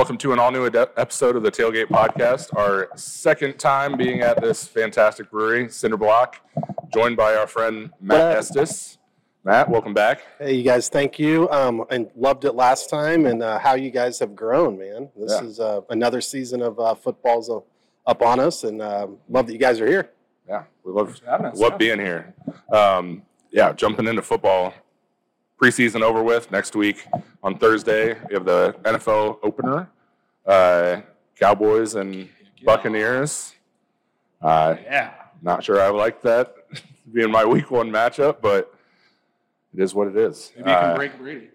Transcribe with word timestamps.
Welcome 0.00 0.16
to 0.16 0.32
an 0.32 0.38
all 0.38 0.50
new 0.50 0.64
episode 0.64 1.36
of 1.36 1.42
the 1.42 1.50
Tailgate 1.52 1.88
Podcast. 1.88 2.56
Our 2.56 2.88
second 2.96 3.58
time 3.58 3.98
being 3.98 4.22
at 4.22 4.40
this 4.40 4.66
fantastic 4.66 5.30
brewery, 5.30 5.68
Cinder 5.68 5.98
Block, 5.98 6.40
joined 6.90 7.18
by 7.18 7.34
our 7.34 7.46
friend 7.46 7.90
Matt 8.00 8.38
Estes. 8.38 8.96
Matt, 9.44 9.68
welcome 9.68 9.92
back. 9.92 10.22
Hey, 10.38 10.54
you 10.54 10.62
guys, 10.62 10.88
thank 10.88 11.18
you. 11.18 11.50
Um, 11.50 11.84
and 11.90 12.08
loved 12.16 12.46
it 12.46 12.54
last 12.54 12.88
time 12.88 13.26
and 13.26 13.42
uh, 13.42 13.58
how 13.58 13.74
you 13.74 13.90
guys 13.90 14.18
have 14.20 14.34
grown, 14.34 14.78
man. 14.78 15.10
This 15.18 15.32
Yeah. 15.32 15.44
is 15.46 15.60
uh, 15.60 15.82
another 15.90 16.22
season 16.22 16.62
of 16.62 16.80
uh, 16.80 16.94
football's 16.94 17.50
uh, 17.50 17.58
up 18.06 18.22
on 18.22 18.40
us, 18.40 18.64
and 18.64 18.80
um 18.80 19.18
love 19.28 19.48
that 19.48 19.52
you 19.52 19.58
guys 19.58 19.82
are 19.82 19.86
here. 19.86 20.12
Yeah, 20.48 20.62
we 20.82 20.92
love 20.92 21.20
having 21.26 21.44
us, 21.48 21.58
love 21.58 21.72
yeah. 21.72 21.76
being 21.76 21.98
here. 22.00 22.34
Um, 22.72 23.20
yeah, 23.50 23.74
jumping 23.74 24.06
into 24.06 24.22
football. 24.22 24.72
Preseason 25.60 26.00
over 26.00 26.22
with 26.22 26.50
next 26.50 26.74
week 26.74 27.06
on 27.42 27.58
Thursday. 27.58 28.14
We 28.28 28.34
have 28.34 28.46
the 28.46 28.74
NFL 28.82 29.38
opener, 29.42 29.90
uh, 30.46 31.02
Cowboys 31.38 31.96
and 31.96 32.28
Buccaneers. 32.64 33.54
Uh, 34.40 34.76
Yeah. 34.82 35.12
not 35.42 35.62
sure 35.62 35.80
I 35.82 35.88
like 35.90 36.22
that 36.22 36.54
being 37.12 37.30
my 37.30 37.44
week 37.44 37.70
one 37.70 37.90
matchup, 37.90 38.40
but 38.40 38.72
it 39.74 39.82
is 39.82 39.94
what 39.94 40.08
it 40.08 40.16
is. 40.16 40.50
Maybe 40.56 40.70
you 40.70 40.76
can 40.76 40.90
Uh, 40.90 40.96
break 40.96 41.18
Brady. 41.18 41.50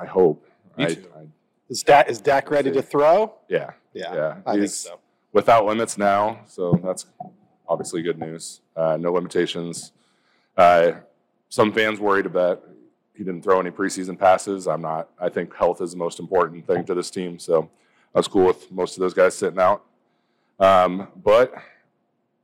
I 0.00 0.06
hope. 0.06 0.44
Me 0.76 0.84
I, 0.86 0.94
too. 0.94 1.06
I, 1.16 1.26
Is 1.68 1.84
Dak, 1.84 2.08
is 2.10 2.20
Dak 2.20 2.50
ready 2.50 2.72
to 2.72 2.82
throw? 2.82 3.34
yeah, 3.48 3.70
Yeah, 3.92 4.12
yeah. 4.14 4.36
I 4.44 4.54
think 4.56 4.70
so. 4.70 4.98
without 5.32 5.66
limits 5.66 5.96
now, 5.96 6.40
so 6.46 6.80
that's 6.82 7.06
obviously 7.68 8.02
good 8.02 8.18
news. 8.18 8.60
Uh, 8.74 8.96
no 8.98 9.12
limitations. 9.12 9.92
Uh, 10.56 10.92
some 11.48 11.72
fans 11.72 12.00
worried 12.00 12.26
about 12.26 12.64
he 13.20 13.24
didn't 13.24 13.42
throw 13.42 13.60
any 13.60 13.70
preseason 13.70 14.18
passes. 14.18 14.66
I'm 14.66 14.80
not. 14.80 15.10
I 15.20 15.28
think 15.28 15.54
health 15.54 15.82
is 15.82 15.90
the 15.90 15.98
most 15.98 16.18
important 16.18 16.66
thing 16.66 16.84
to 16.86 16.94
this 16.94 17.10
team, 17.10 17.38
so 17.38 17.68
I 18.14 18.18
was 18.18 18.26
cool 18.26 18.46
with 18.46 18.72
most 18.72 18.96
of 18.96 19.02
those 19.02 19.12
guys 19.12 19.36
sitting 19.36 19.58
out. 19.60 19.84
Um, 20.58 21.08
but 21.22 21.52
I 21.54 21.60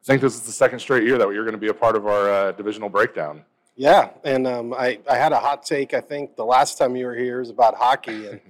think 0.05 0.21
this 0.21 0.35
is 0.35 0.43
the 0.43 0.53
second 0.53 0.81
straight 0.81 1.05
year 1.05 1.17
that 1.17 1.27
you're 1.31 1.45
going 1.45 1.55
to 1.55 1.59
be 1.61 1.69
a 1.69 1.75
part 1.75 1.97
of 1.97 2.07
our 2.07 2.31
uh, 2.31 2.53
divisional 2.53 2.91
breakdown. 2.91 3.43
Yeah, 3.75 4.11
and 4.23 4.47
um, 4.47 4.75
I, 4.75 4.99
I 5.11 5.17
had 5.17 5.33
a 5.33 5.39
hot 5.39 5.65
take. 5.65 5.95
I 5.95 6.03
think 6.03 6.37
the 6.37 6.45
last 6.45 6.77
time 6.77 6.95
you 6.95 7.07
were 7.07 7.15
here 7.15 7.39
was 7.41 7.49
about 7.49 7.75
hockey, 7.75 8.29
and 8.29 8.41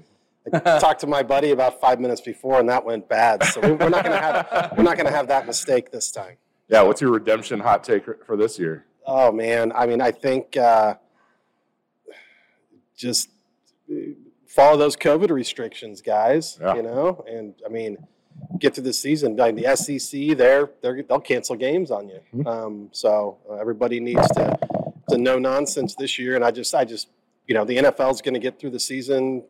I 0.53 0.81
talked 0.81 1.03
to 1.03 1.07
my 1.07 1.23
buddy 1.23 1.53
about 1.53 1.81
five 1.81 2.01
minutes 2.01 2.21
before, 2.21 2.59
and 2.59 2.69
that 2.71 2.85
went 2.85 3.09
bad. 3.09 3.45
So 3.45 3.61
we- 3.61 3.71
we're 3.71 3.89
not 3.89 4.05
going 4.05 4.17
to 4.17 4.21
have 4.21 4.73
we're 4.77 4.83
not 4.83 4.97
going 4.97 5.07
to 5.07 5.17
have 5.17 5.29
that 5.29 5.47
mistake 5.47 5.93
this 5.93 6.11
time. 6.11 6.39
Yeah, 6.67 6.83
what's 6.83 7.01
your 7.01 7.13
redemption 7.13 7.61
hot 7.61 7.85
take 7.85 8.03
for 8.27 8.37
this 8.37 8.59
year? 8.59 8.85
Oh 9.07 9.31
man, 9.31 9.71
I 9.77 9.87
mean, 9.87 10.01
I 10.01 10.11
think 10.11 10.57
uh, 10.57 10.95
just 12.97 13.28
follow 14.47 14.77
those 14.77 14.97
COVID 14.97 15.30
restrictions, 15.30 16.00
guys. 16.00 16.58
Yeah. 16.61 16.75
You 16.77 16.83
know, 16.83 17.25
and 17.28 17.55
I 17.64 17.69
mean, 17.69 17.98
get 18.58 18.75
through 18.75 18.84
the 18.84 18.92
season. 18.92 19.36
Like 19.36 19.56
the 19.56 19.77
SEC, 19.77 20.36
they're, 20.36 20.70
they're 20.83 21.02
they'll 21.02 21.20
cancel 21.20 21.56
games 21.56 21.91
on 21.91 22.08
you. 22.08 22.20
Mhm. 22.34 22.47
Um, 22.47 22.89
so 22.92 23.39
uh, 23.50 23.55
everybody 23.55 24.00
needs 24.00 24.27
to 24.33 24.58
to 25.11 25.19
no 25.19 25.39
nonsense 25.39 25.94
this 25.94 26.19
year. 26.19 26.34
And 26.36 26.44
I 26.44 26.50
just 26.50 26.74
I 26.74 26.84
just 26.84 27.08
you 27.46 27.55
know 27.55 27.64
the 27.64 27.77
NFL 27.77 28.12
is 28.12 28.20
going 28.23 28.35
to 28.35 28.40
get 28.40 28.58
through 28.58 28.70
the 28.70 28.80
season, 28.80 29.45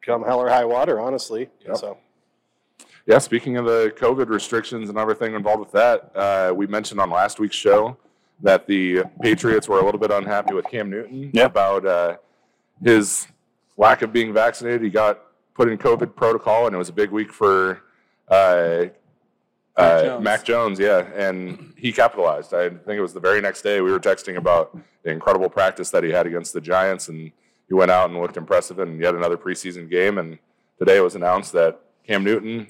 come 0.00 0.22
hell 0.24 0.38
or 0.40 0.48
high 0.48 0.64
water. 0.64 1.00
Honestly, 1.00 1.48
Yep. 1.66 1.76
so. 1.76 1.98
Yeah, 3.04 3.18
speaking 3.18 3.56
of 3.56 3.64
the 3.64 3.92
COVID 3.96 4.28
restrictions 4.28 4.88
and 4.88 4.96
everything 4.96 5.34
involved 5.34 5.58
with 5.58 5.72
that, 5.72 6.12
uh, 6.14 6.52
we 6.54 6.68
mentioned 6.68 7.00
on 7.00 7.10
last 7.10 7.40
week's 7.40 7.56
show 7.56 7.96
that 8.40 8.68
the 8.68 9.02
Patriots 9.20 9.68
were 9.68 9.80
a 9.80 9.84
little 9.84 9.98
bit 9.98 10.12
unhappy 10.12 10.54
with 10.54 10.66
Cam 10.66 10.88
Newton 10.88 11.30
Yeah. 11.34 11.46
about 11.46 11.84
uh, 11.84 12.16
his 12.82 13.26
lack 13.76 14.02
of 14.02 14.12
being 14.12 14.32
vaccinated. 14.32 14.82
He 14.82 14.90
got 14.90 15.20
put 15.54 15.68
in 15.68 15.78
COVID 15.78 16.14
protocol, 16.14 16.66
and 16.66 16.74
it 16.74 16.78
was 16.78 16.88
a 16.88 16.92
big 16.92 17.10
week 17.10 17.32
for 17.32 17.82
uh, 18.28 18.86
uh, 19.76 20.02
Jones. 20.02 20.24
Mac 20.24 20.44
Jones. 20.44 20.78
Yeah, 20.78 21.06
and 21.14 21.74
he 21.76 21.92
capitalized. 21.92 22.54
I 22.54 22.68
think 22.68 22.88
it 22.88 23.00
was 23.00 23.12
the 23.12 23.20
very 23.20 23.40
next 23.40 23.62
day 23.62 23.80
we 23.80 23.90
were 23.90 24.00
texting 24.00 24.36
about 24.36 24.76
the 25.02 25.10
incredible 25.10 25.48
practice 25.48 25.90
that 25.90 26.04
he 26.04 26.10
had 26.10 26.26
against 26.26 26.52
the 26.52 26.60
Giants, 26.60 27.08
and 27.08 27.32
he 27.68 27.74
went 27.74 27.90
out 27.90 28.10
and 28.10 28.20
looked 28.20 28.36
impressive 28.36 28.78
in 28.78 29.00
yet 29.00 29.14
another 29.14 29.36
preseason 29.36 29.90
game. 29.90 30.18
And 30.18 30.38
today 30.78 30.98
it 30.98 31.02
was 31.02 31.14
announced 31.14 31.52
that 31.52 31.80
Cam 32.06 32.24
Newton 32.24 32.68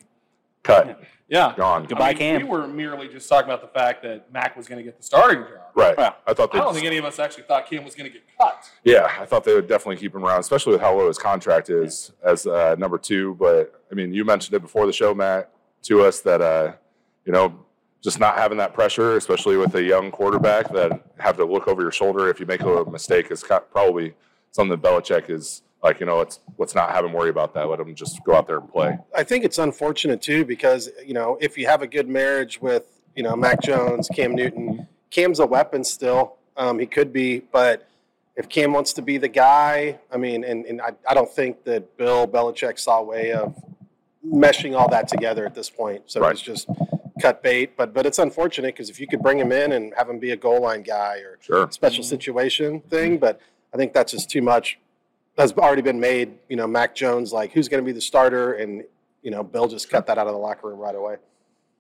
cut, 0.63 1.01
Yeah. 1.29 1.55
gone. 1.57 1.85
Goodbye, 1.87 2.07
I 2.07 2.09
mean, 2.11 2.19
Cam. 2.19 2.43
We 2.43 2.49
were 2.49 2.67
merely 2.69 3.09
just 3.09 3.29
talking 3.29 3.51
about 3.51 3.61
the 3.63 3.79
fact 3.79 4.03
that 4.03 4.33
Mac 4.33 4.57
was 4.57 4.69
going 4.69 4.79
to 4.79 4.83
get 4.83 4.97
the 4.99 5.03
starting 5.03 5.43
job. 5.43 5.61
Right. 5.75 5.95
Yeah. 5.97 6.13
I 6.27 6.35
thought 6.35 6.55
I 6.55 6.59
don't 6.59 6.75
think 6.75 6.87
any 6.87 6.99
of 6.99 7.05
us 7.05 7.19
actually 7.19 7.45
thought 7.45 7.67
Cam 7.69 7.85
was 7.85 7.95
going 7.95 8.11
to 8.11 8.13
get 8.13 8.23
cut. 8.39 8.71
yeah, 8.85 9.11
I 9.19 9.25
thought 9.25 9.45
they 9.45 9.55
would 9.55 9.67
definitely 9.69 9.97
keep 9.97 10.15
him 10.15 10.25
around, 10.25 10.41
especially 10.41 10.73
with 10.73 10.83
how 10.83 10.95
low 10.97 11.09
his 11.09 11.19
contract 11.19 11.71
is 11.71 12.13
as 12.23 12.47
uh, 12.47 12.75
number 12.79 12.99
two. 12.99 13.35
But 13.39 13.83
I 13.91 13.95
mean, 13.95 14.13
you 14.13 14.25
mentioned 14.25 14.55
it 14.55 14.61
before 14.61 14.87
the 14.87 14.93
show, 14.93 15.15
Matt, 15.15 15.51
to 15.85 16.03
us 16.03 16.21
that 16.21 16.41
uh, 16.43 16.73
you 17.25 17.33
know 17.33 17.65
just 18.03 18.19
not 18.21 18.37
having 18.37 18.59
that 18.59 18.75
pressure, 18.75 19.17
especially 19.17 19.57
with 19.57 19.75
a 19.77 19.83
young 19.83 20.11
quarterback 20.11 20.71
that 20.73 20.91
have 21.19 21.37
to 21.37 21.45
look 21.45 21.69
over 21.69 21.81
your 21.83 21.93
shoulder 21.93 22.29
if 22.29 22.41
you 22.41 22.47
make 22.47 22.61
a 22.61 22.85
mistake, 22.91 23.31
is 23.31 23.45
probably 23.71 24.13
something 24.51 24.79
that 24.79 24.83
Belichick 24.87 25.31
is 25.31 25.63
like. 25.83 26.01
You 26.01 26.07
know, 26.07 26.19
let's 26.19 26.41
let's 26.59 26.75
not 26.75 26.91
have 26.91 27.05
him 27.05 27.13
worry 27.13 27.31
about 27.31 27.55
that. 27.55 27.69
Let 27.69 27.81
him 27.81 27.95
just 27.95 28.23
go 28.25 28.35
out 28.35 28.47
there 28.47 28.59
and 28.59 28.71
play. 28.71 28.99
I 29.15 29.23
think 29.25 29.45
it's 29.45 29.59
unfortunate 29.59 30.23
too 30.23 30.45
because 30.45 30.91
you 31.05 31.15
know 31.15 31.39
if 31.41 31.57
you 31.59 31.67
have 31.67 31.83
a 31.83 31.87
good 31.87 32.09
marriage 32.09 32.61
with 32.61 32.87
you 33.15 33.23
know 33.23 33.37
Mac 33.37 33.61
Jones, 33.63 34.09
Cam 34.15 34.35
Newton, 34.35 34.87
Cam's 35.11 35.41
a 35.41 35.47
weapon 35.47 35.85
still. 35.85 36.37
Um, 36.57 36.79
he 36.79 36.87
could 36.87 37.13
be, 37.13 37.41
but 37.41 37.89
if 38.37 38.49
Cam 38.49 38.73
wants 38.73 38.93
to 38.95 39.03
be 39.03 39.19
the 39.19 39.29
guy, 39.29 39.99
I 40.11 40.17
mean, 40.17 40.45
and, 40.45 40.65
and 40.67 40.81
I, 40.83 40.93
I 41.09 41.15
don't 41.15 41.31
think 41.31 41.65
that 41.65 41.97
Bill 41.97 42.27
Belichick 42.27 42.79
saw 42.79 42.99
a 43.01 43.03
way 43.03 43.33
of 43.33 43.55
meshing 44.27 44.79
all 44.79 44.89
that 44.91 45.09
together 45.09 45.45
at 45.47 45.55
this 45.55 45.69
point. 45.71 46.03
So 46.07 46.21
Right. 46.21 46.33
it's 46.33 46.41
just 46.41 46.69
cut 47.21 47.43
bait. 47.43 47.77
But 47.77 47.93
but 47.95 48.07
it's 48.07 48.19
unfortunate 48.19 48.69
because 48.75 48.89
if 48.91 49.01
you 49.01 49.07
could 49.07 49.21
bring 49.23 49.39
him 49.39 49.53
in 49.53 49.73
and 49.73 49.93
have 49.97 50.09
him 50.09 50.19
be 50.19 50.31
a 50.31 50.37
goal 50.37 50.61
line 50.63 50.83
guy 50.83 51.17
or 51.19 51.39
Sure. 51.41 51.71
special 51.71 52.05
situation 52.05 52.81
thing, 52.81 53.19
but 53.19 53.41
I 53.73 53.77
think 53.77 53.93
that's 53.93 54.13
just 54.13 54.31
too 54.31 54.43
much. 54.43 54.79
Has 55.39 55.53
already 55.53 55.83
been 55.83 55.99
made. 55.99 56.35
You 56.49 56.57
know, 56.57 56.67
Mac 56.67 56.95
Jones, 56.95 57.33
like 57.33 57.53
who's 57.53 57.69
going 57.69 57.83
to 57.83 57.87
be 57.87 57.93
the 57.93 58.01
starter, 58.01 58.55
and 58.55 58.85
you 59.23 59.31
know, 59.31 59.43
Bill 59.43 59.69
just 59.69 59.89
cut 59.89 60.07
that 60.07 60.19
out 60.19 60.27
of 60.27 60.33
the 60.33 60.39
locker 60.39 60.69
room 60.69 60.79
right 60.79 60.95
away. 60.95 61.17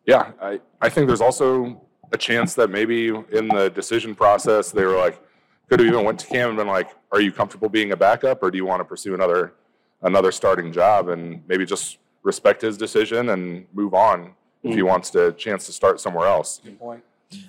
Yeah, 0.06 0.32
I, 0.40 0.60
I 0.80 0.88
think 0.88 1.06
there's 1.06 1.20
also 1.20 1.80
a 2.12 2.18
chance 2.18 2.54
that 2.54 2.70
maybe 2.70 3.08
in 3.08 3.48
the 3.48 3.70
decision 3.70 4.14
process 4.14 4.70
they 4.70 4.84
were 4.84 4.96
like, 4.96 5.20
could 5.68 5.80
have 5.80 5.88
even 5.88 6.04
went 6.04 6.18
to 6.20 6.26
Cam 6.26 6.48
and 6.50 6.58
been 6.58 6.66
like, 6.66 6.91
"Are 7.12 7.20
you 7.20 7.32
comfortable 7.32 7.68
being 7.68 7.92
a 7.92 7.96
backup, 7.96 8.42
or 8.42 8.50
do 8.50 8.58
you 8.58 8.66
want 8.66 8.80
to 8.80 8.84
pursue 8.84 9.14
another 9.14 9.54
another 10.02 10.32
starting 10.32 10.72
job?" 10.72 11.08
And 11.08 11.42
maybe 11.46 11.64
just 11.64 11.98
respect 12.22 12.62
his 12.62 12.76
decision 12.76 13.30
and 13.30 13.66
move 13.72 13.94
on 13.94 14.34
if 14.62 14.74
he 14.74 14.82
wants 14.82 15.10
to 15.10 15.32
chance 15.32 15.66
to 15.66 15.72
start 15.72 16.00
somewhere 16.00 16.26
else. 16.26 16.60
Good 16.64 16.78
point. 16.78 17.02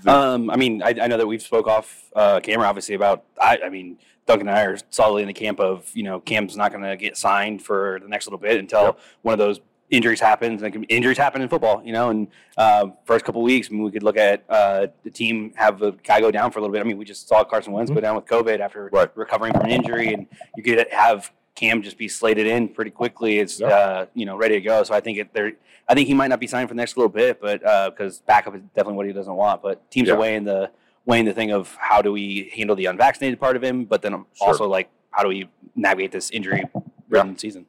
Um, 0.05 0.49
I 0.49 0.55
mean, 0.55 0.81
I, 0.81 0.89
I 0.89 1.07
know 1.07 1.17
that 1.17 1.27
we've 1.27 1.41
spoke 1.41 1.67
off 1.67 2.09
uh, 2.15 2.39
camera, 2.39 2.67
obviously, 2.67 2.95
about. 2.95 3.23
I, 3.41 3.59
I 3.65 3.69
mean, 3.69 3.97
Duncan 4.25 4.47
and 4.47 4.57
I 4.57 4.63
are 4.63 4.77
solidly 4.89 5.21
in 5.23 5.27
the 5.27 5.33
camp 5.33 5.59
of 5.59 5.89
you 5.93 6.03
know 6.03 6.19
Cam's 6.19 6.55
not 6.55 6.71
going 6.71 6.83
to 6.83 6.95
get 6.95 7.17
signed 7.17 7.61
for 7.61 7.99
the 8.01 8.07
next 8.07 8.25
little 8.27 8.39
bit 8.39 8.57
until 8.59 8.83
Yep. 8.85 8.99
one 9.23 9.33
of 9.33 9.39
those 9.39 9.59
injuries 9.89 10.19
happens. 10.19 10.63
And 10.63 10.85
injuries 10.89 11.17
happen 11.17 11.41
in 11.41 11.49
football, 11.49 11.81
you 11.85 11.91
know. 11.93 12.09
And 12.09 12.27
uh, 12.57 12.87
first 13.05 13.25
couple 13.25 13.41
weeks, 13.43 13.67
I 13.69 13.73
mean, 13.73 13.83
we 13.83 13.91
could 13.91 14.01
look 14.03 14.17
at 14.17 14.43
uh, 14.49 14.87
the 15.03 15.11
team 15.11 15.53
have 15.55 15.81
a 15.81 15.91
guy 15.91 16.19
go 16.19 16.31
down 16.31 16.51
for 16.51 16.59
a 16.59 16.61
little 16.61 16.73
bit. 16.73 16.81
I 16.81 16.83
mean, 16.83 16.97
we 16.97 17.05
just 17.05 17.27
saw 17.27 17.43
Carson 17.43 17.73
Wentz 17.73 17.91
go 17.91 17.99
down 17.99 18.15
with 18.15 18.25
COVID 18.25 18.59
after 18.59 18.89
Right. 18.91 19.09
recovering 19.15 19.53
from 19.53 19.63
an 19.65 19.71
injury, 19.71 20.13
and 20.13 20.25
you 20.57 20.63
could 20.63 20.87
have 20.91 21.31
Cam 21.55 21.83
just 21.83 21.97
be 21.99 22.07
slated 22.07 22.47
in 22.47 22.67
pretty 22.69 22.89
quickly. 22.89 23.37
It's 23.37 23.59
Yeah. 23.59 23.67
uh, 23.67 24.05
you 24.15 24.25
know 24.25 24.35
ready 24.35 24.55
to 24.55 24.61
go. 24.61 24.81
So 24.83 24.93
I 24.95 24.99
think 25.01 25.19
it, 25.19 25.33
there. 25.33 25.51
I 25.87 25.93
think 25.93 26.07
he 26.07 26.13
might 26.15 26.29
not 26.29 26.39
be 26.39 26.47
signed 26.47 26.69
for 26.69 26.73
the 26.73 26.79
next 26.79 26.95
little 26.97 27.09
bit, 27.11 27.39
but 27.41 27.59
because 27.91 28.19
backup 28.21 28.55
is 28.55 28.61
definitely 28.75 28.93
what 28.95 29.05
he 29.05 29.13
doesn't 29.13 29.35
want. 29.35 29.61
But 29.61 29.91
teams 29.91 30.07
Yeah. 30.07 30.15
are 30.15 30.17
weighing 30.19 30.45
the 30.45 30.71
weighing 31.05 31.25
the 31.25 31.33
thing 31.33 31.51
of 31.51 31.75
how 31.79 32.01
do 32.01 32.11
we 32.11 32.51
handle 32.55 32.75
the 32.75 32.85
unvaccinated 32.85 33.39
part 33.39 33.55
of 33.55 33.63
him, 33.63 33.85
but 33.85 34.01
then 34.01 34.11
Sure. 34.11 34.47
also 34.47 34.67
like 34.67 34.89
how 35.11 35.21
do 35.23 35.29
we 35.29 35.49
navigate 35.75 36.11
this 36.11 36.31
injury 36.31 36.63
ridden 37.09 37.37
season. 37.37 37.65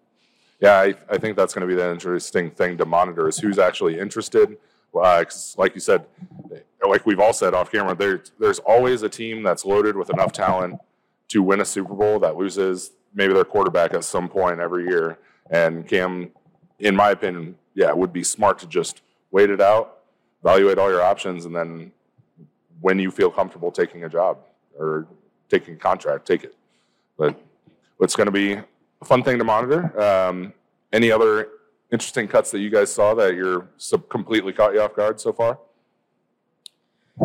Yeah, 0.61 0.79
I, 0.81 0.95
I 1.11 1.19
think 1.19 1.37
that's 1.37 1.53
going 1.53 1.67
to 1.67 1.67
be 1.67 1.75
the 1.75 1.91
interesting 1.91 2.51
thing 2.51 2.79
to 2.79 2.85
monitor 2.87 3.29
is 3.29 3.39
who's 3.39 3.59
actually 3.59 3.99
interested. 3.99 4.57
Uh 4.95 5.25
like 5.57 5.75
you 5.75 5.81
said, 5.81 6.07
like 6.87 7.05
we've 7.05 7.19
all 7.19 7.33
said 7.33 7.53
off 7.55 7.73
camera, 7.73 7.95
there, 7.97 8.23
there's 8.39 8.61
always 8.61 9.03
a 9.03 9.09
team 9.09 9.43
that's 9.43 9.65
loaded 9.65 9.97
with 9.97 10.11
enough 10.11 10.31
talent 10.33 10.79
to 11.29 11.43
win 11.43 11.61
a 11.61 11.65
Super 11.65 11.95
Bowl 11.95 12.21
that 12.21 12.37
loses 12.37 12.93
maybe 13.13 13.33
their 13.35 13.45
quarterback 13.45 13.93
at 13.95 14.05
some 14.05 14.29
point 14.29 14.61
every 14.61 14.87
year. 14.87 15.19
And 15.51 15.87
Cam, 15.89 16.31
in 16.79 16.95
my 16.95 17.11
opinion, 17.11 17.57
yeah, 17.75 17.89
it 17.89 17.97
would 17.97 18.13
be 18.13 18.23
smart 18.23 18.59
to 18.61 18.67
just 18.69 19.03
wait 19.33 19.51
it 19.51 19.61
out, 19.61 19.99
evaluate 20.43 20.79
all 20.79 20.91
your 20.91 21.03
options, 21.03 21.45
and 21.45 21.55
then 21.57 21.91
when 22.85 22.99
you 22.99 23.11
feel 23.11 23.31
comfortable 23.31 23.73
taking 23.73 24.05
a 24.05 24.09
job 24.11 24.37
or 24.79 25.07
taking 25.49 25.73
a 25.73 25.77
contract, 25.79 26.27
take 26.27 26.45
it. 26.45 26.55
But 27.17 27.41
it's 27.99 28.15
going 28.15 28.27
to 28.27 28.31
be 28.31 28.53
a 28.53 29.05
fun 29.07 29.23
thing 29.23 29.39
to 29.39 29.45
monitor. 29.45 29.99
Um, 29.99 30.53
any 30.93 31.11
other 31.11 31.49
interesting 31.91 32.29
cuts 32.29 32.51
that 32.51 32.59
you 32.59 32.69
guys 32.69 32.93
saw 32.93 33.15
that 33.15 33.37
you're 33.37 33.71
sub- 33.79 34.11
completely 34.11 34.53
caught 34.53 34.75
you 34.75 34.83
off 34.83 34.95
guard 34.95 35.19
so 35.19 35.33
far? 35.33 35.59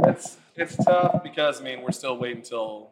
It's 0.06 0.38
it's 0.56 0.78
tough 0.78 1.24
because 1.24 1.60
I 1.60 1.64
mean 1.66 1.82
we're 1.82 1.92
still 1.92 2.18
waiting 2.18 2.38
until 2.38 2.92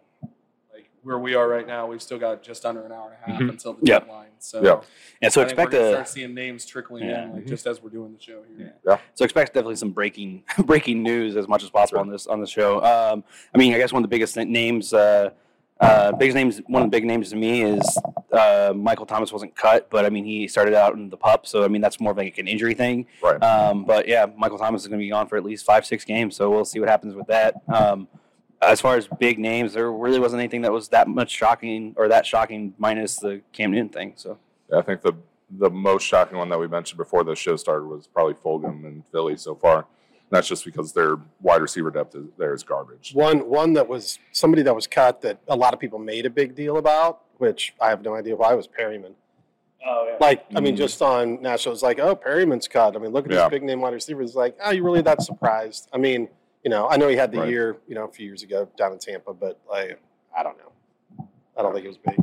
where 1.07 1.17
we 1.17 1.33
are 1.35 1.47
right 1.47 1.65
now, 1.65 1.87
we've 1.87 2.01
still 2.01 2.19
got 2.19 2.43
just 2.43 2.65
under 2.65 2.83
an 2.85 2.91
hour 2.91 3.15
and 3.25 3.31
a 3.31 3.31
half 3.31 3.41
Mhm. 3.41 3.49
until 3.51 3.73
the 3.73 3.79
Yeah. 3.83 3.99
deadline. 3.99 4.27
So 4.39 4.61
Yeah. 4.61 4.81
And 5.21 5.31
so 5.33 5.41
I 5.41 5.45
expect 5.45 5.71
gonna 5.71 5.83
a 5.85 5.91
start 5.93 6.07
seeing 6.09 6.33
names 6.33 6.65
trickling 6.65 7.05
Yeah. 7.05 7.23
in, 7.23 7.33
like 7.33 7.45
just 7.45 7.65
as 7.65 7.81
we're 7.81 7.89
doing 7.89 8.13
the 8.13 8.21
show 8.21 8.41
here. 8.57 8.73
yeah 8.85 8.97
So 9.15 9.23
expect 9.23 9.53
definitely 9.53 9.77
some 9.77 9.91
breaking 9.91 10.43
breaking 10.65 11.01
news 11.01 11.35
as 11.37 11.47
much 11.47 11.63
as 11.63 11.69
possible 11.69 11.97
Sure. 11.97 12.05
on 12.05 12.09
this 12.11 12.27
on 12.27 12.41
the 12.41 12.47
show. 12.47 12.83
Um, 12.83 13.23
I 13.55 13.57
mean, 13.57 13.73
I 13.73 13.77
guess 13.77 13.91
one 13.93 14.03
of 14.03 14.09
the 14.09 14.13
biggest 14.13 14.35
names, 14.37 14.93
uh, 14.93 15.29
uh, 15.79 16.11
biggest 16.11 16.35
names, 16.35 16.59
one 16.67 16.81
of 16.83 16.87
the 16.91 16.95
big 16.95 17.05
names 17.05 17.29
to 17.29 17.35
me 17.35 17.61
is 17.63 17.99
uh, 18.33 18.73
Michael 18.75 19.05
Thomas 19.05 19.31
wasn't 19.31 19.55
cut, 19.55 19.89
but 19.89 20.05
I 20.05 20.09
mean 20.09 20.25
he 20.25 20.47
started 20.47 20.73
out 20.73 20.93
in 20.93 21.09
the 21.09 21.17
pup, 21.17 21.47
so 21.47 21.63
I 21.63 21.67
mean 21.69 21.81
that's 21.81 21.99
more 21.99 22.11
of 22.11 22.17
like 22.17 22.37
an 22.37 22.47
injury 22.47 22.73
thing. 22.73 23.05
Right. 23.23 23.41
Um, 23.41 23.85
but 23.85 24.07
yeah, 24.07 24.25
Michael 24.35 24.57
Thomas 24.57 24.81
is 24.81 24.87
going 24.87 24.99
to 24.99 25.03
be 25.03 25.09
gone 25.09 25.27
for 25.27 25.37
at 25.37 25.43
least 25.45 25.65
five 25.65 25.85
six 25.85 26.03
games, 26.03 26.35
so 26.35 26.49
we'll 26.49 26.65
see 26.65 26.79
what 26.79 26.89
happens 26.89 27.15
with 27.15 27.27
that. 27.27 27.55
Um, 27.69 28.07
as 28.61 28.81
far 28.81 28.95
as 28.97 29.07
big 29.19 29.39
names, 29.39 29.73
there 29.73 29.91
really 29.91 30.19
wasn't 30.19 30.39
anything 30.39 30.61
that 30.63 30.71
was 30.71 30.89
that 30.89 31.07
much 31.07 31.29
shocking 31.31 31.93
or 31.97 32.07
that 32.07 32.25
shocking, 32.25 32.73
minus 32.77 33.17
the 33.17 33.41
Cam 33.53 33.71
Newton 33.71 33.89
thing. 33.89 34.13
So 34.15 34.37
yeah, 34.71 34.79
I 34.79 34.81
think 34.81 35.01
the 35.01 35.13
the 35.49 35.69
most 35.69 36.03
shocking 36.03 36.37
one 36.37 36.49
that 36.49 36.59
we 36.59 36.67
mentioned 36.67 36.97
before 36.97 37.23
the 37.23 37.33
show 37.35 37.55
started 37.55 37.85
was 37.87 38.05
probably 38.07 38.33
Fulgham 38.33 38.85
and 38.85 39.03
Philly 39.13 39.37
so 39.37 39.55
far. 39.55 39.77
And 39.77 39.85
that's 40.35 40.47
just 40.49 40.65
because 40.65 40.91
their 40.91 41.15
wide 41.41 41.61
receiver 41.61 41.89
depth 41.89 42.15
is, 42.15 42.25
there 42.37 42.53
is 42.53 42.63
garbage. 42.63 43.11
One 43.13 43.47
one 43.47 43.71
that 43.73 43.87
was 43.87 44.19
somebody 44.33 44.61
that 44.63 44.75
was 44.75 44.85
cut 44.87 45.21
that 45.21 45.39
a 45.47 45.55
lot 45.55 45.73
of 45.73 45.79
people 45.79 45.99
made 45.99 46.25
a 46.25 46.29
big 46.29 46.53
deal 46.53 46.75
about, 46.77 47.21
which 47.37 47.73
I 47.79 47.89
have 47.89 48.01
no 48.03 48.15
idea 48.15 48.35
why 48.35 48.53
was 48.55 48.67
Perriman. 48.67 49.13
Oh 49.85 50.05
yeah. 50.09 50.17
Like, 50.19 50.43
I 50.53 50.59
mean, 50.59 50.73
Mm. 50.73 50.79
just 50.79 51.01
on 51.01 51.41
national, 51.41 51.73
it's 51.73 51.83
like, 51.83 51.99
oh, 51.99 52.13
Perriman's 52.15 52.67
cut. 52.67 52.95
I 52.97 52.99
mean, 52.99 53.11
look 53.11 53.25
at 53.25 53.31
Yeah. 53.31 53.43
this 53.43 53.51
big 53.51 53.63
name 53.63 53.79
wide 53.79 53.93
receiver. 53.93 54.21
It's 54.23 54.35
like, 54.35 54.57
oh, 54.61 54.71
you 54.71 54.83
really 54.83 55.01
that 55.03 55.21
surprised? 55.21 55.87
I 55.93 55.97
mean, 55.97 56.27
you 56.67 56.69
know, 56.69 56.89
I 56.89 56.97
know 56.97 57.07
he 57.07 57.15
had 57.15 57.31
the 57.31 57.39
Right. 57.39 57.49
year, 57.49 57.77
you 57.87 57.95
know, 57.95 58.03
a 58.03 58.11
few 58.11 58.25
years 58.25 58.43
ago 58.43 58.67
down 58.77 58.91
in 58.91 58.99
Tampa, 58.99 59.33
but 59.33 59.57
like, 59.69 60.01
I 60.37 60.43
don't 60.43 60.57
know. 60.57 61.25
I 61.57 61.61
don't 61.61 61.73
think 61.73 61.85
it 61.85 61.87
was 61.87 61.97
big. 61.97 62.19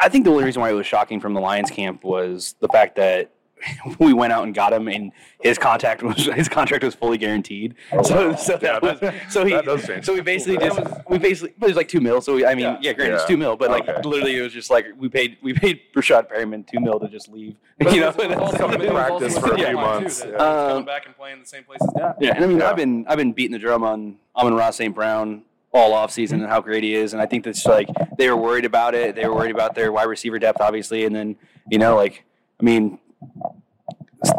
I 0.00 0.08
think 0.08 0.24
the 0.24 0.30
only 0.30 0.44
reason 0.44 0.62
why 0.62 0.70
it 0.70 0.74
was 0.74 0.86
shocking 0.86 1.18
from 1.18 1.34
the 1.34 1.40
Lions 1.40 1.72
camp 1.72 2.04
was 2.04 2.54
the 2.60 2.68
fact 2.68 2.94
that 2.94 3.32
we 3.98 4.12
went 4.12 4.32
out 4.32 4.44
and 4.44 4.54
got 4.54 4.72
him, 4.72 4.88
and 4.88 5.12
his 5.40 5.58
contract 5.58 6.02
was 6.02 6.16
his 6.26 6.48
contract 6.48 6.84
was 6.84 6.94
fully 6.94 7.18
guaranteed. 7.18 7.74
Oh, 7.92 8.02
so, 8.02 8.30
wow. 8.30 8.34
so 8.36 8.52
Yeah, 8.54 8.58
that 8.78 8.82
was 8.82 9.00
that- 9.00 9.14
so 9.32 9.44
he 9.44 9.52
that 9.52 9.64
does 9.64 9.86
change 9.86 10.04
so 10.04 10.14
we 10.14 10.20
basically 10.20 10.56
That 10.56 10.74
just 10.76 11.08
we 11.08 11.18
basically 11.18 11.54
but 11.58 11.66
it 11.66 11.70
was 11.70 11.76
like 11.76 11.88
two 11.88 12.00
mil. 12.00 12.20
So 12.20 12.34
we, 12.36 12.46
I 12.46 12.54
mean, 12.54 12.64
Yeah. 12.64 12.78
yeah, 12.80 12.92
granted 12.92 13.14
it's 13.16 13.24
two 13.26 13.36
mil, 13.36 13.56
but 13.56 13.70
like 13.70 13.88
Okay. 13.88 14.00
literally 14.08 14.36
it 14.36 14.42
was 14.42 14.52
just 14.52 14.70
like 14.70 14.86
we 14.98 15.08
paid 15.08 15.36
we 15.42 15.52
paid 15.52 15.80
Rashad 15.94 16.30
Perriman 16.30 16.66
two 16.66 16.80
mil 16.80 16.98
to 17.00 17.08
just 17.08 17.28
leave. 17.28 17.56
But 17.78 17.92
you 17.94 18.00
know, 18.00 18.06
was- 18.08 18.16
it 18.18 18.28
was 18.30 18.38
also- 18.38 18.56
Come 18.58 18.70
to 18.80 18.90
practice 18.90 19.38
for 19.38 19.52
a 19.52 19.54
few 19.56 19.64
deadline, 19.64 19.84
too, 19.98 20.00
months. 20.02 20.20
that 20.20 20.28
Yeah. 20.28 20.32
he's 20.32 20.38
coming 20.38 20.76
Um, 20.78 20.84
back 20.84 21.06
and 21.06 21.16
playing 21.16 21.40
the 21.40 21.46
same 21.46 21.64
place 21.64 21.80
as 21.82 21.92
Dak. 21.94 22.16
Yeah, 22.20 22.34
and 22.36 22.44
I 22.44 22.46
mean, 22.48 22.58
Yeah. 22.58 22.70
I've 22.70 22.76
been 22.76 23.04
I've 23.08 23.18
been 23.18 23.32
beating 23.32 23.52
the 23.52 23.58
drum 23.58 23.82
on 23.84 24.16
Amon-Ra 24.36 24.70
St. 24.70 24.94
Brown 24.94 25.42
all 25.72 25.92
off 25.92 26.10
season 26.10 26.40
and 26.40 26.48
how 26.50 26.60
great 26.60 26.82
he 26.82 26.94
is, 26.94 27.12
and 27.12 27.22
I 27.22 27.26
think 27.26 27.44
that's 27.44 27.64
like 27.64 27.88
they 28.18 28.28
were 28.28 28.36
worried 28.36 28.64
about 28.64 28.94
it. 28.94 29.14
They 29.14 29.26
were 29.26 29.34
worried 29.34 29.52
about 29.52 29.74
their 29.74 29.92
wide 29.92 30.04
receiver 30.04 30.38
depth, 30.38 30.60
obviously, 30.60 31.04
and 31.04 31.14
then 31.14 31.36
you 31.70 31.78
know, 31.78 31.94
like 31.96 32.24
I 32.60 32.64
mean, 32.64 32.98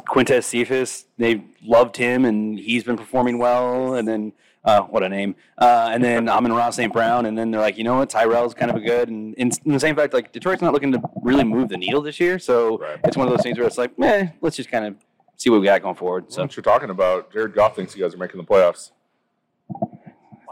Quintez 0.08 0.44
Cephus, 0.44 1.06
they 1.18 1.44
loved 1.64 1.98
him, 1.98 2.26
and 2.26 2.60
he's 2.60 2.84
been 2.84 2.98
performing 2.98 3.38
well, 3.38 3.96
and 3.96 4.08
then. 4.08 4.34
Uh, 4.64 4.82
what 4.84 5.02
a 5.02 5.10
name! 5.10 5.36
Uh, 5.58 5.90
and 5.92 6.04
then 6.04 6.30
Amon-Ra 6.30 6.70
St. 6.70 6.94
Brown, 6.94 7.26
and 7.26 7.36
then 7.36 7.50
they're 7.50 7.60
like, 7.60 7.80
you 7.80 7.84
know 7.84 7.96
what, 7.98 8.12
Tyrell's 8.12 8.54
kind 8.54 8.70
of 8.70 8.78
a 8.78 8.80
good, 8.80 9.10
and 9.10 9.34
in, 9.34 9.50
in 9.66 9.72
the 9.74 9.80
same 9.80 9.96
fact, 9.96 10.14
like 10.14 10.32
Detroit's 10.32 10.62
not 10.62 10.72
looking 10.72 10.92
to 10.92 11.02
really 11.24 11.44
move 11.44 11.70
the 11.70 11.78
needle 11.78 12.00
this 12.00 12.20
year, 12.20 12.38
so 12.38 12.78
Right. 12.78 13.00
it's 13.04 13.18
one 13.18 13.26
of 13.28 13.34
those 13.34 13.42
things 13.42 13.58
where 13.58 13.66
it's 13.66 13.80
like, 13.80 13.90
eh, 14.04 14.28
let's 14.40 14.56
just 14.56 14.70
kind 14.70 14.86
of 14.86 14.96
see 15.36 15.50
what 15.50 15.62
we 15.62 15.66
got 15.66 15.82
going 15.82 15.96
forward. 15.96 16.32
So 16.32 16.44
what 16.44 16.56
you're 16.56 16.62
talking 16.62 16.92
about, 16.92 17.34
Jared 17.34 17.56
Goff 17.56 17.76
thinks 17.76 17.96
you 17.96 18.04
guys 18.04 18.14
are 18.14 18.20
making 18.20 18.38
the 18.40 18.46
playoffs. 18.46 18.92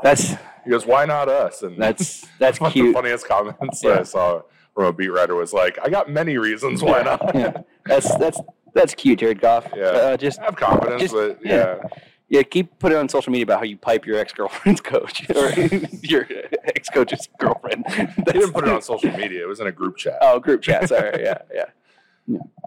that's 0.02 0.30
He 0.64 0.72
goes, 0.72 0.88
"Why 0.88 1.06
not 1.06 1.30
us?" 1.30 1.62
And 1.62 1.78
That's 1.78 2.26
that's 2.40 2.60
one 2.60 2.70
of 2.70 2.74
the 2.74 2.92
funniest 2.92 3.28
comments 3.28 3.84
Yeah. 3.84 4.00
I 4.00 4.04
saw 4.04 4.42
from 4.80 4.88
a 4.88 4.94
beat 4.94 5.10
writer 5.10 5.36
was 5.36 5.52
like, 5.52 5.78
"I 5.84 5.90
got 5.90 6.10
many 6.10 6.38
reasons 6.38 6.82
why 6.82 7.02
not." 7.02 7.36
Yeah, 7.36 7.52
that's 7.86 8.16
that's 8.16 8.40
that's 8.74 8.94
cute, 8.94 9.20
Jared 9.20 9.42
Goff. 9.42 9.68
Yeah. 9.76 9.84
Uh, 9.84 10.18
just 10.18 10.40
Have 10.40 10.56
confidence, 10.56 11.02
Just- 11.02 11.14
but 11.14 11.38
yeah. 11.44 11.76
yeah, 11.82 11.90
yeah, 12.30 12.44
keep 12.44 12.80
putting 12.80 12.98
it 12.98 13.02
on 13.02 13.10
social 13.10 13.32
media 13.34 13.44
about 13.44 13.58
how 13.60 13.66
you 13.66 13.76
pipe 13.76 14.06
your 14.06 14.18
ex 14.18 14.32
girlfriend's 14.32 14.80
coach 14.80 15.30
or 15.36 15.50
your 16.02 16.26
ex 16.64 16.90
coach's 16.90 17.28
girlfriend. 17.40 17.84
they 17.90 18.32
didn't 18.32 18.54
put 18.54 18.66
it 18.66 18.70
on 18.70 18.82
social 18.82 19.12
media. 19.18 19.44
It 19.44 19.48
was 19.50 19.60
in 19.60 19.68
a 19.68 19.72
group 19.72 19.98
chat. 19.98 20.18
Oh, 20.22 20.40
group 20.40 20.62
chat. 20.62 20.88
Sorry. 20.88 21.24
Yeah, 21.24 21.40
yeah. 21.54 21.66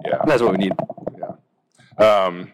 Yeah. 0.05 0.23
That's 0.27 0.43
what 0.43 0.53
we 0.53 0.59
need. 0.59 0.73
Yeah. 1.19 2.05
Um, 2.07 2.53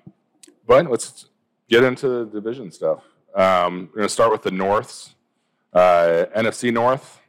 but 0.68 0.88
let's 0.88 1.26
get 1.68 1.82
into 1.82 2.08
the 2.08 2.24
division 2.26 2.70
stuff. 2.70 3.02
Um, 3.34 3.88
we're 3.90 3.96
going 3.96 4.08
to 4.08 4.12
start 4.12 4.30
with 4.30 4.42
the 4.42 4.52
Norths. 4.52 5.16
Uh, 5.72 6.26
NFC 6.36 6.72
North. 6.72 7.20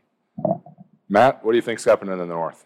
Matt, 1.09 1.43
what 1.43 1.51
do 1.51 1.57
you 1.57 1.61
think's 1.61 1.83
happening 1.83 2.13
in 2.13 2.19
the 2.19 2.25
North? 2.27 2.65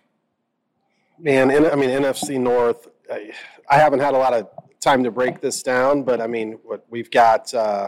Man, 1.17 1.49
I 1.49 1.75
mean, 1.75 1.89
NFC 1.89 2.39
North, 2.39 2.87
I, 3.11 3.31
I 3.69 3.77
haven't 3.77 4.01
had 4.01 4.13
a 4.13 4.17
lot 4.17 4.33
of 4.33 4.49
time 4.81 5.03
to 5.05 5.11
break 5.11 5.39
this 5.39 5.63
down, 5.63 6.03
but 6.03 6.19
I 6.19 6.27
mean, 6.27 6.59
what 6.63 6.85
we've 6.89 7.09
got, 7.09 7.53
uh, 7.53 7.87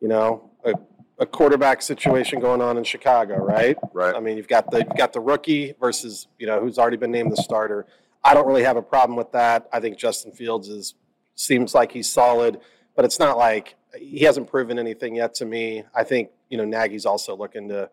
you 0.00 0.08
know, 0.08 0.50
a, 0.64 0.72
a 1.18 1.26
quarterback 1.26 1.82
situation 1.82 2.40
going 2.40 2.62
on 2.62 2.78
in 2.78 2.84
Chicago, 2.84 3.36
right? 3.36 3.76
Right. 3.92 4.14
I 4.14 4.20
mean, 4.20 4.36
you've 4.36 4.48
got 4.48 4.70
the 4.70 4.78
you've 4.78 4.96
got 4.96 5.12
the 5.12 5.20
rookie 5.20 5.74
versus 5.78 6.28
you 6.38 6.46
know 6.46 6.60
who's 6.60 6.78
already 6.78 6.96
been 6.96 7.10
named 7.10 7.32
the 7.32 7.36
starter. 7.36 7.86
I 8.24 8.34
don't 8.34 8.46
really 8.46 8.62
have 8.62 8.76
a 8.76 8.82
problem 8.82 9.16
with 9.16 9.32
that. 9.32 9.68
I 9.72 9.80
think 9.80 9.98
Justin 9.98 10.32
Fields 10.32 10.68
is 10.68 10.94
seems 11.34 11.74
like 11.74 11.92
he's 11.92 12.08
solid, 12.08 12.60
but 12.96 13.04
it's 13.04 13.18
not 13.18 13.36
like 13.36 13.74
he 13.96 14.20
hasn't 14.20 14.48
proven 14.48 14.78
anything 14.78 15.16
yet 15.16 15.34
to 15.34 15.44
me. 15.44 15.84
I 15.94 16.04
think 16.04 16.30
you 16.48 16.56
know 16.56 16.64
Nagy's 16.64 17.04
also 17.04 17.36
looking 17.36 17.68
to 17.68 17.90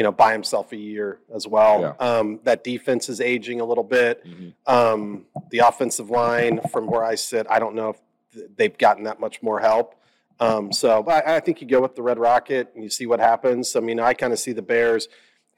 you 0.00 0.04
know 0.04 0.12
buy 0.12 0.32
himself 0.32 0.72
a 0.72 0.78
year 0.78 1.18
as 1.30 1.46
well. 1.46 1.94
Um, 2.00 2.40
that 2.44 2.64
defense 2.64 3.10
is 3.10 3.20
aging 3.20 3.60
a 3.60 3.66
little 3.66 3.84
bit. 3.84 4.24
Um, 4.66 5.26
the 5.50 5.58
offensive 5.58 6.08
line, 6.08 6.58
from 6.72 6.86
where 6.86 7.04
I 7.04 7.16
sit, 7.16 7.46
I 7.50 7.58
don't 7.58 7.74
know 7.74 7.90
if 7.90 8.56
they've 8.56 8.78
gotten 8.78 9.04
that 9.04 9.20
much 9.20 9.42
more 9.42 9.60
help. 9.60 9.94
Um, 10.38 10.72
so, 10.72 11.02
but 11.02 11.28
I, 11.28 11.36
I 11.36 11.40
think 11.40 11.60
you 11.60 11.68
go 11.68 11.82
with 11.82 11.96
the 11.96 12.02
Red 12.02 12.18
Rocket 12.18 12.72
and 12.74 12.82
you 12.82 12.88
see 12.88 13.04
what 13.04 13.20
happens. 13.20 13.76
I 13.76 13.80
mean, 13.80 14.00
I 14.00 14.14
kind 14.14 14.32
of 14.32 14.38
see 14.38 14.52
the 14.52 14.62
Bears 14.62 15.06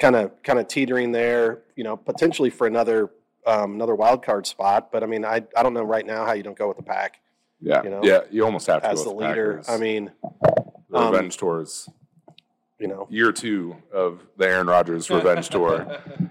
kind 0.00 0.16
of 0.16 0.42
kind 0.42 0.58
of 0.58 0.66
teetering 0.66 1.12
there, 1.12 1.62
you 1.76 1.84
know, 1.84 1.96
potentially 1.96 2.50
for 2.50 2.66
another 2.66 3.12
um, 3.46 3.74
another 3.74 3.94
wild 3.94 4.24
card 4.24 4.48
spot. 4.48 4.90
But 4.90 5.04
I 5.04 5.06
mean, 5.06 5.24
I 5.24 5.44
I 5.56 5.62
don't 5.62 5.72
know 5.72 5.84
right 5.84 6.04
now 6.04 6.26
how 6.26 6.32
you 6.32 6.42
don't 6.42 6.58
go 6.58 6.66
with 6.66 6.78
the 6.78 6.82
pack 6.82 7.20
Yeah. 7.60 7.84
You 7.84 7.90
know, 7.90 8.00
yeah. 8.02 8.22
You 8.28 8.44
almost 8.44 8.66
have 8.66 8.82
to 8.82 8.88
as 8.88 9.04
the 9.04 9.10
leader. 9.10 9.62
I 9.68 9.76
mean, 9.76 10.10
the 10.90 10.98
um, 10.98 11.12
revenge 11.12 11.36
tours. 11.36 11.88
You 12.82 12.88
know, 12.88 13.06
Year 13.10 13.30
two 13.32 13.76
of 13.92 14.20
the 14.36 14.46
Aaron 14.48 14.66
Rodgers 14.66 15.08
revenge 15.08 15.48
tour 15.56 15.86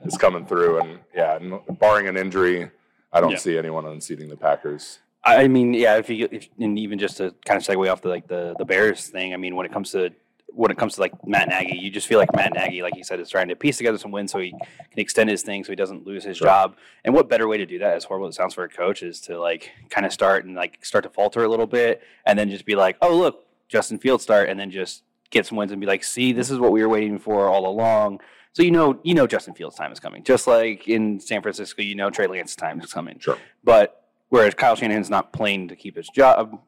is 0.05 0.17
coming 0.17 0.45
through, 0.45 0.79
and 0.81 0.99
yeah, 1.15 1.35
n- 1.41 1.59
barring 1.79 2.07
an 2.07 2.17
injury, 2.17 2.69
I 3.13 3.21
don't 3.21 3.31
Yeah. 3.31 3.37
see 3.37 3.57
anyone 3.57 3.85
unseating 3.85 4.27
the 4.29 4.35
Packers. 4.37 4.99
I 5.23 5.47
mean, 5.47 5.73
yeah, 5.73 5.95
if 5.97 6.09
you 6.09 6.27
if, 6.31 6.49
and 6.59 6.77
even 6.77 6.99
just 6.99 7.17
to 7.17 7.33
kind 7.45 7.57
of 7.57 7.63
segue 7.65 7.89
off 7.91 8.01
the 8.01 8.09
like 8.09 8.27
the 8.27 8.53
the 8.57 8.65
Bears 8.65 9.07
thing, 9.07 9.33
I 9.33 9.37
mean, 9.37 9.55
when 9.55 9.65
it 9.65 9.71
comes 9.71 9.91
to 9.91 10.09
when 10.53 10.69
it 10.71 10.77
comes 10.77 10.95
to 10.95 11.01
like 11.01 11.13
Matt 11.25 11.47
Nagy, 11.47 11.77
you 11.77 11.89
just 11.89 12.07
feel 12.07 12.19
like 12.19 12.35
Matt 12.35 12.51
Nagy, 12.53 12.81
like 12.81 12.95
he 12.95 13.03
said, 13.03 13.21
is 13.21 13.29
trying 13.29 13.47
to 13.47 13.55
piece 13.55 13.77
together 13.77 13.97
some 13.97 14.11
wins 14.11 14.33
so 14.33 14.39
he 14.39 14.49
can 14.51 14.59
extend 14.97 15.29
his 15.29 15.43
thing, 15.43 15.63
so 15.63 15.71
he 15.71 15.77
doesn't 15.77 16.05
lose 16.05 16.25
his 16.25 16.35
Sure. 16.37 16.47
job. 16.47 16.75
And 17.05 17.13
what 17.15 17.29
better 17.29 17.47
way 17.47 17.55
to 17.57 17.65
do 17.65 17.79
that, 17.79 17.95
as 17.95 18.03
horrible 18.03 18.27
as 18.27 18.35
it 18.35 18.37
sounds 18.37 18.53
for 18.55 18.65
a 18.65 18.69
coach, 18.69 19.01
is 19.03 19.21
to 19.21 19.39
like 19.39 19.71
kind 19.89 20.05
of 20.05 20.11
start 20.11 20.43
and 20.43 20.53
like 20.55 20.83
start 20.83 21.03
to 21.05 21.09
falter 21.09 21.43
a 21.45 21.47
little 21.47 21.67
bit, 21.67 22.01
and 22.25 22.37
then 22.37 22.49
just 22.49 22.65
be 22.65 22.75
like, 22.75 22.97
oh 23.01 23.15
look, 23.15 23.45
Justin 23.69 23.97
Fields 23.99 24.23
start, 24.23 24.49
and 24.49 24.59
then 24.59 24.71
just 24.71 25.03
get 25.31 25.45
some 25.45 25.57
wins 25.57 25.71
and 25.71 25.81
be 25.81 25.87
like, 25.87 26.03
see, 26.03 26.31
this 26.33 26.51
is 26.51 26.59
what 26.59 26.71
we 26.71 26.81
were 26.81 26.89
waiting 26.89 27.17
for 27.17 27.47
all 27.47 27.67
along. 27.67 28.19
So 28.53 28.63
you 28.63 28.71
know, 28.71 28.99
you 29.03 29.13
know, 29.13 29.25
Justin 29.25 29.53
Fields' 29.53 29.75
time 29.75 29.91
is 29.91 29.99
coming, 29.99 30.23
just 30.23 30.45
like 30.45 30.87
in 30.87 31.19
San 31.19 31.41
Francisco, 31.41 31.81
you 31.81 31.95
know, 31.95 32.09
Trey 32.09 32.27
Lance's 32.27 32.55
time 32.55 32.79
is 32.81 32.93
coming. 32.93 33.17
Sure. 33.19 33.37
But 33.63 34.05
whereas 34.29 34.53
Kyle 34.53 34.75
Shanahan's 34.75 35.09
not 35.09 35.31
playing 35.31 35.69
to 35.69 35.75
keep 35.75 35.95
his 35.95 36.09
job, 36.09 36.59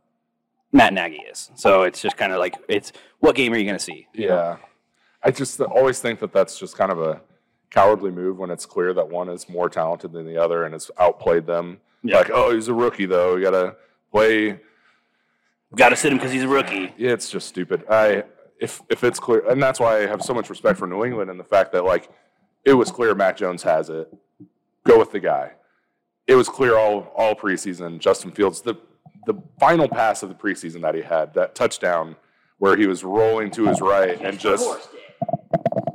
Matt 0.72 0.93
Nagy 0.93 1.17
is. 1.17 1.51
So 1.55 1.84
it's 1.84 2.01
just 2.01 2.17
kind 2.17 2.32
of 2.32 2.39
like 2.39 2.55
it's 2.70 2.93
what 3.20 3.36
game 3.36 3.53
are 3.53 3.58
you 3.58 3.65
going 3.65 3.77
to 3.77 3.84
see? 3.84 4.08
Yeah. 4.13 4.58
I 5.22 5.32
just 5.32 5.60
always 5.62 6.00
think 6.00 6.20
that 6.20 6.34
that's 6.34 6.58
just 6.58 6.77
kind 6.77 6.91
of 6.91 7.01
a 7.01 7.22
cowardly 7.70 8.12
move 8.12 8.38
when 8.38 8.50
it's 8.50 8.65
clear 8.65 8.93
that 8.93 9.10
one 9.10 9.29
is 9.29 9.50
more 9.50 9.70
talented 9.70 10.12
than 10.13 10.25
the 10.25 10.38
other 10.38 10.63
and 10.63 10.74
has 10.74 10.89
outplayed 11.00 11.46
them. 11.46 11.79
Yeah. 12.01 12.17
Like, 12.17 12.29
oh, 12.34 12.53
he's 12.53 12.67
a 12.70 12.74
rookie 12.74 13.05
though. 13.05 13.36
You 13.36 13.43
got 13.43 13.51
to 13.51 13.75
play. 14.12 14.60
Got 15.75 15.89
to 15.89 15.96
sit 15.96 16.12
him 16.12 16.17
because 16.17 16.32
he's 16.32 16.43
a 16.43 16.48
rookie. 16.48 16.93
Yeah, 16.98 17.12
it's 17.12 17.29
just 17.29 17.48
stupid. 17.48 17.84
I 17.89 18.24
if 18.63 18.82
if 18.89 19.03
it's 19.03 19.20
clear, 19.20 19.48
and 19.50 19.62
that's 19.62 19.79
why 19.79 19.98
I 19.98 20.08
have 20.08 20.22
so 20.22 20.34
much 20.34 20.50
respect 20.50 20.79
for 20.79 20.88
New 20.88 21.03
England 21.03 21.29
and 21.29 21.38
the 21.38 21.43
fact 21.43 21.74
that 21.74 21.84
like 21.84 22.10
it 22.63 22.74
was 22.74 22.89
clear 22.89 23.13
Mac 23.13 23.36
Jones 23.36 23.62
has 23.63 23.89
it. 23.89 24.12
Go 24.86 24.98
with 24.98 25.12
the 25.12 25.20
guy. 25.20 25.51
It 26.27 26.36
was 26.36 26.48
clear 26.48 26.77
all 26.77 27.12
all 27.15 27.36
preseason. 27.36 28.00
Justin 28.00 28.32
Fields 28.32 28.62
the 28.62 28.75
the 29.25 29.36
final 29.60 29.89
pass 29.89 30.24
of 30.24 30.29
the 30.29 30.36
preseason 30.36 30.82
that 30.82 30.96
he 30.96 31.01
had 31.01 31.34
that 31.34 31.55
touchdown 31.55 32.15
where 32.60 32.77
he 32.77 32.88
was 32.88 33.03
rolling 33.03 33.51
to 33.51 33.67
his 33.67 33.82
right 33.82 34.22
and 34.22 34.39
just 34.39 34.89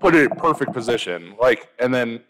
put 0.01 0.15
it 0.15 0.31
in 0.31 0.37
perfect 0.37 0.73
position. 0.73 1.35
Like, 1.41 1.69
and 1.79 1.93
then 1.95 2.21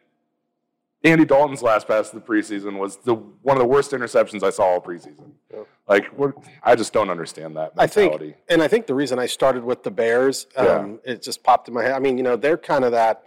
Andy 1.05 1.25
Dalton's 1.25 1.63
last 1.63 1.87
pass 1.87 2.13
of 2.13 2.15
the 2.21 2.27
preseason 2.27 2.77
was 2.79 2.97
the 2.99 3.15
one 3.15 3.57
of 3.57 3.61
the 3.63 3.69
worst 3.69 3.93
interceptions 3.93 4.43
I 4.43 4.51
saw 4.51 4.65
all 4.65 4.81
preseason. 4.81 5.31
Yeah. 5.53 5.61
Like, 5.89 6.07
what, 6.09 6.35
I 6.63 6.75
just 6.75 6.93
don't 6.93 7.09
understand 7.09 7.57
that 7.57 7.73
I 7.79 7.87
think- 7.87 8.13
mentality. 8.13 8.37
and 8.49 8.63
I 8.63 8.69
think 8.69 8.87
the 8.87 8.95
reason 8.95 9.19
I 9.19 9.27
started 9.27 9.63
with 9.65 9.85
the 9.85 9.91
Bears, 9.93 10.49
um, 10.57 10.99
it 11.05 11.23
just 11.23 11.43
popped 11.45 11.69
in 11.69 11.75
my 11.75 11.83
head. 11.85 11.93
I 11.93 11.99
mean, 12.01 12.17
you 12.19 12.25
know, 12.25 12.37
they're 12.37 12.59
kind 12.59 12.85
of 12.85 12.93
that 12.93 13.23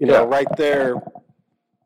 you 0.00 0.06
know, 0.06 0.22
Yeah. 0.22 0.28
right 0.28 0.46
there 0.56 0.94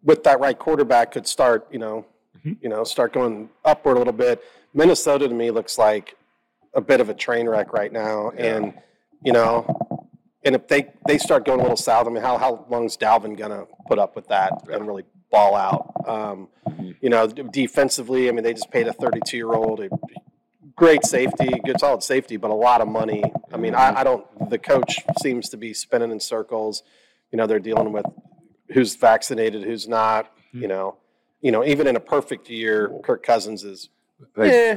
with 0.04 0.22
that 0.24 0.38
right 0.38 0.58
quarterback 0.58 1.12
could 1.12 1.26
start, 1.26 1.66
you 1.70 1.78
know, 1.78 2.04
Mhm. 2.44 2.58
you 2.60 2.68
know, 2.68 2.84
start 2.84 3.14
going 3.14 3.48
upward 3.64 3.96
a 3.96 3.98
little 4.00 4.12
bit. 4.12 4.44
Minnesota 4.74 5.28
to 5.28 5.34
me 5.34 5.50
looks 5.50 5.78
like 5.78 6.14
a 6.74 6.80
bit 6.82 7.00
of 7.00 7.08
a 7.08 7.14
train 7.14 7.48
wreck 7.48 7.72
right 7.72 7.90
now, 7.90 8.30
Yeah. 8.36 8.56
and 8.56 8.74
you 9.22 9.32
know, 9.32 9.64
and 10.44 10.54
if 10.54 10.68
they 10.68 10.92
they 11.06 11.16
start 11.16 11.46
going 11.46 11.60
a 11.60 11.62
little 11.62 11.76
south, 11.76 12.06
I 12.06 12.10
mean, 12.10 12.22
how 12.22 12.36
how 12.36 12.66
long 12.68 12.84
is 12.84 12.98
Dalvin 12.98 13.34
gonna 13.34 13.66
put 13.86 13.98
up 13.98 14.14
with 14.14 14.28
that 14.28 14.68
and 14.68 14.86
really 14.86 15.04
ball 15.32 15.56
out? 15.56 15.92
Um, 16.06 16.48
Mhm. 16.68 16.94
you 17.00 17.08
know, 17.10 17.26
defensively, 17.26 18.28
I 18.28 18.32
mean, 18.32 18.44
they 18.44 18.52
just 18.54 18.70
paid 18.70 18.86
a 18.86 18.92
32 18.92 19.36
year 19.36 19.52
old 19.52 19.80
a 19.80 19.88
great 20.76 21.04
safety, 21.04 21.48
good 21.64 21.80
solid 21.80 22.02
safety, 22.02 22.36
but 22.36 22.50
a 22.50 22.54
lot 22.54 22.80
of 22.80 22.86
money. 22.88 23.22
I 23.52 23.56
mean, 23.56 23.74
I, 23.74 24.00
I 24.00 24.04
don't. 24.04 24.24
The 24.50 24.58
coach 24.58 24.98
seems 25.20 25.48
to 25.50 25.56
be 25.56 25.74
spinning 25.74 26.10
in 26.12 26.20
circles. 26.20 26.82
You 27.32 27.38
know, 27.38 27.46
they're 27.46 27.58
dealing 27.58 27.92
with 27.92 28.06
who's 28.72 28.94
vaccinated, 28.94 29.64
who's 29.64 29.88
not. 29.88 30.30
You 30.52 30.68
know, 30.68 30.96
you 31.40 31.50
know, 31.50 31.64
even 31.64 31.86
in 31.86 31.96
a 31.96 32.00
perfect 32.00 32.48
year, 32.50 32.90
Kirk 33.02 33.22
Cousins 33.24 33.64
is. 33.64 33.88
They- 34.36 34.70
eh, 34.72 34.76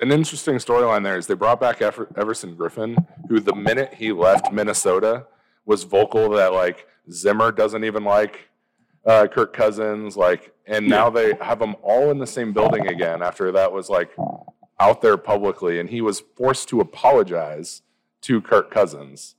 an 0.00 0.10
interesting 0.12 0.56
storyline 0.56 1.02
there 1.04 1.16
is 1.16 1.26
they 1.28 1.34
brought 1.34 1.60
back 1.60 1.80
Ever- 1.80 2.08
Everson 2.16 2.56
Griffen, 2.56 2.96
who 3.28 3.40
the 3.40 3.54
minute 3.54 3.94
he 3.94 4.12
left 4.12 4.52
Minnesota 4.52 5.26
was 5.66 5.84
vocal 5.84 6.28
that 6.30 6.52
like 6.52 6.86
Zimmer 7.10 7.52
doesn't 7.52 7.84
even 7.84 8.04
like 8.04 8.48
uh, 9.06 9.26
Kirk 9.26 9.52
Cousins, 9.52 10.16
like, 10.16 10.52
and 10.66 10.86
now 10.88 11.10
they 11.10 11.34
have 11.40 11.58
them 11.58 11.74
all 11.82 12.10
in 12.10 12.18
the 12.18 12.26
same 12.26 12.52
building 12.52 12.86
again 12.88 13.22
after 13.22 13.50
that 13.52 13.72
was 13.72 13.88
like 13.90 14.10
out 14.80 15.00
there 15.00 15.16
publicly, 15.16 15.80
and 15.80 15.88
he 15.88 16.00
was 16.00 16.22
forced 16.36 16.68
to 16.70 16.80
apologize 16.80 17.82
to 18.22 18.40
Kirk 18.40 18.70
Cousins 18.70 19.34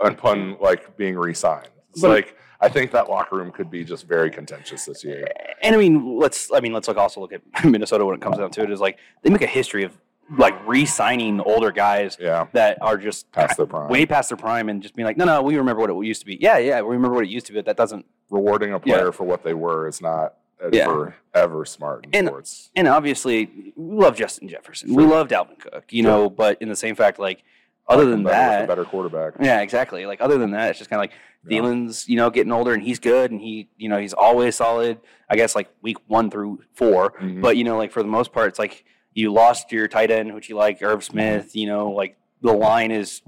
upon 0.00 0.58
like 0.60 0.96
being 0.96 1.16
re-signed. 1.16 1.68
It's 1.90 2.02
But- 2.02 2.10
like 2.10 2.36
I 2.58 2.70
think 2.70 2.90
that 2.92 3.10
locker 3.10 3.36
room 3.36 3.52
could 3.52 3.70
be 3.70 3.84
just 3.84 4.06
very 4.08 4.30
contentious 4.30 4.86
this 4.86 5.04
year. 5.04 5.26
And 5.62 5.74
I 5.74 5.78
mean, 5.78 6.16
let's 6.18 6.50
I 6.52 6.60
mean, 6.60 6.72
let's 6.72 6.88
look 6.88 6.96
also 6.96 7.20
look 7.20 7.32
at 7.34 7.42
Minnesota 7.64 8.04
when 8.06 8.14
it 8.14 8.20
comes 8.22 8.38
down 8.38 8.50
to 8.52 8.62
it. 8.62 8.70
Is 8.70 8.80
like 8.80 8.98
they 9.22 9.28
make 9.30 9.42
a 9.42 9.46
history 9.46 9.84
of 9.84 9.96
like 10.38 10.54
re-signing 10.66 11.40
older 11.40 11.70
guys 11.70 12.16
Yeah, 12.20 12.46
that 12.52 12.78
are 12.80 12.96
just 12.98 13.30
past 13.32 13.56
their 13.56 13.66
prime. 13.66 13.88
way 13.88 14.06
past 14.06 14.28
their 14.30 14.36
prime 14.36 14.68
and 14.68 14.82
just 14.82 14.94
being 14.96 15.06
like, 15.06 15.16
no, 15.16 15.24
no, 15.24 15.42
we 15.42 15.56
remember 15.56 15.80
what 15.82 15.90
it 15.90 16.06
used 16.06 16.20
to 16.20 16.26
be. 16.26 16.36
Yeah, 16.40 16.58
yeah, 16.58 16.80
we 16.80 16.94
remember 16.96 17.14
what 17.14 17.24
it 17.24 17.30
used 17.30 17.46
to 17.46 17.52
be. 17.52 17.58
But 17.58 17.66
that 17.66 17.76
doesn't. 17.76 18.04
Rewarding 18.28 18.72
a 18.72 18.80
player 18.80 19.12
for 19.12 19.22
what 19.24 19.44
they 19.44 19.54
were 19.54 19.86
is 19.86 20.00
not 20.00 20.34
Yeah. 20.72 20.84
ever 20.84 21.14
ever 21.32 21.64
smart 21.64 22.06
in 22.06 22.10
And- 22.14 22.26
sports. 22.28 22.70
And 22.74 22.88
obviously, 22.88 23.72
we 23.76 23.94
love 23.94 24.16
Justin 24.16 24.48
Jefferson. 24.48 24.94
We 24.94 25.04
Sure. 25.04 25.12
love 25.12 25.28
Dalvin 25.28 25.58
Cook. 25.60 25.84
You 25.90 26.02
know, 26.02 26.28
but 26.28 26.60
in 26.60 26.68
the 26.68 26.74
same 26.76 26.96
fact, 26.96 27.18
like 27.20 27.44
other 27.88 28.02
Like 28.04 28.10
than 28.10 28.22
that, 28.24 28.66
better 28.66 28.84
quarterback. 28.84 29.34
Yeah, 29.40 29.60
exactly. 29.60 30.06
Like 30.06 30.20
other 30.20 30.38
than 30.38 30.50
that, 30.52 30.70
it's 30.70 30.78
just 30.80 30.90
kind 30.90 30.98
of 30.98 31.02
like 31.04 31.12
Yeah. 31.48 31.60
Thielen's, 31.60 32.08
you 32.08 32.16
know, 32.16 32.30
getting 32.30 32.50
older 32.50 32.72
and 32.74 32.82
he's 32.82 32.98
good 32.98 33.30
and 33.30 33.40
he, 33.40 33.68
you 33.76 33.88
know, 33.88 33.98
he's 33.98 34.12
always 34.12 34.56
solid. 34.56 34.98
I 35.30 35.36
guess 35.36 35.54
like 35.54 35.68
week 35.82 35.98
one 36.08 36.28
through 36.30 36.62
4 36.74 37.10
Mhm. 37.20 37.40
but 37.42 37.56
you 37.56 37.62
know, 37.62 37.76
like 37.76 37.92
for 37.92 38.02
the 38.02 38.08
most 38.08 38.32
part, 38.32 38.48
it's 38.48 38.58
like 38.58 38.84
you 39.16 39.32
lost 39.32 39.72
your 39.72 39.88
tight 39.88 40.10
end, 40.10 40.34
which 40.34 40.48
you 40.48 40.56
like, 40.56 40.82
Irv 40.82 41.02
Smith. 41.02 41.56
You 41.56 41.66
know, 41.66 41.90
like 41.90 42.16
the 42.42 42.52
line 42.52 42.90
is 42.92 43.22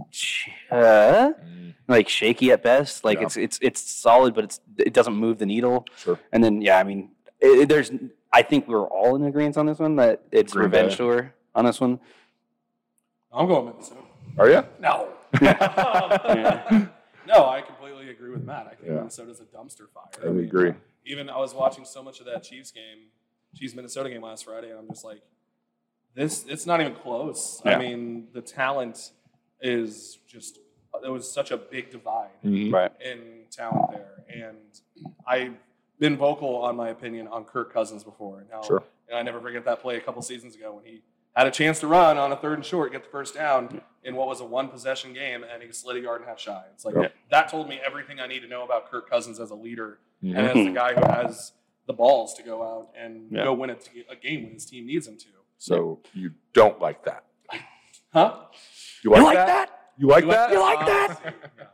uh, 0.70 1.30
Mm, 1.42 1.74
like 1.88 2.08
shaky 2.08 2.52
at 2.52 2.62
best. 2.62 3.04
Like 3.04 3.18
Yeah. 3.18 3.24
it's 3.26 3.36
it's 3.36 3.58
it's 3.62 3.80
solid, 3.80 4.34
but 4.34 4.44
it's 4.44 4.60
it 4.76 4.92
doesn't 4.92 5.14
move 5.14 5.38
the 5.38 5.46
needle. 5.46 5.86
Sure. 5.96 6.18
And 6.32 6.44
then 6.44 6.60
yeah, 6.62 6.78
I 6.78 6.84
mean, 6.84 7.10
it, 7.40 7.46
it- 7.62 7.68
there's 7.68 7.90
I 8.32 8.42
think 8.42 8.68
we're 8.68 8.86
all 8.86 9.16
in 9.16 9.24
agreement 9.24 9.56
on 9.56 9.64
this 9.66 9.78
one 9.78 9.96
that 9.96 10.22
it's 10.30 10.52
Green 10.52 10.64
revenge 10.64 10.92
Bay. 10.92 10.96
tour 10.98 11.34
on 11.54 11.64
this 11.64 11.80
one. 11.80 11.98
I'm 13.32 13.46
going 13.46 13.66
Minnesota. 13.66 14.00
Are 14.38 14.50
you? 14.50 14.64
No. 14.80 15.08
Yeah. 15.40 16.86
no, 17.26 17.46
I 17.46 17.60
completely 17.62 18.10
agree 18.10 18.30
with 18.30 18.42
Matt. 18.44 18.66
I 18.66 18.74
think 18.74 18.88
Yeah. 18.88 18.94
Minnesota's 18.96 19.40
a 19.40 19.44
dumpster 19.44 19.88
fire. 19.92 20.24
I 20.24 20.28
would 20.30 20.44
agree. 20.44 20.72
Even 21.06 21.28
I 21.30 21.38
was 21.38 21.54
watching 21.54 21.84
so 21.84 22.02
much 22.02 22.20
of 22.20 22.26
that 22.26 22.42
Chiefs 22.42 22.70
game, 22.70 23.08
Chiefs 23.54 23.74
Minnesota 23.74 24.10
game 24.10 24.22
last 24.22 24.44
Friday, 24.44 24.70
and 24.70 24.78
I'm 24.78 24.88
just 24.88 25.04
like, 25.04 25.22
this. 26.14 26.44
It's 26.48 26.66
not 26.66 26.80
even 26.80 26.94
close. 26.94 27.60
Yeah. 27.64 27.76
I 27.76 27.78
mean, 27.78 28.28
the 28.32 28.40
talent 28.42 29.12
is 29.60 30.18
just. 30.26 30.58
There 31.02 31.12
was 31.12 31.30
such 31.30 31.52
a 31.52 31.56
big 31.56 31.90
divide 31.90 32.30
Mhm. 32.44 32.72
Right. 32.72 32.90
in 33.00 33.44
talent 33.50 33.92
there, 33.92 34.24
and 34.28 34.56
I've 35.26 35.54
been 36.00 36.16
vocal 36.16 36.56
on 36.56 36.74
my 36.74 36.88
opinion 36.88 37.28
on 37.28 37.44
Kirk 37.44 37.72
Cousins 37.72 38.02
before, 38.02 38.40
and 38.40 38.50
how 38.50 38.62
Sure. 38.62 38.82
and 39.08 39.16
I 39.16 39.22
never 39.22 39.40
forget 39.40 39.64
that 39.66 39.80
play 39.80 39.96
a 39.96 40.00
couple 40.00 40.20
seasons 40.22 40.56
ago 40.56 40.72
when 40.74 40.84
he 40.84 41.02
had 41.36 41.46
a 41.46 41.52
chance 41.52 41.78
to 41.80 41.86
run 41.86 42.18
on 42.18 42.32
a 42.32 42.36
third 42.36 42.54
and 42.54 42.66
short, 42.66 42.90
get 42.90 43.04
the 43.04 43.10
first 43.10 43.34
down 43.34 43.80
in 44.02 44.16
what 44.16 44.26
was 44.26 44.40
a 44.40 44.44
one 44.44 44.68
possession 44.68 45.12
game, 45.12 45.44
and 45.44 45.62
he 45.62 45.70
slid 45.70 45.96
a 45.96 46.00
yard 46.00 46.20
and 46.20 46.26
a 46.26 46.30
half 46.30 46.40
shy. 46.40 46.64
It's 46.74 46.84
like 46.84 46.96
Yep. 46.96 47.14
that 47.30 47.48
told 47.48 47.68
me 47.68 47.78
everything 47.84 48.18
I 48.18 48.26
need 48.26 48.40
to 48.40 48.48
know 48.48 48.64
about 48.64 48.90
Kirk 48.90 49.08
Cousins 49.08 49.38
as 49.38 49.50
a 49.50 49.54
leader 49.54 50.00
Mhm. 50.24 50.36
and 50.36 50.46
as 50.48 50.54
the 50.54 50.72
guy 50.72 50.94
who 50.94 51.00
has 51.12 51.52
the 51.86 51.92
balls 51.92 52.34
to 52.34 52.42
go 52.42 52.62
out 52.64 52.88
and 52.96 53.30
Yeah. 53.30 53.44
go 53.44 53.52
win 53.54 53.70
a, 53.70 53.76
t- 53.76 54.04
a 54.10 54.16
game 54.16 54.42
when 54.44 54.54
his 54.54 54.66
team 54.66 54.84
needs 54.86 55.06
him 55.06 55.16
to. 55.16 55.28
So 55.58 56.00
you 56.14 56.32
don't 56.52 56.80
like 56.80 57.04
that? 57.04 57.24
Huh? 58.12 58.36
You 59.04 59.10
like, 59.10 59.34
that? 59.36 59.90
You 59.98 60.06
like 60.08 60.26
that? 60.28 60.50
You 60.50 60.56
that? 60.56 60.62
like 60.62 60.86
that? 60.86 61.34
Yeah. 61.58 61.64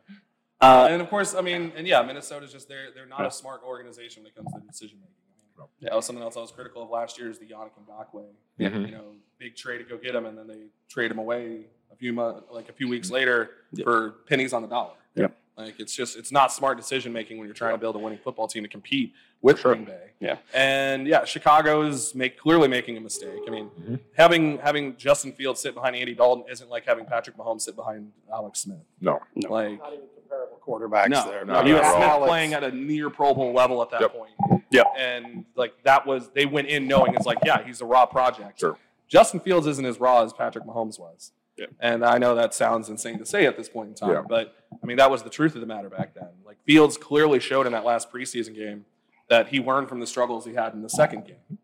Uh, 0.60 0.88
and 0.90 1.02
of 1.02 1.08
course, 1.10 1.34
I 1.34 1.42
mean, 1.42 1.72
and 1.76 1.86
yeah, 1.86 2.02
Minnesota's 2.02 2.50
just 2.52 2.68
they're 2.68 2.90
they're 2.94 3.06
not 3.06 3.20
Yeah. 3.20 3.26
a 3.26 3.30
smart 3.30 3.62
organization 3.64 4.22
when 4.22 4.30
it 4.32 4.36
comes 4.36 4.52
to 4.52 4.60
decision 4.66 4.98
making. 5.00 5.14
I 5.58 5.60
mean, 5.60 5.68
that 5.82 5.94
was 5.94 6.06
something 6.06 6.22
else 6.22 6.36
I 6.36 6.40
was 6.40 6.50
critical 6.50 6.82
of 6.82 6.90
last 6.90 7.18
year 7.18 7.30
is 7.30 7.38
the 7.38 7.44
Yannick 7.46 7.70
Ngakoue. 7.86 8.24
Mhm. 8.58 8.86
You 8.88 8.92
know, 8.94 9.14
big 9.38 9.54
trade 9.56 9.78
to 9.78 9.84
go 9.84 9.96
get 9.98 10.14
him, 10.14 10.26
and 10.26 10.36
then 10.38 10.46
they 10.48 10.66
trade 10.88 11.10
him 11.10 11.18
away 11.18 11.66
a 11.92 11.96
few 11.96 12.12
months, 12.12 12.46
like 12.50 12.68
a 12.68 12.72
few 12.72 12.88
weeks 12.88 13.10
later, 13.10 13.50
Yeah. 13.72 13.84
for 13.84 14.10
pennies 14.26 14.52
on 14.52 14.62
the 14.62 14.68
dollar. 14.68 14.94
Yep. 15.14 15.36
Like 15.56 15.78
it's 15.78 15.94
just 15.94 16.16
it's 16.16 16.32
not 16.32 16.52
smart 16.52 16.76
decision 16.76 17.12
making 17.12 17.38
when 17.38 17.46
you're 17.46 17.54
trying 17.54 17.74
to 17.74 17.78
build 17.78 17.94
a 17.94 17.98
winning 17.98 18.18
football 18.18 18.48
team 18.48 18.64
to 18.64 18.68
compete 18.68 19.12
with 19.40 19.60
Sure. 19.60 19.72
Green 19.74 19.84
Bay. 19.84 20.10
Yeah. 20.18 20.38
And 20.52 21.06
yeah, 21.06 21.24
Chicago's 21.24 22.12
make 22.14 22.36
clearly 22.38 22.66
making 22.66 22.96
a 22.96 23.00
mistake. 23.00 23.38
I 23.46 23.50
mean, 23.50 23.70
Mhm. 23.80 24.00
having 24.16 24.58
having 24.58 24.96
Justin 24.96 25.32
Fields 25.32 25.60
sit 25.60 25.74
behind 25.74 25.94
Andy 25.94 26.14
Dalton 26.14 26.44
isn't 26.50 26.68
like 26.70 26.84
having 26.86 27.04
Patrick 27.06 27.36
Mahomes 27.36 27.60
sit 27.62 27.76
behind 27.76 28.10
Alex 28.32 28.60
Smith. 28.60 28.78
No. 29.00 29.20
No. 29.36 29.52
Like 29.52 29.78
Not 29.78 29.92
even 29.92 30.06
comparable 30.16 30.58
quarterbacks 30.66 31.08
no, 31.10 31.24
there. 31.30 31.44
no, 31.44 31.62
you 31.64 31.74
not 31.74 31.84
had 31.84 31.92
at 31.92 31.96
Smith 31.98 32.08
all. 32.10 32.26
playing 32.26 32.54
at 32.54 32.64
a 32.64 32.72
near 32.72 33.08
Pro 33.10 33.32
Bowl 33.32 33.52
level 33.52 33.80
at 33.80 33.90
that 33.90 34.00
Yep. 34.00 34.12
point. 34.12 34.64
Yeah. 34.70 34.82
And 34.96 35.44
like 35.54 35.74
that 35.84 36.04
was 36.04 36.30
they 36.30 36.46
went 36.46 36.66
in 36.66 36.88
knowing 36.88 37.14
it's 37.14 37.26
like, 37.26 37.38
yeah, 37.44 37.62
he's 37.64 37.80
a 37.80 37.84
raw 37.86 38.06
project. 38.06 38.58
Sure. 38.58 38.76
Justin 39.06 39.38
Fields 39.38 39.68
isn't 39.68 39.84
as 39.86 40.00
raw 40.00 40.24
as 40.24 40.32
Patrick 40.32 40.64
Mahomes 40.64 40.98
was. 40.98 41.30
Yep. 41.56 41.70
And 41.80 42.04
I 42.04 42.18
know 42.18 42.34
that 42.34 42.52
sounds 42.54 42.88
insane 42.88 43.18
to 43.18 43.26
say 43.26 43.46
at 43.46 43.56
this 43.56 43.68
point 43.68 43.90
in 43.90 43.94
time, 43.94 44.10
Yeah. 44.10 44.22
but 44.28 44.54
I 44.82 44.86
mean 44.86 44.96
that 44.96 45.10
was 45.10 45.22
the 45.22 45.30
truth 45.30 45.54
of 45.54 45.60
the 45.60 45.66
matter 45.66 45.88
back 45.88 46.14
then. 46.14 46.28
Like 46.44 46.56
Fields 46.66 46.96
clearly 46.96 47.38
showed 47.40 47.66
in 47.66 47.72
that 47.72 47.84
last 47.84 48.10
preseason 48.12 48.54
game 48.54 48.86
that 49.28 49.48
he 49.48 49.60
learned 49.60 49.88
from 49.88 50.00
the 50.00 50.06
struggles 50.06 50.44
he 50.44 50.54
had 50.54 50.74
in 50.74 50.82
the 50.82 50.88
second 50.90 51.26
game. 51.26 51.58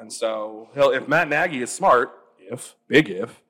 And 0.00 0.12
so 0.12 0.68
he'll 0.74 0.90
if 0.90 1.06
Matt 1.08 1.28
Nagy 1.28 1.62
is 1.62 1.70
smart, 1.70 2.12
if 2.38 2.74
big 2.88 3.08
if, 3.10 3.40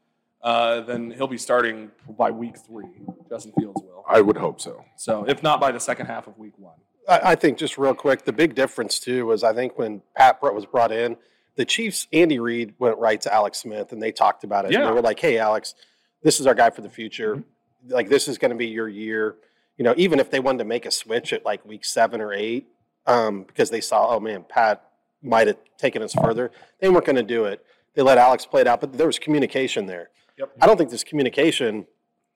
uh, 0.42 0.80
then 0.82 1.10
he'll 1.10 1.26
be 1.26 1.38
starting 1.38 1.90
by 2.18 2.30
week 2.30 2.56
three. 2.58 2.86
Justin 3.28 3.52
Fields 3.58 3.80
will. 3.82 4.04
I 4.08 4.20
would 4.20 4.36
hope 4.36 4.60
so. 4.60 4.84
So 4.96 5.24
if 5.28 5.42
not 5.42 5.60
by 5.60 5.72
the 5.72 5.80
second 5.80 6.06
half 6.06 6.26
of 6.26 6.38
week 6.38 6.54
one. 6.58 6.76
I, 7.08 7.32
I 7.32 7.34
think 7.34 7.58
just 7.58 7.76
real 7.78 7.94
quick, 7.94 8.24
the 8.24 8.32
big 8.32 8.54
difference 8.54 8.98
too 8.98 9.26
was 9.26 9.42
I 9.42 9.52
think 9.54 9.78
when 9.78 10.02
Pat 10.16 10.40
Brett 10.40 10.54
was 10.54 10.66
brought 10.66 10.92
in, 10.92 11.16
the 11.58 11.64
Chiefs, 11.64 12.06
Andy 12.12 12.38
Reid 12.38 12.74
went 12.78 12.98
right 12.98 13.20
to 13.20 13.34
Alex 13.34 13.58
Smith 13.58 13.90
and 13.92 14.00
they 14.00 14.12
talked 14.12 14.44
about 14.44 14.64
it. 14.64 14.68
And 14.68 14.74
Yeah. 14.74 14.86
they 14.86 14.92
were 14.92 15.02
like, 15.02 15.18
"Hey, 15.18 15.38
Alex, 15.38 15.74
this 16.22 16.38
is 16.38 16.46
our 16.46 16.54
guy 16.54 16.70
for 16.70 16.82
the 16.82 16.88
future. 16.88 17.42
Like 17.88 18.08
this 18.08 18.28
is 18.28 18.38
going 18.38 18.52
to 18.52 18.56
be 18.56 18.68
your 18.68 18.88
year." 18.88 19.34
You 19.76 19.84
know, 19.84 19.92
even 19.96 20.20
if 20.20 20.30
they 20.30 20.38
wanted 20.38 20.58
to 20.58 20.64
make 20.64 20.86
a 20.86 20.90
switch 20.92 21.32
at 21.32 21.44
like 21.44 21.64
week 21.66 21.84
seven 21.84 22.20
or 22.20 22.32
eight, 22.32 22.68
um, 23.06 23.42
because 23.42 23.70
they 23.70 23.80
saw, 23.80 24.14
oh 24.14 24.20
man, 24.20 24.44
Pat 24.48 24.84
might 25.20 25.48
have 25.48 25.56
taken 25.76 26.00
us 26.00 26.14
further, 26.14 26.52
they 26.80 26.88
weren't 26.88 27.04
going 27.04 27.16
to 27.16 27.22
do 27.24 27.44
it. 27.44 27.64
They 27.94 28.02
let 28.02 28.18
Alex 28.18 28.46
play 28.46 28.60
it 28.60 28.68
out, 28.68 28.80
but 28.80 28.92
there 28.92 29.06
was 29.08 29.18
communication 29.18 29.86
there. 29.86 30.10
Yep. 30.36 30.50
I 30.62 30.66
don't 30.66 30.76
think 30.76 30.90
there's 30.90 31.02
communication 31.02 31.86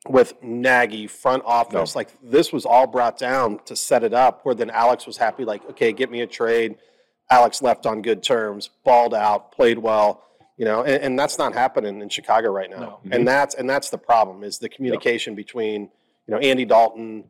with 0.08 0.34
Nagy 0.42 1.06
front 1.06 1.44
office. 1.46 1.94
Like 1.94 2.08
this 2.22 2.52
was 2.52 2.66
all 2.66 2.88
brought 2.88 3.18
down 3.18 3.60
to 3.66 3.76
set 3.76 4.02
it 4.02 4.12
up 4.12 4.44
where 4.44 4.54
then 4.56 4.70
Alex 4.70 5.06
was 5.06 5.16
happy, 5.18 5.44
like, 5.44 5.64
okay, 5.70 5.92
get 5.92 6.10
me 6.10 6.22
a 6.22 6.26
trade. 6.26 6.76
Alex 7.32 7.62
left 7.62 7.86
on 7.86 8.02
good 8.02 8.22
terms, 8.22 8.68
balled 8.84 9.14
out, 9.14 9.52
played 9.52 9.78
well, 9.78 10.22
you 10.58 10.66
know, 10.66 10.82
and, 10.82 11.02
and 11.02 11.18
that's 11.18 11.38
not 11.38 11.54
happening 11.54 12.02
in 12.02 12.08
Chicago 12.10 12.50
right 12.50 12.70
now. 12.70 13.00
No. 13.04 13.10
And 13.10 13.26
that's 13.26 13.54
and 13.54 13.68
that's 13.68 13.88
the 13.88 13.96
problem 13.96 14.44
is 14.44 14.58
the 14.58 14.68
communication 14.68 15.34
between, 15.34 15.82
you 16.26 16.34
know, 16.34 16.38
Andy 16.38 16.66
Dalton, 16.66 17.24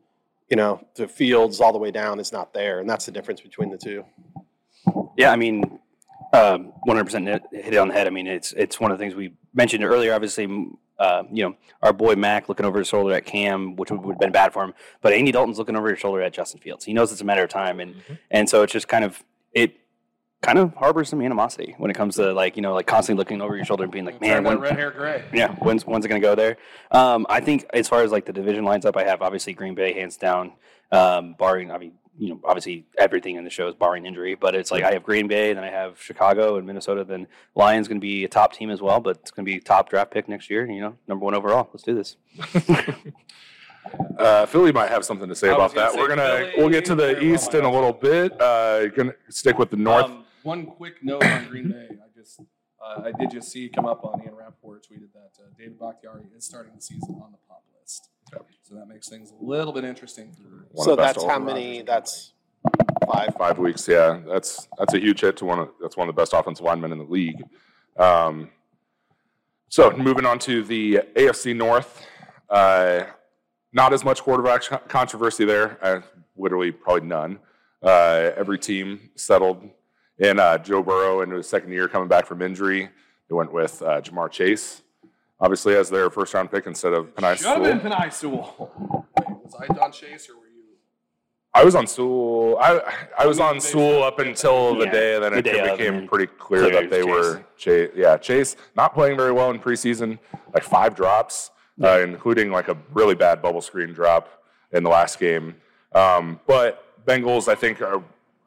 you 0.50 0.56
know, 0.56 0.84
the 0.96 1.06
fields 1.06 1.60
all 1.60 1.72
the 1.72 1.78
way 1.78 1.92
down 1.92 2.18
is 2.18 2.32
not 2.32 2.52
there. 2.52 2.80
And 2.80 2.90
that's 2.90 3.06
the 3.06 3.12
difference 3.12 3.40
between 3.40 3.70
the 3.70 3.78
two. 3.78 4.04
Yeah, 5.16 5.30
I 5.30 5.36
mean, 5.36 5.78
um, 6.32 6.72
100% 6.88 7.28
hit 7.28 7.42
hit 7.52 7.74
it 7.74 7.76
on 7.76 7.88
the 7.88 7.94
head. 7.94 8.08
I 8.08 8.10
mean, 8.10 8.26
it's 8.26 8.52
it's 8.54 8.80
one 8.80 8.90
of 8.90 8.98
the 8.98 9.04
things 9.04 9.14
we 9.14 9.34
mentioned 9.54 9.84
earlier. 9.84 10.14
Obviously, 10.14 10.46
uh, 10.98 11.22
you 11.30 11.44
know, 11.44 11.56
our 11.80 11.92
boy 11.92 12.16
Mac 12.16 12.48
looking 12.48 12.66
over 12.66 12.80
his 12.80 12.88
shoulder 12.88 13.14
at 13.14 13.24
Cam, 13.24 13.76
which 13.76 13.92
would, 13.92 14.02
would 14.02 14.14
have 14.14 14.20
been 14.20 14.32
bad 14.32 14.52
for 14.52 14.64
him. 14.64 14.74
But 15.00 15.12
Andy 15.12 15.30
Dalton's 15.30 15.58
looking 15.58 15.76
over 15.76 15.90
his 15.90 16.00
shoulder 16.00 16.22
at 16.22 16.32
Justin 16.32 16.60
Fields. 16.60 16.84
He 16.84 16.92
knows 16.92 17.12
it's 17.12 17.20
a 17.20 17.24
matter 17.24 17.44
of 17.44 17.50
time, 17.50 17.78
and 17.78 17.94
and 18.32 18.48
so 18.48 18.62
it's 18.62 18.72
just 18.72 18.88
kind 18.88 19.04
of 19.04 19.22
it 19.52 19.76
kind 20.42 20.58
of 20.58 20.74
harbors 20.74 21.08
some 21.08 21.22
animosity 21.22 21.74
when 21.78 21.90
it 21.90 21.94
comes 21.94 22.16
to 22.16 22.32
like 22.32 22.56
you 22.56 22.62
know 22.62 22.74
like 22.74 22.86
constantly 22.86 23.18
looking 23.18 23.40
over 23.40 23.56
your 23.56 23.64
shoulder 23.64 23.84
and 23.84 23.92
being 23.92 24.04
like, 24.04 24.20
man, 24.20 24.44
when, 24.44 24.58
red 24.58 24.76
hair 24.76 24.90
gray. 24.90 25.24
yeah, 25.32 25.54
when's 25.56 25.86
when's 25.86 26.04
it 26.04 26.08
going 26.08 26.20
to 26.20 26.26
go 26.26 26.34
there? 26.34 26.56
Um, 26.90 27.26
I 27.28 27.40
think 27.40 27.64
as 27.72 27.88
far 27.88 28.02
as 28.02 28.12
like 28.12 28.26
the 28.26 28.32
division 28.32 28.64
lines 28.64 28.84
up, 28.84 28.96
I 28.96 29.04
have 29.04 29.22
obviously 29.22 29.54
Green 29.54 29.74
Bay 29.74 29.92
hands 29.94 30.16
down, 30.16 30.52
um, 30.90 31.34
barring 31.38 31.70
I 31.70 31.78
mean 31.78 31.92
you 32.18 32.28
know, 32.28 32.40
obviously 32.44 32.86
everything 32.98 33.36
in 33.36 33.44
the 33.44 33.50
show 33.50 33.68
is 33.68 33.74
barring 33.74 34.04
injury, 34.04 34.34
but 34.34 34.54
it's 34.54 34.70
like 34.70 34.84
I 34.84 34.92
have 34.92 35.02
Green 35.02 35.28
Bay, 35.28 35.54
then 35.54 35.64
I 35.64 35.70
have 35.70 36.00
Chicago 36.00 36.56
and 36.56 36.66
Minnesota. 36.66 37.04
Then 37.04 37.26
Lions 37.54 37.88
going 37.88 38.00
to 38.00 38.04
be 38.04 38.24
a 38.24 38.28
top 38.28 38.52
team 38.52 38.70
as 38.70 38.82
well, 38.82 39.00
but 39.00 39.16
it's 39.22 39.30
going 39.30 39.46
to 39.46 39.50
be 39.50 39.58
top 39.60 39.88
draft 39.88 40.10
pick 40.10 40.28
next 40.28 40.50
year. 40.50 40.70
You 40.70 40.80
know, 40.80 40.96
number 41.08 41.24
one 41.24 41.34
overall. 41.34 41.70
Let's 41.72 41.84
do 41.84 41.94
this. 41.94 42.16
Uh, 44.16 44.46
Philly 44.46 44.72
might 44.72 44.88
have 44.88 45.04
something 45.04 45.28
to 45.28 45.34
say 45.34 45.48
about 45.48 45.60
was 45.60 45.72
gonna 45.74 45.86
that. 45.86 45.92
say 45.94 45.98
We're 45.98 46.08
gonna 46.08 46.22
Philly, 46.22 46.52
we'll 46.56 46.68
get 46.68 46.84
to 46.86 46.94
the 46.94 47.20
east 47.20 47.52
in 47.54 47.64
a 47.64 47.70
little 47.70 47.92
bit. 47.92 48.40
Uh, 48.40 48.86
gonna 48.88 49.12
stick 49.28 49.58
with 49.58 49.70
the 49.70 49.76
north. 49.76 50.04
Um, 50.04 50.21
one 50.44 50.66
quick 50.66 51.02
note 51.02 51.24
on 51.24 51.48
Green 51.48 51.70
Bay. 51.70 51.88
I 51.90 52.18
just 52.18 52.40
uh, 52.84 53.02
I 53.04 53.12
did 53.12 53.30
just 53.30 53.50
see 53.50 53.68
come 53.68 53.86
up 53.86 54.04
on 54.04 54.22
Ian 54.22 54.34
Rapoport 54.34 54.86
tweeted 54.90 55.12
that 55.12 55.32
uh, 55.38 55.48
David 55.56 55.78
Bakhtiari 55.78 56.24
is 56.36 56.44
starting 56.44 56.72
the 56.74 56.82
season 56.82 57.20
on 57.22 57.32
the 57.32 57.38
PUP 57.48 57.62
list. 57.80 58.08
Yep. 58.32 58.46
So 58.62 58.74
that 58.74 58.88
makes 58.88 59.08
things 59.08 59.30
a 59.30 59.44
little 59.44 59.72
bit 59.72 59.84
interesting. 59.84 60.32
For, 60.32 60.66
One 60.72 60.84
so 60.84 60.92
of 60.92 60.96
the 60.96 61.02
best 61.02 61.14
that's 61.16 61.26
how 61.26 61.38
many? 61.38 61.82
That's 61.82 62.32
five. 63.10 63.34
Five 63.36 63.58
weeks, 63.58 63.86
yeah. 63.86 64.20
That's 64.26 64.68
that's 64.78 64.94
a 64.94 64.98
huge 64.98 65.20
hit 65.20 65.36
to 65.38 65.44
one 65.44 65.58
of 65.58 65.68
that's 65.80 65.96
one 65.96 66.08
of 66.08 66.14
the 66.14 66.20
best 66.20 66.32
offensive 66.32 66.64
linemen 66.64 66.92
in 66.92 66.98
the 66.98 67.04
league. 67.04 67.42
Um, 67.96 68.50
so 69.68 69.90
moving 69.92 70.26
on 70.26 70.38
to 70.40 70.62
the 70.62 71.00
AFC 71.16 71.56
North, 71.56 72.04
uh, 72.50 73.04
not 73.72 73.92
as 73.92 74.04
much 74.04 74.22
quarterback 74.22 74.88
controversy 74.88 75.44
there. 75.44 75.78
Uh, 75.82 76.00
literally, 76.36 76.72
probably 76.72 77.08
none. 77.08 77.38
Uh, 77.82 78.30
every 78.36 78.58
team 78.58 79.10
settled 79.16 79.68
in 80.22 80.38
uh, 80.38 80.56
Joe 80.58 80.82
Burrow 80.82 81.20
into 81.22 81.36
his 81.36 81.48
second 81.48 81.72
year 81.72 81.88
coming 81.88 82.08
back 82.08 82.26
from 82.26 82.40
injury. 82.42 82.88
They 83.28 83.34
went 83.34 83.52
with 83.52 83.82
uh, 83.82 84.00
Ja'Marr 84.00 84.30
Chase, 84.30 84.82
obviously 85.40 85.74
as 85.74 85.90
their 85.90 86.10
first 86.10 86.32
round 86.32 86.50
pick 86.50 86.66
instead 86.66 86.92
of 86.92 87.14
Penei 87.14 87.36
Should 87.36 87.46
have 87.46 87.62
been 87.62 87.80
Sewell. 87.80 87.90
Penei 87.92 88.12
Sewell. 88.12 89.06
Wait, 89.18 89.36
was 89.44 89.54
I 89.58 89.66
Don 89.74 89.90
Chase 89.90 90.30
or 90.30 90.34
were 90.36 90.46
you? 90.46 90.62
I 91.54 91.64
was 91.64 91.74
on 91.74 91.86
Sewell. 91.88 92.56
I 92.60 92.80
I 93.18 93.26
was 93.26 93.40
on 93.40 93.60
Sewell 93.60 94.04
up 94.04 94.20
until 94.20 94.76
the 94.76 94.84
Yeah, 94.86 94.92
day, 94.92 95.14
and 95.16 95.24
then 95.24 95.32
the 95.32 95.38
it 95.38 95.42
day 95.42 95.68
of, 95.68 95.76
became 95.76 95.94
and 95.94 96.08
pretty 96.08 96.26
clear 96.38 96.62
clear 96.62 96.72
that 96.72 96.84
it 96.84 96.90
they 96.90 97.02
was 97.02 97.34
were 97.36 97.44
Chase. 97.56 97.90
Yeah, 97.96 98.16
Chase 98.16 98.56
not 98.76 98.94
playing 98.94 99.16
very 99.16 99.32
well 99.32 99.50
in 99.50 99.58
preseason, 99.58 100.18
like 100.54 100.62
five 100.62 100.94
drops, 100.94 101.50
uh, 101.82 102.00
including 102.00 102.52
like 102.52 102.68
a 102.68 102.76
really 102.92 103.16
bad 103.16 103.42
bubble 103.42 103.60
screen 103.60 103.92
drop 103.92 104.28
in 104.70 104.84
the 104.84 104.90
last 104.90 105.18
game. 105.18 105.56
Um, 105.94 106.38
but 106.46 107.04
Bengals, 107.04 107.48
I 107.48 107.54
think, 107.54 107.82
are, 107.82 108.02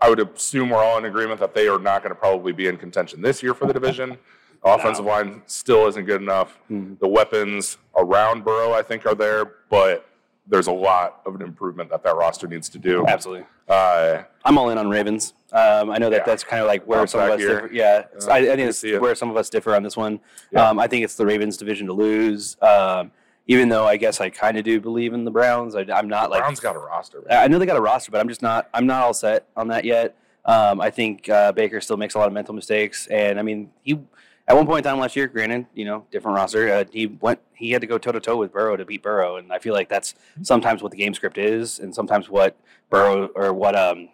I 0.05 0.09
would 0.09 0.19
assume 0.19 0.69
we're 0.69 0.83
all 0.83 1.00
in 1.00 1.05
agreement 1.05 1.39
that 1.39 1.55
they 1.55 1.67
are 1.67 1.79
not 1.79 2.03
going 2.03 2.12
to 2.12 2.19
probably 2.19 2.51
be 2.51 2.67
in 2.67 2.77
contention 2.77 3.24
this 3.24 3.41
year 3.41 3.55
for 3.55 3.65
the 3.65 3.74
division. 3.74 4.19
Offensive 4.63 5.03
line 5.05 5.41
still 5.47 5.88
isn't 5.88 6.05
good 6.05 6.21
enough. 6.21 6.59
Mhm. 6.71 7.00
The 7.00 7.07
weapons 7.07 7.79
around 7.97 8.43
Burrow, 8.45 8.71
I 8.71 8.83
think, 8.83 9.07
are 9.07 9.15
there, 9.15 9.45
but 9.69 10.07
there's 10.47 10.67
a 10.67 10.71
lot 10.71 11.21
of 11.25 11.33
an 11.33 11.41
improvement 11.41 11.89
that 11.89 12.03
that 12.03 12.15
roster 12.15 12.47
needs 12.47 12.69
to 12.69 12.77
do. 12.77 13.03
Absolutely. 13.07 13.45
Uh, 13.67 14.21
I'm 14.43 14.59
all 14.59 14.69
in 14.69 14.77
on 14.77 14.89
Ravens. 14.89 15.33
Um, 15.51 15.89
I 15.89 15.97
know 15.97 16.12
that 16.12 16.17
Yeah. 16.17 16.24
that's 16.24 16.43
kind 16.43 16.62
of 16.62 16.67
like 16.67 16.83
where 16.85 17.00
Bounce 17.00 17.12
some 17.13 17.21
of 17.21 17.31
us 17.31 17.39
here. 17.39 17.62
differ. 17.62 17.74
Yeah, 17.74 18.03
Yeah, 18.21 18.31
I, 18.31 18.38
I 18.38 18.55
think 18.55 18.69
it's 18.69 18.83
where 18.83 19.15
some 19.15 19.31
of 19.31 19.38
us 19.38 19.50
differ 19.50 19.75
on 19.75 19.81
this 19.81 19.97
one. 19.97 20.19
Yeah. 20.51 20.69
Um, 20.69 20.77
I 20.77 20.85
think 20.85 21.03
it's 21.03 21.15
the 21.15 21.25
Ravens' 21.25 21.57
division 21.57 21.88
to 21.88 21.93
lose. 21.93 22.57
Um, 22.62 23.12
even 23.47 23.69
though 23.69 23.85
I 23.85 23.97
guess 23.97 24.19
I 24.19 24.29
kind 24.29 24.57
of 24.57 24.63
do 24.63 24.79
believe 24.79 25.13
in 25.13 25.23
the 25.23 25.31
Browns, 25.31 25.75
I, 25.75 25.85
I'm 25.93 26.07
not 26.07 26.29
like 26.29 26.41
Brown's 26.41 26.59
got 26.59 26.75
a 26.75 26.79
roster. 26.79 27.24
man. 27.27 27.37
I 27.37 27.48
know 27.48 27.59
they 27.59 27.65
got 27.65 27.77
a 27.77 27.81
roster, 27.81 28.11
but 28.11 28.20
I'm 28.20 28.27
just 28.27 28.41
not. 28.41 28.70
I'm 28.74 28.87
not 28.87 29.03
all 29.03 29.13
set 29.13 29.48
on 29.55 29.67
that 29.70 29.85
yet. 29.85 30.17
Um, 30.46 30.79
I 30.79 30.89
think 30.89 31.27
uh, 31.29 31.51
Baker 31.51 31.81
still 31.81 31.98
makes 31.98 32.13
a 32.15 32.20
lot 32.20 32.27
of 32.27 32.33
mental 32.33 32.53
mistakes, 32.53 33.07
and 33.07 33.39
I 33.39 33.41
mean, 33.41 33.72
he 33.81 34.00
at 34.48 34.55
one 34.55 34.67
point 34.67 34.85
in 34.85 34.91
time 34.91 35.00
last 35.00 35.15
year, 35.15 35.27
granted, 35.27 35.65
you 35.74 35.85
know, 35.85 36.05
different 36.11 36.37
roster, 36.37 36.72
uh, 36.72 36.83
he 36.91 37.07
went. 37.07 37.39
He 37.53 37.72
had 37.72 37.81
to 37.81 37.87
go 37.87 37.98
toe 37.98 38.11
to 38.11 38.20
toe 38.20 38.37
with 38.37 38.51
Burrow 38.51 38.75
to 38.77 38.85
beat 38.85 39.01
Burrow, 39.01 39.37
and 39.37 39.51
I 39.51 39.59
feel 39.59 39.74
like 39.74 39.89
that's 39.89 40.13
sometimes 40.41 40.83
what 40.83 40.91
the 40.91 40.98
game 40.98 41.13
script 41.13 41.37
is, 41.37 41.79
and 41.79 41.93
sometimes 41.93 42.29
what 42.29 42.57
Burrow 42.89 43.27
or 43.35 43.53
what 43.53 43.75
um 43.75 44.09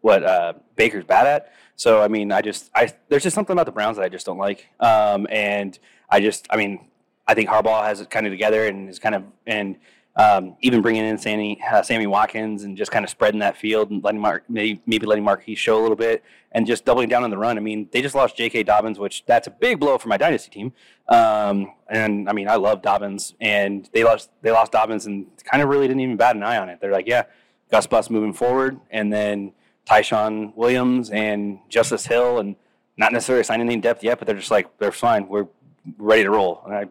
what 0.00 0.22
uh, 0.24 0.52
Baker's 0.76 1.04
bad 1.04 1.26
at. 1.26 1.52
So 1.76 2.02
I 2.02 2.08
mean, 2.08 2.30
I 2.30 2.42
just 2.42 2.70
I 2.74 2.92
there's 3.08 3.22
just 3.22 3.34
something 3.34 3.54
about 3.54 3.66
the 3.66 3.72
Browns 3.72 3.96
that 3.96 4.04
I 4.04 4.08
just 4.08 4.26
don't 4.26 4.38
like, 4.38 4.68
um, 4.78 5.26
and 5.30 5.78
I 6.08 6.20
just 6.20 6.46
I 6.50 6.56
mean, 6.56 6.86
I 7.32 7.34
think 7.34 7.48
Harbaugh 7.48 7.84
has 7.84 8.02
it 8.02 8.10
kind 8.10 8.26
of 8.26 8.32
together 8.32 8.66
and 8.66 8.90
is 8.90 8.98
kind 8.98 9.14
of 9.14 9.24
and 9.46 9.76
um, 10.16 10.56
even 10.60 10.82
bringing 10.82 11.06
in 11.06 11.16
Sammy, 11.16 11.58
uh, 11.72 11.82
Sammy 11.82 12.06
Watkins 12.06 12.64
and 12.64 12.76
just 12.76 12.90
kind 12.90 13.02
of 13.02 13.10
spreading 13.10 13.40
that 13.40 13.56
field 13.56 13.90
and 13.90 14.04
letting 14.04 14.20
Mark 14.20 14.44
maybe, 14.46 14.82
maybe 14.84 15.06
letting 15.06 15.24
Marquise 15.24 15.58
show 15.58 15.80
a 15.80 15.82
little 15.82 15.96
bit 15.96 16.22
and 16.52 16.66
just 16.66 16.84
doubling 16.84 17.08
down 17.08 17.24
on 17.24 17.30
the 17.30 17.38
run. 17.38 17.56
I 17.56 17.60
mean, 17.60 17.88
they 17.92 18.02
just 18.02 18.14
lost 18.14 18.36
J.K. 18.36 18.64
Dobbins, 18.64 18.98
which 18.98 19.24
that's 19.24 19.46
a 19.46 19.50
big 19.50 19.80
blow 19.80 19.96
for 19.96 20.08
my 20.08 20.18
dynasty 20.18 20.50
team. 20.50 20.74
Um, 21.08 21.72
and 21.88 22.28
I 22.28 22.34
mean, 22.34 22.46
I 22.46 22.56
love 22.56 22.82
Dobbins, 22.82 23.34
and 23.40 23.88
they 23.94 24.04
lost 24.04 24.28
they 24.42 24.50
lost 24.50 24.72
Dobbins 24.72 25.06
and 25.06 25.26
kind 25.44 25.62
of 25.62 25.70
really 25.70 25.88
didn't 25.88 26.00
even 26.00 26.18
bat 26.18 26.36
an 26.36 26.42
eye 26.42 26.58
on 26.58 26.68
it. 26.68 26.78
They're 26.82 26.92
like, 26.92 27.06
yeah, 27.06 27.24
Gus 27.70 27.86
Bus 27.86 28.10
moving 28.10 28.34
forward, 28.34 28.78
and 28.90 29.10
then 29.10 29.52
Ty'Son 29.86 30.52
Williams 30.56 31.08
and 31.08 31.58
Justice 31.70 32.04
Hill, 32.04 32.38
and 32.38 32.56
not 32.98 33.12
necessarily 33.12 33.44
signing 33.44 33.66
any 33.66 33.80
depth 33.80 34.04
yet, 34.04 34.18
but 34.18 34.26
they're 34.26 34.36
just 34.36 34.50
like 34.50 34.78
they're 34.78 34.92
fine. 34.92 35.26
We're 35.26 35.48
ready 35.96 36.22
to 36.22 36.30
roll, 36.30 36.62
and 36.66 36.74
I 36.74 36.84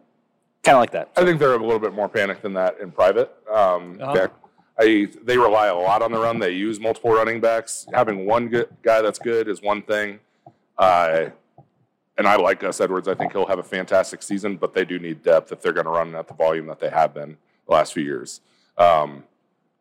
kind 0.64 0.76
of 0.76 0.82
like 0.82 0.92
that. 0.92 1.12
I 1.18 1.24
think 1.26 1.40
they're 1.40 1.54
a 1.54 1.58
little 1.58 1.80
bit 1.80 1.94
more 1.94 2.08
panicked 2.10 2.42
than 2.44 2.54
that 2.54 2.80
in 2.80 2.92
private. 2.92 3.34
Um, 3.52 3.98
Uh-huh. 4.02 4.28
I, 4.80 5.08
they 5.24 5.38
rely 5.38 5.68
a 5.68 5.76
lot 5.76 6.02
on 6.02 6.12
the 6.12 6.18
run. 6.20 6.40
They 6.40 6.52
use 6.52 6.80
multiple 6.80 7.12
running 7.12 7.40
backs. 7.40 7.86
Having 7.94 8.26
one 8.26 8.48
good 8.48 8.68
guy 8.82 9.02
that's 9.02 9.20
good 9.20 9.48
is 9.48 9.62
one 9.62 9.84
thing. 9.84 10.20
Uh, 10.78 11.30
and 12.18 12.28
I 12.28 12.36
like 12.38 12.62
Gus 12.62 12.82
Edwards. 12.82 13.08
I 13.08 13.14
think 13.14 13.32
he'll 13.34 13.46
have 13.46 13.60
a 13.60 13.64
fantastic 13.64 14.24
season, 14.24 14.58
but 14.58 14.74
they 14.74 14.84
do 14.86 14.98
need 14.98 15.22
depth 15.22 15.52
if 15.52 15.62
they're 15.62 15.74
going 15.74 15.86
to 15.86 15.92
run 15.92 16.16
at 16.16 16.28
the 16.28 16.34
volume 16.34 16.66
that 16.68 16.80
they 16.80 16.90
have 16.90 17.14
been 17.14 17.38
the 17.68 17.74
last 17.74 17.94
few 17.94 18.04
years. 18.04 18.42
Um, 18.78 19.24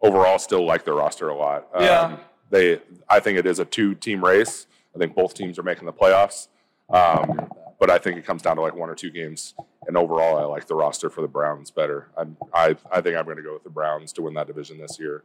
overall, 0.02 0.38
still 0.38 0.66
like 0.66 0.84
their 0.84 0.94
roster 0.94 1.28
a 1.28 1.36
lot. 1.36 1.68
Um, 1.72 1.82
Yeah. 1.82 2.16
They, 2.50 2.80
I 3.08 3.20
think 3.20 3.38
it 3.38 3.46
is 3.46 3.58
a 3.60 3.64
two-team 3.64 4.22
race. 4.24 4.66
I 4.94 4.98
think 4.98 5.14
both 5.14 5.32
teams 5.34 5.58
are 5.58 5.62
making 5.62 5.86
the 5.86 5.92
playoffs. 5.92 6.48
Um, 6.90 7.48
but 7.80 7.90
I 7.90 7.98
think 7.98 8.18
it 8.18 8.26
comes 8.26 8.42
down 8.42 8.56
to 8.56 8.62
like 8.62 8.76
one 8.76 8.90
or 8.90 8.94
two 8.94 9.10
games. 9.10 9.54
And 9.88 9.96
overall, 9.96 10.36
I 10.36 10.44
like 10.44 10.66
the 10.66 10.74
roster 10.74 11.08
for 11.08 11.22
the 11.22 11.28
Browns 11.28 11.70
better. 11.70 12.08
I'm, 12.16 12.36
I, 12.52 12.76
I 12.92 13.00
think 13.00 13.16
I'm 13.16 13.24
going 13.24 13.38
to 13.38 13.42
go 13.42 13.54
with 13.54 13.64
the 13.64 13.70
Browns 13.70 14.12
to 14.12 14.22
win 14.22 14.34
that 14.34 14.46
division 14.46 14.78
this 14.78 15.00
year. 15.00 15.24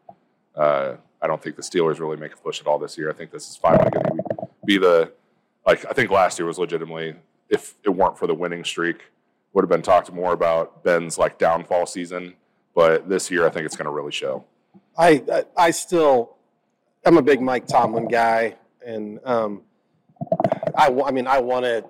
Uh, 0.55 0.95
I 1.21 1.27
don't 1.27 1.43
think 1.43 1.57
the 1.57 1.61
Steelers 1.61 1.99
really 1.99 2.15
make 2.15 2.33
a 2.33 2.37
push 2.37 2.61
at 2.61 2.65
all 2.65 2.79
this 2.79 2.97
year. 2.97 3.09
I 3.09 3.13
think 3.13 3.29
this 3.29 3.49
is 3.49 3.57
finally 3.57 3.91
going 3.91 4.05
to 4.05 4.47
be 4.65 4.77
the 4.77 5.11
like. 5.67 5.85
I 5.85 5.91
think 5.91 6.09
last 6.09 6.39
year 6.39 6.45
was 6.45 6.57
legitimately, 6.57 7.15
if 7.49 7.75
it 7.83 7.89
weren't 7.89 8.17
for 8.17 8.25
the 8.25 8.33
winning 8.33 8.63
streak, 8.63 9.03
would 9.51 9.63
have 9.63 9.69
been 9.69 9.81
talked 9.81 10.13
more 10.13 10.31
about 10.31 10.81
Ben's 10.81 11.17
like 11.17 11.37
downfall 11.37 11.87
season. 11.87 12.35
But 12.73 13.09
this 13.09 13.29
year, 13.29 13.45
I 13.45 13.49
think 13.49 13.65
it's 13.65 13.75
going 13.75 13.85
to 13.85 13.91
really 13.91 14.13
show. 14.13 14.45
I, 14.97 15.21
I 15.29 15.43
I 15.57 15.71
still 15.71 16.37
I'm 17.05 17.17
a 17.17 17.21
big 17.21 17.41
Mike 17.41 17.67
Tomlin 17.67 18.07
guy, 18.07 18.55
and 18.85 19.19
um, 19.25 19.63
I 20.77 20.87
I 20.87 21.11
mean 21.11 21.27
I 21.27 21.39
want 21.39 21.65
to 21.65 21.83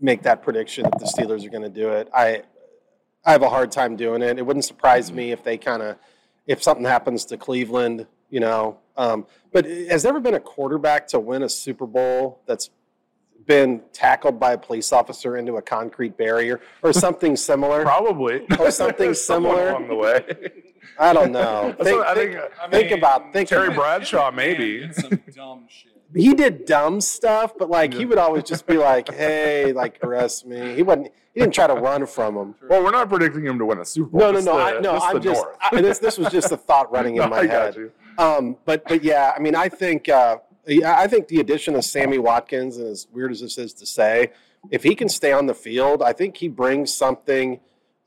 make 0.00 0.22
that 0.22 0.42
prediction 0.42 0.84
that 0.84 0.98
the 0.98 1.06
Steelers 1.06 1.46
are 1.46 1.50
going 1.50 1.62
to 1.62 1.68
do 1.68 1.90
it. 1.90 2.08
I 2.14 2.42
I 3.24 3.32
have 3.32 3.42
a 3.42 3.48
hard 3.48 3.72
time 3.72 3.96
doing 3.96 4.20
it. 4.22 4.38
It 4.38 4.42
wouldn't 4.44 4.64
surprise 4.64 5.10
me 5.10 5.32
if 5.32 5.42
they 5.42 5.56
kind 5.56 5.82
of 5.82 5.96
if 6.46 6.62
something 6.62 6.84
happens 6.84 7.24
to 7.26 7.36
Cleveland, 7.38 8.06
you 8.30 8.40
know. 8.40 8.78
Um, 8.96 9.26
but 9.52 9.64
has 9.64 10.02
there 10.02 10.10
ever 10.10 10.20
been 10.20 10.34
a 10.34 10.40
quarterback 10.40 11.06
to 11.08 11.18
win 11.20 11.42
a 11.42 11.48
Super 11.48 11.86
Bowl 11.86 12.40
that's 12.46 12.70
been 13.46 13.82
tackled 13.92 14.38
by 14.40 14.52
a 14.52 14.58
police 14.58 14.92
officer 14.92 15.36
into 15.36 15.56
a 15.56 15.62
concrete 15.62 16.16
barrier 16.16 16.60
or 16.82 16.92
something 17.04 17.34
similar? 17.36 17.82
Probably 17.82 18.46
Or 18.58 18.70
something 18.70 19.14
similar. 19.30 19.70
along 19.70 19.88
the 19.88 19.94
way. 19.94 20.22
I 20.98 21.12
don't 21.14 21.32
know. 21.32 21.74
That's 21.78 21.84
Think- 21.84 21.98
what 21.98 22.06
I 22.08 22.14
think- 22.14 22.32
think. 22.32 22.44
I 22.62 22.68
Think 22.70 22.90
about- 22.92 23.32
think 23.32 23.48
Terry 23.48 23.66
about- 23.68 23.76
Bradshaw, 23.78 24.30
maybe. 24.30 24.92
some 24.92 25.20
dumb 25.34 25.64
shit. 25.68 25.92
He 26.14 26.34
did 26.34 26.64
dumb 26.66 27.00
stuff, 27.00 27.52
but 27.58 27.68
like 27.70 27.92
he 27.94 28.04
would 28.04 28.18
always 28.18 28.44
just 28.44 28.66
be 28.66 28.76
like, 28.78 29.12
"Hey, 29.12 29.72
like 29.72 29.98
arrest 30.02 30.46
me." 30.46 30.74
He 30.74 30.82
wasn't. 30.82 31.08
He 31.34 31.40
didn't 31.40 31.54
try 31.54 31.66
to 31.66 31.74
run 31.74 32.06
from 32.06 32.36
him. 32.36 32.54
Well, 32.68 32.84
we're 32.84 32.92
not 32.92 33.08
predicting 33.08 33.44
him 33.44 33.58
to 33.58 33.64
win 33.66 33.78
a 33.78 33.84
Super 33.84 34.10
Bowl. 34.10 34.20
No, 34.20 34.30
no, 34.32 34.40
no. 34.40 34.56
the- 34.56 34.62
I, 34.62 34.80
no, 34.80 34.98
I'm 34.98 35.20
just. 35.20 35.44
I, 35.60 35.80
this 35.80 35.98
this 35.98 36.16
was 36.18 36.28
just 36.30 36.52
a 36.52 36.56
thought 36.56 36.92
running 36.92 37.14
No, 37.16 37.24
in 37.24 37.30
my 37.30 37.38
I 37.40 37.46
head. 37.46 37.90
Um, 38.18 38.56
but 38.64 38.84
but 38.86 39.02
yeah, 39.02 39.32
I 39.36 39.40
mean, 39.40 39.56
I 39.56 39.68
think 39.68 40.08
uh, 40.08 40.36
yeah, 40.66 40.96
I 40.98 41.08
think 41.08 41.26
the 41.28 41.40
addition 41.40 41.74
of 41.74 41.84
Sammy 41.84 42.18
Watkins, 42.18 42.76
and 42.76 42.86
as 42.86 43.08
weird 43.12 43.32
as 43.32 43.40
this 43.40 43.58
is 43.58 43.72
to 43.74 43.86
say, 43.86 44.30
if 44.70 44.84
he 44.84 44.94
can 44.94 45.08
stay 45.08 45.32
on 45.32 45.46
the 45.46 45.54
field, 45.54 46.02
I 46.02 46.12
think 46.12 46.36
he 46.36 46.46
brings 46.48 46.92
something, 46.94 47.58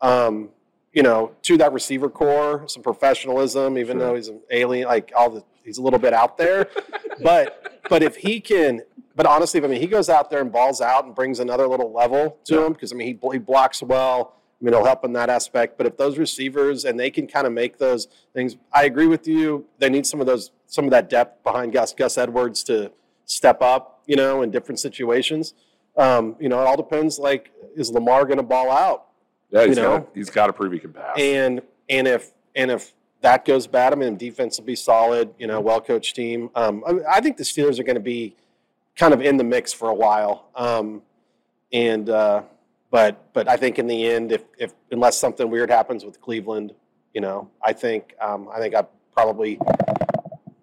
um, 0.02 0.50
you 0.94 1.04
know, 1.04 1.32
to 1.44 1.58
that 1.58 1.74
receiver 1.74 2.10
core, 2.10 2.64
some 2.68 2.82
professionalism, 2.82 3.78
even 3.78 3.98
Sure. 4.00 4.08
though 4.08 4.16
he's 4.16 4.30
an 4.30 4.40
alien, 4.50 4.88
like 4.88 5.12
all 5.16 5.30
the 5.30 5.44
he's 5.68 5.78
a 5.78 5.82
little 5.84 6.00
bit 6.00 6.14
out 6.14 6.38
there. 6.38 6.68
but 7.22 7.82
but 7.90 8.02
if 8.02 8.16
he 8.16 8.40
can, 8.40 8.82
but 9.16 9.26
honestly, 9.28 9.64
I 9.64 9.68
mean, 9.68 9.80
he 9.80 9.88
goes 9.88 10.10
out 10.10 10.30
there 10.32 10.42
and 10.42 10.52
balls 10.52 10.82
out 10.82 11.06
and 11.06 11.14
brings 11.14 11.40
another 11.40 11.68
little 11.68 11.92
level 11.94 12.40
to 12.46 12.56
Yeah. 12.56 12.66
him 12.66 12.74
because 12.74 12.92
I 12.92 12.96
mean, 12.96 13.08
he 13.22 13.30
he 13.32 13.38
blocks 13.38 13.84
well. 13.84 14.34
I 14.60 14.66
mean, 14.66 14.74
it'll 14.74 14.86
help 14.86 15.06
in 15.06 15.14
that 15.14 15.30
aspect. 15.30 15.78
But 15.78 15.86
if 15.86 15.98
those 15.98 16.18
receivers 16.18 16.84
and 16.84 17.00
they 17.00 17.12
can 17.12 17.28
kind 17.28 17.46
of 17.46 17.54
make 17.54 17.78
those 17.78 18.08
things, 18.34 18.58
I 18.74 18.86
agree 18.86 19.06
with 19.06 19.28
you. 19.28 19.66
They 19.78 19.88
need 19.90 20.08
some 20.08 20.20
of 20.20 20.26
those, 20.26 20.50
some 20.66 20.86
of 20.86 20.92
that 20.92 21.10
depth 21.12 21.44
behind 21.44 21.74
Gus 21.74 21.94
Gus 21.94 22.18
Edwards 22.18 22.64
to 22.64 22.92
step 23.26 23.62
up, 23.62 24.02
you 24.08 24.16
know, 24.16 24.42
in 24.42 24.50
different 24.50 24.80
situations. 24.80 25.54
Um, 25.96 26.36
you 26.40 26.50
know, 26.50 26.60
it 26.62 26.66
all 26.68 26.78
depends. 26.78 27.20
Like, 27.20 27.52
is 27.76 27.92
Lamar 27.92 28.26
going 28.26 28.38
to 28.38 28.44
ball 28.44 28.72
out? 28.72 29.06
Yeah, 29.52 29.66
he's 29.66 29.78
you 29.78 29.84
got 29.84 30.00
know? 30.00 30.10
he's 30.16 30.30
got 30.32 30.48
to 30.48 30.54
prove 30.54 30.72
he 30.74 30.80
can 30.80 30.92
pass. 30.94 31.16
And 31.20 31.62
and 31.88 32.08
if 32.08 32.32
and 32.56 32.72
if 32.72 32.94
that 33.22 33.46
goes 33.46 33.68
bad, 33.68 33.94
I 33.94 33.96
mean, 33.96 34.16
defense 34.16 34.58
will 34.58 34.66
be 34.66 34.76
solid. 34.76 35.34
You 35.38 35.48
know, 35.48 35.60
well 35.60 35.82
coached 35.82 36.16
team. 36.16 36.50
Um, 36.56 36.84
I, 36.88 37.18
I 37.18 37.22
think 37.22 37.38
the 37.38 37.44
Steelers 37.44 37.80
are 37.80 37.84
going 37.84 37.96
to 37.96 38.02
be 38.02 38.36
kind 38.96 39.14
of 39.14 39.22
in 39.22 39.38
the 39.38 39.44
mix 39.44 39.74
for 39.74 39.90
a 39.90 39.94
while. 39.94 40.50
Um, 40.56 41.02
and 41.72 42.10
uh, 42.10 42.44
but 42.92 43.34
but 43.34 43.48
I 43.48 43.58
think 43.58 43.80
in 43.80 43.88
the 43.88 44.08
end, 44.08 44.32
if 44.32 44.44
if 44.58 44.74
unless 44.92 45.18
something 45.18 45.50
weird 45.50 45.70
happens 45.70 46.06
with 46.06 46.22
Cleveland, 46.22 46.74
you 47.14 47.22
know, 47.22 47.50
I 47.62 47.74
think 47.74 48.14
um, 48.22 48.50
I 48.54 48.60
think 48.60 48.76
I 48.76 48.86
probably 49.14 49.60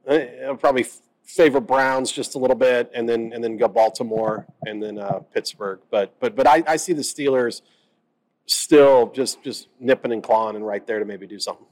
uh, 0.08 0.54
probably 0.58 0.86
favor 1.24 1.60
Browns 1.60 2.12
just 2.12 2.34
a 2.34 2.38
little 2.38 2.56
bit, 2.56 2.90
and 2.94 3.08
then 3.08 3.32
and 3.34 3.42
then 3.42 3.56
go 3.56 3.68
Baltimore 3.68 4.46
and 4.66 4.82
then 4.82 4.98
uh, 4.98 5.20
Pittsburgh. 5.32 5.80
But 5.90 6.14
but 6.20 6.34
but 6.36 6.46
I, 6.46 6.62
I 6.66 6.76
see 6.76 6.92
the 6.92 7.02
Steelers 7.02 7.62
still 8.46 9.10
just 9.10 9.42
just 9.42 9.68
nipping 9.80 10.12
and 10.12 10.22
clawing 10.22 10.56
and 10.56 10.66
right 10.66 10.86
there 10.86 10.98
to 10.98 11.04
maybe 11.04 11.26
do 11.26 11.38
something. 11.38 11.66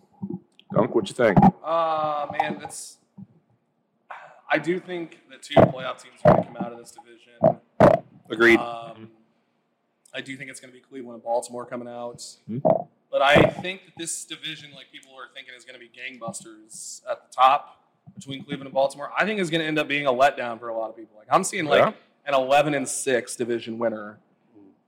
Dunk, 0.72 0.94
what 0.94 1.08
you 1.08 1.14
think? 1.14 1.38
Uh, 1.64 2.26
man, 2.38 2.58
that's. 2.60 2.98
I 4.50 4.58
do 4.58 4.78
think 4.80 5.20
that 5.30 5.42
two 5.42 5.54
playoff 5.54 6.02
teams 6.02 6.20
are 6.24 6.32
going 6.34 6.42
to 6.44 6.48
come 6.52 6.56
out 6.58 6.72
of 6.72 6.78
this 6.78 6.92
division. 6.92 7.60
Agreed. 8.30 8.58
Um, 8.58 9.08
I 10.14 10.20
do 10.20 10.36
think 10.36 10.50
it's 10.50 10.60
going 10.60 10.70
to 10.72 10.76
be 10.78 10.82
Cleveland 10.82 11.14
and 11.14 11.22
Baltimore 11.22 11.64
coming 11.64 11.88
out. 11.88 12.22
Hmm. 12.46 12.58
But 13.10 13.22
I 13.22 13.42
think 13.42 13.84
that 13.86 13.92
this 13.98 14.24
division, 14.24 14.70
like 14.74 14.86
people 14.92 15.12
are 15.12 15.28
thinking, 15.34 15.54
is 15.56 15.64
going 15.64 15.78
to 15.78 15.80
be 15.80 15.90
gangbusters 15.90 17.02
at 17.10 17.22
the 17.28 17.34
top 17.34 17.82
between 18.14 18.42
Cleveland 18.44 18.66
and 18.68 18.74
Baltimore. 18.74 19.10
I 19.16 19.24
think 19.24 19.40
is 19.40 19.50
going 19.50 19.60
to 19.60 19.66
end 19.66 19.78
up 19.78 19.88
being 19.88 20.06
a 20.06 20.12
letdown 20.12 20.58
for 20.58 20.68
a 20.68 20.76
lot 20.76 20.90
of 20.90 20.96
people. 20.96 21.16
Like 21.18 21.28
I'm 21.30 21.44
seeing 21.44 21.64
like 21.66 21.80
Yeah. 21.80 21.92
an 22.26 22.34
11 22.34 22.74
and 22.74 22.86
six 22.88 23.36
division 23.36 23.78
winner, 23.78 24.18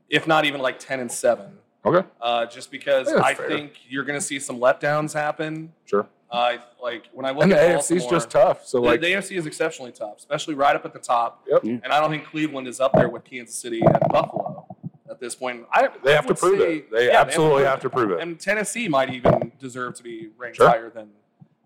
if 0.08 0.26
not 0.26 0.44
even 0.46 0.60
like 0.60 0.78
10 0.78 1.00
and 1.00 1.10
seven. 1.12 1.58
Okay, 1.86 2.06
Uh, 2.20 2.46
just 2.46 2.70
because 2.70 3.10
Yeah, 3.10 3.22
I 3.22 3.34
fair. 3.34 3.48
think 3.48 3.74
you're 3.88 4.04
going 4.04 4.18
to 4.18 4.24
see 4.24 4.38
some 4.40 4.58
letdowns 4.58 5.12
happen. 5.12 5.72
sure. 5.84 6.06
Uh, 6.30 6.56
like 6.82 7.04
when 7.12 7.24
I 7.26 7.30
look 7.30 7.42
And 7.44 7.52
the 7.52 7.60
at 7.60 7.78
AFC 7.78 7.96
is 7.96 8.06
just 8.06 8.28
tough. 8.30 8.66
So 8.66 8.78
the, 8.80 8.86
like, 8.86 9.00
the 9.00 9.06
AFC 9.08 9.36
is 9.36 9.46
exceptionally 9.46 9.92
tough, 9.92 10.16
especially 10.18 10.54
right 10.54 10.74
up 10.74 10.84
at 10.84 10.92
the 10.92 10.98
top. 10.98 11.44
Yep. 11.48 11.62
And 11.64 11.86
I 11.86 12.00
don't 12.00 12.10
think 12.10 12.24
Cleveland 12.26 12.66
is 12.66 12.80
up 12.80 12.92
there 12.92 13.08
with 13.08 13.22
Kansas 13.24 13.54
City 13.54 13.80
and 13.84 14.00
Buffalo 14.10 14.66
at 15.08 15.20
this 15.20 15.36
point. 15.36 15.64
I, 15.72 15.90
they 16.02 16.12
I 16.12 16.16
have 16.16 16.26
to 16.26 16.34
prove 16.34 16.58
say- 16.58 16.76
it. 16.78 16.90
They 16.90 17.06
yeah, 17.08 17.20
absolutely 17.20 17.58
prove 17.58 17.66
have 17.68 17.80
to 17.82 17.90
prove 17.90 18.10
it. 18.12 18.20
And 18.20 18.40
Tennessee 18.40 18.88
might 18.88 19.10
even 19.14 19.52
deserve 19.60 19.94
to 19.94 20.02
be 20.02 20.30
ranked 20.36 20.56
Sure. 20.56 20.68
higher 20.68 20.90
than 20.90 21.10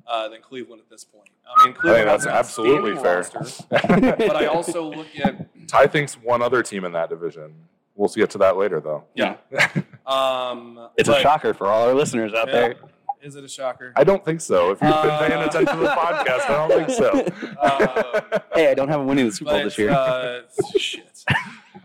uh, 0.06 0.28
than 0.28 0.40
Cleveland 0.42 0.80
at 0.82 0.90
this 0.90 1.04
point. 1.04 1.28
I 1.46 1.64
mean, 1.66 1.74
Cleveland 1.74 2.08
that's 2.08 2.24
has 2.24 2.32
an 2.32 2.38
absolutely 2.38 2.96
fair. 2.96 3.18
roster, 3.18 3.40
but 3.70 4.36
I 4.36 4.46
also 4.46 4.82
look 4.90 5.06
at 5.22 5.46
Ty 5.68 5.86
thinks 5.86 6.14
one 6.14 6.42
other 6.42 6.62
team 6.62 6.84
in 6.84 6.92
that 6.92 7.08
division. 7.10 7.54
We'll 7.98 8.08
get 8.08 8.30
to 8.30 8.38
that 8.38 8.56
later, 8.56 8.80
though. 8.80 9.04
yeah. 9.14 9.36
Um, 10.06 10.88
it's 10.96 11.10
a 11.10 11.20
shocker 11.20 11.52
for 11.52 11.66
all 11.66 11.86
our 11.86 11.92
listeners 11.92 12.32
out 12.32 12.46
Yeah. 12.48 12.52
there. 12.54 12.74
Is 13.20 13.36
it 13.36 13.44
a 13.44 13.48
shocker? 13.48 13.92
I 13.94 14.04
don't 14.04 14.24
think 14.24 14.40
so. 14.40 14.70
If 14.70 14.80
you've 14.80 14.90
been 15.02 15.18
paying 15.18 15.32
Uh, 15.42 15.44
attention 15.46 15.76
to 15.76 15.82
the 15.82 15.88
podcast, 15.90 16.48
I 16.48 16.66
don't 16.66 16.86
think 16.86 16.90
so. 16.90 17.56
Uh, 17.60 18.38
Hey, 18.54 18.70
I 18.70 18.74
don't 18.74 18.88
have 18.88 19.00
a 19.00 19.04
winning 19.04 19.26
the 19.26 19.32
Super 19.32 19.50
Bowl 19.50 19.64
this 19.64 19.76
year. 19.76 19.90
Uh, 19.90 20.42
shit. 20.78 21.24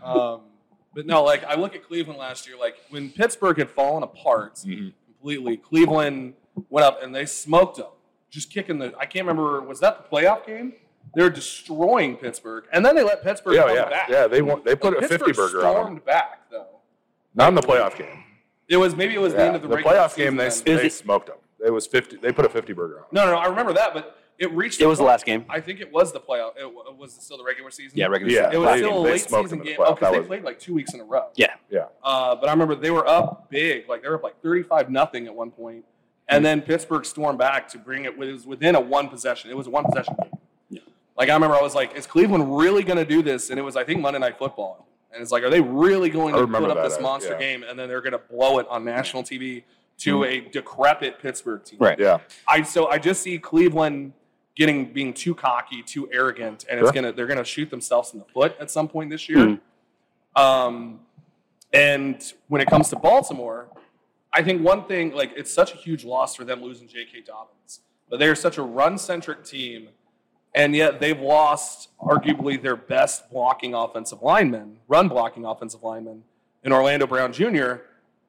Um, 0.02 0.42
but 0.94 1.04
no, 1.04 1.22
like 1.22 1.44
I 1.44 1.56
look 1.56 1.74
at 1.74 1.82
Cleveland 1.86 2.18
last 2.18 2.46
year. 2.48 2.56
Like 2.56 2.76
when 2.88 3.10
Pittsburgh 3.10 3.58
had 3.58 3.68
fallen 3.68 4.02
apart 4.04 4.54
Mhm. 4.64 4.94
completely, 5.06 5.58
Cleveland 5.58 6.32
went 6.70 6.86
up 6.86 7.02
and 7.02 7.14
they 7.14 7.26
smoked 7.26 7.76
them, 7.76 7.88
just 8.30 8.50
kicking 8.50 8.78
the. 8.78 8.94
I 8.98 9.04
can't 9.04 9.26
remember. 9.26 9.60
Was 9.60 9.80
that 9.80 10.08
the 10.08 10.16
playoff 10.16 10.46
game? 10.46 10.72
They're 11.16 11.30
destroying 11.30 12.16
Pittsburgh, 12.16 12.64
and 12.72 12.84
then 12.84 12.94
they 12.96 13.02
let 13.02 13.22
Pittsburgh 13.22 13.54
Yeah, 13.56 13.62
come 13.66 13.76
yeah, 13.76 13.88
back. 13.88 14.08
yeah. 14.08 14.26
They 14.26 14.42
want, 14.42 14.64
they 14.64 14.74
put 14.74 14.94
Like, 14.94 15.04
a 15.04 15.08
fifty 15.08 15.26
Pittsburgh 15.26 15.52
burger 15.52 15.66
on 15.66 15.74
them. 15.74 15.82
stormed 15.84 16.04
back 16.04 16.50
though. 16.50 16.66
Not 17.34 17.48
in 17.48 17.54
the 17.54 17.62
playoff 17.62 17.96
game. 17.96 18.24
It 18.68 18.76
was 18.78 18.96
maybe 18.96 19.14
it 19.14 19.20
was 19.20 19.34
the 19.34 19.42
end 19.42 19.56
of 19.56 19.62
the, 19.62 19.68
the 19.68 19.74
regular 19.76 19.96
playoff 19.96 20.16
game, 20.16 20.36
they, 20.36 20.50
season 20.50 20.64
then. 20.66 20.76
They 20.78 20.88
smoked 20.88 21.26
them. 21.26 21.36
It 21.64 21.70
was 21.70 21.86
fifty. 21.86 22.16
They 22.16 22.32
put 22.32 22.44
a 22.44 22.48
fifty 22.48 22.72
burger 22.72 22.98
on. 22.98 23.02
'em. 23.04 23.08
No, 23.12 23.24
no, 23.26 23.32
no, 23.32 23.38
I 23.38 23.46
remember 23.46 23.72
that, 23.74 23.94
but 23.94 24.16
it 24.38 24.50
reached. 24.52 24.80
it 24.80 24.86
was 24.86 24.98
the 24.98 25.04
last 25.04 25.24
game. 25.24 25.44
I 25.48 25.60
think 25.60 25.80
it 25.80 25.92
was 25.92 26.12
the 26.12 26.20
playoff. 26.20 26.56
It 26.58 26.64
wa- 26.72 26.90
was 26.98 27.12
still 27.12 27.36
the 27.38 27.44
regular 27.44 27.70
season. 27.70 27.96
Yeah, 27.98 28.06
regular 28.06 28.32
Yeah. 28.32 28.50
season. 28.50 28.54
It 28.54 28.58
was 28.58 28.70
They- 28.70 28.78
still 28.78 28.98
a 28.98 29.00
late 29.00 29.20
season 29.20 29.48
them 29.48 29.58
the 29.60 29.64
game. 29.64 29.76
Oh, 29.78 29.94
because 29.94 30.12
they 30.12 30.18
was- 30.18 30.26
played 30.26 30.42
like 30.44 30.58
two 30.58 30.74
weeks 30.74 30.92
in 30.94 31.00
a 31.00 31.04
row. 31.04 31.28
Yeah. 31.36 31.54
Yeah. 31.70 31.86
Uh, 32.02 32.34
but 32.34 32.48
I 32.48 32.52
remember 32.52 32.74
they 32.74 32.90
were 32.90 33.06
up 33.08 33.48
big, 33.50 33.88
like 33.88 34.02
they 34.02 34.08
were 34.08 34.16
up 34.16 34.22
like 34.24 34.40
thirty-five 34.42 34.90
nothing 34.90 35.26
at 35.26 35.34
one 35.34 35.50
point, 35.50 35.84
and 36.28 36.44
then 36.44 36.60
Pittsburgh 36.62 37.04
stormed 37.04 37.38
back 37.38 37.68
to 37.68 37.78
bring 37.78 38.04
it. 38.06 38.14
It 38.14 38.18
was 38.18 38.46
within 38.46 38.74
a 38.74 38.80
one 38.80 39.08
possession. 39.08 39.50
It 39.50 39.56
was 39.56 39.66
a 39.66 39.70
one 39.70 39.84
possession 39.84 40.16
game. 40.20 40.32
Yeah. 41.16 41.20
Like 41.20 41.30
I 41.30 41.34
remember, 41.34 41.56
I 41.56 41.62
was 41.62 41.74
like, 41.74 41.96
"Is 41.96 42.06
Cleveland 42.06 42.56
really 42.56 42.82
going 42.82 42.98
to 42.98 43.04
do 43.04 43.22
this?" 43.22 43.50
And 43.50 43.58
it 43.58 43.62
was, 43.62 43.76
I 43.76 43.84
think, 43.84 44.00
Monday 44.00 44.18
Night 44.18 44.38
Football. 44.38 44.86
And 45.12 45.22
it's 45.22 45.30
like, 45.30 45.44
are 45.44 45.50
they 45.50 45.60
really 45.60 46.10
going 46.10 46.34
to 46.34 46.46
put 46.46 46.70
up 46.70 46.82
this 46.88 47.00
monster 47.00 47.32
yeah. 47.32 47.38
game, 47.38 47.62
and 47.62 47.78
then 47.78 47.88
they're 47.88 48.00
going 48.00 48.12
to 48.12 48.18
blow 48.18 48.58
it 48.58 48.66
on 48.68 48.84
national 48.84 49.22
TV 49.22 49.62
to 49.98 50.24
a 50.24 50.40
decrepit 50.40 51.20
Pittsburgh 51.20 51.62
team? 51.64 51.78
Right. 51.80 51.98
Yeah. 51.98 52.18
I 52.48 52.62
so 52.62 52.88
I 52.88 52.98
just 52.98 53.22
see 53.22 53.38
Cleveland 53.38 54.12
getting 54.56 54.92
being 54.92 55.12
too 55.12 55.34
cocky, 55.34 55.82
too 55.82 56.08
arrogant, 56.12 56.64
and 56.68 56.78
it's 56.80 56.88
Sure. 56.88 56.92
gonna 56.92 57.12
they're 57.12 57.26
gonna 57.26 57.44
shoot 57.44 57.70
themselves 57.70 58.12
in 58.12 58.18
the 58.18 58.24
foot 58.24 58.56
at 58.60 58.70
some 58.70 58.88
point 58.88 59.10
this 59.10 59.28
year. 59.28 59.58
Um, 60.36 61.00
and 61.72 62.32
when 62.48 62.60
it 62.60 62.68
comes 62.68 62.88
to 62.90 62.96
Baltimore, 62.96 63.68
I 64.32 64.42
think 64.42 64.62
one 64.62 64.84
thing 64.86 65.12
like 65.12 65.32
it's 65.36 65.52
such 65.52 65.72
a 65.74 65.76
huge 65.76 66.04
loss 66.04 66.34
for 66.34 66.44
them 66.44 66.62
losing 66.62 66.88
J.K. 66.88 67.22
Dobbins, 67.22 67.80
but 68.08 68.18
they're 68.18 68.34
such 68.34 68.58
a 68.58 68.62
run 68.62 68.98
centric 68.98 69.44
team, 69.44 69.88
and 70.54 70.74
yet 70.74 71.00
they've 71.00 71.20
lost 71.20 71.88
arguably 72.00 72.60
their 72.60 72.76
best 72.76 73.30
blocking 73.30 73.74
offensive 73.74 74.22
lineman, 74.22 74.78
run 74.88 75.08
blocking 75.08 75.44
offensive 75.44 75.82
lineman, 75.82 76.22
in 76.62 76.72
Orlando 76.72 77.06
Brown 77.06 77.32
Jr. 77.32 77.76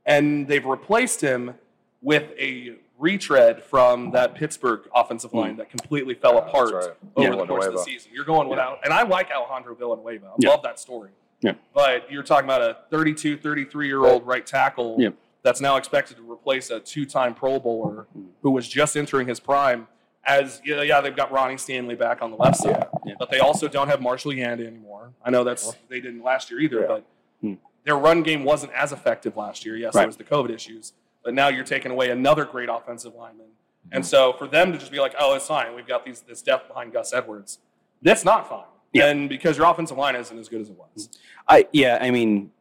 And 0.06 0.48
they've 0.48 0.66
replaced 0.66 1.22
him 1.22 1.56
with 2.02 2.24
a 2.40 2.76
retread 3.00 3.64
from 3.64 4.12
that 4.12 4.36
Pittsburgh 4.36 4.82
offensive 4.96 5.34
line 5.34 5.58
that 5.58 5.70
completely 5.70 6.14
fell 6.14 6.34
Yeah, 6.36 6.40
apart 6.40 6.74
right. 6.74 6.84
over 7.16 7.30
Yeah. 7.30 7.36
the 7.36 7.46
course 7.46 7.66
of 7.66 7.74
the 7.74 7.80
season. 7.80 8.12
You're 8.14 8.24
going 8.26 8.48
without, 8.48 8.80
and 8.84 8.94
I 8.94 9.04
like 9.04 9.30
Alejandro 9.32 9.76
Villanueva. 9.76 10.28
I 10.28 10.36
Yeah. 10.40 10.50
love 10.50 10.64
that 10.64 10.80
story. 10.80 11.10
Yeah. 11.42 11.54
But 11.74 12.10
you're 12.12 12.24
talking 12.24 12.46
about 12.46 12.62
a 12.62 12.78
32, 12.90 13.38
33 13.38 13.88
year 13.88 14.06
old 14.06 14.26
right 14.26 14.46
tackle 14.46 14.98
that's 15.44 15.60
now 15.62 15.76
expected 15.76 16.18
to 16.18 16.32
replace 16.32 16.70
a 16.70 16.80
two 16.80 17.06
time 17.06 17.34
Pro 17.36 17.60
Bowler 17.60 18.08
Mm. 18.18 18.28
who 18.42 18.52
was 18.52 18.68
just 18.68 18.96
entering 18.96 19.28
his 19.28 19.40
prime. 19.40 19.88
As 20.28 20.62
yeah, 20.66 20.82
yeah, 20.82 21.02
they've 21.02 21.16
got 21.16 21.32
Ronnie 21.32 21.58
Stanley 21.58 21.96
back 21.96 22.22
on 22.22 22.32
the 22.32 22.38
left 22.38 22.58
side, 22.58 22.88
Yeah. 23.06 23.14
but 23.20 23.30
they 23.30 23.40
also 23.40 23.68
don't 23.68 23.88
have 23.90 24.02
Marshall 24.02 24.32
Yanda 24.32 24.66
anymore. 24.66 25.14
I 25.24 25.30
know 25.30 25.44
that's 25.44 25.74
they 25.88 26.00
didn't 26.00 26.24
last 26.24 26.50
year 26.50 26.60
either, 26.60 26.82
Yeah. 26.82 26.88
but 26.88 27.04
Hmm. 27.42 27.54
their 27.84 27.96
run 27.98 28.24
game 28.24 28.44
wasn't 28.44 28.74
as 28.74 28.92
effective 28.92 29.38
last 29.38 29.66
year. 29.66 29.76
Yes, 29.78 29.94
Right. 29.94 30.02
there 30.02 30.08
was 30.08 30.18
the 30.18 30.24
COVID 30.24 30.50
issues, 30.50 30.94
but 31.24 31.34
now 31.36 31.48
you're 31.50 31.64
taking 31.64 31.92
away 31.92 32.10
another 32.10 32.44
great 32.46 32.70
offensive 32.70 33.14
lineman. 33.14 33.46
Mm-hmm. 33.48 33.98
And 33.98 34.06
so 34.06 34.34
for 34.34 34.48
them 34.48 34.72
to 34.72 34.80
just 34.80 34.92
be 34.92 35.00
like, 35.00 35.14
oh, 35.20 35.36
it's 35.36 35.46
fine, 35.48 35.76
we've 35.76 35.86
got 35.88 36.04
these 36.06 36.22
this 36.22 36.42
depth 36.42 36.68
behind 36.70 36.92
Gus 36.94 37.14
Edwards, 37.14 37.60
that's 38.02 38.26
not 38.26 38.50
fine. 38.50 38.66
Yeah. 38.94 39.08
And 39.08 39.30
because 39.30 39.58
your 39.58 39.68
offensive 39.70 39.98
line 39.98 40.16
isn't 40.16 40.40
as 40.40 40.50
good 40.50 40.62
as 40.62 40.70
it 40.70 40.76
was. 40.78 41.10
I 41.48 41.68
yeah, 41.72 42.00
I 42.02 42.10
mean, 42.10 42.52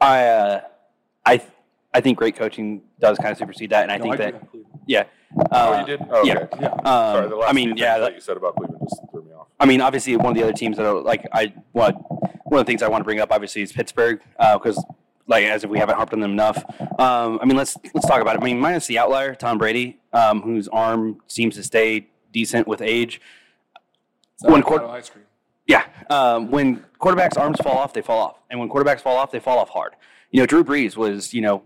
I 0.00 0.26
uh, 0.26 0.60
I 1.24 1.40
I 1.94 2.00
think 2.02 2.18
great 2.18 2.36
coaching 2.36 2.82
does 3.00 3.16
kind 3.18 3.30
of 3.30 3.38
supersede 3.38 3.70
that, 3.70 3.82
and 3.84 3.92
I 3.92 3.96
No, 3.96 4.02
think 4.02 4.14
agree 4.16 4.30
that 4.32 4.42
yeah. 4.86 5.04
Oh, 5.50 5.72
Uh, 5.72 5.80
you 5.80 5.86
did? 5.86 6.06
Oh, 6.10 6.24
yeah. 6.24 6.38
okay. 6.38 6.58
Yeah. 6.60 6.68
Um, 6.68 6.82
Sorry, 6.84 7.28
the 7.28 7.36
last 7.36 7.50
I 7.50 7.52
mean, 7.52 7.76
yeah, 7.76 7.98
that 7.98 8.14
you 8.14 8.20
said 8.20 8.36
about 8.36 8.56
Cleveland 8.56 8.80
just 8.88 9.00
threw 9.10 9.22
me 9.22 9.32
off. 9.32 9.46
I 9.60 9.66
mean, 9.66 9.80
obviously, 9.80 10.16
one 10.16 10.26
of 10.28 10.34
the 10.34 10.42
other 10.42 10.52
teams 10.52 10.76
that 10.76 10.86
are, 10.86 11.00
like 11.00 11.26
I 11.32 11.52
what 11.72 11.94
one 12.44 12.60
of 12.60 12.66
the 12.66 12.70
things 12.70 12.82
I 12.82 12.88
want 12.88 13.00
to 13.00 13.04
bring 13.04 13.20
up 13.20 13.30
obviously 13.32 13.62
is 13.62 13.72
Pittsburgh 13.72 14.20
because 14.38 14.82
like 15.26 15.44
as 15.44 15.64
if 15.64 15.70
we 15.70 15.78
haven't 15.78 15.96
harped 15.96 16.12
on 16.12 16.20
them 16.20 16.32
enough. 16.32 16.58
Um, 16.98 17.38
I 17.40 17.44
mean, 17.46 17.56
let's 17.56 17.76
let's 17.94 18.06
talk 18.06 18.20
about 18.20 18.36
it. 18.36 18.42
I 18.42 18.44
mean, 18.44 18.58
minus 18.60 18.86
the 18.86 18.98
outlier, 18.98 19.34
Tom 19.34 19.58
Brady, 19.58 19.98
um, 20.12 20.42
whose 20.42 20.68
arm 20.68 21.20
seems 21.28 21.54
to 21.56 21.62
stay 21.62 22.08
decent 22.32 22.66
with 22.66 22.82
age. 22.82 23.20
It's 24.34 24.44
One 24.44 24.60
avocado 24.62 24.90
ice 24.90 25.08
cream. 25.10 25.24
Yeah, 25.66 25.84
um, 26.10 26.50
when 26.50 26.84
quarterbacks' 27.00 27.38
arms 27.38 27.58
fall 27.62 27.78
off, 27.78 27.92
they 27.92 28.02
fall 28.02 28.18
off, 28.20 28.36
and 28.50 28.58
when 28.58 28.68
quarterbacks 28.68 29.00
fall 29.00 29.16
off, 29.16 29.30
they 29.30 29.38
fall 29.40 29.58
off 29.58 29.68
hard. 29.70 29.94
You 30.32 30.40
know, 30.40 30.46
Drew 30.46 30.64
Brees 30.64 30.96
was 30.96 31.32
you 31.32 31.40
know 31.40 31.62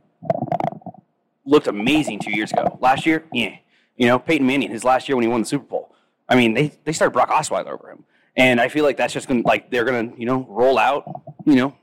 looked 1.46 1.66
amazing 1.68 2.18
two 2.18 2.32
years 2.32 2.52
ago. 2.52 2.78
Last 2.80 3.06
year, 3.06 3.24
yeah. 3.32 3.56
You 3.96 4.06
know, 4.06 4.18
Peyton 4.18 4.46
Manning, 4.46 4.70
his 4.70 4.84
last 4.84 5.08
year 5.08 5.16
when 5.16 5.22
he 5.22 5.28
won 5.28 5.40
the 5.40 5.46
Super 5.46 5.64
Bowl. 5.64 5.94
I 6.28 6.34
mean, 6.36 6.52
they 6.54 6.72
they 6.84 6.92
started 6.92 7.12
Brock 7.12 7.30
Osweiler 7.30 7.68
over 7.68 7.90
him, 7.90 8.04
and 8.36 8.60
I 8.60 8.68
feel 8.68 8.84
like 8.84 8.96
that's 8.96 9.14
just 9.14 9.26
gonna 9.28 9.42
like 9.44 9.70
they're 9.70 9.84
gonna 9.84 10.12
you 10.18 10.26
know 10.26 10.44
roll 10.48 10.76
out. 10.78 11.04
You 11.44 11.54
know, 11.56 11.76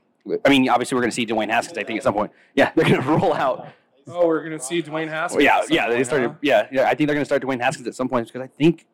I 0.44 0.48
mean, 0.50 0.68
obviously 0.68 0.94
we're 0.96 1.00
gonna 1.02 1.12
see 1.12 1.26
Dwayne 1.26 1.48
Haskins. 1.50 1.78
I 1.78 1.82
think 1.82 1.96
at 1.96 2.02
some 2.04 2.14
point, 2.14 2.30
yeah, 2.54 2.70
they're 2.76 2.84
gonna 2.88 3.00
roll 3.18 3.32
out. 3.34 3.66
Oh, 4.06 4.26
we're 4.26 4.44
gonna 4.44 4.60
see 4.60 4.82
Dwayne 4.82 5.08
Haskins. 5.08 5.38
Well, 5.38 5.44
yeah, 5.44 5.58
at 5.60 5.66
some 5.68 5.74
yeah, 5.76 5.88
they 5.88 6.04
started. 6.04 6.28
huh? 6.30 6.34
Yeah, 6.42 6.68
yeah, 6.70 6.82
I 6.88 6.94
think 6.94 7.08
they're 7.08 7.16
gonna 7.16 7.24
start 7.24 7.42
Dwayne 7.42 7.60
Haskins 7.60 7.88
at 7.88 7.94
some 7.94 8.08
point 8.08 8.26
because 8.28 8.42
I 8.42 8.46
think 8.48 8.86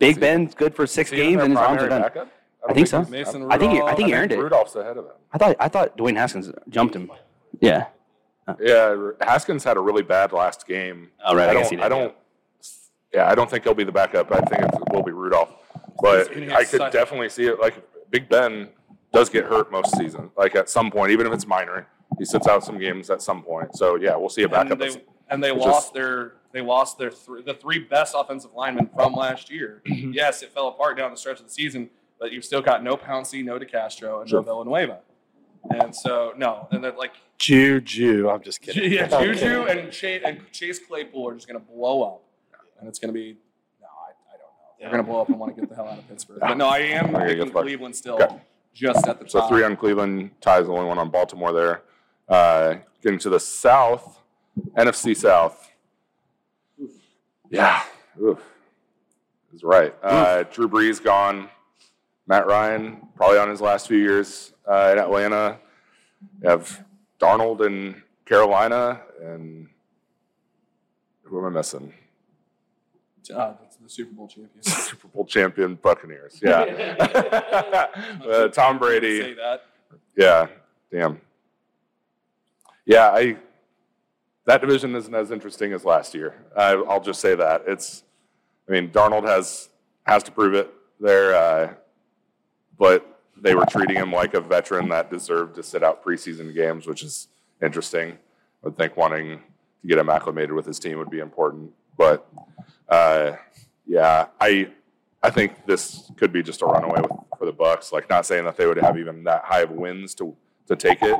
Big 0.00 0.18
Ben's 0.20 0.54
good 0.54 0.74
for 0.74 0.86
six 0.86 1.12
Is 1.12 1.18
he 1.18 1.22
even 1.28 1.32
games 1.34 1.42
and 1.44 1.52
his 1.52 1.58
arms 1.60 1.82
are 1.82 1.88
done. 1.88 2.02
backup? 2.02 2.28
I 2.62 2.66
don't 2.66 2.74
think 2.74 2.86
so. 2.88 2.98
he's- 2.98 3.10
Mason 3.10 3.50
I 3.52 3.56
think 3.58 3.72
he, 3.74 3.80
I 3.80 3.94
think 3.94 4.08
he 4.08 4.14
I 4.14 4.18
earned 4.18 4.32
it. 4.32 4.38
Rudolph's 4.38 4.74
ahead 4.74 4.96
of 4.96 5.04
him. 5.04 5.12
I 5.32 5.38
thought 5.38 5.56
I 5.60 5.68
thought 5.68 5.96
Dwayne 5.96 6.16
Haskins 6.16 6.50
jumped 6.68 6.96
him. 6.96 7.10
Yeah. 7.60 7.86
Yeah, 8.60 9.10
Haskins 9.20 9.64
had 9.64 9.76
a 9.76 9.80
really 9.80 10.02
bad 10.02 10.32
last 10.32 10.66
game. 10.66 11.08
Oh, 11.24 11.34
right, 11.34 11.48
I 11.48 11.50
I, 11.50 11.54
don't. 11.62 11.80
I 11.80 11.88
don't. 11.88 12.14
Yeah, 13.12 13.28
I 13.30 13.34
don't 13.34 13.48
think 13.48 13.64
he'll 13.64 13.74
be 13.74 13.84
the 13.84 13.92
backup. 13.92 14.32
I 14.32 14.40
think 14.40 14.62
it 14.64 14.92
will 14.92 15.02
be 15.02 15.12
Rudolph. 15.12 15.50
But 16.00 16.30
I 16.52 16.64
could 16.64 16.90
definitely 16.92 17.28
see 17.28 17.44
it. 17.44 17.60
Like 17.60 17.76
Big 18.10 18.28
Ben 18.28 18.68
does 19.12 19.30
get 19.30 19.44
hurt 19.44 19.70
most 19.70 19.96
season. 19.96 20.30
Like 20.36 20.56
at 20.56 20.68
some 20.68 20.90
point, 20.90 21.12
even 21.12 21.26
if 21.26 21.32
it's 21.32 21.46
minor, 21.46 21.86
he 22.18 22.24
sits 22.24 22.46
out 22.48 22.64
some 22.64 22.78
games 22.78 23.10
at 23.10 23.22
some 23.22 23.42
point. 23.42 23.76
So 23.76 23.96
yeah, 23.96 24.16
we'll 24.16 24.28
see 24.28 24.42
a 24.42 24.44
And 24.46 24.52
backup. 24.52 24.78
they, 24.78 24.88
at- 24.88 25.04
and 25.30 25.42
they 25.42 25.52
lost 25.52 25.86
just- 25.86 25.94
their 25.94 26.32
they 26.52 26.60
lost 26.60 26.98
their 26.98 27.10
th- 27.10 27.44
the 27.46 27.54
three 27.54 27.78
best 27.78 28.14
offensive 28.16 28.50
linemen 28.54 28.88
from 28.94 29.14
last 29.14 29.50
year. 29.50 29.82
Mm-hmm. 29.88 30.12
yes, 30.12 30.42
it 30.42 30.50
fell 30.52 30.68
apart 30.68 30.96
down 30.98 31.10
the 31.10 31.16
stretch 31.16 31.40
of 31.40 31.46
the 31.46 31.52
season, 31.52 31.90
but 32.20 32.30
you've 32.32 32.44
still 32.44 32.62
got 32.62 32.82
no 32.84 32.96
Pouncey, 32.96 33.42
no 33.44 33.58
DeCastro, 33.58 34.20
and 34.20 34.28
Sure. 34.30 34.40
no 34.40 34.44
Villanueva. 34.44 35.00
And 35.70 35.94
so 35.96 36.32
no, 36.36 36.68
and 36.72 36.82
then 36.84 36.96
like 36.96 37.12
Juju. 37.48 38.28
I'm 38.30 38.42
just 38.42 38.60
kidding. 38.62 38.90
yeah, 38.92 39.08
I'm 39.12 39.34
Juju 39.34 39.64
and 39.66 39.92
Chase, 39.92 40.22
and 40.24 40.40
Chase 40.52 40.78
Claypool 40.78 41.28
are 41.28 41.34
just 41.34 41.46
going 41.46 41.60
to 41.60 41.66
blow 41.72 42.02
up, 42.02 42.22
and 42.78 42.88
it's 42.88 42.98
going 42.98 43.12
to 43.12 43.18
be 43.18 43.36
no, 43.80 43.86
I, 43.86 44.10
I 44.32 44.36
don't 44.38 44.40
know. 44.40 44.74
They're 44.80 44.90
going 44.90 45.04
to 45.04 45.10
blow 45.10 45.20
up 45.20 45.28
and 45.28 45.38
want 45.38 45.54
to 45.54 45.60
get 45.60 45.68
the 45.68 45.76
hell 45.76 45.88
out 45.88 45.98
of 45.98 46.08
Pittsburgh. 46.08 46.40
But 46.40 46.56
no, 46.56 46.66
I 46.68 46.78
am 46.98 47.12
There 47.12 47.22
you 47.22 47.28
picking 47.34 47.46
go, 47.46 47.50
Clark. 47.52 47.66
Cleveland 47.66 47.96
still 47.96 48.14
Okay. 48.22 48.36
just 48.72 49.06
at 49.06 49.18
the 49.18 49.24
top. 49.24 49.30
So 49.30 49.40
top. 49.40 49.48
three 49.50 49.62
on 49.62 49.76
Cleveland, 49.76 50.30
ties 50.40 50.66
the 50.66 50.72
only 50.72 50.86
one 50.86 50.98
on 50.98 51.10
Baltimore 51.10 51.52
there. 51.52 51.82
Uh, 52.28 52.76
getting 53.02 53.18
to 53.18 53.28
the 53.28 53.40
South, 53.40 54.20
NFC 54.76 55.14
South. 55.16 55.70
Yeah, 57.50 57.82
oof. 58.20 58.40
is 59.54 59.62
right. 59.62 59.94
Uh, 60.02 60.44
Drew 60.44 60.68
Brees 60.68 61.02
gone. 61.02 61.50
Matt 62.26 62.46
Ryan 62.46 63.06
probably 63.16 63.36
on 63.38 63.50
his 63.50 63.60
last 63.60 63.86
few 63.86 63.98
years 63.98 64.54
uh, 64.66 64.90
in 64.92 64.98
Atlanta. 64.98 65.58
You 66.42 66.48
have 66.48 66.82
Darnold 67.20 67.64
in 67.66 68.02
Carolina, 68.24 69.00
and 69.22 69.68
who 71.22 71.38
am 71.38 71.46
I 71.46 71.58
missing? 71.58 71.92
uh, 73.32 73.54
the, 73.82 73.88
Super 73.88 74.12
Bowl 74.14 74.28
champions. 74.28 74.72
Super 74.72 75.08
Bowl 75.08 75.24
champion 75.24 75.76
Buccaneers. 75.76 76.38
Yeah. 76.42 76.60
uh, 78.26 78.48
Tom 78.48 78.78
Brady. 78.78 79.20
Say 79.20 79.34
that. 79.34 79.64
Yeah, 80.16 80.46
damn. 80.90 81.20
Yeah, 82.84 83.10
I. 83.10 83.36
That 84.46 84.60
division 84.60 84.94
isn't 84.94 85.14
as 85.14 85.30
interesting 85.30 85.72
as 85.72 85.86
last 85.86 86.14
year. 86.14 86.34
I, 86.54 86.72
I'll 86.72 87.00
just 87.00 87.20
say 87.20 87.34
that 87.34 87.64
it's. 87.66 88.04
I 88.68 88.72
mean, 88.72 88.90
Darnold 88.90 89.26
has 89.26 89.70
has 90.04 90.22
to 90.24 90.32
prove 90.32 90.54
it 90.54 90.72
there, 91.00 91.34
uh, 91.34 91.74
but 92.78 93.13
they 93.44 93.54
were 93.54 93.66
treating 93.66 93.96
him 93.96 94.10
like 94.10 94.32
a 94.34 94.40
veteran 94.40 94.88
that 94.88 95.10
deserved 95.10 95.54
to 95.56 95.62
sit 95.62 95.84
out 95.84 96.02
preseason 96.02 96.52
games, 96.54 96.86
which 96.86 97.02
is 97.02 97.28
interesting. 97.62 98.12
I 98.12 98.16
would 98.62 98.76
think 98.78 98.96
wanting 98.96 99.38
to 99.82 99.86
get 99.86 99.98
him 99.98 100.08
acclimated 100.08 100.52
with 100.52 100.64
his 100.64 100.78
team 100.78 100.96
would 100.98 101.10
be 101.10 101.18
important, 101.20 101.70
but 101.98 102.26
uh, 102.88 103.32
yeah, 103.86 104.26
I 104.40 104.70
I 105.22 105.30
think 105.30 105.66
this 105.66 106.10
could 106.16 106.32
be 106.32 106.42
just 106.42 106.62
a 106.62 106.66
runaway 106.66 107.00
with, 107.02 107.10
for 107.38 107.44
the 107.46 107.52
Bucs. 107.52 107.92
Like, 107.92 108.08
not 108.10 108.24
saying 108.26 108.44
that 108.44 108.56
they 108.56 108.66
would 108.66 108.78
have 108.78 108.98
even 108.98 109.24
that 109.24 109.42
high 109.44 109.60
of 109.60 109.70
wins 109.70 110.14
to 110.16 110.34
to 110.68 110.74
take 110.76 111.02
it, 111.02 111.16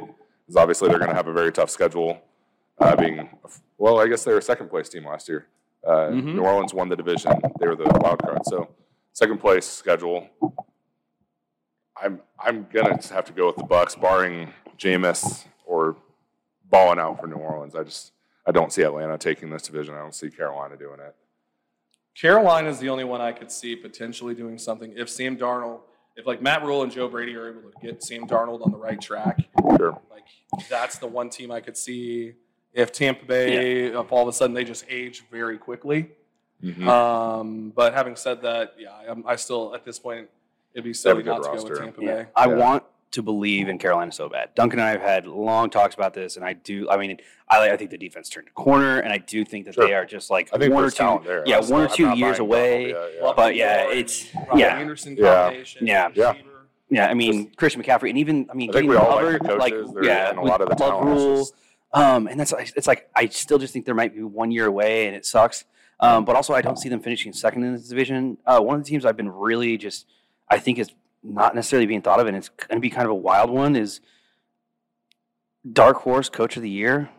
because 0.47 0.57
obviously 0.57 0.89
they're 0.89 0.99
going 0.99 1.11
to 1.11 1.17
have 1.17 1.29
a 1.29 1.33
very 1.33 1.53
tough 1.53 1.69
schedule. 1.71 2.21
Uh, 2.79 2.97
being 2.97 3.29
well, 3.79 4.01
I 4.01 4.09
guess 4.09 4.25
they 4.25 4.33
were 4.33 4.39
a 4.39 4.43
second 4.43 4.69
place 4.71 4.89
team 4.89 5.05
last 5.07 5.29
year. 5.29 5.47
Uh, 5.87 6.09
Mhm. 6.09 6.35
New 6.37 6.43
Orleans 6.43 6.73
won 6.73 6.89
the 6.89 6.97
division; 6.97 7.33
they 7.61 7.67
were 7.69 7.77
the 7.77 7.85
wild 8.03 8.19
card. 8.23 8.41
So, 8.47 8.69
second 9.13 9.39
place 9.41 9.67
schedule. 9.67 10.27
I'm 12.01 12.21
I'm 12.39 12.67
gonna 12.73 12.97
just 12.97 13.11
have 13.13 13.25
to 13.27 13.33
go 13.33 13.47
with 13.47 13.57
the 13.57 13.63
Bucs, 13.65 14.01
barring 14.01 14.53
Jameis 14.79 15.45
or 15.65 15.97
balling 16.69 16.99
out 16.99 17.21
for 17.21 17.27
New 17.27 17.37
Orleans. 17.37 17.75
I 17.75 17.85
just 17.85 18.13
I 18.47 18.53
don't 18.53 18.73
see 18.73 18.83
Atlanta 18.83 19.17
taking 19.17 19.51
this 19.51 19.63
division. 19.63 19.95
I 19.95 19.99
don't 20.01 20.15
see 20.15 20.31
Carolina 20.31 20.77
doing 20.77 21.01
it. 21.01 21.15
Carolina 22.15 22.69
is 22.69 22.79
the 22.79 22.89
only 22.91 23.05
one 23.05 23.21
I 23.21 23.33
could 23.33 23.51
see 23.51 23.75
potentially 23.75 24.35
doing 24.35 24.59
something 24.59 24.93
if 24.97 25.09
Sam 25.09 25.37
Darnold, 25.37 25.81
if 26.17 26.27
like 26.27 26.43
Matt 26.43 26.63
Rhule 26.65 26.83
and 26.83 26.93
Joe 26.93 27.09
Brady 27.09 27.35
are 27.37 27.51
able 27.51 27.63
to 27.71 27.73
get 27.81 28.03
Sam 28.03 28.27
Darnold 28.27 28.65
on 28.65 28.71
the 28.71 28.79
right 28.79 29.01
track. 29.01 29.39
Sure. 29.77 30.01
Like 30.11 30.25
that's 30.69 30.99
the 30.99 31.07
one 31.07 31.31
team 31.31 31.51
I 31.51 31.61
could 31.61 31.77
see 31.77 32.35
if 32.73 32.93
Tampa 32.93 33.25
Bay, 33.25 33.87
if 33.87 34.13
all 34.13 34.23
of 34.23 34.29
a 34.29 34.33
sudden 34.33 34.55
they 34.55 34.65
just 34.65 34.85
age 34.89 35.25
very 35.31 35.59
quickly. 35.59 36.11
Mhm. 36.63 36.87
Um, 36.89 37.71
but 37.75 37.95
having 37.95 38.17
said 38.17 38.43
that, 38.43 38.75
yeah, 38.79 38.93
I'm, 39.09 39.25
I 39.27 39.37
still 39.37 39.75
at 39.75 39.85
this 39.85 39.99
point 39.99 40.29
it'd 40.75 40.85
be 40.85 40.91
have 40.91 40.95
a 40.95 40.99
silly 40.99 41.23
good 41.23 41.31
not 41.31 41.37
to 41.39 41.43
go 41.49 41.53
roster. 41.55 41.71
with 41.71 41.79
Tampa 41.81 42.03
Yeah. 42.03 42.15
Bay. 42.25 42.27
I 42.37 42.49
Yeah. 42.49 42.55
want 42.57 42.85
to 43.13 43.23
believe 43.23 43.69
in 43.69 43.79
Carolina 43.79 44.11
so 44.11 44.29
bad. 44.29 44.53
Duncan 44.57 44.81
and 44.81 44.89
I 44.89 44.91
have 44.93 45.01
had 45.01 45.27
long 45.27 45.71
talks 45.71 45.95
about 45.95 46.15
this, 46.15 46.35
and 46.37 46.45
I 46.45 46.53
do. 46.55 46.91
I 46.91 46.97
mean, 46.97 47.19
I, 47.49 47.71
I 47.71 47.77
think 47.77 47.91
the 47.91 47.99
defense 47.99 48.29
turned 48.29 48.49
a 48.49 48.51
corner, 48.51 48.99
and 48.99 49.13
I 49.13 49.19
do 49.19 49.45
think 49.45 49.67
that 49.67 49.75
Sure. 49.75 49.87
they 49.87 49.95
are 49.95 50.05
just 50.05 50.31
like 50.31 50.49
I 50.53 50.59
think 50.59 50.75
one 50.75 50.83
or 50.85 50.91
two. 50.91 51.21
there. 51.25 51.45
yeah, 51.47 51.59
I'm 51.59 51.69
one 51.69 51.83
or 51.83 51.89
two 51.89 52.09
I'm 52.09 52.19
years 52.19 52.41
away. 52.41 52.93
Darnold 52.93 53.13
yet, 53.13 53.23
yeah. 53.23 53.33
But 53.37 53.55
yeah, 53.55 53.91
it's- 53.91 54.29
Robbie 54.49 54.61
yeah. 54.61 54.77
Anderson 54.79 55.17
Yeah. 55.17 55.43
combination. 55.45 55.87
Yeah. 55.87 56.09
Yeah. 56.15 56.35
Yeah, 56.91 57.07
I 57.09 57.15
mean 57.15 57.51
Christian 57.57 57.83
McCaffrey, 57.83 58.09
and 58.11 58.19
even 58.19 58.47
I 58.51 58.55
mean 58.55 58.71
I 58.71 58.73
think 58.73 58.87
getting 58.87 58.91
we 58.91 58.97
all 58.97 59.17
like 59.23 59.41
the 59.43 59.49
coaches. 59.49 59.93
They're- 59.95 60.05
yeah, 60.05 60.31
and 60.31 60.39
a 60.39 60.43
with 60.43 60.51
lot 60.51 60.61
of 60.61 60.69
the 60.69 60.75
Love 60.85 60.91
talent 60.93 61.07
Rhule, 61.07 61.37
just- 61.39 61.55
um, 61.93 62.27
and 62.27 62.39
that's 62.39 62.53
it's 62.77 62.87
like 62.89 63.09
I 63.15 63.27
still 63.29 63.59
just 63.59 63.73
think 63.73 63.85
there 63.87 63.95
might 63.95 64.15
be 64.15 64.23
one 64.23 64.51
year 64.51 64.67
away, 64.67 65.07
and 65.07 65.15
it 65.17 65.25
sucks. 65.25 65.65
Um, 66.01 66.25
but 66.25 66.35
also, 66.37 66.53
I 66.53 66.61
don't 66.61 66.77
see 66.79 66.89
them 66.89 67.01
finishing 67.01 67.33
second 67.33 67.63
in 67.63 67.73
this 67.73 67.89
division. 67.89 68.37
Uh, 68.45 68.61
one 68.61 68.77
of 68.77 68.85
the 68.85 68.89
teams 68.91 69.05
I've 69.07 69.17
been 69.17 69.31
really 69.31 69.77
just 69.79 70.07
I 70.49 70.59
think 70.59 70.79
is 70.79 70.91
not 71.23 71.55
necessarily 71.55 71.87
being 71.87 72.03
thought 72.03 72.21
of, 72.21 72.27
and 72.27 72.37
it's 72.37 72.49
going 72.49 72.77
to 72.77 72.81
be 72.81 72.91
kind 72.91 73.05
of 73.05 73.11
a 73.11 73.15
wild 73.15 73.51
one 73.51 73.77
is 73.77 74.01
dark 75.71 75.99
horse 75.99 76.29
coach 76.29 76.57
of 76.57 76.63
the 76.63 76.71
year. 76.71 77.11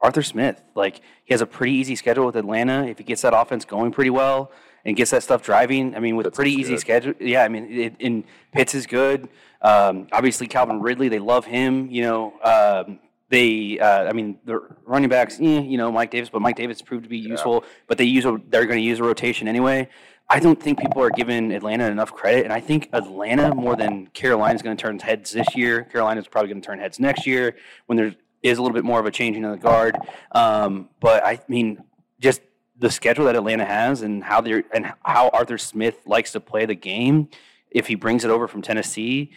Arthur 0.00 0.22
Smith, 0.22 0.62
like 0.74 1.00
he 1.24 1.32
has 1.32 1.40
a 1.40 1.46
pretty 1.46 1.72
easy 1.72 1.96
schedule 1.96 2.26
with 2.26 2.36
Atlanta. 2.36 2.86
If 2.86 2.98
he 2.98 3.04
gets 3.04 3.22
that 3.22 3.32
offense 3.34 3.64
going 3.64 3.92
pretty 3.92 4.10
well 4.10 4.52
and 4.84 4.94
gets 4.94 5.10
that 5.10 5.22
stuff 5.22 5.42
driving, 5.42 5.96
I 5.96 6.00
mean, 6.00 6.16
with 6.16 6.26
Pitts 6.26 6.36
pretty 6.36 6.52
easy 6.52 6.74
good. 6.74 6.80
schedule, 6.80 7.14
yeah. 7.18 7.42
I 7.42 7.48
mean, 7.48 7.72
it, 7.72 7.96
and 8.00 8.24
Pitts 8.52 8.74
is 8.74 8.86
good. 8.86 9.28
Um, 9.62 10.06
obviously, 10.12 10.46
Calvin 10.46 10.82
Ridley, 10.82 11.08
they 11.08 11.18
love 11.18 11.46
him. 11.46 11.90
You 11.90 12.02
know, 12.02 12.34
um, 12.42 12.98
they, 13.30 13.78
uh, 13.80 14.04
I 14.04 14.12
mean, 14.12 14.38
the 14.44 14.60
running 14.84 15.08
backs, 15.08 15.40
eh, 15.40 15.60
you 15.60 15.78
know, 15.78 15.90
Mike 15.90 16.10
Davis, 16.10 16.28
but 16.28 16.42
Mike 16.42 16.56
Davis 16.56 16.82
proved 16.82 17.04
to 17.04 17.08
be 17.08 17.18
useful. 17.18 17.64
But 17.88 17.98
they 17.98 18.04
use 18.04 18.26
a, 18.26 18.38
they're 18.48 18.66
going 18.66 18.78
to 18.78 18.84
use 18.84 19.00
a 19.00 19.02
rotation 19.02 19.48
anyway. 19.48 19.88
I 20.28 20.40
don't 20.40 20.60
think 20.60 20.80
people 20.80 21.02
are 21.02 21.10
giving 21.10 21.52
Atlanta 21.52 21.86
enough 21.88 22.12
credit, 22.12 22.44
and 22.44 22.52
I 22.52 22.60
think 22.60 22.88
Atlanta 22.92 23.54
more 23.54 23.76
than 23.76 24.08
Carolina 24.08 24.54
is 24.54 24.62
going 24.62 24.76
to 24.76 24.82
turn 24.82 24.98
heads 24.98 25.30
this 25.30 25.54
year. 25.54 25.84
Carolina 25.84 26.20
is 26.20 26.26
probably 26.26 26.50
going 26.50 26.60
to 26.60 26.66
turn 26.66 26.80
heads 26.80 26.98
next 26.98 27.26
year 27.26 27.54
when 27.86 27.96
there 27.96 28.14
is 28.42 28.58
a 28.58 28.62
little 28.62 28.74
bit 28.74 28.84
more 28.84 28.98
of 28.98 29.06
a 29.06 29.10
changing 29.10 29.44
of 29.44 29.52
the 29.52 29.56
guard. 29.56 29.96
Um, 30.32 30.88
but 31.00 31.24
I 31.24 31.40
mean, 31.48 31.82
just 32.18 32.40
the 32.78 32.90
schedule 32.90 33.26
that 33.26 33.36
Atlanta 33.36 33.64
has 33.64 34.02
and 34.02 34.22
how 34.22 34.40
they're 34.40 34.64
and 34.74 34.92
how 35.04 35.28
Arthur 35.28 35.58
Smith 35.58 35.98
likes 36.06 36.32
to 36.32 36.40
play 36.40 36.66
the 36.66 36.74
game. 36.74 37.28
If 37.70 37.86
he 37.86 37.94
brings 37.94 38.24
it 38.24 38.30
over 38.30 38.48
from 38.48 38.62
Tennessee, 38.62 39.30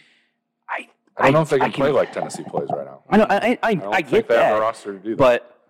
I 0.68 0.88
I 1.16 1.24
don't 1.24 1.34
know 1.34 1.42
if 1.42 1.50
they 1.50 1.56
I 1.56 1.70
can 1.70 1.72
play 1.72 1.90
like 1.90 2.12
Tennessee 2.12 2.42
plays 2.44 2.68
right 2.70 2.84
now. 2.84 3.02
I 3.08 3.16
know 3.16 3.26
I 3.28 3.36
I, 3.36 3.38
I, 3.40 3.58
I 3.62 3.74
don't 3.74 3.94
I 3.94 3.96
think 4.02 4.10
get 4.10 4.28
they 4.28 4.34
have 4.36 4.54
the 4.54 4.54
that, 4.54 4.60
roster 4.60 4.92
to 4.92 4.98
do 4.98 5.10
that. 5.10 5.18
but 5.18 5.60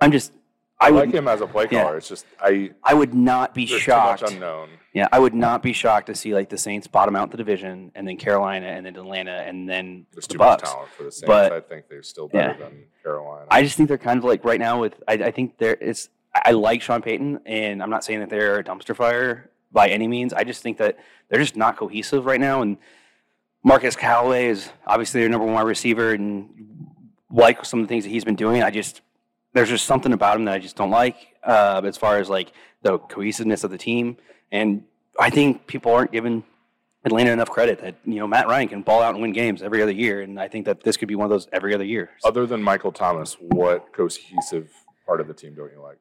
I'm 0.00 0.12
just 0.12 0.32
I, 0.80 0.86
I 0.86 0.90
like 0.90 1.12
him 1.12 1.28
as 1.28 1.40
a 1.42 1.46
play 1.46 1.66
Yeah. 1.70 1.82
caller. 1.82 1.96
It's 1.98 2.08
just 2.08 2.24
I 2.40 2.70
I 2.82 2.94
would 2.94 3.14
not 3.14 3.54
be 3.54 3.66
shocked. 3.66 4.22
unknown. 4.22 4.70
Yeah, 4.92 5.06
I 5.12 5.18
would 5.20 5.34
not 5.34 5.62
be 5.62 5.72
shocked 5.72 6.06
to 6.08 6.14
see 6.14 6.34
like 6.34 6.48
the 6.48 6.58
Saints 6.58 6.86
bottom 6.86 7.14
out 7.14 7.30
the 7.30 7.36
division, 7.36 7.92
and 7.94 8.08
then 8.08 8.16
Carolina, 8.16 8.66
and 8.66 8.84
then 8.86 8.96
Atlanta, 8.96 9.32
and 9.46 9.68
then 9.68 10.06
There's 10.12 10.26
the 10.26 10.34
too 10.34 10.38
Bucs. 10.38 10.46
much 10.48 10.60
talent 10.62 10.88
for 10.96 11.02
the 11.04 11.12
Saints. 11.12 11.26
But- 11.26 11.52
I 11.52 11.60
think 11.60 11.88
they're 11.88 12.02
still 12.02 12.28
better 12.28 12.56
Yeah. 12.58 12.64
than 12.66 12.84
Carolina. 13.02 13.46
I 13.50 13.62
just 13.62 13.76
think 13.76 13.88
they're 13.88 13.98
kind 13.98 14.18
of 14.18 14.24
like 14.24 14.44
right 14.44 14.58
now 14.58 14.80
with. 14.80 15.00
I, 15.06 15.12
I 15.14 15.30
think 15.30 15.58
there 15.58 15.74
is. 15.74 16.08
I 16.34 16.42
I 16.46 16.50
like 16.52 16.80
Sean 16.82 17.02
Payton, 17.02 17.40
and 17.46 17.82
I'm 17.82 17.90
not 17.90 18.02
saying 18.04 18.20
that 18.20 18.30
they're 18.30 18.58
a 18.60 18.64
dumpster 18.64 18.94
fire 18.96 19.50
by 19.72 19.88
any 19.88 20.08
means. 20.08 20.32
I 20.32 20.44
just 20.44 20.62
think 20.62 20.78
that 20.78 20.96
they're 21.28 21.40
just 21.40 21.56
not 21.56 21.76
cohesive 21.76 22.24
right 22.24 22.40
now. 22.40 22.62
And 22.62 22.76
Marquez 23.62 23.94
Callaway 23.96 24.46
is 24.46 24.70
obviously 24.86 25.20
their 25.20 25.28
number 25.28 25.46
one 25.46 25.66
receiver, 25.66 26.12
and 26.12 26.48
like 27.30 27.64
some 27.64 27.80
of 27.80 27.86
the 27.86 27.88
things 27.88 28.04
that 28.04 28.10
he's 28.10 28.24
been 28.24 28.34
doing, 28.36 28.62
I 28.62 28.70
just 28.70 29.02
there's 29.52 29.68
just 29.68 29.86
something 29.86 30.12
about 30.12 30.36
him 30.36 30.44
that 30.46 30.54
I 30.54 30.58
just 30.58 30.76
don't 30.76 30.90
like 30.90 31.16
uh, 31.44 31.80
as 31.84 31.96
far 31.96 32.18
as 32.18 32.28
like 32.28 32.52
the 32.82 32.98
cohesiveness 32.98 33.64
of 33.64 33.70
the 33.70 33.78
team. 33.78 34.16
And 34.52 34.84
I 35.18 35.30
think 35.30 35.66
people 35.66 35.92
aren't 35.92 36.12
giving 36.12 36.44
Atlanta 37.04 37.30
enough 37.32 37.50
credit 37.50 37.80
that 37.80 37.96
you 38.04 38.16
know 38.16 38.26
Matt 38.26 38.46
Ryan 38.46 38.68
can 38.68 38.82
ball 38.82 39.02
out 39.02 39.14
and 39.14 39.22
win 39.22 39.32
games 39.32 39.62
every 39.62 39.82
other 39.82 39.92
year, 39.92 40.20
and 40.20 40.38
I 40.38 40.48
think 40.48 40.66
that 40.66 40.82
this 40.82 40.96
could 40.96 41.08
be 41.08 41.14
one 41.14 41.24
of 41.24 41.30
those 41.30 41.48
every 41.52 41.74
other 41.74 41.84
year. 41.84 42.10
Other 42.24 42.46
than 42.46 42.62
Michael 42.62 42.92
Thomas, 42.92 43.36
what 43.40 43.92
cohesive 43.92 44.70
part 45.06 45.20
of 45.20 45.26
the 45.26 45.34
team 45.34 45.54
don't 45.54 45.72
you 45.72 45.80
like? 45.82 45.98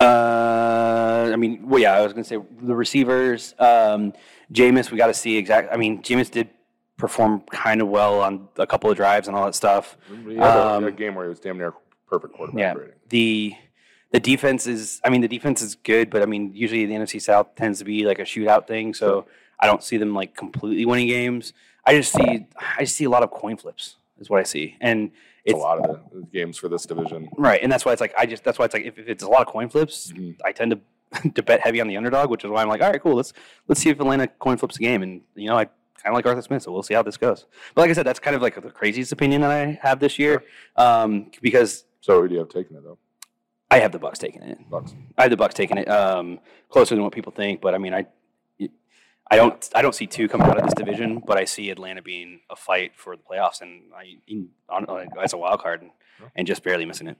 Uh, 0.00 1.30
I 1.32 1.36
mean, 1.36 1.68
well, 1.68 1.80
yeah, 1.80 1.92
I 1.94 2.02
was 2.02 2.12
going 2.12 2.22
to 2.24 2.28
say 2.28 2.38
the 2.62 2.74
receivers. 2.74 3.54
Um, 3.58 4.12
Jameis, 4.52 4.90
we 4.90 4.96
got 4.98 5.08
to 5.08 5.14
see 5.14 5.36
exactly. 5.36 5.72
I 5.72 5.76
mean, 5.76 6.02
Jameis 6.02 6.30
did 6.30 6.48
perform 6.96 7.40
kind 7.50 7.80
of 7.80 7.88
well 7.88 8.20
on 8.20 8.48
a 8.58 8.66
couple 8.66 8.90
of 8.90 8.96
drives 8.96 9.28
and 9.28 9.36
all 9.36 9.44
that 9.44 9.54
stuff. 9.54 9.96
He 10.26 10.36
had 10.36 10.56
a- 10.56 10.66
Um, 10.76 10.84
a 10.84 10.92
game 10.92 11.14
where 11.14 11.24
he 11.24 11.28
was 11.28 11.40
damn 11.40 11.58
near 11.58 11.74
perfect 12.08 12.34
quarterback 12.34 12.58
Yeah, 12.60 12.72
rating. 12.74 12.94
the 13.08 13.54
the 14.10 14.20
defense 14.20 14.66
is. 14.66 15.00
I 15.04 15.10
mean, 15.10 15.20
the 15.20 15.28
defense 15.28 15.60
is 15.62 15.74
good, 15.74 16.08
but 16.10 16.22
I 16.22 16.26
mean, 16.26 16.52
usually 16.54 16.86
the 16.86 16.94
NFC 16.94 17.20
South 17.20 17.54
tends 17.56 17.78
to 17.80 17.84
be 17.84 18.04
like 18.06 18.18
a 18.18 18.22
shootout 18.22 18.66
thing. 18.66 18.94
So 18.94 19.26
I 19.60 19.66
don't 19.66 19.82
see 19.82 19.96
them 19.98 20.14
like 20.14 20.34
completely 20.34 20.86
winning 20.86 21.08
games. 21.08 21.52
I 21.84 21.94
just 21.94 22.12
see. 22.12 22.46
I 22.78 22.80
just 22.80 22.96
see 22.96 23.04
a 23.04 23.10
lot 23.10 23.22
of 23.22 23.30
coin 23.30 23.56
flips. 23.56 23.96
Is 24.18 24.28
what 24.28 24.40
I 24.40 24.42
see, 24.44 24.76
and 24.80 25.12
It's, 25.44 25.52
it's 25.52 25.54
a 25.54 25.58
lot 25.58 25.78
of 25.78 26.00
the 26.12 26.26
games 26.32 26.58
for 26.58 26.68
this 26.68 26.84
division. 26.86 27.28
Right, 27.36 27.60
and 27.62 27.70
that's 27.70 27.84
why 27.84 27.92
it's 27.92 28.00
like 28.00 28.14
I 28.18 28.26
just 28.26 28.42
that's 28.42 28.58
why 28.58 28.64
it's 28.64 28.74
like 28.74 28.84
if, 28.84 28.98
if 28.98 29.08
it's 29.08 29.22
a 29.22 29.28
lot 29.28 29.42
of 29.42 29.46
coin 29.46 29.68
flips, 29.68 30.10
Mhm. 30.12 30.36
I 30.44 30.50
tend 30.50 30.72
to 30.72 31.30
to 31.36 31.42
bet 31.42 31.60
heavy 31.60 31.80
on 31.80 31.86
the 31.86 31.96
underdog, 31.96 32.28
which 32.28 32.44
is 32.44 32.50
why 32.50 32.62
I'm 32.62 32.68
like, 32.68 32.82
all 32.82 32.90
right, 32.90 33.00
cool, 33.00 33.14
let's 33.14 33.32
let's 33.68 33.80
see 33.80 33.90
if 33.90 34.00
Atlanta 34.00 34.26
coin 34.26 34.56
flips 34.56 34.76
the 34.76 34.84
game, 34.84 35.02
and 35.04 35.20
you 35.36 35.48
know 35.48 35.56
I 35.56 35.66
kind 35.66 36.06
of 36.08 36.14
like 36.14 36.26
Arthur 36.26 36.42
Smith, 36.42 36.62
so 36.64 36.72
we'll 36.72 36.82
see 36.82 36.94
how 36.94 37.02
this 37.02 37.16
goes. 37.16 37.46
But 37.76 37.82
like 37.82 37.90
I 37.90 37.92
said, 37.92 38.06
that's 38.06 38.18
kind 38.18 38.34
of 38.34 38.42
like 38.42 38.60
the 38.60 38.70
craziest 38.70 39.12
opinion 39.12 39.42
that 39.42 39.50
I 39.52 39.78
have 39.82 40.00
this 40.00 40.18
year, 40.18 40.42
um, 40.76 41.30
because 41.40 41.84
So 42.00 42.20
who 42.22 42.28
do 42.28 42.34
you 42.34 42.40
have 42.40 42.48
taking 42.48 42.76
it 42.76 42.84
though? 42.84 42.98
I 43.70 43.80
have 43.80 43.92
the 43.92 43.98
Bucs 43.98 44.18
taking 44.18 44.42
it. 44.42 44.58
Bucs. 44.70 44.94
I 45.18 45.22
have 45.22 45.30
the 45.30 45.36
Bucs 45.36 45.52
taking 45.52 45.76
it 45.78 45.88
um, 45.90 46.40
closer 46.70 46.94
than 46.94 47.04
what 47.04 47.12
people 47.12 47.32
think, 47.32 47.60
but 47.60 47.74
I 47.74 47.78
mean, 47.78 47.92
I, 47.92 48.06
I 49.30 49.36
don't, 49.36 49.68
I 49.74 49.82
don't 49.82 49.94
see 49.94 50.06
two 50.06 50.26
coming 50.26 50.46
out 50.46 50.56
of 50.58 50.64
this 50.64 50.72
division, 50.72 51.22
but 51.26 51.36
I 51.36 51.44
see 51.44 51.68
Atlanta 51.68 52.00
being 52.00 52.40
a 52.48 52.56
fight 52.56 52.92
for 52.96 53.14
the 53.14 53.22
playoffs, 53.22 53.60
and 53.60 53.82
I, 53.94 54.16
in, 54.26 54.48
on, 54.70 54.86
as 55.22 55.34
a 55.34 55.36
wild 55.36 55.60
card, 55.60 55.82
and, 55.82 55.90
and 56.34 56.46
just 56.46 56.62
barely 56.62 56.86
missing 56.86 57.08
it. 57.08 57.18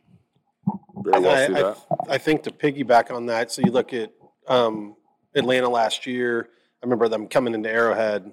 Very 1.05 1.21
well 1.21 1.37
I, 1.37 1.47
see 1.47 1.55
I- 1.55 1.63
that. 1.63 1.79
I 2.09 2.17
think 2.19 2.45
to 2.45 2.51
piggyback 2.51 3.11
on 3.15 3.27
that, 3.27 3.53
so 3.53 3.61
you 3.63 3.71
look 3.71 3.93
at 3.93 4.11
um, 4.47 4.97
Atlanta 5.35 5.69
last 5.69 6.07
year. 6.07 6.49
I 6.83 6.87
remember 6.87 7.09
them 7.09 7.27
coming 7.29 7.53
into 7.53 7.69
Arrowhead, 7.71 8.33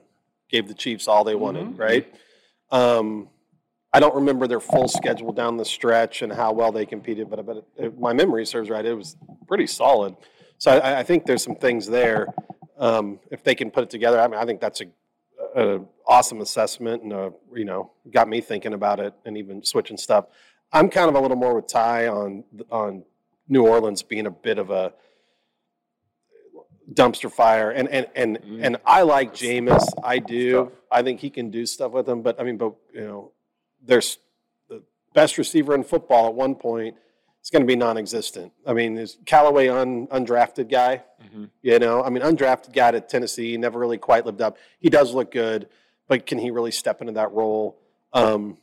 gave 0.49 0.69
the 0.69 0.73
Chiefs 0.73 1.07
all 1.09 1.25
they 1.25 1.35
wanted, 1.35 1.75
Mhm. 1.75 1.79
right? 1.79 2.15
Um, 2.71 3.27
I 3.95 3.99
don't 4.01 4.15
remember 4.15 4.45
their 4.45 4.59
full 4.59 4.89
schedule 4.89 5.31
down 5.31 5.55
the 5.55 5.63
stretch 5.63 6.21
and 6.21 6.31
how 6.33 6.51
well 6.51 6.71
they 6.73 6.85
competed, 6.85 7.29
but, 7.29 7.45
but 7.45 7.65
if 7.77 7.95
my 7.97 8.11
memory 8.11 8.45
serves 8.45 8.69
right, 8.69 8.85
it 8.85 8.93
was 8.93 9.15
pretty 9.47 9.67
solid. 9.67 10.17
So 10.57 10.71
I, 10.71 10.99
I 10.99 11.03
think 11.03 11.25
there's 11.25 11.43
some 11.43 11.55
things 11.55 11.87
there. 11.87 12.27
Um, 12.77 13.19
if 13.31 13.41
they 13.41 13.55
can 13.55 13.71
put 13.71 13.83
it 13.83 13.89
together, 13.89 14.19
I 14.19 14.27
mean, 14.27 14.37
I 14.37 14.45
think 14.45 14.59
that's 14.59 14.81
a, 14.81 14.87
a 15.55 15.81
awesome 16.05 16.41
assessment, 16.41 17.03
and 17.03 17.13
uh 17.13 17.29
you 17.53 17.63
know, 17.63 17.91
got 18.11 18.27
me 18.27 18.41
thinking 18.41 18.73
about 18.73 18.99
it 18.99 19.13
and 19.25 19.37
even 19.37 19.63
switching 19.63 19.95
stuff. 19.97 20.25
I'm 20.73 20.89
kind 20.89 21.07
of 21.07 21.15
a 21.15 21.21
little 21.21 21.37
more 21.37 21.55
with 21.55 21.67
Ty 21.67 22.07
on 22.09 22.43
on 22.69 23.03
New 23.47 23.65
Orleans 23.65 24.03
being 24.03 24.25
a 24.27 24.31
bit 24.31 24.57
of 24.57 24.71
a 24.71 24.91
dumpster 26.93 27.31
fire, 27.31 27.71
and 27.71 27.87
and 27.87 28.07
and 28.15 28.39
Mm. 28.41 28.65
and 28.65 28.77
I 28.85 29.03
like 29.03 29.33
Jameis. 29.33 29.87
I 30.03 30.19
do. 30.19 30.71
I 30.91 31.01
think 31.01 31.21
he 31.21 31.29
can 31.29 31.49
do 31.49 31.65
stuff 31.65 31.93
with 31.93 32.05
them. 32.05 32.21
But 32.23 32.39
I 32.41 32.43
mean, 32.43 32.57
but 32.57 32.73
you 32.93 33.05
know, 33.07 33.31
there's 33.85 34.17
the 34.69 34.83
best 35.13 35.37
receiver 35.37 35.73
in 35.75 35.83
football 35.83 36.27
at 36.27 36.33
one 36.33 36.55
point. 36.55 36.95
It's 37.39 37.51
going 37.51 37.61
to 37.61 37.67
be 37.67 37.75
non-existent. 37.75 38.51
I 38.65 38.73
mean, 38.73 38.97
is 38.97 39.17
Callaway 39.25 39.67
un, 39.67 40.07
undrafted 40.07 40.69
guy? 40.69 41.03
Mhm. 41.23 41.49
You 41.61 41.77
know, 41.77 42.03
I 42.03 42.09
mean, 42.09 42.23
undrafted 42.23 42.73
guy 42.73 42.89
at 42.89 43.07
Tennessee 43.07 43.55
never 43.57 43.79
really 43.79 43.99
quite 43.99 44.25
lived 44.25 44.41
up. 44.41 44.57
He 44.79 44.89
does 44.89 45.13
look 45.13 45.31
good, 45.31 45.69
but 46.07 46.25
can 46.25 46.39
he 46.39 46.49
really 46.49 46.71
step 46.71 47.01
into 47.01 47.13
that 47.13 47.31
role? 47.31 47.77
Um, 48.13 48.57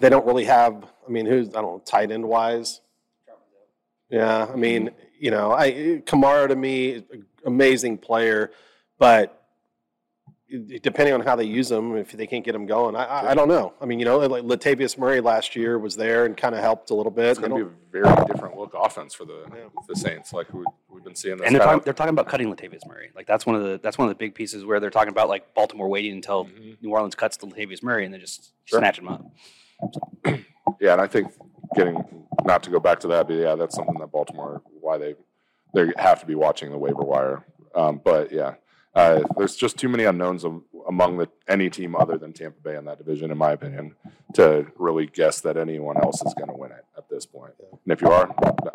they 0.00 0.08
don't 0.08 0.26
really 0.26 0.44
have. 0.44 0.84
I 1.06 1.10
mean, 1.10 1.26
who's 1.26 1.48
I 1.50 1.60
don't 1.60 1.62
know, 1.62 1.82
tight 1.84 2.10
end 2.10 2.28
wise. 2.28 2.80
Yeah, 4.10 4.46
I 4.52 4.56
mean, 4.56 4.90
you 5.18 5.30
know, 5.30 5.52
I 5.52 6.02
Kamara 6.04 6.48
to 6.48 6.56
me, 6.56 7.04
amazing 7.44 7.98
player, 7.98 8.50
but 8.98 9.37
depending 10.48 11.12
on 11.14 11.20
how 11.20 11.36
they 11.36 11.44
use 11.44 11.68
them, 11.68 11.96
if 11.96 12.12
they 12.12 12.26
can't 12.26 12.44
get 12.44 12.52
them 12.52 12.64
going, 12.66 12.96
I, 12.96 13.04
I, 13.04 13.30
I 13.30 13.34
don't 13.34 13.48
know. 13.48 13.74
I 13.80 13.84
mean, 13.86 13.98
you 13.98 14.06
know, 14.06 14.18
like 14.18 14.44
Latavius 14.44 14.96
Murray 14.96 15.20
last 15.20 15.54
year 15.54 15.78
was 15.78 15.96
there 15.96 16.24
and 16.24 16.36
kind 16.36 16.54
of 16.54 16.62
helped 16.62 16.90
a 16.90 16.94
little 16.94 17.12
bit. 17.12 17.26
It's 17.26 17.38
going 17.38 17.50
to 17.50 17.56
be 17.56 17.62
a 17.62 18.02
very 18.02 18.26
different 18.26 18.56
look 18.56 18.74
offense 18.74 19.12
for 19.12 19.26
the 19.26 19.44
yeah. 19.54 19.64
the 19.86 19.96
Saints, 19.96 20.32
like 20.32 20.52
we, 20.54 20.64
we've 20.88 21.04
been 21.04 21.14
seeing. 21.14 21.36
This 21.36 21.46
and 21.46 21.54
they're 21.54 21.62
talking, 21.62 21.82
they're 21.84 21.92
talking 21.92 22.14
about 22.14 22.28
cutting 22.28 22.54
Latavius 22.54 22.86
Murray. 22.86 23.10
Like 23.14 23.26
that's 23.26 23.44
one 23.44 23.56
of 23.56 23.62
the 23.62 23.78
that's 23.82 23.98
one 23.98 24.08
of 24.08 24.10
the 24.10 24.18
big 24.18 24.34
pieces 24.34 24.64
where 24.64 24.80
they're 24.80 24.90
talking 24.90 25.10
about 25.12 25.28
like 25.28 25.54
Baltimore 25.54 25.88
waiting 25.88 26.12
until 26.12 26.46
Mhm. 26.46 26.80
New 26.80 26.90
Orleans 26.90 27.14
cuts 27.14 27.36
to 27.38 27.46
Latavius 27.46 27.82
Murray 27.82 28.04
and 28.06 28.14
then 28.14 28.20
just 28.20 28.52
Sure. 28.64 28.78
snatch 28.78 28.98
him 28.98 29.08
up. 29.08 29.24
Yeah, 30.80 30.92
and 30.92 31.00
I 31.00 31.06
think 31.06 31.32
getting 31.74 32.04
not 32.44 32.62
to 32.64 32.70
go 32.70 32.78
back 32.78 33.00
to 33.00 33.08
that, 33.08 33.26
but 33.26 33.34
yeah, 33.34 33.54
that's 33.54 33.74
something 33.74 33.96
that 33.98 34.12
Baltimore 34.12 34.62
why 34.80 34.98
they 34.98 35.14
they 35.74 35.90
have 35.96 36.20
to 36.20 36.26
be 36.26 36.34
watching 36.34 36.70
the 36.70 36.78
waiver 36.78 37.02
wire. 37.02 37.44
Um, 37.74 38.00
but 38.04 38.30
yeah, 38.30 38.54
uh, 38.98 39.22
there's 39.36 39.54
just 39.56 39.76
too 39.78 39.88
many 39.88 40.04
unknowns 40.04 40.44
among 40.88 41.18
the 41.18 41.28
any 41.46 41.70
team 41.70 41.94
other 41.94 42.18
than 42.18 42.32
Tampa 42.32 42.60
Bay 42.60 42.76
in 42.76 42.84
that 42.86 42.98
division, 42.98 43.30
in 43.30 43.38
my 43.38 43.52
opinion, 43.52 43.94
to 44.34 44.66
really 44.76 45.06
guess 45.06 45.40
that 45.42 45.56
anyone 45.56 45.96
else 46.02 46.20
is 46.22 46.34
going 46.34 46.48
to 46.48 46.54
win 46.56 46.72
it 46.72 46.84
at 46.96 47.08
this 47.08 47.24
point. 47.24 47.52
And 47.60 47.92
if 47.92 48.00
you 48.02 48.08
are, 48.08 48.28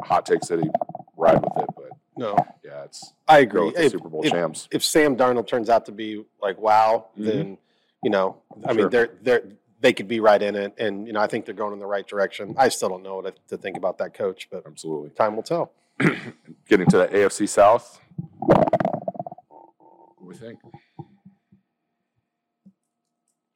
hot 0.03 0.25
take 0.25 0.43
city, 0.43 0.69
ride 1.17 1.41
with 1.41 1.57
it. 1.63 1.69
But 1.75 1.89
no, 2.15 2.37
yeah, 2.63 2.83
it's 2.85 3.13
I 3.27 3.39
agree. 3.39 3.65
with 3.65 3.75
the 3.75 3.85
If, 3.85 3.91
Super 3.91 4.09
Bowl 4.09 4.21
if- 4.23 4.31
champs. 4.31 4.67
if 4.71 4.83
Sam 4.83 5.15
Darnold 5.17 5.47
turns 5.47 5.69
out 5.69 5.85
to 5.87 5.91
be 5.91 6.23
like 6.41 6.57
wow, 6.57 7.07
Mhm. 7.19 7.25
then 7.25 7.57
you 8.03 8.09
know, 8.09 8.37
I 8.65 8.71
Sure. 8.73 8.81
mean, 8.83 8.89
they're 8.89 9.09
they're 9.21 9.43
they 9.81 9.91
could 9.91 10.07
be 10.07 10.21
right 10.21 10.41
in 10.41 10.55
it, 10.55 10.73
and 10.77 11.05
you 11.07 11.11
know, 11.11 11.19
I 11.19 11.27
think 11.27 11.45
they're 11.45 11.53
going 11.53 11.73
in 11.73 11.79
the 11.79 11.85
right 11.85 12.07
direction. 12.07 12.55
I 12.57 12.69
still 12.69 12.87
don't 12.87 13.03
know 13.03 13.15
what 13.17 13.37
to 13.49 13.57
think 13.57 13.75
about 13.75 13.97
that 13.97 14.13
coach, 14.13 14.47
but 14.49 14.65
Absolutely. 14.65 15.09
time 15.09 15.35
will 15.35 15.43
tell. 15.43 15.71
Getting 16.69 16.87
to 16.87 16.97
the 16.99 17.07
AFC 17.07 17.47
South. 17.49 17.99
What 20.23 20.29
we 20.29 20.35
think? 20.39 20.59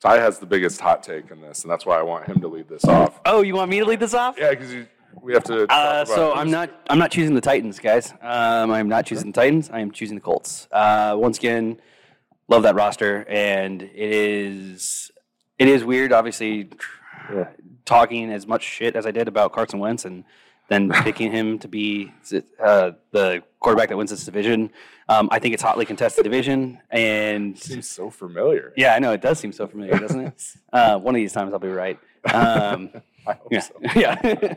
Ty 0.01 0.19
has 0.19 0.37
the 0.37 0.45
biggest 0.45 0.81
hot 0.81 1.01
take 1.01 1.31
in 1.31 1.39
this, 1.39 1.63
and 1.63 1.71
that's 1.71 1.85
why 1.85 1.97
I 1.97 2.01
want 2.01 2.27
him 2.27 2.41
to 2.41 2.47
lead 2.49 2.67
this 2.67 2.83
off. 2.83 3.21
Oh, 3.25 3.41
you 3.41 3.55
want 3.55 3.71
me 3.71 3.79
to 3.79 3.85
lead 3.85 4.01
this 4.01 4.13
off? 4.13 4.35
Yeah, 4.37 4.49
because 4.49 4.75
we 5.21 5.33
have 5.33 5.45
to. 5.45 5.65
talk 5.65 5.71
Uh, 5.71 5.91
about 6.03 6.07
so 6.09 6.25
who's- 6.27 6.37
I'm 6.39 6.51
not 6.51 6.69
I'm 6.89 6.99
not 6.99 7.09
choosing 7.11 7.35
the 7.35 7.41
Titans, 7.41 7.79
guys. 7.79 8.11
Um, 8.21 8.71
I'm 8.71 8.89
not 8.89 9.05
choosing 9.05 9.31
the 9.31 9.39
Titans. 9.41 9.69
I 9.71 9.79
am 9.79 9.91
choosing 9.91 10.15
the 10.15 10.21
Colts. 10.21 10.67
Uh, 10.73 11.15
once 11.17 11.37
again, 11.37 11.79
love 12.49 12.63
that 12.63 12.75
roster, 12.75 13.25
and 13.29 13.81
it 13.81 13.91
is 13.95 15.09
it 15.57 15.69
is 15.69 15.85
weird, 15.85 16.11
obviously, 16.11 16.69
Yeah. 17.33 17.47
talking 17.85 18.29
as 18.29 18.45
much 18.45 18.63
shit 18.63 18.93
as 18.97 19.05
I 19.05 19.11
did 19.11 19.29
about 19.29 19.53
Carson 19.53 19.79
Wentz 19.79 20.03
and 20.03 20.25
then 20.69 20.89
picking 21.03 21.31
him 21.31 21.59
to 21.59 21.67
be 21.67 22.11
uh, 22.63 22.91
the 23.11 23.41
quarterback 23.59 23.89
that 23.89 23.97
wins 23.97 24.11
this 24.11 24.25
division. 24.25 24.69
Um, 25.09 25.29
I 25.31 25.39
think 25.39 25.53
it's 25.53 25.63
hotly 25.63 25.85
contested 25.85 26.23
division, 26.25 26.79
and 26.89 27.57
Seems 27.57 27.89
so 27.89 28.09
familiar. 28.09 28.73
yeah, 28.75 28.93
I 28.93 28.99
know 28.99 29.13
it 29.13 29.21
does 29.21 29.39
seem 29.39 29.53
so 29.53 29.65
familiar, 29.67 29.97
doesn't 29.97 30.19
it? 30.19 30.43
Uh, 30.73 30.97
one 30.99 31.15
of 31.15 31.19
these 31.19 31.31
times 31.31 31.53
I'll 31.53 31.59
be 31.59 31.69
right. 31.69 31.97
Um, 32.31 32.89
I 33.27 33.33
hope 33.33 33.47
yeah, 33.51 33.59
so. 33.61 33.73
yeah. 33.95 34.53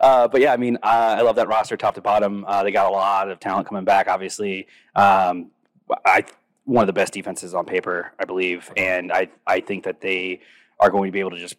uh, 0.00 0.28
but 0.28 0.40
yeah, 0.40 0.52
I 0.52 0.56
mean, 0.56 0.76
uh, 0.76 1.16
I 1.18 1.20
love 1.22 1.36
that 1.36 1.48
roster 1.48 1.76
top 1.76 1.94
to 1.96 2.00
bottom. 2.00 2.44
Uh, 2.46 2.62
they 2.62 2.70
got 2.70 2.86
a 2.86 2.90
lot 2.90 3.28
of 3.28 3.38
talent 3.40 3.68
coming 3.68 3.84
back. 3.84 4.08
Obviously, 4.08 4.66
um, 4.94 5.50
I 6.04 6.24
one 6.64 6.82
of 6.82 6.86
the 6.86 6.92
best 6.92 7.12
defenses 7.12 7.54
on 7.54 7.64
paper, 7.64 8.12
I 8.18 8.24
believe, 8.24 8.72
and 8.76 9.12
I 9.12 9.28
I 9.46 9.60
think 9.60 9.84
that 9.84 10.00
they 10.00 10.40
are 10.80 10.90
going 10.90 11.08
to 11.08 11.12
be 11.12 11.20
able 11.20 11.30
to 11.30 11.38
just 11.38 11.56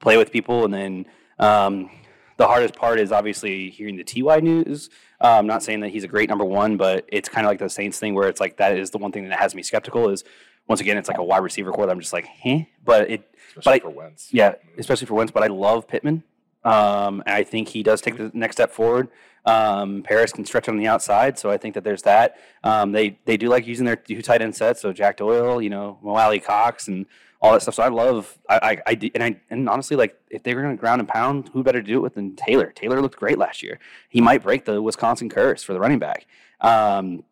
play 0.00 0.16
with 0.16 0.30
people. 0.32 0.64
And 0.64 0.72
then 0.72 1.06
um, 1.38 1.90
the 2.36 2.46
hardest 2.46 2.74
part 2.74 2.98
is 3.00 3.12
obviously 3.12 3.70
hearing 3.70 3.96
the 3.96 4.04
Ty 4.04 4.40
news. 4.40 4.90
I'm 5.20 5.46
not 5.46 5.62
saying 5.62 5.80
that 5.80 5.90
he's 5.90 6.04
a 6.04 6.08
great 6.08 6.28
number 6.28 6.44
one, 6.44 6.76
but 6.76 7.04
it's 7.12 7.28
kind 7.28 7.46
of 7.46 7.50
like 7.50 7.58
the 7.60 7.68
Saints 7.70 7.98
thing 7.98 8.14
where 8.14 8.28
it's 8.28 8.40
like 8.40 8.56
that 8.56 8.76
is 8.76 8.90
the 8.90 8.98
one 8.98 9.12
thing 9.12 9.28
that 9.28 9.38
has 9.38 9.54
me 9.54 9.62
skeptical. 9.62 10.08
Is 10.08 10.24
once 10.68 10.80
again, 10.80 10.96
it's 10.96 11.08
like 11.08 11.18
a 11.18 11.24
wide 11.24 11.42
receiver 11.42 11.70
corps 11.72 11.86
that 11.86 11.92
I'm 11.92 12.00
just 12.00 12.12
like, 12.12 12.26
huh. 12.42 12.60
But 12.84 13.10
it 13.10 13.34
Especially 13.56 13.72
I- 13.72 13.78
for 13.80 13.90
Wentz. 13.90 14.28
yeah, 14.32 14.54
especially 14.78 15.06
for 15.06 15.14
Wentz. 15.14 15.30
But 15.32 15.42
I 15.42 15.48
love 15.48 15.86
Pittman. 15.86 16.24
Um, 16.64 17.22
and 17.26 17.34
I 17.34 17.42
think 17.42 17.68
he 17.68 17.82
does 17.82 18.00
take 18.00 18.16
the 18.16 18.30
next 18.34 18.56
step 18.56 18.70
forward. 18.70 19.08
Um, 19.44 20.02
Parris 20.04 20.32
can 20.32 20.44
stretch 20.44 20.68
on 20.68 20.76
the 20.76 20.86
outside, 20.86 21.36
so 21.36 21.50
I 21.50 21.56
think 21.58 21.74
that 21.74 21.82
there's 21.82 22.02
that. 22.02 22.36
Um, 22.62 22.92
they 22.92 23.18
they 23.24 23.36
do 23.36 23.48
like 23.48 23.66
using 23.66 23.84
their 23.86 23.96
two 23.96 24.22
tight 24.22 24.40
end 24.42 24.54
sets, 24.54 24.80
so 24.80 24.92
Jack 24.92 25.16
Doyle, 25.16 25.60
you 25.60 25.70
know, 25.70 25.98
Mo 26.02 26.14
Alie-Cox, 26.14 26.86
and 26.86 27.06
all 27.42 27.52
that 27.52 27.60
stuff. 27.60 27.74
So 27.74 27.82
I 27.82 27.88
love, 27.88 28.38
I, 28.48 28.56
I, 28.86 28.92
I 28.92 29.10
and 29.14 29.22
I, 29.22 29.36
and 29.50 29.68
honestly, 29.68 29.96
like 29.96 30.16
if 30.30 30.42
they 30.44 30.54
were 30.54 30.62
going 30.62 30.76
to 30.76 30.80
ground 30.80 31.00
and 31.00 31.08
pound, 31.08 31.50
who 31.52 31.62
better 31.62 31.82
to 31.82 31.86
do 31.86 31.96
it 31.96 32.00
with 32.00 32.14
than 32.14 32.36
Taylor? 32.36 32.70
Taylor 32.74 33.02
looked 33.02 33.16
great 33.18 33.36
last 33.36 33.62
year. 33.62 33.78
He 34.08 34.20
might 34.20 34.42
break 34.42 34.64
the 34.64 34.80
Wisconsin 34.80 35.28
curse 35.28 35.62
for 35.62 35.72
the 35.74 35.80
running 35.80 35.98
back. 35.98 36.26
Um, 36.60 37.24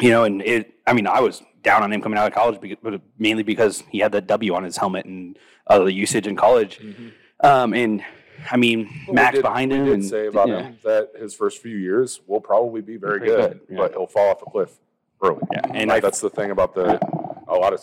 you 0.00 0.10
know, 0.10 0.24
and 0.24 0.40
it, 0.42 0.74
I 0.86 0.92
mean, 0.94 1.06
I 1.06 1.20
was 1.20 1.42
down 1.62 1.82
on 1.82 1.92
him 1.92 2.00
coming 2.00 2.18
out 2.18 2.26
of 2.26 2.32
college, 2.34 2.58
mainly 3.18 3.42
because 3.42 3.82
he 3.90 3.98
had 3.98 4.12
that 4.12 4.26
W 4.26 4.54
on 4.54 4.64
his 4.64 4.76
helmet 4.76 5.04
and 5.04 5.38
uh, 5.66 5.80
the 5.80 5.92
usage 5.92 6.26
in 6.26 6.34
college. 6.34 6.80
Um, 7.40 7.74
and 7.74 8.02
I 8.50 8.56
mean, 8.56 8.84
Well, 8.84 8.90
we 9.08 9.12
Max 9.14 9.34
did- 9.34 9.42
behind 9.42 9.72
we 9.72 9.76
him. 9.78 9.84
did 9.84 9.94
and, 9.94 10.04
say 10.04 10.26
about 10.28 10.48
yeah. 10.48 10.62
him 10.62 10.78
that 10.84 11.10
his 11.18 11.34
first 11.34 11.60
few 11.60 11.76
years 11.76 12.20
will 12.26 12.40
probably 12.40 12.80
be 12.80 12.96
very 12.96 13.18
good, 13.20 13.36
good, 13.36 13.60
yeah. 13.68 13.76
but 13.76 13.92
he'll 13.92 14.06
fall 14.06 14.30
off 14.30 14.40
a 14.42 14.46
cliff 14.46 14.78
early. 15.22 15.42
Yeah, 15.52 15.60
and 15.74 15.88
Like, 15.90 15.98
I- 15.98 16.00
that's 16.00 16.20
the 16.20 16.30
thing 16.30 16.52
about 16.52 16.74
the 16.74 16.98
a 17.48 17.54
lot 17.56 17.72
of 17.72 17.80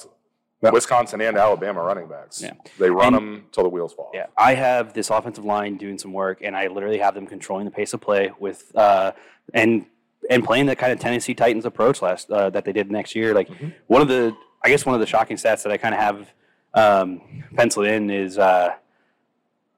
Wisconsin 0.73 1.21
and 1.21 1.37
Alabama 1.37 1.81
running 1.83 2.07
backs. 2.07 2.41
Yeah. 2.41 2.53
They 2.79 2.89
run 2.89 3.07
And- 3.07 3.15
them 3.15 3.45
till 3.51 3.63
the 3.63 3.69
wheels 3.69 3.93
fall. 3.93 4.11
Yeah, 4.13 4.27
I 4.37 4.55
have 4.55 4.93
this 4.93 5.09
offensive 5.09 5.45
line 5.45 5.77
doing 5.77 5.97
some 5.97 6.13
work, 6.13 6.39
and 6.41 6.55
I 6.55 6.67
literally 6.67 6.97
have 6.99 7.13
them 7.15 7.27
controlling 7.27 7.65
the 7.65 7.71
pace 7.71 7.93
of 7.93 8.01
play 8.01 8.31
with 8.39 8.71
uh, 8.75 9.11
and 9.53 9.85
and 10.29 10.43
playing 10.43 10.65
that 10.67 10.77
kind 10.79 10.91
of 10.91 10.99
Tennessee 10.99 11.35
Titans 11.35 11.65
approach 11.65 12.01
last 12.01 12.31
uh, 12.31 12.49
that 12.49 12.65
they 12.65 12.73
did 12.73 12.89
next 12.91 13.13
year. 13.15 13.33
Like 13.33 13.47
Mm-hmm. 13.49 13.69
one 13.87 14.01
of 14.01 14.07
the, 14.07 14.35
I 14.63 14.69
guess 14.69 14.85
one 14.85 14.95
of 14.95 14.99
the 15.01 15.05
shocking 15.05 15.37
stats 15.37 15.61
that 15.63 15.71
I 15.71 15.77
kind 15.77 15.93
of 15.93 15.99
have 16.01 16.33
um, 16.73 17.21
penciled 17.55 17.85
in 17.85 18.09
is 18.09 18.37
uh, 18.39 18.73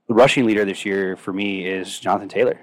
the 0.08 0.14
rushing 0.14 0.46
leader 0.46 0.64
this 0.64 0.86
year 0.86 1.18
for 1.18 1.34
me 1.34 1.66
is 1.68 2.00
Jonathan 2.00 2.30
Taylor. 2.30 2.60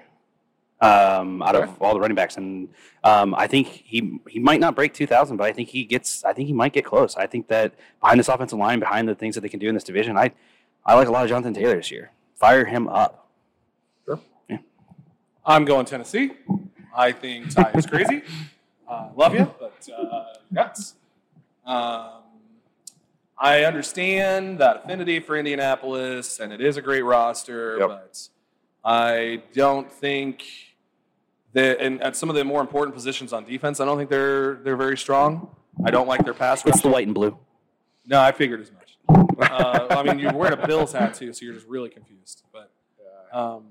Um, 0.85 1.41
out 1.43 1.55
Okay. 1.57 1.64
of 1.70 1.80
all 1.82 1.95
the 1.95 2.01
running 2.01 2.14
backs, 2.14 2.37
and 2.37 2.68
um, 3.05 3.35
I 3.35 3.47
think 3.47 3.68
he 3.68 4.20
he 4.28 4.39
might 4.39 4.61
not 4.61 4.74
break 4.76 4.93
two 4.93 5.07
thousand, 5.07 5.37
but 5.39 5.45
I 5.47 5.53
think 5.53 5.68
he 5.70 5.85
gets. 5.85 6.24
I 6.24 6.32
think 6.32 6.47
he 6.47 6.53
might 6.53 6.72
get 6.72 6.85
close. 6.85 7.16
I 7.16 7.26
think 7.26 7.49
that 7.49 7.72
behind 8.01 8.20
this 8.20 8.28
offensive 8.28 8.59
line, 8.59 8.80
behind 8.80 9.09
the 9.09 9.14
things 9.14 9.35
that 9.35 9.41
they 9.41 9.49
can 9.49 9.61
do 9.61 9.68
in 9.68 9.74
this 9.74 9.85
division, 9.85 10.16
I 10.18 10.32
I 10.85 10.95
like 10.95 11.09
a 11.09 11.11
lot 11.11 11.22
of 11.24 11.28
Jonathan 11.30 11.55
Taylor 11.55 11.76
this 11.76 11.91
year. 11.91 12.11
Fire 12.37 12.64
him 12.66 12.89
up. 12.89 13.28
Sure. 14.05 14.20
I'm 15.47 15.64
going 15.64 15.87
Tennessee. 15.87 16.32
I 16.97 17.12
think 17.12 17.51
Ty 17.55 17.70
is 17.74 17.87
crazy. 17.87 18.22
Uh, 18.87 19.09
love 19.16 19.35
you, 19.35 19.51
but 19.59 19.89
uh, 19.99 20.24
nuts. 20.51 20.95
Um, 21.64 22.11
I 23.39 23.64
understand 23.64 24.59
that 24.59 24.85
affinity 24.85 25.20
for 25.20 25.39
Indianapolis, 25.39 26.39
and 26.39 26.53
it 26.53 26.61
is 26.61 26.76
a 26.76 26.82
great 26.82 27.01
roster, 27.01 27.78
Yep. 27.78 27.89
but 27.89 28.28
I 28.85 29.43
don't 29.55 29.91
think 29.91 30.45
The, 31.55 31.80
and 31.80 32.02
at 32.02 32.16
some 32.16 32.28
of 32.28 32.36
the 32.36 32.44
more 32.44 32.61
important 32.61 32.94
positions 32.94 33.32
on 33.32 33.44
defense, 33.44 33.80
I 33.80 33.84
don't 33.84 33.96
think 33.96 34.11
they're 34.11 34.55
they're 34.57 34.76
very 34.76 34.96
strong. 34.98 35.55
I 35.84 35.90
don't 35.90 36.07
like 36.09 36.24
their 36.24 36.34
pass 36.34 36.61
It's 36.66 36.76
rush. 36.76 36.82
the 36.82 36.88
white 36.88 37.07
and 37.07 37.14
blue. 37.14 37.36
No, 38.07 38.20
I 38.20 38.32
figured 38.32 38.61
as 38.61 38.70
much. 38.72 38.98
uh, 39.50 39.86
I 39.90 40.02
mean, 40.02 40.18
you're 40.18 40.32
wearing 40.32 40.59
a 40.59 40.66
Bills 40.66 40.92
hat 40.92 41.14
too, 41.14 41.32
so 41.32 41.44
you're 41.44 41.55
just 41.55 41.66
really 41.66 41.88
confused. 41.90 42.42
But 42.52 42.70
um, 43.32 43.64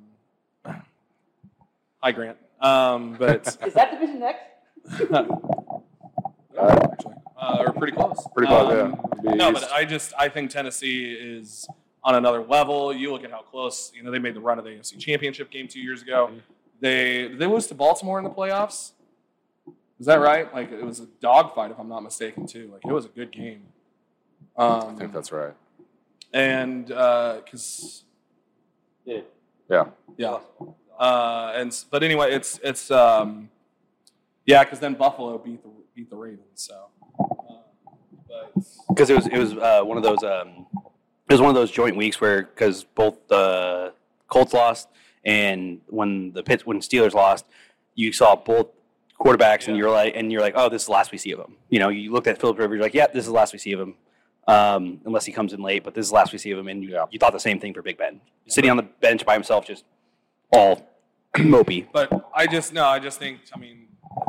hi, 2.02 2.12
Grant. 2.12 2.38
Um, 2.62 3.16
but 3.20 3.46
Is 3.66 3.74
that 3.74 3.92
division 3.92 4.20
next? 4.20 4.44
actually, 6.60 7.12
uh, 7.38 7.58
or 7.66 7.74
pretty 7.74 7.94
close. 7.96 8.26
Pretty 8.36 8.48
close, 8.48 8.80
Um, 8.82 9.02
yeah. 9.24 9.34
No, 9.34 9.52
but 9.52 9.70
I 9.72 9.86
just 9.86 10.14
I 10.18 10.30
think 10.30 10.50
Tennessee 10.52 11.14
is 11.14 11.68
on 12.04 12.16
another 12.16 12.42
level. 12.42 12.94
You 12.94 13.12
look 13.12 13.24
at 13.24 13.32
how 13.32 13.42
close 13.42 13.92
you 13.96 14.04
know 14.04 14.12
they 14.12 14.20
made 14.20 14.36
the 14.36 14.40
run 14.42 14.58
of 14.60 14.66
the 14.66 14.72
AFC 14.72 14.98
Championship 15.00 15.52
game 15.52 15.68
two 15.68 15.80
years 15.82 16.02
ago. 16.02 16.32
They 16.84 17.30
did 17.30 17.40
they 17.40 17.48
lose 17.48 17.68
to 17.68 17.76
Baltimore 17.76 18.18
in 18.18 18.26
the 18.26 18.30
playoffs. 18.30 18.92
Is 20.02 20.06
that 20.08 20.20
right? 20.20 20.54
Like 20.54 20.70
it 20.70 20.84
was 20.84 21.00
a 21.00 21.06
dogfight, 21.22 21.72
if 21.72 21.80
I'm 21.80 21.88
not 21.88 22.02
mistaken, 22.04 22.46
too. 22.46 22.70
Like 22.74 22.82
it 22.86 22.92
was 22.92 23.06
a 23.06 23.10
good 23.10 23.32
game. 23.32 23.62
Um, 24.58 24.70
I 24.90 24.96
think 25.00 25.14
that's 25.14 25.32
right. 25.32 25.54
and 26.34 26.88
because 26.88 28.04
Yeah. 29.06 29.86
yeah, 30.18 30.40
uh, 31.00 31.54
and 31.56 31.74
but 31.90 32.04
anyway, 32.04 32.34
it's 32.34 32.60
it's 32.62 32.92
um, 32.92 33.50
yeah, 34.46 34.66
because 34.66 34.80
then 34.80 34.94
Buffalo 34.96 35.38
beat 35.38 35.64
the 35.64 35.70
beat 35.96 36.10
the 36.10 36.18
Ravens. 36.18 36.44
So, 36.56 36.88
uh, 37.18 37.54
but 38.28 38.52
because 38.90 39.10
it 39.10 39.16
was 39.16 39.28
it 39.28 39.38
was 39.38 39.54
uh, 39.54 39.82
one 39.84 39.96
of 39.96 40.04
those 40.04 40.22
um, 40.22 40.68
it 41.30 41.34
was 41.34 41.40
one 41.40 41.50
of 41.50 41.56
those 41.56 41.72
joint 41.72 41.96
weeks 41.96 42.20
where 42.20 42.44
because 42.44 42.84
both 42.84 43.26
the 43.30 43.94
Colts 44.28 44.54
lost 44.54 44.90
and 45.26 45.82
when 45.88 46.32
the 46.34 46.44
Pitts 46.44 46.66
when 46.66 46.80
Steelers 46.80 47.14
lost, 47.14 47.46
you 47.96 48.12
saw 48.12 48.36
both 48.36 48.68
quarterbacks 49.20 49.68
and 49.68 49.78
you're 49.78 49.90
like 49.92 50.14
and 50.16 50.32
you're 50.32 50.42
like 50.42 50.54
oh 50.58 50.68
this 50.70 50.82
is 50.82 50.86
the 50.88 50.92
last 50.92 51.12
we 51.12 51.18
see 51.18 51.32
of 51.32 51.40
him. 51.40 51.56
You 51.70 51.80
know 51.80 51.90
you 51.90 52.12
looked 52.12 52.28
at 52.28 52.40
Philip 52.40 52.58
Rivers 52.60 52.76
you're 52.76 52.84
like 52.84 52.94
yeah 52.94 53.08
this 53.08 53.22
is 53.22 53.28
the 53.28 53.34
last 53.34 53.54
we 53.54 53.60
see 53.60 53.72
of 53.74 53.80
him. 53.80 53.96
Um, 54.46 55.00
unless 55.06 55.24
he 55.26 55.32
comes 55.32 55.54
in 55.54 55.62
late, 55.62 55.86
but 55.86 55.94
this 55.94 56.04
is 56.06 56.10
the 56.10 56.16
last 56.16 56.34
we 56.34 56.38
see 56.38 56.52
of 56.52 56.60
him, 56.60 56.68
and 56.68 56.84
you, 56.84 56.90
Yeah. 56.90 57.06
you 57.10 57.18
thought 57.18 57.32
the 57.32 57.40
same 57.40 57.62
thing 57.62 57.74
for 57.74 57.82
Big 57.82 57.98
Ben, 57.98 58.20
sitting 58.48 58.70
on 58.70 58.76
the 58.76 58.84
bench 58.84 59.26
by 59.26 59.36
himself, 59.36 59.66
just 59.66 59.86
all 60.52 60.86
mopey. 61.38 61.88
But 61.94 62.30
I 62.36 62.46
just 62.48 62.74
no, 62.74 62.84
I 62.86 63.00
just 63.00 63.20
think 63.20 63.40
I 63.56 63.58
mean 63.58 63.88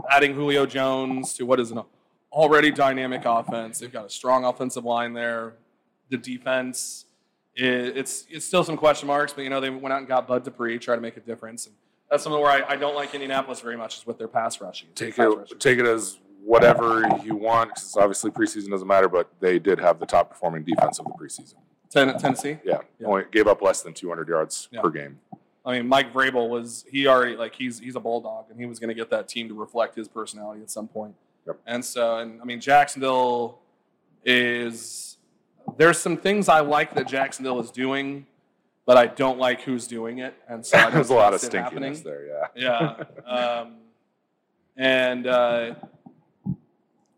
adding 0.09 0.33
Julio 0.35 0.67
Jones 0.67 1.33
to 1.35 1.45
what 1.45 1.59
is 1.59 1.73
an 1.73 1.81
already 2.33 2.71
dynamic 2.71 3.23
offense. 3.25 3.81
They've 3.81 3.93
got 3.93 4.05
a 4.07 4.09
strong 4.11 4.45
offensive 4.45 4.85
line 4.85 5.15
there. 5.15 5.55
The 6.11 6.17
defense, 6.17 7.07
it's 7.57 8.27
it's 8.31 8.45
still 8.45 8.65
some 8.65 8.77
question 8.77 9.07
marks, 9.07 9.33
but 9.33 9.43
you 9.43 9.51
know 9.51 9.61
they 9.61 9.71
went 9.71 9.93
out 9.93 9.99
and 9.99 10.09
got 10.09 10.27
Bud 10.27 10.45
Dupree, 10.45 10.79
try 10.79 10.95
to 10.95 11.01
make 11.01 11.17
a 11.17 11.21
difference. 11.21 11.67
And 11.67 11.75
that's 12.11 12.23
something 12.23 12.41
where 12.41 12.51
I, 12.51 12.73
I 12.73 12.77
don't 12.77 12.95
like 12.95 13.15
Indianapolis 13.15 13.61
very 13.61 13.77
much 13.77 13.99
is 13.99 14.07
with 14.07 14.19
their 14.19 14.29
pass 14.29 14.61
rushing. 14.61 14.89
Take 14.95 15.17
Pass 15.17 15.33
it, 15.33 15.37
rushing. 15.39 15.59
take 15.59 15.79
it 15.79 15.87
as 15.87 16.19
whatever 16.45 17.07
you 17.25 17.35
want, 17.37 17.71
because 17.71 17.97
obviously 17.97 18.31
preseason 18.31 18.71
doesn't 18.71 18.87
matter, 18.89 19.09
but 19.09 19.31
they 19.41 19.59
did 19.59 19.79
have 19.79 19.99
the 19.99 20.07
top 20.07 20.31
performing 20.31 20.63
defense 20.65 20.99
of 20.99 21.07
the 21.07 21.13
preseason. 21.13 21.55
Ten, 21.91 22.19
Tennessee. 22.19 22.59
Yeah, 22.65 22.81
Yeah. 22.99 23.07
only 23.07 23.25
gave 23.31 23.47
up 23.47 23.63
less 23.63 23.83
than 23.83 23.95
200 23.95 24.29
yards 24.29 24.69
Yeah. 24.71 24.81
per 24.83 24.91
game. 24.91 25.21
I 25.65 25.79
mean, 25.79 25.89
Mike 25.89 26.13
Vrabel 26.13 26.51
was 26.51 26.85
he 26.91 27.07
already 27.07 27.37
like 27.37 27.55
he's 27.55 27.79
he's 27.79 27.97
a 27.97 28.01
bulldog, 28.01 28.47
and 28.51 28.61
he 28.61 28.67
was 28.67 28.79
going 28.79 28.89
to 28.89 28.95
get 28.95 29.09
that 29.11 29.29
team 29.29 29.49
to 29.49 29.55
reflect 29.55 29.95
his 29.95 30.09
personality 30.09 30.61
at 30.61 30.71
some 30.71 30.87
point. 30.89 31.15
Yep. 31.47 31.61
And 31.67 31.83
so, 31.85 32.19
and 32.19 32.41
I 32.43 32.45
mean, 32.45 32.61
Jacksonville 32.61 33.61
is 34.25 35.14
there's 35.77 35.99
some 35.99 36.17
things 36.17 36.49
I 36.49 36.61
like 36.61 36.95
that 36.95 37.07
Jacksonville 37.09 37.61
is 37.61 37.71
doing, 37.71 38.27
but 38.87 38.97
I 38.97 39.07
don't 39.07 39.39
like 39.39 39.63
who's 39.63 39.87
doing 39.87 40.19
it, 40.19 40.35
and 40.49 40.65
so 40.65 40.79
I 40.79 40.91
There's 40.93 41.11
a 41.11 41.15
lot 41.15 41.35
of 41.35 41.43
it 41.43 41.53
happening. 41.53 41.93
stinkiness 41.95 42.03
there. 42.03 42.49
Yeah. 42.57 43.05
Yeah. 43.27 43.31
Um, 43.31 43.77
and 44.77 45.27
uh, 45.27 45.75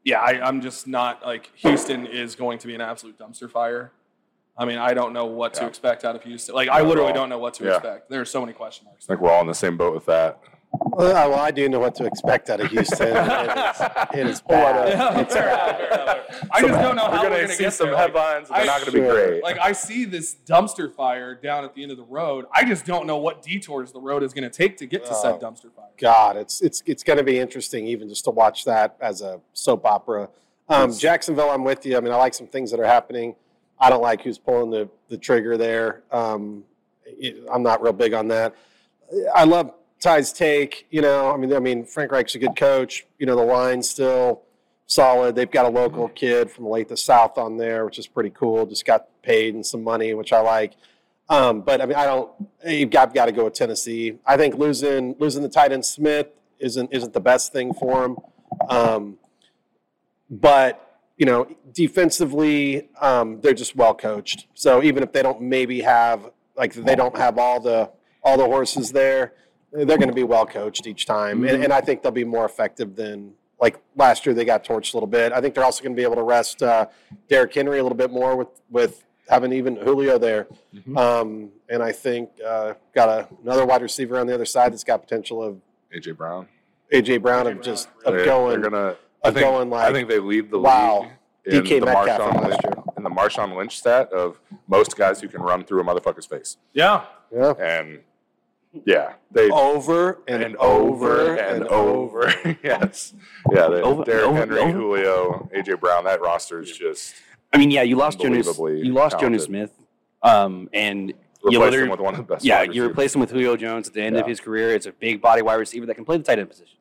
yeah, 0.04 0.20
I, 0.20 0.40
I'm 0.46 0.60
just 0.60 0.86
not 0.86 1.24
like 1.24 1.50
Houston 1.56 2.06
is 2.06 2.34
going 2.36 2.58
to 2.60 2.66
be 2.66 2.74
an 2.74 2.80
absolute 2.80 3.18
dumpster 3.18 3.50
fire. 3.50 3.92
I 4.58 4.64
mean, 4.64 4.78
I 4.78 4.94
don't 4.94 5.12
know 5.12 5.26
what 5.26 5.52
to 5.54 5.66
expect 5.66 6.04
out 6.04 6.16
of 6.16 6.22
Houston. 6.22 6.54
Like, 6.54 6.68
I 6.70 6.80
literally 6.80 7.10
all. 7.10 7.14
don't 7.14 7.28
know 7.28 7.38
what 7.38 7.54
to 7.54 7.64
Yeah. 7.64 7.74
expect. 7.74 8.08
There 8.08 8.20
are 8.22 8.24
so 8.24 8.40
many 8.40 8.52
question 8.54 8.86
marks. 8.86 9.04
I 9.04 9.08
think 9.08 9.20
we're 9.20 9.30
all 9.30 9.42
in 9.42 9.46
the 9.48 9.54
same 9.54 9.76
boat 9.76 9.92
with 9.94 10.06
that. 10.06 10.38
Well, 10.72 11.16
I- 11.16 11.26
well, 11.26 11.38
I 11.38 11.50
do 11.50 11.68
know 11.68 11.78
what 11.78 11.94
to 11.96 12.04
expect 12.06 12.50
out 12.50 12.60
of 12.60 12.70
Houston. 12.70 13.08
It 13.16 13.16
is, 13.16 14.20
it 14.20 14.26
is 14.26 14.40
bad. 14.42 14.88
Yeah, 14.88 15.20
It's 15.20 15.34
fair 15.34 15.44
bad. 15.46 15.80
enough, 15.80 15.88
fair 15.90 16.02
enough. 16.02 16.48
I 16.50 16.60
just 16.60 16.80
don't 16.80 16.96
know 16.96 17.10
how 17.10 17.22
we're 17.22 17.28
going 17.30 17.48
to 17.48 17.54
see 17.54 17.62
get 17.64 17.72
some 17.72 17.86
there. 17.88 17.94
Like, 17.94 18.06
headlines. 18.14 18.48
and 18.48 18.58
they're 18.58 18.66
not 18.66 18.80
going 18.80 18.92
to 18.92 19.00
be 19.00 19.06
great. 19.08 19.42
Like 19.42 19.58
I 19.58 19.72
see 19.72 20.04
this 20.04 20.36
dumpster 20.46 20.92
fire 20.92 21.34
down 21.34 21.64
at 21.64 21.74
the 21.74 21.82
end 21.82 21.92
of 21.92 21.96
the 21.98 22.04
road. 22.04 22.46
I 22.52 22.64
just 22.64 22.84
don't 22.86 23.06
know 23.06 23.16
what 23.18 23.42
detours 23.42 23.92
the 23.92 24.00
road 24.00 24.22
is 24.22 24.32
going 24.32 24.44
to 24.44 24.50
take 24.50 24.76
to 24.78 24.86
get 24.86 25.04
to 25.06 25.14
said 25.14 25.34
Oh. 25.34 25.38
dumpster 25.38 25.72
fire. 25.74 25.86
God, 25.98 26.36
it's 26.36 26.60
it's 26.60 26.82
it's 26.86 27.02
going 27.02 27.18
to 27.18 27.24
be 27.24 27.38
interesting 27.38 27.86
even 27.86 28.08
just 28.08 28.24
to 28.24 28.30
watch 28.30 28.64
that 28.64 28.96
as 29.00 29.22
a 29.22 29.40
soap 29.54 29.84
opera. 29.86 30.28
Um, 30.68 30.90
Yes. 30.90 30.98
Jacksonville, 30.98 31.50
I'm 31.50 31.62
with 31.64 31.86
you. 31.86 31.96
I 31.96 32.00
mean, 32.00 32.12
I 32.12 32.16
like 32.16 32.34
some 32.34 32.46
things 32.48 32.70
that 32.72 32.80
are 32.80 32.84
happening. 32.86 33.34
I 33.78 33.88
don't 33.90 34.02
like 34.02 34.22
who's 34.22 34.38
pulling 34.38 34.70
the 34.70 34.88
the 35.08 35.16
trigger 35.18 35.56
there. 35.56 36.02
Um, 36.10 36.64
it- 37.06 37.36
I'm 37.52 37.62
not 37.62 37.82
real 37.82 37.92
big 37.92 38.12
on 38.14 38.28
that. 38.28 38.54
I 39.34 39.44
love 39.44 39.72
Take. 40.32 40.86
You 40.90 41.02
know, 41.02 41.32
I 41.32 41.36
mean, 41.36 41.52
I 41.52 41.58
mean, 41.58 41.84
Frank 41.84 42.12
Reich's 42.12 42.34
a 42.34 42.38
good 42.38 42.56
coach. 42.56 43.06
You 43.18 43.26
know, 43.26 43.36
the 43.36 43.44
line's 43.44 43.90
still 43.90 44.42
solid. 44.86 45.34
They've 45.34 45.50
got 45.50 45.66
a 45.66 45.68
local 45.68 46.08
kid 46.08 46.50
from 46.50 46.66
late 46.68 46.88
the 46.88 46.96
South 46.96 47.38
on 47.38 47.56
there, 47.56 47.84
which 47.84 47.98
is 47.98 48.06
pretty 48.06 48.30
cool. 48.30 48.66
Just 48.66 48.86
got 48.86 49.08
paid 49.22 49.54
and 49.54 49.66
some 49.66 49.82
money, 49.82 50.14
which 50.14 50.32
I 50.32 50.40
like. 50.40 50.74
Um, 51.28 51.62
but 51.62 51.80
I 51.80 51.86
mean, 51.86 51.96
I 51.96 52.04
don't. 52.04 52.30
You've 52.64 52.90
got, 52.90 53.12
got 53.14 53.26
to 53.26 53.32
go 53.32 53.44
with 53.44 53.54
Tennessee. 53.54 54.18
I 54.24 54.36
think 54.36 54.54
losing 54.54 55.16
losing 55.18 55.42
the 55.42 55.48
tight 55.48 55.72
end 55.72 55.84
Smith 55.84 56.28
isn't 56.58 56.92
isn't 56.92 57.12
the 57.12 57.20
best 57.20 57.52
thing 57.52 57.74
for 57.74 58.04
him. 58.04 58.16
Um, 58.68 59.18
but 60.30 61.00
you 61.16 61.26
know, 61.26 61.48
defensively, 61.72 62.90
um, 63.00 63.40
they're 63.40 63.54
just 63.54 63.74
well 63.74 63.94
coached. 63.94 64.46
So 64.54 64.82
even 64.82 65.02
if 65.02 65.12
they 65.12 65.22
don't 65.22 65.40
maybe 65.40 65.80
have 65.80 66.30
like 66.56 66.74
they 66.74 66.94
don't 66.94 67.16
have 67.16 67.38
all 67.38 67.60
the 67.60 67.90
all 68.22 68.36
the 68.36 68.44
horses 68.44 68.92
there, 68.92 69.32
they're 69.84 69.98
going 69.98 70.08
to 70.08 70.14
be 70.14 70.24
well 70.24 70.46
coached 70.46 70.86
each 70.86 71.06
time, 71.06 71.44
and, 71.44 71.64
and 71.64 71.72
I 71.72 71.80
think 71.80 72.02
they'll 72.02 72.12
be 72.12 72.24
more 72.24 72.44
effective 72.44 72.96
than 72.96 73.34
like 73.60 73.78
last 73.96 74.26
year. 74.26 74.34
They 74.34 74.44
got 74.44 74.64
torched 74.64 74.94
a 74.94 74.96
little 74.96 75.06
bit. 75.06 75.32
I 75.32 75.40
think 75.40 75.54
they're 75.54 75.64
also 75.64 75.82
going 75.82 75.94
to 75.94 76.00
be 76.00 76.04
able 76.04 76.16
to 76.16 76.22
rest 76.22 76.62
uh, 76.62 76.86
Derrick 77.28 77.54
Henry 77.54 77.78
a 77.78 77.82
little 77.82 77.98
bit 77.98 78.10
more 78.10 78.36
with 78.36 78.48
with 78.70 79.04
having 79.28 79.52
even 79.52 79.76
Julio 79.76 80.18
there. 80.18 80.46
Mhm. 80.74 80.96
Um, 80.96 81.50
and 81.68 81.82
I 81.82 81.92
think 81.92 82.30
uh, 82.46 82.74
got 82.94 83.08
a, 83.08 83.28
another 83.42 83.66
wide 83.66 83.82
receiver 83.82 84.18
on 84.18 84.26
the 84.26 84.34
other 84.34 84.44
side 84.44 84.72
that's 84.72 84.84
got 84.84 85.02
potential 85.02 85.42
of 85.42 85.60
AJ 85.94 86.16
Brown. 86.16 86.48
AJ 86.92 87.22
Brown 87.22 87.46
A.J. 87.46 87.58
of 87.58 87.64
just 87.64 87.88
Brown, 88.02 88.06
of 88.06 88.14
They're, 88.14 88.24
going 88.26 88.60
they're 88.60 88.70
gonna. 88.70 88.96
I 89.24 89.28
of 89.28 89.34
think, 89.34 89.46
going 89.46 89.70
like 89.70 89.88
I 89.88 89.92
think 89.92 90.08
they 90.08 90.20
lead 90.20 90.50
the 90.50 90.58
wow. 90.58 91.10
league 91.44 91.56
in 91.56 91.64
DK 91.64 91.80
the 91.80 91.86
Metcalf 91.86 92.06
from 92.06 92.32
Marshawn 92.32 92.34
last 92.34 92.48
Lynch, 92.50 92.60
year. 92.64 92.84
in 92.96 93.02
the 93.02 93.10
Marshawn 93.10 93.56
Lynch 93.56 93.78
stat 93.78 94.12
of 94.12 94.40
most 94.68 94.96
guys 94.96 95.20
who 95.20 95.28
can 95.28 95.42
run 95.42 95.64
through 95.64 95.80
a 95.80 95.84
motherfucker's 95.84 96.26
face. 96.26 96.56
Yeah. 96.72 97.04
yeah. 97.32 97.52
And 97.58 98.00
yeah, 98.84 99.14
they 99.30 99.48
over 99.50 100.20
and, 100.28 100.42
and 100.42 100.56
over 100.56 101.36
and, 101.36 101.64
over. 101.68 102.32
yes. 102.62 103.14
Yeah, 103.52 103.68
they, 103.68 103.80
Over- 103.80 104.04
Derrick 104.04 104.24
over- 104.24 104.38
Henry, 104.38 104.58
over. 104.58 104.72
Julio, 104.72 105.48
AJ 105.54 105.80
Brown. 105.80 106.04
That 106.04 106.20
roster 106.20 106.60
is 106.60 106.76
just 106.76 107.14
I 107.52 107.58
mean, 107.58 107.70
yeah, 107.70 107.82
you 107.82 107.96
lost 107.96 108.18
Jonnu. 108.18 108.84
You 108.84 108.92
lost 108.92 109.16
Jonnu. 109.16 109.40
Smith, 109.40 109.70
um, 110.22 110.68
and 110.72 111.12
you 111.48 111.62
replaced 111.62 111.82
him 111.84 111.90
with 111.90 112.00
one 112.00 112.14
of 112.14 112.18
the 112.26 112.34
best. 112.34 112.44
yeah, 112.44 112.62
you 112.62 112.84
replace 112.84 113.14
him 113.14 113.20
with 113.20 113.30
Julio 113.30 113.56
Jones 113.56 113.88
at 113.88 113.94
the 113.94 114.02
end 114.02 114.16
of 114.16 114.26
his 114.26 114.40
career. 114.40 114.74
It's 114.74 114.86
a 114.86 114.92
big 114.92 115.20
body 115.22 115.42
wide 115.42 115.54
receiver 115.54 115.86
that 115.86 115.94
can 115.94 116.04
play 116.04 116.16
the 116.18 116.24
tight 116.24 116.38
end 116.38 116.50
position. 116.50 116.76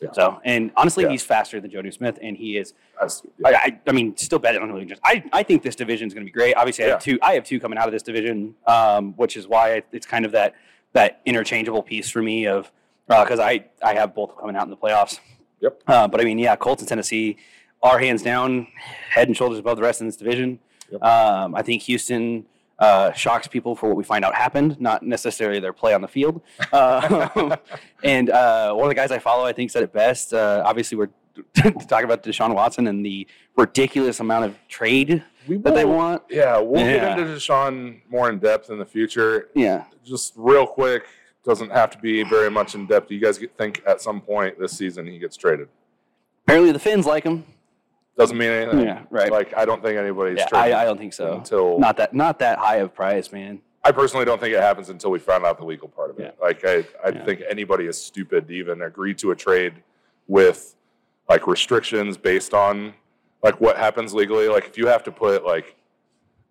Yeah. 0.00 0.12
So, 0.12 0.40
and 0.44 0.70
honestly, 0.76 1.02
Yeah. 1.04 1.10
he's 1.10 1.24
faster 1.24 1.60
than 1.60 1.72
Jonnu 1.72 1.92
Smith, 1.92 2.18
and 2.22 2.36
he 2.36 2.56
is. 2.56 2.72
That's- 2.94 3.22
I, 3.44 3.52
I, 3.54 3.80
I 3.86 3.92
mean, 3.92 4.16
still 4.16 4.38
bet 4.38 4.56
on 4.56 4.68
Julio 4.68 4.84
Jones. 4.84 5.00
I, 5.04 5.24
I 5.32 5.42
think 5.42 5.62
this 5.64 5.74
division 5.74 6.06
is 6.06 6.14
going 6.14 6.24
to 6.24 6.30
be 6.30 6.32
great. 6.32 6.54
Obviously, 6.56 6.84
I 6.84 6.88
have 6.88 7.02
two. 7.02 7.18
I 7.20 7.34
have 7.34 7.44
two 7.44 7.58
coming 7.60 7.78
out 7.78 7.86
of 7.88 7.92
this 7.92 8.02
division, 8.04 8.54
um, 8.66 9.12
which 9.14 9.36
is 9.36 9.46
why 9.48 9.82
it's 9.92 10.06
kind 10.06 10.24
of 10.24 10.32
that 10.32 10.54
that 10.92 11.20
interchangeable 11.24 11.82
piece 11.82 12.08
for 12.08 12.22
me 12.22 12.46
of 12.46 12.70
because 13.08 13.40
I 13.40 13.64
I 13.82 13.94
have 13.94 14.14
both 14.14 14.36
coming 14.36 14.56
out 14.56 14.64
in 14.64 14.70
the 14.70 14.76
playoffs. 14.76 15.20
Yep. 15.60 15.82
Uh, 15.86 16.08
but 16.08 16.20
I 16.20 16.24
mean, 16.24 16.38
yeah, 16.38 16.56
Colts 16.56 16.82
and 16.82 16.88
Tennessee 16.88 17.36
are 17.82 17.98
hands 17.98 18.22
down 18.22 18.66
head 19.10 19.28
and 19.28 19.36
shoulders 19.36 19.58
above 19.58 19.76
the 19.76 19.82
rest 19.82 20.00
in 20.00 20.06
this 20.06 20.16
division. 20.16 20.58
Yep. 20.90 21.02
Um, 21.02 21.54
I 21.54 21.62
think 21.62 21.82
Houston 21.82 22.46
uh, 22.78 23.12
shocks 23.12 23.48
people 23.48 23.74
for 23.74 23.88
what 23.88 23.96
we 23.96 24.04
find 24.04 24.24
out 24.24 24.34
happened, 24.34 24.80
not 24.80 25.02
necessarily 25.02 25.60
their 25.60 25.72
play 25.72 25.94
on 25.94 26.00
the 26.00 26.08
field. 26.08 26.40
Uh, 26.72 27.56
and 28.04 28.30
uh, 28.30 28.72
one 28.72 28.84
of 28.84 28.88
the 28.88 28.94
guys 28.94 29.10
I 29.10 29.18
follow, 29.18 29.44
I 29.44 29.52
think, 29.52 29.70
said 29.70 29.82
it 29.82 29.92
best. 29.92 30.32
Uh, 30.32 30.62
obviously, 30.64 30.96
we're 30.96 31.10
talking 31.54 32.04
about 32.04 32.22
Deshaun 32.22 32.54
Watson 32.54 32.86
and 32.86 33.04
the 33.04 33.26
ridiculous 33.56 34.20
amount 34.20 34.44
of 34.44 34.56
trade 34.68 35.24
that 35.56 35.74
they 35.74 35.84
want. 35.84 36.22
Yeah, 36.30 36.58
we'll 36.58 36.80
Yeah. 36.84 37.16
get 37.16 37.18
into 37.18 37.32
Deshaun 37.34 38.00
more 38.08 38.28
in 38.28 38.38
depth 38.38 38.70
in 38.70 38.78
the 38.78 38.84
future. 38.84 39.48
Yeah. 39.54 39.84
Just 40.04 40.34
real 40.36 40.66
quick, 40.66 41.04
doesn't 41.44 41.70
have 41.70 41.90
to 41.90 41.98
be 41.98 42.22
very 42.24 42.50
much 42.50 42.74
in 42.74 42.86
depth. 42.86 43.08
Do 43.08 43.14
you 43.14 43.20
guys 43.20 43.38
get, 43.38 43.56
think 43.56 43.82
at 43.86 44.00
some 44.00 44.20
point 44.20 44.58
this 44.58 44.72
season 44.72 45.06
he 45.06 45.18
gets 45.18 45.36
traded? 45.36 45.68
Apparently, 46.46 46.72
the 46.72 46.78
Fins 46.78 47.06
like 47.06 47.24
him. 47.24 47.44
Doesn't 48.16 48.36
mean 48.36 48.50
anything. 48.50 48.80
Yeah, 48.80 49.02
right. 49.10 49.30
Like 49.30 49.56
I 49.56 49.64
don't 49.64 49.82
think 49.82 49.96
anybody's 49.98 50.38
Yeah, 50.38 50.48
I, 50.52 50.82
I 50.82 50.84
don't 50.84 50.98
think 50.98 51.12
so. 51.12 51.34
until 51.34 51.78
Not 51.78 51.96
that, 51.98 52.12
not 52.14 52.38
that 52.40 52.58
high 52.58 52.76
of 52.76 52.92
price, 52.92 53.30
man. 53.30 53.60
I 53.84 53.92
personally 53.92 54.24
don't 54.24 54.40
think 54.40 54.52
it 54.54 54.60
happens 54.60 54.88
until 54.88 55.10
we 55.12 55.20
find 55.20 55.44
out 55.44 55.56
the 55.56 55.64
legal 55.64 55.86
part 55.88 56.10
of 56.10 56.18
it. 56.18 56.36
Like 56.42 56.64
I, 56.64 56.84
I 57.04 57.10
Yeah. 57.10 57.24
think 57.24 57.42
anybody 57.48 57.86
is 57.86 57.96
stupid 58.00 58.48
to 58.48 58.54
even 58.54 58.82
agree 58.82 59.14
to 59.14 59.30
a 59.30 59.36
trade 59.36 59.74
with 60.26 60.74
like 61.28 61.46
restrictions 61.46 62.16
based 62.16 62.54
on 62.54 62.92
like 63.42 63.60
what 63.60 63.76
happens 63.76 64.14
legally. 64.14 64.48
Like 64.48 64.66
if 64.66 64.76
you 64.78 64.86
have 64.86 65.02
to 65.04 65.12
put 65.12 65.44
like, 65.44 65.76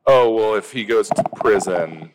oh 0.05 0.31
well, 0.31 0.55
if 0.55 0.71
he 0.71 0.83
goes 0.85 1.09
to 1.09 1.23
prison, 1.35 2.11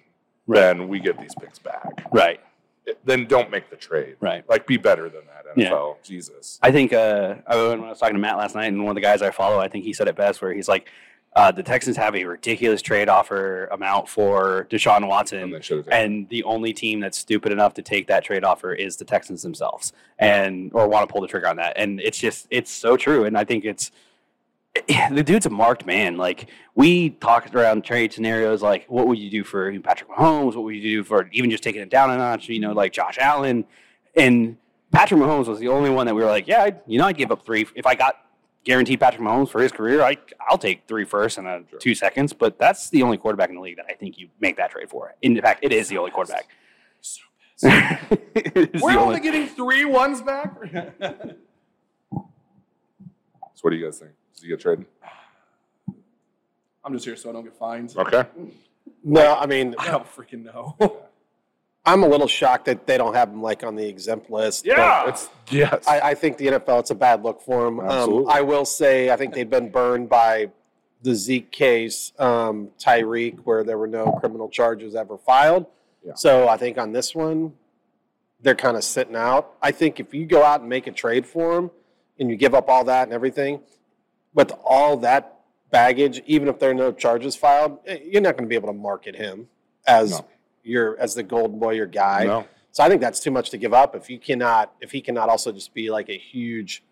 then 0.48 0.88
we 0.88 0.98
get 1.00 1.18
these 1.20 1.34
picks 1.34 1.58
back. 1.58 2.06
Right. 2.12 2.40
It- 2.86 2.98
then 3.04 3.26
don't 3.26 3.50
make 3.50 3.70
the 3.70 3.76
trade. 3.76 4.16
Right. 4.20 4.48
Like 4.48 4.66
be 4.66 4.76
better 4.76 5.08
than 5.08 5.22
that, 5.26 5.44
Yeah. 5.56 5.70
NFL. 5.70 6.02
Jesus. 6.02 6.58
I 6.62 6.72
think 6.72 6.92
uh, 6.92 7.36
I- 7.46 7.56
when 7.56 7.80
I 7.84 7.88
was 7.90 7.98
talking 8.00 8.14
to 8.14 8.20
Matt 8.20 8.38
last 8.38 8.54
night, 8.54 8.66
and 8.66 8.82
one 8.82 8.90
of 8.90 8.94
the 8.96 9.00
guys 9.02 9.22
I 9.22 9.30
follow, 9.30 9.58
I 9.60 9.68
think 9.68 9.84
he 9.84 9.92
said 9.92 10.08
it 10.08 10.16
best, 10.16 10.40
where 10.42 10.52
he's 10.52 10.68
like, 10.68 10.88
uh, 11.36 11.52
"The 11.52 11.62
Texans 11.62 11.96
have 11.96 12.14
a 12.16 12.24
ridiculous 12.24 12.82
trade 12.82 13.08
offer 13.08 13.66
amount 13.66 14.08
for 14.08 14.66
Deshaun 14.70 14.96
And 14.98 15.08
Watson, 15.08 15.50
they 15.50 15.60
should 15.62 15.78
have 15.78 15.86
taken 15.86 16.00
and 16.02 16.28
the 16.28 16.42
only 16.44 16.72
team 16.72 17.00
that's 17.00 17.16
stupid 17.18 17.52
enough 17.52 17.72
to 17.74 17.82
take 17.82 18.06
that 18.08 18.24
trade 18.24 18.42
offer 18.44 18.72
is 18.74 18.96
the 18.96 19.04
Texans 19.04 19.42
themselves, 19.42 19.92
and 20.18 20.70
or 20.74 20.88
want 20.88 21.08
to 21.08 21.12
pull 21.12 21.22
the 21.22 21.28
trigger 21.28 21.48
on 21.48 21.56
that. 21.56 21.74
And 21.76 22.00
it's 22.00 22.18
just 22.18 22.46
it's 22.50 22.70
so 22.70 22.96
true, 22.96 23.24
and 23.24 23.38
I 23.38 23.44
think 23.44 23.64
it's 23.64 23.92
the 25.10 25.22
dude's 25.24 25.46
a 25.46 25.50
marked 25.50 25.84
man. 25.86 26.16
Like 26.16 26.48
we 26.74 27.10
talked 27.10 27.54
around 27.54 27.84
trade 27.84 28.12
scenarios, 28.12 28.62
like 28.62 28.86
what 28.88 29.06
would 29.06 29.18
you 29.18 29.30
do 29.30 29.44
for 29.44 29.70
Patrick 29.80 30.10
Mahomes? 30.10 30.54
What 30.54 30.64
would 30.64 30.74
you 30.74 30.82
do 30.82 31.04
for 31.04 31.28
even 31.32 31.50
just 31.50 31.62
taking 31.62 31.82
it 31.82 31.90
down 31.90 32.10
a 32.10 32.16
notch? 32.16 32.48
You 32.48 32.60
know, 32.60 32.72
like 32.72 32.92
Josh 32.92 33.18
Allen, 33.20 33.64
and 34.16 34.56
Patrick 34.90 35.20
Mahomes 35.20 35.46
was 35.46 35.58
the 35.58 35.68
only 35.68 35.90
one 35.90 36.06
that 36.06 36.14
we 36.14 36.22
were 36.22 36.28
like, 36.28 36.46
yeah, 36.46 36.62
I'd, 36.62 36.80
you 36.86 36.98
know, 36.98 37.06
I'd 37.06 37.16
give 37.16 37.30
up 37.30 37.44
three 37.44 37.66
if 37.74 37.86
I 37.86 37.94
got 37.94 38.16
guaranteed 38.64 39.00
Patrick 39.00 39.20
Mahomes 39.22 39.50
for 39.50 39.60
his 39.60 39.72
career. 39.72 40.02
I 40.02 40.16
I'll 40.48 40.58
take 40.58 40.84
three 40.88 41.04
first 41.04 41.36
and 41.38 41.46
a 41.46 41.64
two 41.78 41.94
seconds. 41.94 42.32
But 42.32 42.58
that's 42.58 42.88
the 42.90 43.02
only 43.02 43.18
quarterback 43.18 43.50
in 43.50 43.56
the 43.56 43.60
league 43.60 43.76
that 43.76 43.86
I 43.90 43.94
think 43.94 44.16
you 44.18 44.28
make 44.40 44.56
that 44.56 44.70
trade 44.70 44.88
for. 44.88 45.14
In 45.20 45.38
fact, 45.40 45.60
it 45.62 45.72
is 45.72 45.88
the 45.88 45.98
only 45.98 46.10
quarterback. 46.10 46.48
We're 47.62 48.68
only 48.82 48.96
only- 48.96 49.20
getting 49.20 49.46
three 49.48 49.84
ones 49.84 50.22
back. 50.22 50.56
So 53.54 53.66
what 53.66 53.70
do 53.70 53.76
you 53.76 53.84
guys 53.84 53.98
think? 53.98 54.10
Does 54.34 54.42
he 54.42 54.48
get 54.48 54.60
traded? 54.60 54.86
I'm 56.84 56.92
just 56.92 57.04
here 57.04 57.16
so 57.16 57.30
I 57.30 57.32
don't 57.32 57.44
get 57.44 57.56
fined. 57.56 57.94
Okay. 57.96 58.24
No, 59.04 59.36
I 59.36 59.46
mean, 59.46 59.74
I 59.78 59.90
don't 59.90 60.06
freaking 60.06 60.44
know. 60.44 60.76
I'm 61.84 62.04
a 62.04 62.08
little 62.08 62.28
shocked 62.28 62.66
that 62.66 62.86
they 62.86 62.96
don't 62.96 63.14
have 63.14 63.28
him 63.28 63.42
like 63.42 63.64
on 63.64 63.74
the 63.74 63.86
exempt 63.88 64.30
list. 64.30 64.64
but 64.64 64.76
Yeah. 64.76 65.08
It's 65.08 65.28
yes. 65.50 65.86
I, 65.88 66.00
I 66.10 66.14
think 66.14 66.36
the 66.36 66.46
NFL, 66.46 66.80
it's 66.80 66.90
a 66.90 66.94
bad 66.94 67.24
look 67.24 67.42
for 67.42 67.64
them. 67.64 67.80
Um, 67.80 67.86
Absolutely. 67.88 68.32
I 68.32 68.40
will 68.42 68.64
say, 68.64 69.10
I 69.10 69.16
think 69.16 69.34
they've 69.34 69.50
been 69.50 69.68
burned 69.68 70.08
by 70.08 70.50
the 71.02 71.14
Zeke 71.16 71.50
case, 71.50 72.12
um, 72.20 72.68
Tyreek, 72.78 73.40
where 73.40 73.64
there 73.64 73.78
were 73.78 73.88
no 73.88 74.12
criminal 74.12 74.48
charges 74.48 74.94
ever 74.94 75.18
filed. 75.18 75.66
Yeah. 76.04 76.12
So 76.14 76.48
I 76.48 76.56
think 76.56 76.78
on 76.78 76.92
this 76.92 77.14
one, 77.16 77.54
they're 78.40 78.54
kind 78.54 78.76
of 78.76 78.84
sitting 78.84 79.16
out. 79.16 79.54
I 79.60 79.72
think 79.72 79.98
if 79.98 80.14
you 80.14 80.24
go 80.26 80.44
out 80.44 80.60
and 80.60 80.68
make 80.68 80.86
a 80.86 80.92
trade 80.92 81.26
for 81.26 81.56
him 81.58 81.70
and 82.20 82.30
you 82.30 82.36
give 82.36 82.54
up 82.54 82.68
all 82.68 82.84
that 82.84 83.04
and 83.04 83.12
everything, 83.12 83.60
with 84.34 84.52
all 84.64 84.96
that 84.98 85.40
baggage, 85.70 86.22
even 86.26 86.48
if 86.48 86.58
there 86.58 86.70
are 86.70 86.74
no 86.74 86.92
charges 86.92 87.34
filed, 87.36 87.78
eh, 87.86 87.98
you're 88.04 88.20
not 88.22 88.36
going 88.36 88.44
to 88.44 88.48
be 88.48 88.54
able 88.54 88.68
to 88.68 88.72
market 88.78 89.16
him 89.16 89.48
as 89.86 90.10
No. 90.12 90.26
your 90.62 90.98
as 90.98 91.14
the 91.14 91.22
golden 91.22 91.58
boy, 91.58 91.72
your 91.74 91.86
guy. 91.86 92.24
no. 92.24 92.44
So 92.70 92.82
I 92.82 92.88
think 92.88 93.02
that's 93.02 93.20
too 93.20 93.30
much 93.30 93.50
to 93.50 93.58
give 93.58 93.74
up 93.74 93.94
if 93.94 94.08
you 94.08 94.18
cannot 94.18 94.72
if 94.80 94.92
he 94.92 95.00
cannot 95.02 95.28
also 95.28 95.52
just 95.52 95.74
be 95.74 95.90
like 95.90 96.08
a 96.08 96.16
huge 96.16 96.82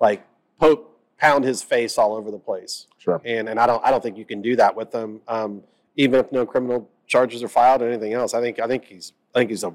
like 0.00 0.24
poke 0.58 0.90
pound 1.18 1.44
his 1.44 1.62
face 1.62 1.98
all 1.98 2.14
over 2.14 2.30
the 2.30 2.38
place. 2.38 2.86
Sure. 2.98 3.20
And 3.24 3.48
and 3.48 3.58
I 3.60 3.66
don't 3.66 3.84
I 3.84 3.90
don't 3.90 4.02
think 4.02 4.16
you 4.16 4.24
can 4.24 4.40
do 4.40 4.56
that 4.56 4.74
with 4.74 4.94
him. 4.94 5.20
Um, 5.28 5.62
even 5.96 6.20
if 6.20 6.30
no 6.32 6.46
criminal 6.46 6.88
charges 7.06 7.42
are 7.42 7.48
filed 7.48 7.82
or 7.82 7.88
anything 7.88 8.12
else. 8.14 8.32
I 8.34 8.40
think 8.40 8.58
I 8.60 8.66
think 8.66 8.84
he's 8.84 9.12
I 9.34 9.40
think 9.40 9.50
he's 9.50 9.64
a 9.64 9.70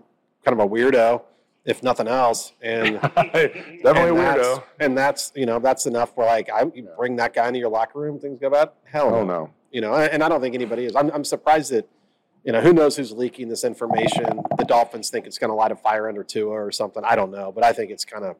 kind 0.45 0.59
of 0.59 0.66
a 0.66 0.68
weirdo, 0.68 1.22
if 1.66 1.82
nothing 1.84 2.07
else. 2.07 2.53
And 2.61 2.99
Definitely 3.01 3.41
a 3.41 3.84
and 3.84 4.18
that's- 4.18 4.45
weirdo. 4.47 4.64
And 4.80 4.97
that's 4.97 5.32
you 5.36 5.45
know, 5.45 5.59
that's 5.59 5.86
enough 5.86 6.16
where 6.16 6.28
like 6.28 6.49
I 6.49 6.64
you 6.74 6.88
bring 6.97 7.16
that 7.18 7.34
guy 7.34 7.47
into 7.47 7.59
your 7.59 7.70
locker 7.70 7.99
room, 7.99 8.20
things 8.20 8.39
go 8.39 8.49
bad. 8.49 8.70
Hell 8.86 9.07
Oh 9.14 9.24
no. 9.24 9.26
no. 9.26 9.49
You 9.72 9.82
know, 9.82 9.95
and 9.95 10.24
I 10.24 10.30
don't 10.30 10.39
think 10.41 10.53
anybody 10.53 10.86
is. 10.86 10.95
I'm, 10.95 11.09
I'm 11.09 11.24
surprised 11.24 11.72
that, 11.72 11.89
you 12.43 12.51
know, 12.51 12.61
who 12.61 12.74
knows 12.74 12.95
who's 12.95 13.11
leaking 13.11 13.49
this 13.49 13.64
information. 13.64 14.24
The 14.57 14.66
Dolphins 14.68 15.09
think 15.09 15.26
it's 15.26 15.39
going 15.39 15.49
to 15.49 15.55
light 15.55 15.72
a 15.72 15.76
fire 15.76 16.07
under 16.07 16.24
Tua 16.24 16.51
or 16.51 16.72
something. 16.72 17.03
I 17.03 17.16
don't 17.16 17.32
know, 17.32 17.51
but 17.51 17.64
I 17.64 17.74
think 17.74 17.89
it's 17.89 18.05
kind 18.05 18.24
of, 18.24 18.36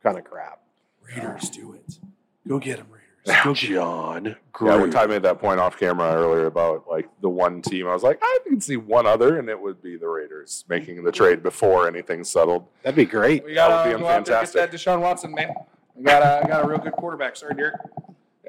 kind 0.00 0.16
of 0.16 0.22
crap. 0.22 0.60
Raiders 1.02 1.50
do 1.50 1.72
it. 1.72 1.98
Go 2.46 2.60
get 2.60 2.78
him, 2.78 2.86
Raiders. 3.26 3.44
Go 3.44 3.54
get 3.54 3.64
'em. 3.70 3.74
John, 3.74 4.36
Yeah, 4.62 4.76
when 4.76 4.90
Ty 4.90 5.06
made 5.06 5.22
that 5.22 5.38
point 5.38 5.60
off 5.60 5.78
camera 5.78 6.12
earlier 6.14 6.46
about 6.46 6.84
like 6.88 7.08
the 7.20 7.28
one 7.28 7.60
team, 7.62 7.86
I 7.88 7.92
was 7.92 8.02
like, 8.02 8.18
I 8.22 8.38
can 8.46 8.60
see 8.60 8.76
one 8.76 9.06
other, 9.06 9.38
and 9.38 9.48
it 9.48 9.60
would 9.60 9.82
be 9.82 9.96
the 9.96 10.08
Raiders 10.08 10.64
making 10.68 11.02
the 11.04 11.12
trade 11.12 11.42
before 11.42 11.86
anything 11.88 12.24
settled. 12.24 12.66
that'd 12.82 12.96
be 12.96 13.04
great. 13.04 13.44
We 13.44 13.54
gotta 13.54 13.88
would 13.90 13.96
be 13.96 14.00
go 14.02 14.06
out 14.06 14.08
there 14.08 14.16
and 14.18 14.26
get 14.26 14.32
fantastic. 14.34 14.70
that 14.70 14.72
Deshaun 14.72 15.00
Watson, 15.00 15.34
man. 15.34 15.54
We 15.94 16.04
got 16.04 16.22
a 16.44 16.46
got 16.48 16.64
a 16.64 16.68
real 16.68 16.78
good 16.78 16.92
quarterback. 16.92 17.36
Sorry, 17.36 17.54
Derek. 17.54 17.74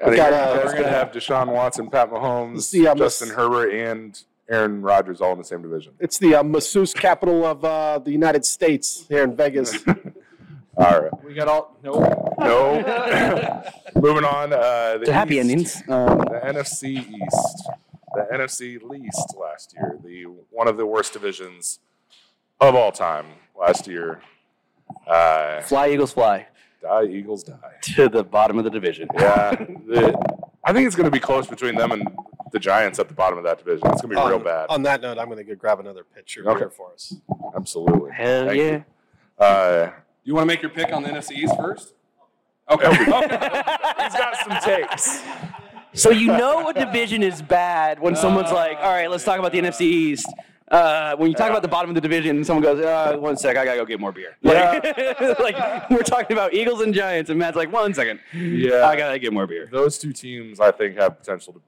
I 0.00 0.04
think 0.04 0.16
got, 0.16 0.30
you 0.30 0.36
uh, 0.36 0.56
guys 0.56 0.64
we're 0.66 0.72
gonna- 0.82 0.88
have 0.90 1.10
Deshaun 1.12 1.48
Watson, 1.52 1.90
Pat 1.90 2.10
Mahomes, 2.10 2.70
The, 2.70 2.86
um, 2.88 2.98
Justin 2.98 3.30
Herbert, 3.30 3.70
and 3.72 4.22
Aaron 4.48 4.80
Rodgers 4.80 5.20
all 5.20 5.32
in 5.32 5.38
the 5.38 5.44
same 5.44 5.60
division. 5.60 5.92
It's 5.98 6.18
the 6.18 6.36
uh, 6.36 6.42
masseuse 6.42 6.94
capital 6.94 7.44
of 7.44 7.64
uh, 7.64 7.98
the 7.98 8.10
United 8.12 8.44
States 8.46 9.04
here 9.08 9.24
in 9.24 9.34
Vegas. 9.36 9.76
All 10.78 11.00
right. 11.02 11.24
We 11.24 11.34
got 11.34 11.48
all 11.48 11.76
no. 11.82 11.92
No. 12.38 13.64
Moving 13.96 14.24
on. 14.24 14.52
Uh, 14.52 14.98
the 14.98 15.06
to 15.06 15.12
happy 15.12 15.36
East. 15.36 15.40
endings. 15.40 15.82
Um, 15.88 16.18
The 16.18 16.40
NFC 16.44 16.98
East, 16.98 17.68
the 18.14 18.26
NFC 18.32 18.80
least 18.82 19.34
last 19.40 19.74
year, 19.74 19.98
the 20.04 20.24
one 20.50 20.68
of 20.68 20.76
the 20.76 20.86
worst 20.86 21.12
divisions 21.12 21.80
of 22.60 22.74
all 22.74 22.92
time 22.92 23.26
last 23.58 23.86
year. 23.88 24.20
Uh, 25.06 25.60
fly 25.62 25.90
Eagles 25.90 26.12
fly 26.12 26.46
die 26.80 27.04
Eagles 27.04 27.42
die. 27.42 27.56
to 27.82 28.08
the 28.08 28.22
bottom 28.22 28.56
of 28.58 28.64
the 28.64 28.70
division. 28.70 29.08
Yeah, 29.14 29.50
the, 29.56 30.16
I 30.64 30.72
think 30.72 30.86
it's 30.86 30.96
going 30.96 31.04
to 31.06 31.10
be 31.10 31.18
close 31.20 31.46
between 31.46 31.74
them 31.74 31.90
and 31.92 32.06
the 32.52 32.58
Giants 32.58 32.98
at 33.00 33.08
the 33.08 33.14
bottom 33.14 33.36
of 33.36 33.44
that 33.44 33.58
division. 33.58 33.86
It's 33.88 34.00
going 34.00 34.14
to 34.14 34.22
be 34.22 34.28
real 34.28 34.38
bad. 34.38 34.66
on 34.70 34.82
that 34.84 35.00
note, 35.02 35.18
I'm 35.18 35.26
going 35.26 35.38
to 35.38 35.44
go 35.44 35.54
grab 35.56 35.80
another 35.80 36.04
pitcher 36.04 36.48
Okay. 36.48 36.60
here 36.60 36.70
for 36.70 36.92
us. 36.92 37.14
Absolutely. 37.54 38.12
Hell 38.12 38.46
Thank 38.46 38.58
yeah. 38.58 38.70
you. 38.70 38.84
Uh, 39.44 39.90
You 40.28 40.34
want 40.34 40.42
to 40.42 40.46
make 40.54 40.60
your 40.60 40.70
pick 40.70 40.92
on 40.92 41.02
the 41.02 41.08
NFC 41.08 41.38
East 41.38 41.56
first? 41.56 41.94
Okay. 42.70 42.94
he's 42.96 43.06
got 43.06 44.36
some 44.44 44.58
takes. 44.62 45.22
So 45.94 46.10
you 46.10 46.26
know 46.26 46.68
a 46.68 46.74
division 46.74 47.22
is 47.22 47.40
bad 47.40 47.98
when 47.98 48.14
someone's 48.14 48.52
like, 48.52 48.76
"All 48.76 48.90
right, 48.90 49.10
let's 49.10 49.24
talk 49.24 49.38
about 49.38 49.52
the 49.52 49.58
NFC 49.58 49.80
East." 49.80 50.30
Uh, 50.70 51.16
when 51.16 51.30
you 51.30 51.34
talk 51.34 51.48
about 51.48 51.62
the 51.62 51.68
bottom 51.68 51.88
of 51.88 51.94
the 51.94 52.02
division, 52.02 52.36
and 52.36 52.46
someone 52.46 52.62
goes, 52.62 52.84
uh, 52.84 53.16
"One 53.16 53.38
sec, 53.38 53.56
I 53.56 53.64
gotta 53.64 53.78
go 53.78 53.86
get 53.86 54.00
more 54.00 54.12
beer." 54.12 54.36
Like, 54.42 54.84
like 55.40 55.88
we're 55.88 56.02
talking 56.02 56.36
about 56.36 56.52
Eagles 56.52 56.82
and 56.82 56.92
Giants, 56.92 57.30
and 57.30 57.38
Matt's 57.38 57.56
like, 57.56 57.72
"One 57.72 57.94
second, 57.94 58.20
Yeah. 58.34 58.84
I 58.84 58.96
gotta 58.96 59.18
get 59.18 59.32
more 59.32 59.46
beer." 59.46 59.66
Those 59.72 59.96
two 59.96 60.12
teams, 60.12 60.60
I 60.60 60.72
think, 60.72 60.98
have 60.98 61.18
potential 61.18 61.54
to 61.54 61.62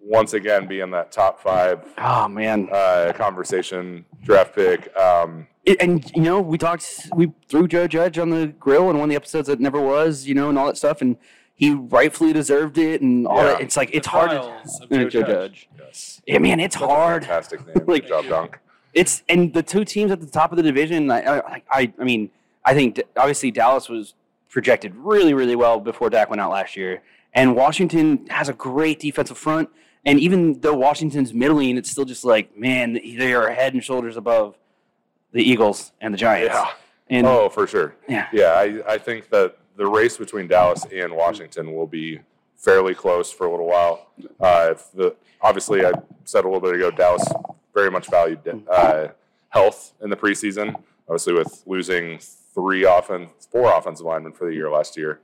once 0.00 0.32
again 0.32 0.66
be 0.66 0.80
in 0.80 0.90
that 0.92 1.12
top 1.12 1.42
five 1.42 1.84
Oh 1.98 2.28
man, 2.28 2.70
uh, 2.72 3.12
conversation 3.14 4.06
draft 4.24 4.54
pick. 4.54 4.96
Um, 4.96 5.48
It- 5.66 5.80
and 5.82 6.10
you 6.14 6.22
know, 6.22 6.40
we 6.40 6.56
talked, 6.58 7.08
we 7.14 7.32
threw 7.48 7.66
Joe 7.68 7.86
Judge 7.86 8.18
on 8.18 8.30
the 8.30 8.46
grill 8.46 8.88
in 8.90 8.96
one 8.98 9.04
of 9.04 9.10
the 9.10 9.16
episodes 9.16 9.48
that 9.48 9.60
never 9.60 9.80
was, 9.80 10.26
you 10.26 10.34
know, 10.34 10.48
and 10.48 10.58
all 10.58 10.66
that 10.66 10.76
stuff, 10.78 11.02
and 11.02 11.16
he 11.54 11.70
rightfully 11.72 12.32
deserved 12.32 12.78
it, 12.78 13.00
and 13.02 13.26
all 13.26 13.38
Yeah. 13.38 13.44
that. 13.54 13.60
It's 13.62 13.76
like 13.76 13.90
it's 13.92 14.06
hard 14.06 14.30
to 14.30 14.36
Joe 14.88 15.08
Joe 15.08 15.08
Judge. 15.08 15.26
Judge. 15.26 15.68
yes. 15.78 16.22
Yeah, 16.26 16.38
man, 16.38 16.60
it's 16.60 16.76
hard. 16.76 17.24
Fantastic 17.24 17.66
name. 17.66 17.84
Like- 17.86 18.02
Good 18.02 18.08
job, 18.08 18.24
Dunk. 18.26 18.58
It's 18.94 19.22
and 19.28 19.52
the 19.52 19.62
two 19.62 19.84
teams 19.84 20.10
at 20.10 20.20
the 20.20 20.26
top 20.26 20.52
of 20.52 20.56
the 20.56 20.62
division. 20.62 21.10
I, 21.10 21.20
I, 21.40 21.62
I, 21.70 21.92
I 22.00 22.04
mean, 22.04 22.30
I 22.64 22.72
think 22.72 23.02
obviously 23.16 23.50
Dallas 23.50 23.88
was 23.90 24.14
projected 24.48 24.94
really, 24.96 25.34
really 25.34 25.54
well 25.56 25.80
before 25.80 26.08
Dak 26.08 26.30
went 26.30 26.40
out 26.40 26.50
last 26.50 26.76
year, 26.76 27.02
and 27.34 27.54
Washington 27.56 28.26
has 28.30 28.48
a 28.48 28.54
great 28.54 28.98
defensive 29.00 29.36
front. 29.36 29.68
And 30.06 30.18
even 30.20 30.60
though 30.60 30.74
Washington's 30.74 31.34
middling, 31.34 31.76
it's 31.76 31.90
still 31.90 32.04
just 32.04 32.24
like, 32.24 32.56
man, 32.56 32.94
they 32.94 33.34
are 33.34 33.50
head 33.50 33.74
and 33.74 33.82
shoulders 33.84 34.16
above 34.16 34.56
the 35.36 35.42
Eagles 35.48 35.92
and 36.00 36.12
the 36.14 36.18
Giants. 36.18 36.54
Yeah. 36.54 36.70
And 37.08 37.26
Oh, 37.26 37.48
for 37.48 37.66
sure. 37.66 37.94
yeah, 38.08 38.26
Yeah, 38.32 38.52
I, 38.52 38.94
I 38.94 38.98
think 38.98 39.28
that 39.30 39.56
the 39.76 39.86
race 39.86 40.16
between 40.16 40.48
Dallas 40.48 40.84
and 40.92 41.14
Washington 41.14 41.74
will 41.74 41.86
be 41.86 42.20
fairly 42.56 42.94
close 42.94 43.30
for 43.30 43.46
a 43.46 43.50
little 43.50 43.66
while. 43.66 44.08
Uh, 44.40 44.68
if 44.72 44.90
the 44.92 45.14
obviously, 45.42 45.84
I 45.84 45.92
said 46.24 46.44
a 46.44 46.48
little 46.48 46.60
bit 46.60 46.74
ago, 46.74 46.90
Dallas 46.90 47.24
very 47.74 47.90
much 47.90 48.08
valued 48.10 48.40
uh, 48.70 49.08
health 49.50 49.92
in 50.02 50.08
the 50.10 50.16
preseason. 50.16 50.74
Obviously, 51.08 51.34
with 51.34 51.62
losing 51.66 52.18
three 52.18 52.84
offense, 52.84 53.28
four 53.52 53.76
offensive 53.76 54.06
linemen 54.06 54.32
for 54.32 54.46
the 54.48 54.54
year 54.54 54.70
last 54.70 54.96
year 54.96 55.20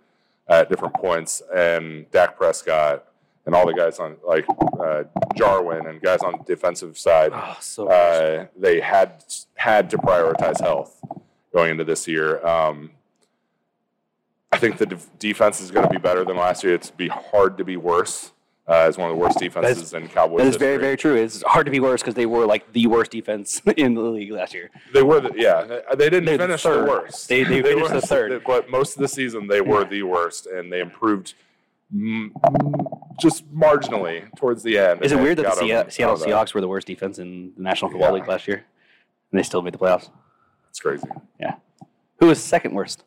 at 0.49 0.69
different 0.69 0.95
points, 0.95 1.43
and 1.55 2.09
Dak 2.11 2.37
Prescott 2.37 3.05
and 3.47 3.55
all 3.55 3.67
the 3.67 3.75
guys 3.75 3.99
on 3.99 4.17
like 4.27 4.47
uh, 4.81 5.05
Jarwin 5.35 5.87
and 5.87 6.01
guys 6.01 6.21
on 6.23 6.33
the 6.39 6.45
defensive 6.45 6.97
side 6.99 7.33
oh, 7.35 7.57
so 7.61 7.89
uh, 7.89 8.47
they 8.57 8.81
had 8.81 9.25
had 9.55 9.91
to 9.91 9.99
prioritize 9.99 10.61
health 10.61 11.01
going 11.53 11.71
into 11.73 11.85
this 11.85 12.07
year. 12.09 12.45
Um, 12.47 12.91
I 14.51 14.59
think 14.59 14.77
the 14.79 14.87
def- 14.87 15.09
defense 15.19 15.61
is 15.61 15.71
going 15.71 15.87
to 15.87 15.91
be 15.91 15.99
better 15.99 16.25
than 16.25 16.37
last 16.37 16.63
year. 16.63 16.75
It's 16.75 16.91
be 16.91 17.09
hard 17.09 17.57
to 17.59 17.65
be 17.65 17.77
worse 17.79 18.33
uh, 18.69 18.75
as 18.75 18.99
one 18.99 19.11
of 19.11 19.17
the 19.17 19.21
worst 19.23 19.39
defenses 19.39 19.95
in 19.95 20.09
Cowboys. 20.09 20.39
That 20.41 20.47
is 20.49 20.57
very, 20.57 20.73
history. 20.75 20.83
very 20.83 20.97
true. 20.97 21.15
It's 21.17 21.43
hard 21.43 21.65
to 21.67 21.73
be 21.73 21.81
worse 21.81 22.03
because 22.03 22.15
they 22.15 22.27
were 22.27 22.45
like 22.47 22.71
the 22.73 22.87
worst 22.87 23.11
defense 23.13 23.63
in 23.79 23.95
the 23.95 24.03
league 24.03 24.31
last 24.31 24.53
year. 24.53 24.71
They 24.93 25.03
were, 25.03 25.21
the, 25.21 25.33
yeah. 25.35 25.65
They, 25.65 25.81
they 25.97 26.11
didn't 26.11 26.27
They're 26.27 26.37
the 26.39 26.45
finish 26.45 26.63
third. 26.63 26.87
the 26.87 26.91
worst. 26.91 27.29
They- 27.29 27.45
they 27.45 27.63
finished 27.63 27.93
were- 27.93 28.01
the 28.01 28.07
third. 28.07 28.43
But 28.47 28.69
most 28.71 28.95
of 28.97 29.01
the 29.03 29.09
season, 29.09 29.47
they 29.47 29.63
were 29.63 29.83
Yeah. 29.83 29.89
the 29.89 30.03
worst, 30.03 30.47
and 30.47 30.71
they 30.71 30.81
improved 30.81 31.35
just 33.21 33.51
marginally 33.55 34.25
towards 34.37 34.63
the 34.63 34.79
end. 34.79 35.05
Is 35.05 35.13
it 35.13 35.19
weird 35.19 35.39
that 35.39 35.45
the 35.45 35.53
Seattle 35.53 35.77
out 35.77 35.87
of 35.87 36.21
that. 36.21 36.29
Seahawks 36.29 36.55
were 36.55 36.61
the 36.61 36.69
worst 36.69 36.87
defense 36.87 37.19
in 37.19 37.53
the 37.57 37.63
National 37.63 37.91
Football 37.91 38.09
Yeah. 38.09 38.15
League 38.15 38.29
last 38.29 38.49
year, 38.49 38.65
and 39.31 39.39
they 39.39 39.43
still 39.43 39.63
made 39.63 39.75
the 39.75 39.79
playoffs? 39.79 40.11
It's 40.71 40.81
crazy. 40.81 41.07
Yeah. 41.39 41.57
Who 42.19 42.27
was 42.29 42.43
second 42.43 42.73
worst? 42.75 43.05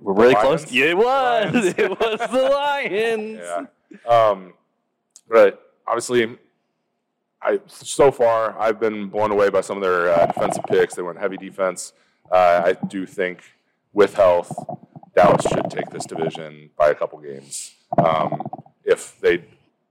We're 0.00 0.12
really 0.12 0.34
close. 0.34 0.70
Yeah, 0.70 0.86
it 0.86 0.96
was. 0.98 1.74
It 1.78 1.90
was 1.90 2.20
the 2.30 2.42
Lions. 2.52 3.40
Yeah. 4.04 4.28
Um, 4.30 4.52
but 5.30 5.72
obviously, 5.86 6.36
I 7.40 7.58
so 7.66 8.10
far 8.12 8.54
I've 8.60 8.78
been 8.78 9.08
blown 9.08 9.30
away 9.30 9.48
by 9.48 9.62
some 9.62 9.78
of 9.78 9.82
their 9.82 10.10
uh, 10.10 10.26
defensive 10.26 10.64
picks. 10.68 10.94
They 10.94 11.00
went 11.02 11.18
heavy 11.18 11.38
defense. 11.38 11.94
Uh, 12.30 12.62
I 12.66 12.86
do 12.88 13.06
think 13.06 13.42
with 13.94 14.12
health, 14.12 14.52
Dallas 15.18 15.44
should 15.52 15.68
take 15.68 15.90
this 15.90 16.06
division 16.06 16.70
by 16.78 16.90
a 16.90 16.94
couple 16.94 17.18
games. 17.18 17.74
Um, 17.98 18.40
if 18.84 19.18
they 19.18 19.42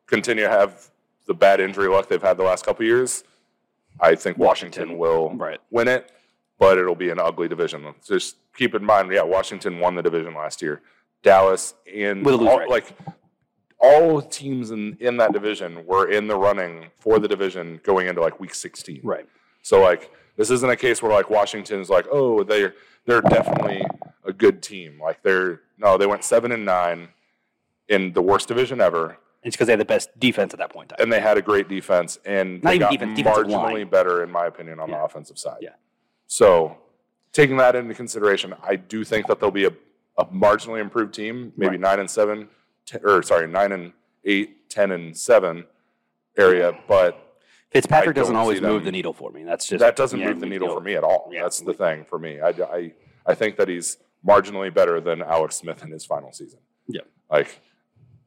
continue 0.06 0.46
to 0.46 0.50
have 0.50 0.90
the 1.26 1.34
bad 1.34 1.60
injury 1.60 1.90
luck 1.90 2.08
they've 2.08 2.22
had 2.22 2.38
the 2.38 2.44
last 2.44 2.66
couple 2.66 2.86
years, 2.86 3.26
I 4.00 4.16
think 4.16 4.38
Washington, 4.38 4.98
Washington. 4.98 4.98
will 4.98 5.36
Right. 5.36 5.60
win 5.70 5.90
it, 5.90 6.10
but 6.58 6.78
it'll 6.78 6.96
be 6.96 7.10
an 7.10 7.20
ugly 7.20 7.50
division. 7.50 7.94
Just 8.08 8.38
keep 8.56 8.74
in 8.74 8.86
mind, 8.86 9.12
yeah, 9.12 9.24
Washington 9.24 9.80
won 9.80 9.96
the 9.96 10.02
division 10.02 10.34
last 10.34 10.62
year. 10.62 10.82
Dallas 11.24 11.74
and 11.94 12.24
With 12.24 12.36
a 12.36 12.38
lose 12.38 12.70
like 12.70 12.96
all 13.80 14.22
teams 14.22 14.72
in, 14.72 14.96
in 15.02 15.18
that 15.18 15.34
division 15.34 15.86
were 15.86 16.10
in 16.10 16.28
the 16.28 16.38
running 16.38 16.86
for 17.00 17.20
the 17.20 17.28
division 17.28 17.82
going 17.84 18.08
into 18.08 18.22
like 18.22 18.40
week 18.40 18.56
16. 18.56 19.02
Right. 19.04 19.28
So 19.62 19.82
like 19.82 20.10
this 20.38 20.50
isn't 20.52 20.70
a 20.70 20.78
case 20.78 21.02
where 21.04 21.12
like 21.12 21.30
Washington's 21.30 21.90
like, 21.90 22.06
oh, 22.10 22.44
they're 22.44 22.76
they're 23.06 23.22
definitely 23.22 23.84
a 24.28 24.34
good 24.34 24.62
team. 24.62 25.00
Like 25.02 25.24
they're 25.24 25.62
no, 25.78 25.98
they 25.98 26.06
went 26.06 26.24
seven 26.24 26.52
and 26.52 26.66
nine 26.66 27.10
in 27.88 28.12
the 28.14 28.22
worst 28.22 28.48
division 28.48 28.82
ever, 28.82 29.18
It's 29.44 29.56
because 29.56 29.68
they 29.68 29.74
had 29.74 29.80
the 29.80 29.86
best 29.86 30.10
defense 30.20 30.54
at 30.54 30.60
that 30.60 30.72
point 30.72 30.92
and 31.00 31.12
they 31.12 31.22
had 31.22 31.38
a 31.38 31.42
great 31.42 31.70
defense, 31.70 32.20
and 32.26 32.62
Not 32.62 32.72
they 32.72 32.78
got 32.80 32.92
defense, 32.92 33.20
marginally 33.22 33.90
better, 33.90 34.24
in 34.24 34.30
my 34.30 34.46
opinion, 34.48 34.80
on 34.80 34.92
the 34.92 35.02
offensive 35.02 35.40
side. 35.40 35.60
Yeah. 35.62 35.76
So 36.28 36.78
taking 37.32 37.58
that 37.58 37.76
into 37.76 37.94
consideration, 37.94 38.54
I 38.62 38.76
do 38.76 39.04
think 39.06 39.28
that 39.28 39.40
they'll 39.40 39.52
be 39.52 39.66
a, 39.66 39.72
a 40.18 40.26
marginally 40.26 40.82
improved 40.82 41.14
team, 41.14 41.54
maybe 41.56 41.72
Right. 41.72 41.80
nine 41.80 42.00
and 42.02 42.10
seven, 42.10 42.50
or 43.04 43.24
sorry, 43.24 43.48
nine 43.48 43.72
and 43.72 43.94
eight, 44.26 44.70
ten 44.70 44.92
and 44.92 45.16
seven 45.16 45.66
area, 46.38 46.78
but 46.88 47.24
Fitzpatrick 47.72 48.16
doesn't 48.16 48.36
always 48.36 48.62
move 48.62 48.84
the 48.86 48.92
needle 48.92 49.14
for 49.14 49.32
me. 49.32 49.44
That's 49.44 49.68
just 49.68 49.80
that 49.80 49.96
doesn't 49.96 50.20
yeah, 50.20 50.28
move 50.30 50.40
the 50.40 50.46
needle 50.46 50.74
for 50.74 50.82
me 50.82 50.96
at 50.96 51.04
all. 51.04 51.30
Yeah. 51.32 51.44
That's 51.44 51.62
the 51.62 51.74
thing 51.74 52.06
for 52.06 52.18
me. 52.20 52.40
I, 52.40 52.50
I, 52.50 52.94
I 53.26 53.36
think 53.36 53.58
that 53.58 53.68
he's 53.68 53.98
marginally 54.26 54.74
better 54.74 55.02
than 55.02 55.22
Alex 55.22 55.56
Smith 55.58 55.84
in 55.84 55.92
his 55.92 56.06
final 56.06 56.32
season. 56.32 56.60
Yeah. 56.88 57.02
Like, 57.30 57.60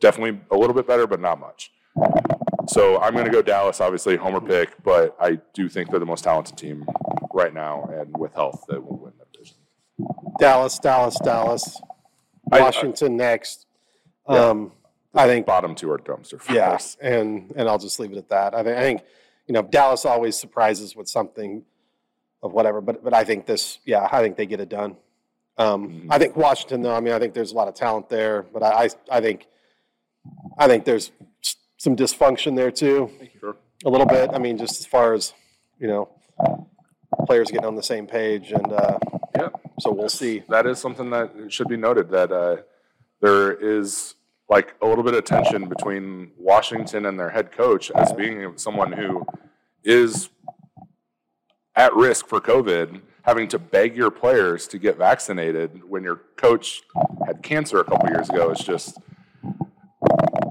definitely 0.01 0.41
a 0.51 0.57
little 0.57 0.75
bit 0.75 0.87
better, 0.87 1.07
but 1.07 1.21
not 1.21 1.39
much. 1.41 1.73
So 2.69 3.01
I'm 3.01 3.15
going 3.15 3.25
to 3.25 3.31
go 3.33 3.43
Dallas, 3.43 3.81
obviously, 3.81 4.17
homer 4.17 4.41
pick, 4.41 4.83
but 4.83 5.17
I 5.21 5.41
do 5.55 5.69
think 5.69 5.91
they're 5.91 5.99
the 5.99 6.07
most 6.07 6.25
talented 6.25 6.57
team 6.57 6.87
right 7.33 7.53
now, 7.53 7.85
and 7.93 8.17
with 8.17 8.35
health, 8.35 8.65
they 8.69 8.79
will 8.79 8.97
win 8.99 9.13
the 9.19 9.25
division. 9.33 9.57
Dallas, 10.39 10.79
Dallas, 10.79 11.19
Dallas. 11.23 11.81
I- 12.53 12.59
I- 12.59 12.61
Washington 12.63 13.17
next. 13.17 13.67
Yeah. 14.29 14.37
Um, 14.49 14.73
I 15.13 15.27
think 15.27 15.45
Bottom 15.47 15.75
two 15.75 15.91
are 15.91 15.99
dumpster 15.99 16.41
fires. 16.41 16.97
Yeah, 17.03 17.09
and 17.09 17.53
and 17.57 17.69
I'll 17.69 17.79
just 17.79 17.99
leave 17.99 18.13
it 18.13 18.19
at 18.19 18.29
that. 18.29 18.55
I 18.55 18.63
think 18.63 18.77
I 18.79 18.81
think 18.83 19.01
you 19.49 19.53
know 19.55 19.63
Dallas 19.63 20.05
always 20.05 20.37
surprises 20.37 20.95
with 20.95 21.09
something 21.09 21.65
of 22.45 22.53
whatever, 22.53 22.81
but 22.81 23.03
but 23.03 23.13
I 23.13 23.25
think 23.25 23.47
this, 23.47 23.81
yeah, 23.85 24.09
I 24.13 24.23
think 24.23 24.37
they 24.37 24.47
get 24.47 24.61
it 24.61 24.69
done. 24.69 24.97
Um, 25.59 25.89
Mhm. 25.89 26.07
I 26.11 26.19
think 26.19 26.37
Washington, 26.37 26.83
though. 26.83 26.95
I 26.95 27.01
mean, 27.01 27.13
I 27.13 27.19
think 27.19 27.35
there's 27.35 27.53
a 27.53 27.55
lot 27.57 27.69
of 27.69 27.75
talent 27.75 28.09
there, 28.09 28.43
but 28.43 28.63
I 28.63 28.85
I, 28.85 28.89
I 29.11 29.21
think 29.21 29.47
I 30.59 30.67
think 30.69 30.85
there's 30.85 31.13
some 31.79 31.97
dysfunction 31.97 32.57
there 32.57 32.71
too, 32.71 33.11
Sure. 33.41 33.57
a 33.85 33.91
little 33.91 34.07
bit. 34.07 34.31
I 34.33 34.39
mean, 34.39 34.57
just 34.59 34.81
as 34.81 34.87
far 34.87 35.13
as 35.15 35.35
you 35.79 35.89
know, 35.89 36.09
players 37.27 37.51
getting 37.51 37.67
on 37.67 37.75
the 37.75 37.83
same 37.83 38.07
page, 38.07 38.53
and 38.53 38.73
uh, 38.73 38.99
Yeah. 39.37 39.49
so 39.79 39.91
we'll 39.93 40.09
see. 40.11 40.45
That 40.49 40.67
is 40.67 40.79
something 40.79 41.09
that 41.11 41.31
should 41.53 41.69
be 41.69 41.77
noted 41.79 42.11
that 42.11 42.31
uh, 42.33 42.57
there 43.21 43.53
is 43.53 44.15
like 44.49 44.75
a 44.83 44.87
little 44.87 45.05
bit 45.05 45.15
of 45.15 45.25
tension 45.25 45.69
between 45.69 46.33
Washington 46.37 47.07
and 47.07 47.19
their 47.19 47.31
head 47.31 47.53
coach 47.53 47.91
as 47.93 48.13
being 48.13 48.57
someone 48.59 48.93
who 48.93 49.25
is 49.85 50.29
at 51.77 51.95
risk 51.95 52.27
for 52.27 52.41
COVID, 52.41 53.01
having 53.23 53.49
to 53.49 53.59
beg 53.59 53.97
your 53.97 54.11
players 54.11 54.67
to 54.69 54.79
get 54.79 54.97
vaccinated 54.97 55.83
when 55.89 56.03
your 56.03 56.23
coach 56.37 56.83
had 57.27 57.43
cancer 57.43 57.81
a 57.81 57.85
couple 57.85 58.09
years 58.09 58.29
ago 58.29 58.51
is 58.51 58.61
just, 58.61 58.99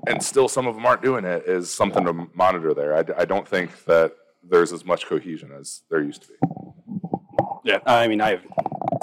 and 0.08 0.22
still 0.22 0.48
some 0.48 0.68
of 0.68 0.76
them 0.76 0.86
aren't 0.86 1.02
doing 1.02 1.26
it, 1.26 1.44
is 1.46 1.74
something 1.74 2.06
to 2.06 2.28
monitor 2.34 2.74
there. 2.74 2.96
I, 2.96 3.22
I 3.22 3.26
don't 3.26 3.48
think 3.48 3.86
that 3.86 4.14
there's 4.44 4.72
as 4.72 4.86
much 4.86 5.06
cohesion 5.06 5.52
as 5.52 5.82
there 5.90 6.02
used 6.02 6.24
to 6.24 6.28
be. 6.30 6.36
Yeah, 7.66 7.80
I 7.86 8.08
mean, 8.08 8.22
I 8.22 8.32
have 8.32 8.46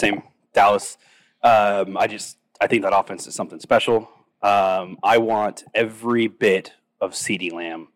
same 0.00 0.22
Dallas. 0.52 0.96
Um, 1.42 1.96
I 1.96 2.06
just 2.06 2.38
I 2.60 2.66
think 2.66 2.82
that 2.82 2.96
offense 2.96 3.26
is 3.26 3.34
something 3.34 3.60
special. 3.60 4.08
Um, 4.42 4.98
I 5.02 5.18
want 5.18 5.64
every 5.74 6.26
bit 6.28 6.72
of 7.00 7.12
CeeDee 7.12 7.52
Lamb 7.52 7.88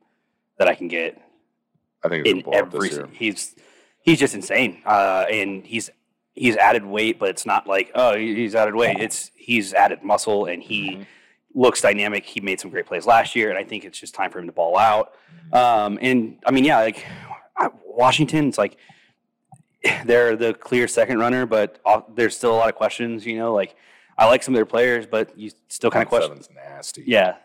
that 0.59 0.69
I 0.69 0.75
can 0.75 0.89
get 0.89 1.21
I 2.05 2.09
think 2.09 2.27
it's 2.27 2.31
in 2.31 2.41
going 2.41 2.45
to 2.45 2.51
blow 2.51 2.59
up 2.59 2.67
every. 2.67 2.89
this 2.89 2.99
year. 2.99 3.09
He's 3.13 3.55
he's 4.03 4.19
just 4.19 4.35
insane, 4.35 4.83
uh, 4.87 5.27
and 5.31 5.67
he's 5.67 5.91
he's 6.35 6.57
added 6.57 6.85
weight, 6.85 7.19
but 7.19 7.29
it's 7.29 7.45
not 7.47 7.67
like 7.67 7.91
oh 7.95 8.17
he's 8.17 8.55
added 8.55 8.75
weight. 8.75 8.99
It's 9.01 9.31
he's 9.35 9.75
added 9.75 10.03
muscle, 10.03 10.47
and 10.47 10.63
he 10.63 10.91
Mhm. 10.97 11.07
looks 11.55 11.81
dynamic. 11.81 12.25
He 12.25 12.41
made 12.41 12.61
some 12.61 12.71
great 12.71 12.87
plays 12.87 13.07
last 13.07 13.35
year, 13.37 13.51
and 13.51 13.59
I 13.59 13.65
think 13.65 13.85
it's 13.85 13.99
just 13.99 14.15
time 14.15 14.31
for 14.31 14.39
him 14.39 14.47
to 14.47 14.53
ball 14.53 14.79
out. 14.79 15.13
Um, 15.53 15.99
and 16.01 16.39
I 16.47 16.51
mean, 16.53 16.65
yeah, 16.65 16.79
like 16.79 17.05
Washington, 17.85 18.49
it's 18.49 18.59
like 18.59 18.77
they're 20.05 20.37
the 20.37 20.55
clear 20.55 20.87
second 20.89 21.19
runner, 21.19 21.47
but 21.47 21.81
there's 22.15 22.37
still 22.37 22.53
a 22.55 22.57
lot 22.57 22.69
of 22.69 22.75
questions. 22.75 23.27
You 23.27 23.39
know, 23.39 23.53
like 23.53 23.75
I 24.19 24.27
like 24.27 24.43
some 24.43 24.55
of 24.55 24.59
their 24.59 24.67
players, 24.67 25.07
but 25.07 25.37
you 25.39 25.51
still 25.69 25.91
kind 25.91 26.03
of 26.03 26.09
question. 26.09 26.31
Seven's 26.43 26.49
nasty. 26.55 27.03
Yeah, 27.07 27.37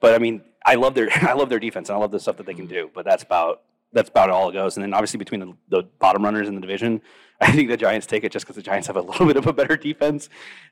but 0.00 0.14
I 0.14 0.18
mean, 0.18 0.42
I 0.64 0.76
love 0.76 0.94
their 0.94 1.08
I 1.28 1.32
love 1.34 1.48
their 1.48 1.60
defense 1.60 1.88
and 1.88 1.96
I 1.96 2.00
love 2.00 2.10
the 2.10 2.20
stuff 2.20 2.36
that 2.38 2.46
they 2.46 2.54
can 2.54 2.66
do. 2.66 2.90
But 2.94 3.04
that's 3.04 3.22
about 3.22 3.62
that's 3.92 4.08
about 4.08 4.30
all 4.30 4.48
it 4.48 4.52
goes. 4.52 4.76
And 4.76 4.84
then 4.84 4.94
obviously 4.94 5.18
between 5.18 5.40
the, 5.40 5.52
the 5.68 5.82
bottom 5.98 6.24
runners 6.24 6.48
in 6.48 6.54
the 6.54 6.60
division, 6.60 7.00
I 7.40 7.52
think 7.52 7.68
the 7.68 7.76
Giants 7.76 8.06
take 8.06 8.24
it 8.24 8.32
just 8.32 8.44
because 8.44 8.56
the 8.56 8.62
Giants 8.62 8.86
have 8.86 8.96
a 8.96 9.00
little 9.10 9.26
bit 9.26 9.36
of 9.36 9.46
a 9.46 9.52
better 9.52 9.76
defense. 9.76 10.28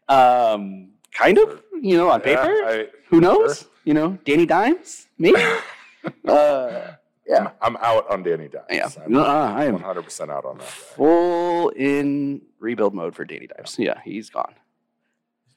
Um, 0.08 0.90
kind 1.12 1.38
of, 1.38 1.62
you 1.80 1.96
know, 1.96 2.10
on 2.10 2.20
paper. 2.20 2.52
Yeah, 2.52 2.68
I, 2.68 2.86
Who 3.08 3.20
knows? 3.20 3.66
You 3.84 3.94
know, 3.94 4.18
Danny 4.24 4.44
Dimes, 4.44 5.06
maybe. 5.18 5.42
uh, 6.28 6.92
I'm, 7.34 7.48
I'm 7.60 7.76
out 7.78 8.10
on 8.10 8.22
Danny 8.22 8.48
Dimes. 8.48 8.66
yeah, 8.70 8.88
I'm 9.04 9.12
no, 9.12 9.22
uh, 9.22 9.54
I 9.56 9.64
am 9.64 9.78
100% 9.78 10.30
out 10.30 10.44
on 10.44 10.58
that 10.58 10.64
guy. 10.64 10.70
full 10.70 11.70
in 11.70 12.42
rebuild 12.58 12.94
mode 12.94 13.14
for 13.14 13.24
Danny 13.24 13.46
Dimes. 13.46 13.76
Yeah, 13.78 14.00
he's 14.04 14.30
gone. 14.30 14.54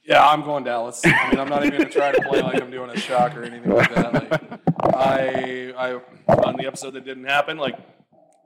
Yeah, 0.03 0.25
I'm 0.27 0.43
going 0.43 0.63
Dallas. 0.63 1.01
I 1.05 1.29
mean, 1.29 1.39
I'm 1.39 1.47
not 1.49 1.63
even 1.65 1.77
going 1.77 1.89
to 1.89 1.93
try 1.93 2.11
to 2.11 2.21
play 2.21 2.41
like 2.41 2.61
I'm 2.61 2.71
doing 2.71 2.89
a 2.89 2.97
shock 2.97 3.35
or 3.35 3.43
anything 3.43 3.71
like 3.71 3.93
that. 3.93 4.13
Like, 4.13 4.60
I, 5.11 5.73
I 5.77 6.01
on 6.47 6.55
the 6.57 6.65
episode 6.65 6.91
that 6.91 7.05
didn't 7.05 7.25
happen, 7.25 7.57
like 7.57 7.77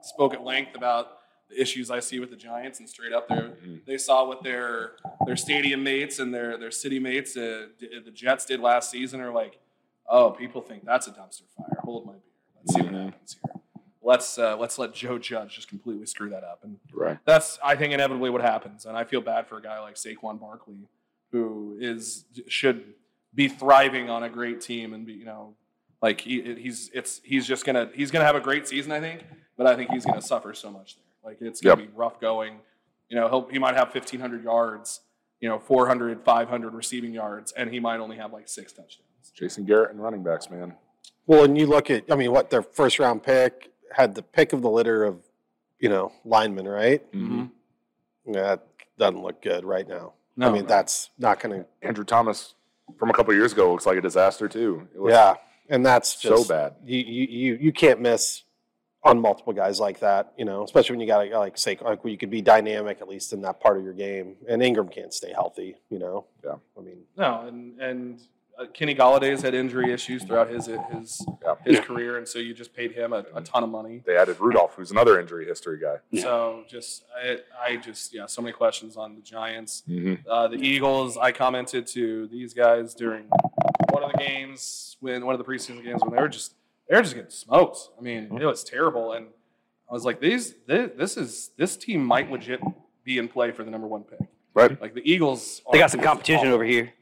spoke 0.02 0.34
at 0.34 0.42
length 0.44 0.74
about 0.74 1.18
the 1.48 1.60
issues 1.60 1.90
I 1.90 2.00
see 2.00 2.18
with 2.18 2.30
the 2.30 2.36
Giants, 2.36 2.80
and 2.80 2.88
straight 2.88 3.12
up 3.12 3.28
there, 3.28 3.52
they 3.86 3.98
saw 3.98 4.26
what 4.26 4.42
their 4.42 4.92
their 5.26 5.36
stadium 5.36 5.82
mates 5.84 6.18
and 6.18 6.34
their 6.34 6.58
their 6.58 6.70
city 6.72 6.98
mates, 6.98 7.36
uh, 7.36 7.66
d- 7.78 7.88
the 8.04 8.10
Jets 8.10 8.44
did 8.44 8.60
last 8.60 8.90
season, 8.90 9.20
are 9.20 9.32
like, 9.32 9.58
oh, 10.08 10.30
people 10.30 10.60
think 10.60 10.84
that's 10.84 11.06
a 11.06 11.10
dumpster 11.12 11.42
fire. 11.56 11.78
Hold 11.84 12.06
my 12.06 12.12
beer. 12.12 12.20
Let's 12.60 12.74
see 12.74 12.82
what 12.82 12.92
Mhm. 12.92 13.04
happens 13.12 13.36
here. 13.44 13.52
Let's 14.02 14.38
uh, 14.38 14.56
let's 14.56 14.78
let 14.78 14.92
Joe 14.94 15.18
Judge 15.18 15.54
just 15.56 15.68
completely 15.68 16.06
screw 16.06 16.30
that 16.30 16.42
up, 16.44 16.60
and 16.64 16.78
Right. 16.92 17.18
that's 17.24 17.58
I 17.64 17.76
think 17.76 17.92
inevitably 17.92 18.30
what 18.30 18.40
happens, 18.42 18.86
and 18.86 18.96
I 18.96 19.04
feel 19.04 19.20
bad 19.20 19.46
for 19.46 19.58
a 19.58 19.62
guy 19.62 19.78
like 19.80 19.94
Saquon 19.94 20.40
Barkley, 20.40 20.88
who 21.32 21.76
is 21.80 22.24
should 22.48 22.94
be 23.34 23.48
thriving 23.48 24.08
on 24.10 24.22
a 24.24 24.28
great 24.30 24.60
team 24.60 24.92
and 24.94 25.06
be 25.06 25.12
you 25.12 25.24
know 25.24 25.54
like 26.06 26.20
he, 26.20 26.54
he's 26.54 26.88
it's 26.94 27.20
he's 27.24 27.46
just 27.46 27.64
gonna 27.64 27.90
he's 27.94 28.10
gonna 28.12 28.24
have 28.24 28.36
a 28.36 28.40
great 28.40 28.68
season 28.68 28.92
I 28.92 29.00
think, 29.00 29.24
but 29.56 29.66
I 29.66 29.74
think 29.74 29.90
he's 29.90 30.04
gonna 30.06 30.22
suffer 30.22 30.54
so 30.54 30.70
much 30.70 30.94
there. 30.96 31.04
Like 31.30 31.38
it's 31.40 31.60
gonna 31.60 31.80
Yep. 31.82 31.88
be 31.90 31.96
rough 31.96 32.20
going. 32.20 32.60
You 33.08 33.16
know 33.18 33.28
he'll 33.28 33.48
he 33.48 33.58
might 33.58 33.74
have 33.74 33.88
1500 33.92 34.44
yards, 34.44 35.00
you 35.40 35.48
know 35.48 35.58
400 35.58 36.24
500 36.24 36.74
receiving 36.74 37.12
yards, 37.12 37.50
and 37.52 37.70
he 37.70 37.80
might 37.80 37.98
only 37.98 38.16
have 38.18 38.32
like 38.32 38.48
six 38.48 38.72
touchdowns. 38.72 39.32
Jason 39.34 39.64
Garrett 39.64 39.90
and 39.90 40.00
running 40.00 40.22
backs, 40.22 40.48
man. 40.48 40.74
Well, 41.26 41.42
and 41.44 41.58
you 41.58 41.66
look 41.66 41.90
at, 41.90 42.04
I 42.10 42.14
mean, 42.14 42.30
what 42.30 42.50
their 42.50 42.62
first 42.62 43.00
round 43.00 43.24
pick 43.24 43.72
had 43.92 44.14
the 44.14 44.22
pick 44.22 44.52
of 44.52 44.62
the 44.62 44.70
litter 44.70 45.02
of, 45.02 45.18
you 45.80 45.88
know, 45.88 46.12
linemen, 46.24 46.68
right? 46.68 47.02
Mhm. 47.12 47.50
Yeah, 48.24 48.42
that 48.42 48.66
doesn't 48.96 49.20
look 49.22 49.42
good 49.42 49.64
right 49.64 49.86
now. 49.88 50.12
No, 50.36 50.48
I 50.48 50.52
mean, 50.52 50.62
no. 50.62 50.68
that's 50.68 51.10
not 51.18 51.40
going 51.40 51.62
to. 51.62 51.66
Andrew 51.82 52.04
Thomas 52.04 52.54
from 52.98 53.10
a 53.10 53.12
couple 53.12 53.34
years 53.34 53.52
ago 53.52 53.72
looks 53.72 53.86
like 53.86 53.98
a 53.98 54.00
disaster 54.00 54.46
too. 54.48 54.86
It 54.94 55.00
looks, 55.00 55.12
Yeah, 55.12 55.34
and 55.68 55.84
that's 55.84 56.20
just, 56.20 56.42
so 56.42 56.48
bad. 56.48 56.74
You, 56.84 56.98
you 56.98 57.26
you 57.28 57.58
you 57.62 57.72
can't 57.72 58.00
miss 58.00 58.42
on 59.02 59.20
multiple 59.20 59.52
guys 59.52 59.78
like 59.78 60.00
that. 60.00 60.32
You 60.36 60.44
know, 60.44 60.64
especially 60.64 60.94
when 60.94 61.00
you 61.00 61.06
got 61.06 61.24
to 61.24 61.38
like 61.38 61.56
say 61.56 61.78
like 61.80 62.02
where 62.04 62.10
you 62.10 62.18
could 62.18 62.30
be 62.30 62.42
dynamic 62.42 62.98
at 63.00 63.08
least 63.08 63.32
in 63.32 63.40
that 63.42 63.60
part 63.60 63.78
of 63.78 63.84
your 63.84 63.94
game, 63.94 64.36
and 64.48 64.60
Engram 64.62 64.92
can't 64.92 65.14
stay 65.14 65.32
healthy. 65.32 65.76
You 65.90 65.98
know. 65.98 66.26
Yeah. 66.44 66.56
I 66.76 66.80
mean, 66.80 66.98
No, 67.16 67.46
and 67.46 67.80
and 67.80 68.20
uh, 68.58 68.64
Kenny 68.72 68.94
Golladay's 68.94 69.42
had 69.42 69.54
injury 69.54 69.92
issues 69.92 70.24
throughout 70.24 70.48
his 70.50 70.66
his 70.66 71.26
Yeah. 71.42 71.54
his 71.64 71.80
career, 71.80 72.16
and 72.16 72.26
so 72.26 72.38
you 72.38 72.54
just 72.54 72.74
paid 72.74 72.92
him 72.92 73.12
a, 73.12 73.24
a 73.34 73.42
ton 73.42 73.62
of 73.62 73.68
money. 73.70 74.02
They 74.06 74.16
added 74.16 74.40
Rudolph, 74.40 74.74
who's 74.76 74.90
another 74.90 75.20
injury 75.20 75.46
history 75.46 75.78
guy. 75.78 75.96
Yeah. 76.10 76.22
So 76.22 76.64
just 76.68 77.04
I, 77.16 77.38
I 77.62 77.76
just 77.76 78.14
yeah, 78.14 78.26
so 78.26 78.42
many 78.42 78.52
questions 78.52 78.96
on 78.96 79.14
the 79.14 79.20
Giants. 79.20 79.82
Mm-hmm. 79.88 80.28
Uh, 80.28 80.48
the 80.48 80.56
Eagles, 80.56 81.16
I 81.16 81.32
commented 81.32 81.86
to 81.88 82.28
these 82.28 82.54
guys 82.54 82.94
during 82.94 83.28
one 83.90 84.02
of 84.02 84.12
the 84.12 84.18
games 84.18 84.96
when 85.00 85.24
one 85.24 85.34
of 85.34 85.38
the 85.38 85.44
preseason 85.44 85.82
games 85.84 86.02
when 86.02 86.14
they 86.14 86.20
were 86.20 86.28
just 86.28 86.54
they 86.88 86.96
were 86.96 87.02
just 87.02 87.14
getting 87.14 87.30
smoked. 87.30 87.78
I 87.98 88.02
mean, 88.02 88.38
it 88.40 88.44
was 88.44 88.62
terrible, 88.64 89.12
and 89.12 89.26
I 89.90 89.92
was 89.92 90.04
like, 90.04 90.20
these 90.20 90.54
this, 90.66 90.90
this 90.96 91.16
is 91.16 91.50
this 91.56 91.76
team 91.76 92.04
might 92.04 92.30
legit 92.30 92.60
be 93.04 93.18
in 93.18 93.28
play 93.28 93.50
for 93.52 93.64
the 93.64 93.70
number 93.70 93.86
one 93.86 94.02
pick. 94.04 94.20
Right. 94.54 94.80
Like 94.80 94.94
the 94.94 95.02
Eagles, 95.10 95.62
They 95.70 95.78
got 95.78 95.90
some 95.90 96.00
competition 96.00 96.48
over 96.48 96.64
here 96.64 96.92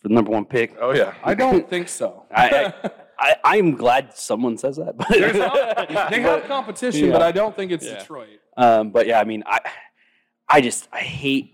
for 0.00 0.08
the 0.08 0.14
number 0.14 0.30
one 0.30 0.44
pick. 0.46 0.76
Oh 0.80 0.92
yeah. 0.94 1.14
I 1.22 1.34
don't 1.34 1.68
think 1.72 1.88
so. 1.88 2.24
I, 2.34 2.72
I, 3.18 3.36
I'm 3.44 3.74
glad 3.76 4.16
someone 4.16 4.56
says 4.56 4.76
that. 4.76 4.96
But 4.96 5.10
not- 5.90 6.10
they 6.10 6.20
have 6.22 6.44
competition, 6.44 7.10
but 7.12 7.20
I 7.22 7.32
don't 7.32 7.54
think 7.54 7.70
it's 7.70 7.84
Yeah. 7.84 7.98
Detroit. 7.98 8.28
Um, 8.56 8.90
but 8.90 9.06
yeah, 9.06 9.20
I 9.20 9.24
mean, 9.24 9.42
I, 9.46 9.60
I 10.48 10.60
just 10.62 10.88
I 10.92 11.00
hate 11.00 11.52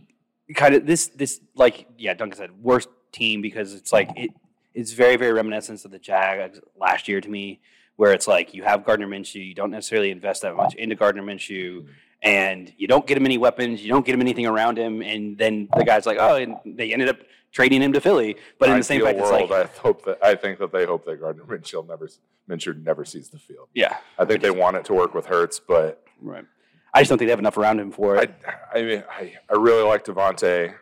kind 0.55 0.75
of 0.77 0.87
this 0.87 1.09
this 1.09 1.41
like 1.57 1.87
yeah, 1.99 2.15
Duncan 2.15 2.39
said 2.39 2.51
worst 2.63 2.89
team 3.17 3.41
because 3.43 3.75
it's 3.75 3.93
like 3.93 4.11
it 4.17 4.31
it's 4.75 4.93
very 4.93 5.17
very 5.17 5.33
reminiscent 5.33 5.85
of 5.85 5.91
the 5.91 5.99
Jags 5.99 6.61
last 6.79 7.09
year 7.09 7.21
to 7.21 7.29
me, 7.29 7.61
where 7.97 8.12
it's 8.12 8.29
like 8.29 8.55
you 8.55 8.62
have 8.62 8.85
Gardner 8.85 9.07
Minshew, 9.07 9.47
you 9.47 9.55
don't 9.55 9.71
necessarily 9.71 10.11
invest 10.11 10.43
that 10.43 10.55
much 10.55 10.75
into 10.75 10.95
Gardner 10.95 11.23
Minshew, 11.23 11.87
and 12.23 12.73
you 12.77 12.87
don't 12.87 13.07
get 13.07 13.17
him 13.17 13.25
any 13.25 13.39
weapons, 13.39 13.83
you 13.83 13.89
don't 13.89 14.05
get 14.05 14.14
him 14.14 14.21
anything 14.21 14.47
around 14.47 14.79
him, 14.79 15.03
and 15.03 15.39
then 15.39 15.69
the 15.77 15.85
guy's 15.85 16.07
like, 16.07 16.19
oh, 16.21 16.37
and 16.37 16.57
they 16.64 16.93
ended 16.93 17.09
up 17.09 17.19
trading 17.53 17.81
him 17.81 17.93
to 17.93 18.01
Philly, 18.01 18.37
but 18.59 18.69
in 18.69 18.77
the 18.77 18.85
same 18.85 18.97
Ideal 19.01 19.07
fact, 19.07 19.19
it's 19.19 19.31
world, 19.31 19.51
like 19.51 19.71
I 19.71 19.81
hope 19.81 20.05
that 20.05 20.19
I 20.23 20.35
think 20.35 20.59
that 20.59 20.73
they 20.73 20.85
hope 20.85 21.07
that 21.07 21.21
Gardner 21.21 21.45
Minshew 21.49 21.87
never 21.89 22.09
Minshew 22.49 22.83
never 22.85 23.05
sees 23.05 23.29
the 23.31 23.39
field. 23.39 23.69
yeah, 23.75 23.97
I 24.19 24.25
think 24.25 24.43
they 24.43 24.51
want 24.51 24.77
it 24.77 24.85
to 24.87 24.95
work 24.95 25.14
with 25.14 25.27
Hurts, 25.27 25.59
but 25.59 26.05
right. 26.21 26.45
I 26.93 27.01
just 27.01 27.09
don't 27.09 27.19
think 27.19 27.29
they 27.29 27.33
have 27.33 27.39
enough 27.39 27.57
around 27.59 27.81
him 27.81 27.93
for 27.93 28.19
I 28.19 28.23
it. 28.23 28.35
I 28.75 28.83
mean 28.83 29.05
I, 29.11 29.35
I 29.51 29.55
really 29.55 29.83
like 29.83 30.05
DeVonta. 30.05 30.75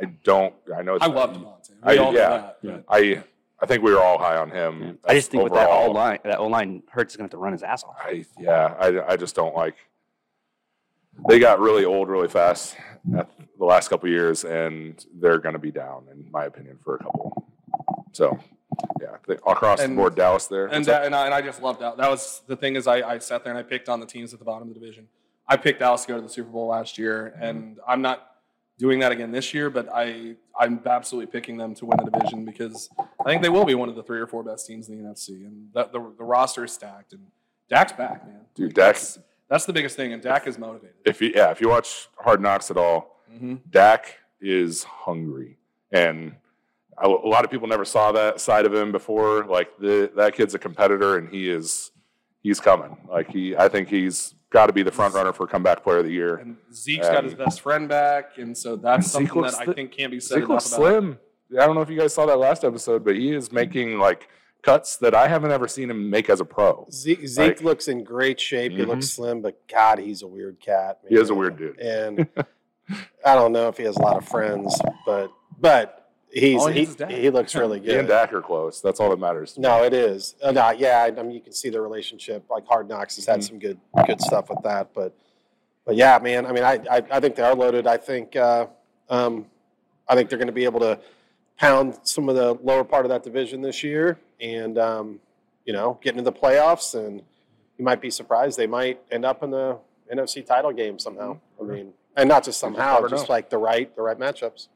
I 0.00 0.04
don't 0.24 0.54
I 0.76 0.82
know 0.82 0.96
it's 0.96 1.04
I 1.04 1.08
love 1.08 1.36
DeVonta. 1.36 1.55
I- 1.86 1.92
We 1.92 1.98
all 1.98 2.12
know 2.12 2.18
yeah. 2.18 2.28
that. 2.28 2.58
Yeah. 2.62 2.78
I 2.88 3.22
I 3.58 3.66
think 3.66 3.82
we 3.82 3.92
were 3.92 4.02
all 4.02 4.18
high 4.18 4.36
on 4.36 4.50
him. 4.50 4.98
I 5.04 5.14
just 5.14 5.30
think 5.30 5.42
with 5.42 5.54
that 5.54 5.66
overall. 5.68 5.88
all 5.88 5.92
line, 5.94 6.18
that 6.24 6.38
O 6.38 6.46
line, 6.46 6.82
Hurts 6.90 7.14
is 7.14 7.16
going 7.16 7.28
to 7.28 7.32
have 7.32 7.38
to 7.38 7.42
run 7.42 7.52
his 7.52 7.62
ass 7.62 7.84
off. 7.84 7.96
I 7.98 8.24
yeah, 8.38 8.74
I, 8.78 9.12
I 9.12 9.16
just 9.16 9.34
don't 9.34 9.54
like. 9.54 9.76
They 11.28 11.38
got 11.38 11.58
really 11.58 11.84
old 11.86 12.10
really 12.10 12.28
fast 12.28 12.76
at 13.16 13.30
the 13.58 13.64
last 13.64 13.88
couple 13.88 14.10
years, 14.10 14.44
and 14.44 15.02
they're 15.14 15.38
going 15.38 15.54
to 15.54 15.58
be 15.58 15.70
down, 15.70 16.04
in 16.12 16.30
my 16.30 16.44
opinion, 16.44 16.78
for 16.84 16.96
a 16.96 16.98
couple. 16.98 17.46
So, 18.12 18.38
yeah, 19.00 19.16
they, 19.26 19.34
across 19.34 19.80
And- 19.80 19.92
the 19.92 19.96
board, 19.96 20.14
Dallas 20.14 20.46
there. 20.48 20.66
And 20.66 20.84
that, 20.84 21.06
and 21.06 21.14
I, 21.14 21.24
and 21.24 21.32
I 21.34 21.40
just 21.40 21.62
loved 21.62 21.80
that. 21.80 21.96
That 21.96 22.10
was 22.10 22.42
the 22.46 22.56
thing 22.56 22.76
is 22.76 22.86
I, 22.86 22.96
I 22.96 23.18
sat 23.18 23.44
there 23.44 23.52
and 23.54 23.58
I 23.58 23.62
picked 23.62 23.88
on 23.88 24.00
the 24.00 24.06
teams 24.06 24.34
at 24.34 24.38
the 24.38 24.44
bottom 24.44 24.68
of 24.68 24.74
the 24.74 24.78
division. 24.78 25.08
I 25.48 25.56
picked 25.56 25.78
Dallas 25.80 26.02
to 26.02 26.08
go 26.08 26.16
to 26.16 26.22
the 26.22 26.28
Super 26.28 26.50
Bowl 26.50 26.66
last 26.66 26.98
year, 26.98 27.32
mm-hmm. 27.34 27.44
and 27.44 27.78
I'm 27.88 28.02
not 28.02 28.35
doing 28.78 28.98
that 29.00 29.12
again 29.12 29.30
this 29.32 29.52
year. 29.54 29.70
But 29.70 29.88
I 29.92 30.36
I'm 30.58 30.80
absolutely 30.86 31.30
picking 31.30 31.56
them 31.56 31.74
to 31.76 31.86
win 31.86 31.98
the 32.04 32.10
division 32.10 32.44
because 32.44 32.88
I 33.20 33.24
think 33.24 33.42
they 33.42 33.48
will 33.48 33.64
be 33.64 33.74
one 33.74 33.88
of 33.88 33.94
the 33.96 34.02
three 34.02 34.20
or 34.20 34.26
four 34.26 34.42
best 34.42 34.66
teams 34.66 34.88
in 34.88 35.02
the 35.02 35.08
NFC, 35.08 35.28
and 35.46 35.68
that, 35.74 35.92
the 35.92 36.00
the 36.00 36.24
roster 36.24 36.64
is 36.64 36.72
stacked. 36.72 37.12
And 37.12 37.22
Dak's 37.68 37.92
back, 37.92 38.26
man. 38.26 38.40
dude, 38.54 38.74
Dak. 38.74 38.94
That's, 38.94 39.18
that's 39.48 39.64
the 39.66 39.72
biggest 39.72 39.96
thing, 39.96 40.12
and 40.12 40.22
Dak 40.22 40.46
is 40.46 40.58
motivated. 40.58 40.96
If 41.04 41.20
you 41.20 41.32
yeah, 41.34 41.50
if 41.50 41.60
you 41.60 41.68
watch 41.68 42.08
Hard 42.18 42.40
Knocks 42.40 42.70
at 42.70 42.76
all, 42.76 43.20
hmm 43.38 43.56
Dak 43.70 44.18
is 44.40 44.84
hungry, 44.84 45.58
and 45.92 46.34
a 46.98 47.06
a 47.08 47.28
lot 47.28 47.44
of 47.44 47.50
people 47.50 47.68
never 47.68 47.84
saw 47.84 48.12
that 48.12 48.40
side 48.40 48.66
of 48.66 48.74
him 48.74 48.92
before. 48.92 49.44
Like 49.44 49.76
the 49.78 50.10
that 50.16 50.34
kid's 50.34 50.54
a 50.54 50.58
competitor, 50.58 51.16
and 51.18 51.28
he 51.28 51.48
is 51.50 51.90
he's 52.42 52.60
coming. 52.60 52.96
Like 53.08 53.28
he, 53.30 53.56
I 53.56 53.68
think 53.68 53.88
he's 53.88 54.34
got 54.50 54.66
to 54.66 54.72
be 54.72 54.82
the 54.82 54.92
front 54.92 55.14
runner 55.14 55.32
for 55.32 55.46
comeback 55.46 55.82
player 55.82 55.98
of 55.98 56.04
the 56.04 56.12
year. 56.12 56.36
And 56.36 56.56
Zeke's 56.72 57.08
got 57.08 57.24
his 57.24 57.34
best 57.34 57.60
friend 57.60 57.88
back, 57.88 58.38
and 58.38 58.56
so 58.56 58.76
that's 58.76 59.06
Zeke 59.06 59.12
something 59.28 59.42
looks 59.42 59.58
that 59.58 59.68
I 59.68 59.72
think 59.72 59.92
can't 59.92 60.10
be 60.12 60.20
said 60.20 60.40
Zeke 60.40 60.48
looks 60.48 60.66
about. 60.68 60.76
slim. 60.78 61.18
I 61.52 61.66
don't 61.66 61.74
know 61.74 61.80
if 61.82 61.90
you 61.90 61.98
guys 61.98 62.12
saw 62.14 62.26
that 62.26 62.38
last 62.38 62.64
episode, 62.64 63.04
but 63.04 63.14
he 63.16 63.32
is 63.32 63.52
making 63.52 63.98
like 63.98 64.28
cuts 64.62 64.96
that 64.96 65.14
I 65.14 65.28
haven't 65.28 65.52
ever 65.52 65.68
seen 65.68 65.90
him 65.90 66.10
make 66.10 66.28
as 66.28 66.40
a 66.40 66.44
pro. 66.44 66.86
Zeke, 66.90 67.26
Zeke 67.26 67.38
Like- 67.48 67.62
looks 67.62 67.86
in 67.88 68.02
great 68.02 68.40
shape. 68.40 68.72
He 68.72 68.78
Mhm. 68.78 68.86
looks 68.88 69.06
slim, 69.10 69.40
but 69.42 69.66
God, 69.68 69.98
he's 70.00 70.22
a 70.22 70.26
weird 70.26 70.58
cat. 70.60 70.98
He 71.08 71.14
is 71.16 71.30
a 71.30 71.34
weird 71.34 71.56
dude. 71.56 71.78
and 71.78 72.26
I 73.24 73.34
don't 73.34 73.52
know 73.52 73.68
if 73.68 73.76
he 73.76 73.84
has 73.84 73.96
a 73.96 74.00
lot 74.02 74.16
of 74.16 74.26
friends, 74.28 74.80
but 75.04 75.30
but 75.58 76.05
he's 76.40 76.64
he 76.66 76.72
he, 76.72 76.78
needs 76.80 76.90
is 76.90 76.96
Dak. 76.96 77.10
he 77.10 77.30
looks 77.30 77.54
really 77.54 77.80
He 77.82 77.90
and 77.94 78.06
good. 78.06 78.08
Dak 78.08 78.32
are 78.32 78.42
close. 78.42 78.80
That's 78.80 79.00
all 79.00 79.10
that 79.10 79.18
matters. 79.18 79.52
to 79.54 79.60
me. 79.60 79.68
No, 79.68 79.82
it 79.84 79.92
is. 79.92 80.34
Uh, 80.42 80.52
no, 80.52 80.70
yeah, 80.70 81.02
I, 81.02 81.06
I 81.18 81.22
mean 81.22 81.32
you 81.32 81.40
can 81.40 81.52
see 81.52 81.70
the 81.70 81.80
relationship. 81.80 82.44
Like 82.50 82.66
Hard 82.66 82.88
Knocks 82.88 83.16
has 83.16 83.26
had 83.26 83.40
Mhm. 83.40 83.48
some 83.48 83.58
good 83.58 83.78
good 84.06 84.20
stuff 84.20 84.48
with 84.50 84.62
that, 84.64 84.88
but 84.94 85.12
but 85.84 85.94
yeah, 85.96 86.18
man. 86.22 86.46
I 86.46 86.52
mean, 86.52 86.64
I 86.64 86.80
I, 86.90 87.02
I 87.10 87.20
think 87.20 87.36
they 87.36 87.42
are 87.42 87.54
loaded. 87.54 87.86
I 87.86 87.96
think 87.96 88.34
uh, 88.36 88.66
um, 89.08 89.46
I 90.08 90.14
think 90.14 90.28
they're 90.28 90.38
going 90.38 90.46
to 90.48 90.52
be 90.52 90.64
able 90.64 90.80
to 90.80 90.98
pound 91.58 91.98
some 92.02 92.28
of 92.28 92.34
the 92.36 92.54
lower 92.62 92.84
part 92.84 93.04
of 93.06 93.08
that 93.10 93.22
division 93.22 93.62
this 93.62 93.82
year, 93.82 94.18
and 94.40 94.78
um, 94.78 95.20
you 95.64 95.72
know, 95.72 95.98
get 96.02 96.12
into 96.16 96.22
the 96.22 96.32
playoffs. 96.32 96.94
And 96.94 97.22
you 97.78 97.84
might 97.84 98.00
be 98.00 98.10
surprised 98.10 98.58
they 98.58 98.66
might 98.66 99.00
end 99.10 99.24
up 99.24 99.42
in 99.42 99.50
the 99.50 99.78
NFC 100.12 100.44
title 100.44 100.72
game 100.72 100.98
somehow. 100.98 101.38
I 101.60 101.64
mean, 101.64 101.92
and 102.16 102.28
not 102.28 102.44
just 102.44 102.58
somehow, 102.60 102.94
never 102.94 103.08
just 103.08 103.28
know. 103.28 103.32
like 103.34 103.48
the 103.50 103.58
right 103.58 103.94
the 103.94 104.02
right 104.02 104.18
matchups, 104.18 104.68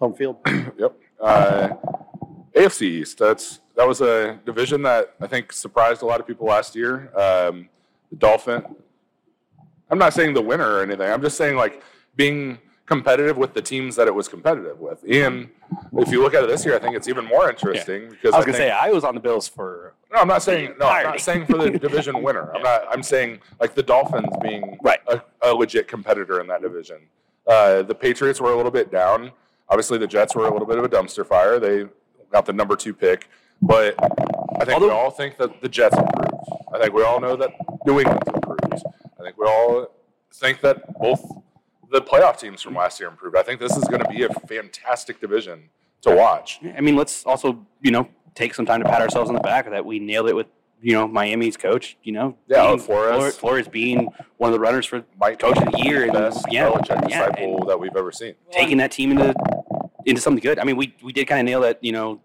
home 0.00 0.14
field. 0.14 0.36
Yep. 0.78 0.92
Uh, 1.20 1.70
AFC 2.54 2.82
East. 2.82 3.18
That's 3.18 3.60
that 3.76 3.86
was 3.86 4.00
a 4.00 4.38
division 4.44 4.82
that 4.82 5.14
I 5.20 5.26
think 5.26 5.52
surprised 5.52 6.02
a 6.02 6.06
lot 6.06 6.20
of 6.20 6.26
people 6.26 6.46
last 6.46 6.74
year. 6.74 7.10
Um, 7.16 7.68
the 8.10 8.16
Dolphin. 8.16 8.64
I'm 9.90 9.98
not 9.98 10.12
saying 10.12 10.34
the 10.34 10.42
winner 10.42 10.68
or 10.68 10.82
anything. 10.82 11.10
I'm 11.10 11.22
just 11.22 11.36
saying 11.36 11.56
like 11.56 11.82
being 12.16 12.58
competitive 12.86 13.36
with 13.36 13.54
the 13.54 13.62
teams 13.62 13.96
that 13.96 14.06
it 14.08 14.14
was 14.14 14.28
competitive 14.28 14.80
with. 14.80 15.04
Ian, 15.06 15.50
if 15.98 16.10
you 16.10 16.22
look 16.22 16.34
at 16.34 16.42
it 16.42 16.46
this 16.48 16.64
year, 16.64 16.74
I 16.74 16.78
think 16.78 16.96
it's 16.96 17.06
even 17.08 17.24
more 17.24 17.48
interesting 17.48 18.08
because 18.08 18.32
I 18.34 18.38
was 18.38 18.46
gonna 18.46 18.58
think, 18.58 18.70
say 18.70 18.70
I 18.70 18.90
was 18.90 19.04
on 19.04 19.14
the 19.14 19.20
Bills 19.20 19.46
for 19.46 19.94
no, 20.12 20.20
I'm 20.20 20.28
not 20.28 20.42
saying 20.42 20.74
no, 20.78 20.86
I'm 20.86 21.04
not 21.04 21.20
saying 21.20 21.46
for 21.46 21.58
the 21.58 21.70
division 21.78 22.22
winner. 22.22 22.50
I'm 22.54 22.62
not. 22.62 22.84
I'm 22.90 23.02
saying 23.02 23.40
like 23.60 23.74
the 23.74 23.82
Dolphins 23.82 24.28
being 24.42 24.78
Right. 24.82 25.00
a, 25.08 25.20
a 25.42 25.52
legit 25.54 25.86
competitor 25.88 26.40
in 26.40 26.46
that 26.48 26.62
division. 26.62 26.98
Uh, 27.46 27.82
the 27.82 27.94
Patriots 27.94 28.40
were 28.40 28.52
a 28.52 28.56
little 28.56 28.70
bit 28.72 28.90
down. 28.90 29.32
Obviously, 29.70 29.98
the 29.98 30.06
Jets 30.06 30.34
were 30.34 30.46
a 30.46 30.52
little 30.52 30.66
bit 30.66 30.78
of 30.78 30.84
a 30.84 30.88
dumpster 30.88 31.26
fire. 31.26 31.58
They 31.58 31.86
got 32.32 32.46
the 32.46 32.52
number 32.52 32.76
two 32.76 32.94
pick, 32.94 33.28
but 33.60 33.94
I 34.60 34.64
think 34.64 34.80
we 34.80 34.90
all 34.90 35.10
think 35.10 35.36
that 35.36 35.60
the 35.60 35.68
Jets 35.68 35.96
improved. 35.96 36.32
I 36.74 36.78
think 36.78 36.94
we 36.94 37.02
all 37.02 37.20
know 37.20 37.36
that 37.36 37.50
New 37.86 38.00
England 38.00 38.22
improved. 38.34 38.84
I 39.18 39.22
think 39.22 39.36
we 39.36 39.46
all 39.46 39.88
think 40.32 40.60
that 40.60 40.98
both 40.98 41.22
the 41.90 42.00
playoff 42.00 42.38
teams 42.38 42.62
from 42.62 42.74
last 42.74 43.00
year 43.00 43.08
improved. 43.08 43.36
I 43.36 43.42
think 43.42 43.60
this 43.60 43.76
is 43.76 43.84
going 43.84 44.02
to 44.02 44.08
be 44.08 44.22
a 44.24 44.28
fantastic 44.28 45.20
division 45.20 45.70
to 46.02 46.14
watch. 46.14 46.60
I 46.76 46.80
mean, 46.80 46.96
let's 46.96 47.24
also, 47.24 47.66
you 47.80 47.90
know, 47.90 48.08
take 48.34 48.54
some 48.54 48.66
time 48.66 48.82
to 48.82 48.88
pat 48.88 49.00
ourselves 49.00 49.30
on 49.30 49.34
the 49.34 49.40
back 49.40 49.68
that 49.68 49.84
we 49.84 49.98
nailed 49.98 50.28
it 50.28 50.36
with, 50.36 50.46
you 50.80 50.92
know, 50.92 51.08
Miami's 51.08 51.56
coach, 51.56 51.96
you 52.02 52.12
know. 52.12 52.36
Yeah, 52.46 52.66
being- 52.66 52.78
Flores. 52.78 53.16
Flor- 53.16 53.30
Flores 53.32 53.68
being 53.68 54.08
one 54.36 54.48
of 54.48 54.54
the 54.54 54.60
runners 54.60 54.86
for 54.86 55.04
Might 55.18 55.38
coach 55.38 55.58
of 55.58 55.72
the 55.72 55.78
year 55.82 56.04
and 56.04 56.12
best 56.12 56.46
yeah, 56.50 56.68
Belichick 56.70 57.08
yeah, 57.10 57.26
disciple 57.26 57.60
and 57.62 57.68
that 57.70 57.78
we've 57.80 57.96
ever 57.96 58.12
seen. 58.12 58.34
taking 58.50 58.78
that 58.78 58.92
team 58.92 59.10
into 59.12 59.34
into 60.06 60.20
something 60.20 60.42
good. 60.42 60.58
I 60.58 60.64
mean, 60.64 60.76
we 60.76 60.94
we 61.02 61.12
did 61.12 61.26
kind 61.26 61.40
of 61.40 61.46
nail 61.46 61.60
that, 61.62 61.82
you 61.82 61.92
know. 61.92 62.20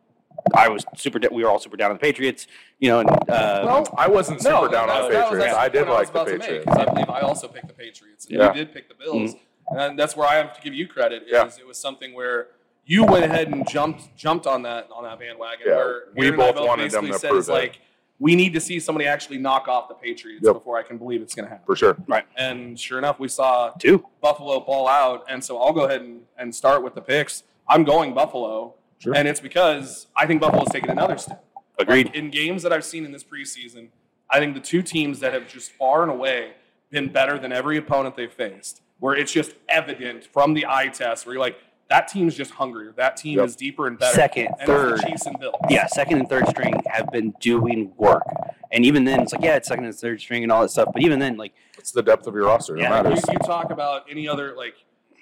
I 0.54 0.68
was 0.68 0.84
super. 0.98 1.20
Da- 1.20 1.30
we 1.32 1.42
were 1.44 1.50
all 1.50 1.58
super 1.60 1.78
down 1.78 1.90
on 1.92 1.96
the 1.96 2.02
Patriots, 2.02 2.48
you 2.80 2.90
know, 2.90 3.00
and 3.00 3.10
uh, 3.10 3.16
Well, 3.30 3.94
I 3.98 4.08
wasn't 4.10 4.42
super 4.42 4.68
down 4.68 4.90
on 4.90 5.04
the 5.04 5.10
that- 5.10 5.12
that 5.14 5.32
was 5.32 5.40
Patriots. 5.40 5.56
I 5.58 5.70
did 5.70 5.88
what 5.88 6.00
was 6.00 6.14
like 6.14 6.26
the 6.26 6.38
Patriots. 6.40 6.66
make, 6.68 6.78
I 6.80 6.86
believe 6.86 7.10
I 7.10 7.20
also 7.22 7.48
picked 7.48 7.68
the 7.68 7.74
Patriots. 7.74 8.26
And 8.26 8.38
Yeah. 8.40 8.48
You 8.50 8.54
did 8.54 8.74
pick 8.74 8.90
the 8.90 8.96
Bills, 8.96 9.36
and 9.70 9.98
that's 9.98 10.18
where 10.18 10.28
I 10.28 10.36
have 10.36 10.54
to 10.56 10.62
give 10.62 10.74
you 10.74 10.88
credit. 10.88 11.24
Is 11.24 11.30
Yeah. 11.32 11.46
it 11.60 11.66
was 11.66 11.78
something 11.78 12.14
where 12.14 12.48
you 12.86 13.06
went 13.06 13.24
ahead 13.24 13.48
and 13.50 13.66
jumped 13.70 14.16
jumped 14.18 14.46
on 14.46 14.64
that 14.64 14.90
on 14.94 15.04
that 15.06 15.18
bandwagon. 15.20 15.66
Yeah, 15.68 15.76
Where 15.78 16.04
we 16.16 16.26
Aaron 16.28 16.38
both 16.40 16.56
wanted 16.68 16.92
them 16.92 17.08
to 17.08 17.14
said 17.18 17.30
prove 17.30 17.48
it. 17.48 17.52
like 17.52 17.80
we 18.20 18.36
need 18.36 18.54
to 18.54 18.60
see 18.60 18.80
somebody 18.80 19.06
actually 19.08 19.38
knock 19.38 19.68
off 19.68 19.88
the 19.90 19.96
Patriots 19.96 20.42
Yep. 20.46 20.54
before 20.54 20.78
I 20.78 20.84
can 20.84 20.98
believe 20.98 21.22
it's 21.22 21.34
going 21.36 21.46
to 21.46 21.50
happen. 21.50 21.66
For 21.66 21.76
sure. 21.76 21.98
Right. 22.08 22.26
And 22.38 22.80
sure 22.80 22.98
enough, 22.98 23.20
we 23.20 23.28
saw 23.28 23.72
two. 23.72 24.06
Buffalo 24.22 24.60
ball 24.60 24.88
out, 24.88 25.26
and 25.30 25.44
so 25.44 25.58
I'll 25.58 25.74
go 25.74 25.86
ahead 25.86 26.02
and, 26.02 26.22
and 26.38 26.54
start 26.54 26.84
with 26.84 26.96
the 26.96 27.02
picks. 27.02 27.44
I'm 27.68 27.84
going 27.84 28.14
Buffalo, 28.14 28.76
Sure. 29.00 29.16
and 29.16 29.28
it's 29.28 29.40
because 29.40 30.08
I 30.16 30.26
think 30.28 30.42
Buffalo's 30.42 30.70
taken 30.70 30.90
another 30.92 31.18
step. 31.18 31.44
Agreed. 31.80 32.08
Like, 32.08 32.16
in 32.16 32.30
games 32.30 32.62
that 32.64 32.72
I've 32.72 32.86
seen 32.86 33.04
in 33.04 33.12
this 33.12 33.24
preseason, 33.24 33.88
I 34.30 34.40
think 34.40 34.54
the 34.54 34.62
two 34.62 34.82
teams 34.82 35.20
that 35.20 35.34
have 35.34 35.48
just 35.48 35.72
far 35.72 36.04
and 36.04 36.12
away 36.12 36.52
been 36.92 37.12
better 37.12 37.38
than 37.40 37.52
every 37.52 37.78
opponent 37.78 38.16
they've 38.16 38.32
faced, 38.32 38.82
where 39.00 39.16
it's 39.16 39.32
just 39.32 39.56
evident 39.68 40.24
from 40.32 40.54
the 40.54 40.66
eye 40.68 40.88
test, 40.88 41.26
where 41.26 41.34
you're 41.34 41.42
like, 41.42 41.58
that 41.94 42.08
team's 42.08 42.36
just 42.36 42.50
hungrier. 42.52 42.92
That 42.98 43.18
team 43.18 43.38
Yep. 43.38 43.46
is 43.48 43.56
deeper 43.56 43.86
and 43.86 44.00
better. 44.00 44.16
Second, 44.16 44.48
and 44.60 44.66
third. 44.68 44.98
the 45.00 45.04
Chiefs 45.04 45.26
and 45.28 45.40
Bills. 45.40 45.56
yeah, 45.70 45.86
second 45.86 46.18
and 46.20 46.28
third 46.28 46.48
string 46.48 46.74
have 46.88 47.12
been 47.12 47.32
doing 47.40 47.94
work. 47.98 48.24
And 48.72 48.84
even 48.84 49.04
then, 49.06 49.22
it's 49.22 49.32
like, 49.32 49.44
yeah, 49.44 49.56
it's 49.58 49.68
second 49.68 49.86
and 49.86 49.94
third 49.96 50.20
string 50.20 50.42
and 50.42 50.52
all 50.52 50.64
that 50.64 50.70
stuff. 50.70 50.90
But 50.92 51.04
even 51.04 51.20
then, 51.20 51.38
like, 51.38 51.54
It's 51.78 51.92
the 51.92 52.02
depth 52.02 52.26
of 52.26 52.34
your 52.34 52.46
roster. 52.48 52.76
Yeah, 52.76 52.84
You, 52.98 53.04
matters. 53.04 53.22
you 53.32 53.38
talk 53.40 53.70
about 53.70 54.06
any 54.10 54.28
other 54.28 54.56
like 54.56 54.74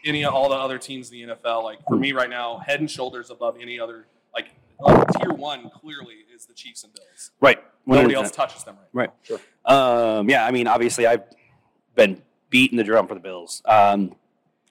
any 0.05 0.23
of 0.23 0.33
all 0.33 0.47
the 0.49 0.55
other 0.55 0.77
teams 0.77 1.11
in 1.11 1.27
the 1.27 1.35
NFL. 1.35 1.63
Like 1.63 1.79
for 1.87 1.97
me 1.97 2.13
right 2.13 2.29
now, 2.29 2.59
head 2.65 2.79
and 2.79 2.89
shoulders 2.89 3.29
above 3.29 3.57
any 3.61 3.77
other. 3.79 4.07
Like, 4.33 4.47
like 4.79 5.07
tier 5.19 5.33
one 5.33 5.69
clearly 5.71 6.19
is 6.33 6.45
the 6.45 6.53
Chiefs 6.53 6.83
and 6.85 6.93
Bills. 6.93 7.31
right. 7.41 7.61
Nobody 7.85 8.13
100%. 8.13 8.17
else 8.17 8.31
touches 8.31 8.63
them 8.63 8.77
right. 8.93 9.09
Right. 9.09 9.09
Sure. 9.23 9.39
Um, 9.65 10.29
yeah, 10.29 10.45
I 10.45 10.51
mean, 10.51 10.67
obviously, 10.67 11.05
I've 11.05 11.23
been 11.95 12.21
beating 12.49 12.77
the 12.77 12.83
drum 12.83 13.07
for 13.07 13.15
the 13.15 13.19
Bills. 13.19 13.61
Um, 13.65 14.15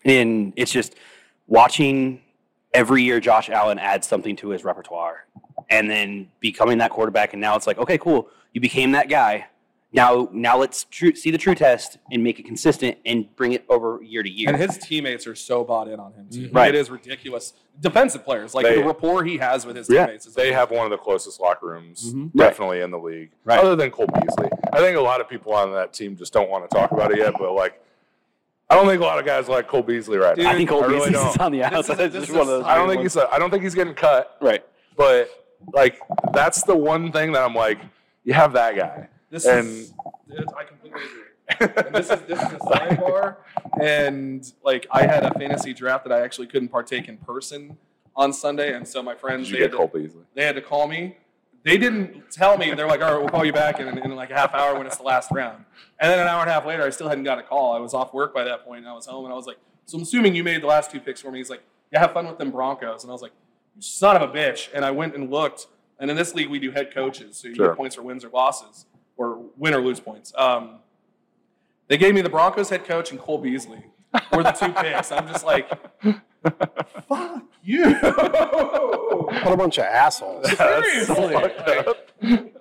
and 0.04 0.52
it's 0.56 0.72
just 0.72 0.94
watching 1.50 2.22
every 2.72 3.02
year 3.02 3.20
Josh 3.20 3.50
Allen 3.50 3.78
add 3.78 4.04
something 4.04 4.36
to 4.36 4.48
his 4.50 4.64
repertoire 4.64 5.26
and 5.68 5.90
then 5.90 6.28
becoming 6.40 6.78
that 6.78 6.90
quarterback. 6.90 7.34
And 7.34 7.40
now 7.42 7.56
it's 7.56 7.66
like, 7.66 7.76
okay, 7.78 7.98
cool. 7.98 8.28
You 8.54 8.60
became 8.60 8.92
that 8.92 9.08
guy. 9.10 9.46
Now, 9.92 10.28
now 10.32 10.56
let's 10.56 10.84
tru- 10.84 11.16
see 11.16 11.32
the 11.32 11.38
true 11.38 11.56
test 11.56 11.98
and 12.12 12.22
make 12.22 12.38
it 12.38 12.44
consistent 12.44 12.96
and 13.04 13.34
bring 13.34 13.52
it 13.54 13.64
over 13.68 14.00
year 14.04 14.22
to 14.22 14.30
year. 14.30 14.48
And 14.48 14.56
his 14.56 14.78
teammates 14.78 15.26
are 15.26 15.34
so 15.34 15.64
bought 15.64 15.88
in 15.88 15.98
on 15.98 16.12
him 16.12 16.28
too. 16.30 16.48
Right. 16.52 16.72
It 16.72 16.78
is 16.78 16.90
ridiculous. 16.90 17.54
Defensive 17.80 18.24
players, 18.24 18.54
like 18.54 18.64
They- 18.66 18.76
the 18.76 18.84
rapport 18.84 19.24
he 19.24 19.38
has 19.38 19.66
with 19.66 19.74
his 19.74 19.90
Yeah. 19.90 20.06
teammates, 20.06 20.26
is 20.26 20.34
They 20.34 20.52
have 20.52 20.70
one 20.70 20.84
of 20.84 20.90
the 20.90 20.96
closest 20.98 21.40
locker 21.40 21.66
rooms, 21.66 22.14
Mhm. 22.14 22.30
definitely 22.36 22.80
in 22.82 22.92
the 22.92 23.00
league, 23.00 23.30
Right. 23.44 23.58
other 23.58 23.74
than 23.74 23.90
Cole 23.90 24.06
Beasley. 24.06 24.48
I 24.72 24.78
think 24.78 24.96
a 24.96 25.00
lot 25.00 25.20
of 25.20 25.28
people 25.28 25.52
on 25.52 25.72
that 25.72 25.92
team 25.92 26.16
just 26.16 26.32
don't 26.32 26.48
want 26.48 26.70
to 26.70 26.76
talk 26.76 26.92
about 26.92 27.10
it 27.10 27.18
yet, 27.18 27.34
but 27.36 27.52
like, 27.52 27.82
I 28.70 28.76
don't 28.76 28.86
think 28.86 29.00
a 29.02 29.04
lot 29.04 29.18
of 29.18 29.26
guys 29.26 29.48
like 29.48 29.66
Cole 29.68 29.82
Beasley 29.82 30.16
right 30.18 30.36
Dude, 30.36 30.44
now. 30.44 30.52
I 30.52 30.54
think 30.54 30.68
Cole 30.68 30.84
I 30.84 30.86
really 30.86 31.10
Beasley's 31.10 31.34
don't. 31.36 31.40
on 31.40 31.52
the 31.52 31.58
This 31.58 31.66
is- 31.68 31.72
outside. 31.90 32.12
this 32.12 32.28
is- 32.28 32.30
one 32.30 32.40
of 32.42 32.46
those 32.46 32.64
I 32.64 32.74
don't 32.76 32.88
think 32.88 33.00
ones. 33.00 33.14
he's. 33.14 33.22
A, 33.22 33.28
I 33.32 33.38
don't 33.38 33.50
think 33.50 33.62
he's 33.64 33.74
getting 33.74 33.94
cut, 33.94 34.36
right. 34.40 34.64
but 34.96 35.28
like, 35.72 36.00
that's 36.32 36.62
the 36.62 36.76
one 36.76 37.10
thing 37.12 37.32
that 37.32 37.42
I'm 37.42 37.54
like, 37.54 37.78
you 38.24 38.32
have 38.32 38.52
that 38.52 38.76
guy. 38.76 39.08
This 39.30 39.44
And- 39.46 39.68
is, 39.68 39.92
I 40.56 40.64
completely 40.64 41.00
agree. 41.02 41.82
and 41.84 41.94
this 41.94 42.10
is 42.10 42.20
this 42.22 42.38
is 42.40 42.52
a 42.52 42.58
sidebar. 42.58 43.36
And 43.82 44.50
like 44.64 44.86
I 44.92 45.04
had 45.04 45.24
a 45.24 45.34
fantasy 45.36 45.74
draft 45.74 46.04
that 46.04 46.12
I 46.12 46.20
actually 46.22 46.46
couldn't 46.46 46.68
partake 46.68 47.08
in 47.08 47.16
person 47.16 47.76
on 48.14 48.32
Sunday, 48.32 48.72
and 48.74 48.86
so 48.86 49.02
my 49.02 49.14
friends 49.16 49.48
Did 49.48 49.56
they 49.56 49.62
had, 49.62 49.72
to, 49.72 50.24
they 50.34 50.44
had 50.44 50.54
to 50.54 50.62
call 50.62 50.86
me. 50.86 51.16
They 51.62 51.76
didn't 51.76 52.30
tell 52.30 52.56
me. 52.56 52.72
They're 52.72 52.86
like, 52.86 53.02
"All 53.02 53.12
right, 53.12 53.20
we'll 53.20 53.28
call 53.28 53.44
you 53.44 53.52
back 53.52 53.80
in, 53.80 53.86
in 53.98 54.16
like 54.16 54.30
a 54.30 54.34
half 54.34 54.54
hour 54.54 54.76
when 54.76 54.86
it's 54.86 54.96
the 54.96 55.02
last 55.02 55.30
round." 55.30 55.64
And 55.98 56.10
then 56.10 56.18
an 56.18 56.26
hour 56.26 56.40
and 56.40 56.48
a 56.50 56.52
half 56.52 56.64
later, 56.64 56.82
I 56.84 56.90
still 56.90 57.08
hadn't 57.08 57.24
got 57.24 57.38
a 57.38 57.42
call. 57.42 57.74
I 57.74 57.78
was 57.78 57.92
off 57.92 58.14
work 58.14 58.32
by 58.32 58.44
that 58.44 58.64
point. 58.64 58.78
And 58.80 58.88
I 58.88 58.94
was 58.94 59.04
home, 59.06 59.24
and 59.26 59.32
I 59.32 59.36
was 59.36 59.46
like, 59.46 59.58
"So 59.84 59.96
I'm 59.98 60.02
assuming 60.02 60.34
you 60.34 60.42
made 60.42 60.62
the 60.62 60.66
last 60.66 60.90
two 60.90 61.00
picks 61.00 61.20
for 61.20 61.30
me." 61.30 61.38
He's 61.38 61.50
like, 61.50 61.62
"Yeah, 61.92 62.00
have 62.00 62.12
fun 62.12 62.26
with 62.26 62.38
them 62.38 62.50
Broncos." 62.50 63.02
And 63.04 63.10
I 63.10 63.12
was 63.12 63.20
like, 63.22 63.32
son 63.78 64.16
of 64.16 64.22
a 64.22 64.28
bitch!" 64.32 64.68
And 64.74 64.84
I 64.84 64.90
went 64.90 65.14
and 65.14 65.30
looked. 65.30 65.66
And 65.98 66.10
in 66.10 66.16
this 66.16 66.34
league, 66.34 66.48
we 66.48 66.58
do 66.58 66.70
head 66.70 66.94
coaches, 66.94 67.36
so 67.36 67.48
you 67.48 67.54
Sure. 67.54 67.68
get 67.68 67.76
points 67.76 67.94
for 67.96 68.00
wins 68.02 68.24
or 68.24 68.30
losses, 68.30 68.86
or 69.18 69.42
win 69.58 69.74
or 69.74 69.82
lose 69.82 70.00
points. 70.00 70.32
Um, 70.38 70.78
they 71.88 71.98
gave 71.98 72.14
me 72.14 72.22
the 72.22 72.30
Broncos 72.30 72.70
head 72.70 72.84
coach 72.84 73.10
and 73.10 73.20
Cole 73.20 73.36
Beasley 73.36 73.84
were 74.32 74.42
the 74.42 74.52
two 74.52 74.72
picks. 74.72 75.12
I'm 75.12 75.26
just 75.28 75.44
like, 75.44 75.68
fuck 77.08 77.44
you. 77.62 77.94
What 77.94 79.52
a 79.52 79.56
bunch 79.56 79.78
of 79.78 79.84
assholes. 79.84 80.50
Seriously. 80.56 81.34
Like, 81.34 81.56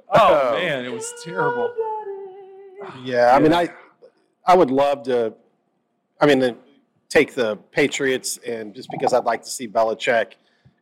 oh 0.10 0.54
man, 0.54 0.86
it 0.86 0.92
was 0.92 1.12
terrible. 1.24 1.74
Yeah, 3.04 3.34
I 3.36 3.40
mean, 3.40 3.54
I 3.54 3.70
I 4.46 4.56
would 4.56 4.72
love 4.72 5.04
to. 5.04 5.34
I 6.22 6.26
mean, 6.26 6.40
to 6.42 6.56
take 7.08 7.34
the 7.34 7.56
Patriots 7.72 8.38
and 8.46 8.74
just 8.74 8.90
because 8.92 9.14
I'd 9.14 9.24
like 9.24 9.44
to 9.44 9.50
see 9.50 9.68
Belichick 9.68 10.34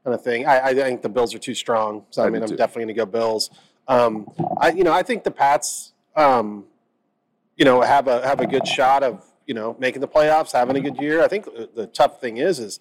kind 0.04 0.14
of 0.16 0.24
thing. 0.24 0.46
I, 0.46 0.70
I 0.70 0.74
think 0.74 1.02
the 1.02 1.10
Bills 1.10 1.36
are 1.36 1.40
too 1.40 1.54
strong, 1.54 2.06
so 2.10 2.24
I, 2.24 2.28
I 2.28 2.30
mean, 2.30 2.42
I'm 2.42 2.50
too. 2.50 2.56
definitely 2.56 2.94
going 2.94 2.96
to 2.96 3.06
go 3.06 3.06
Bills. 3.06 3.50
Um, 3.88 4.28
I 4.60 4.72
you 4.72 4.84
know 4.84 4.94
I 4.94 5.04
think 5.04 5.24
the 5.24 5.32
Pats, 5.32 5.94
um, 6.16 6.66
you 7.56 7.66
know, 7.66 7.82
have 7.82 8.08
a 8.08 8.26
have 8.26 8.40
a 8.40 8.48
good 8.48 8.68
shot 8.68 9.04
of 9.04 9.24
you 9.48 9.54
know 9.56 9.76
making 9.80 10.02
the 10.02 10.08
playoffs, 10.08 10.52
having 10.52 10.76
a 10.76 10.82
good 10.82 10.98
year. 11.02 11.24
I 11.24 11.28
think 11.28 11.46
the, 11.74 11.88
tough 11.88 12.22
thing 12.22 12.38
is 12.38 12.60
is 12.60 12.80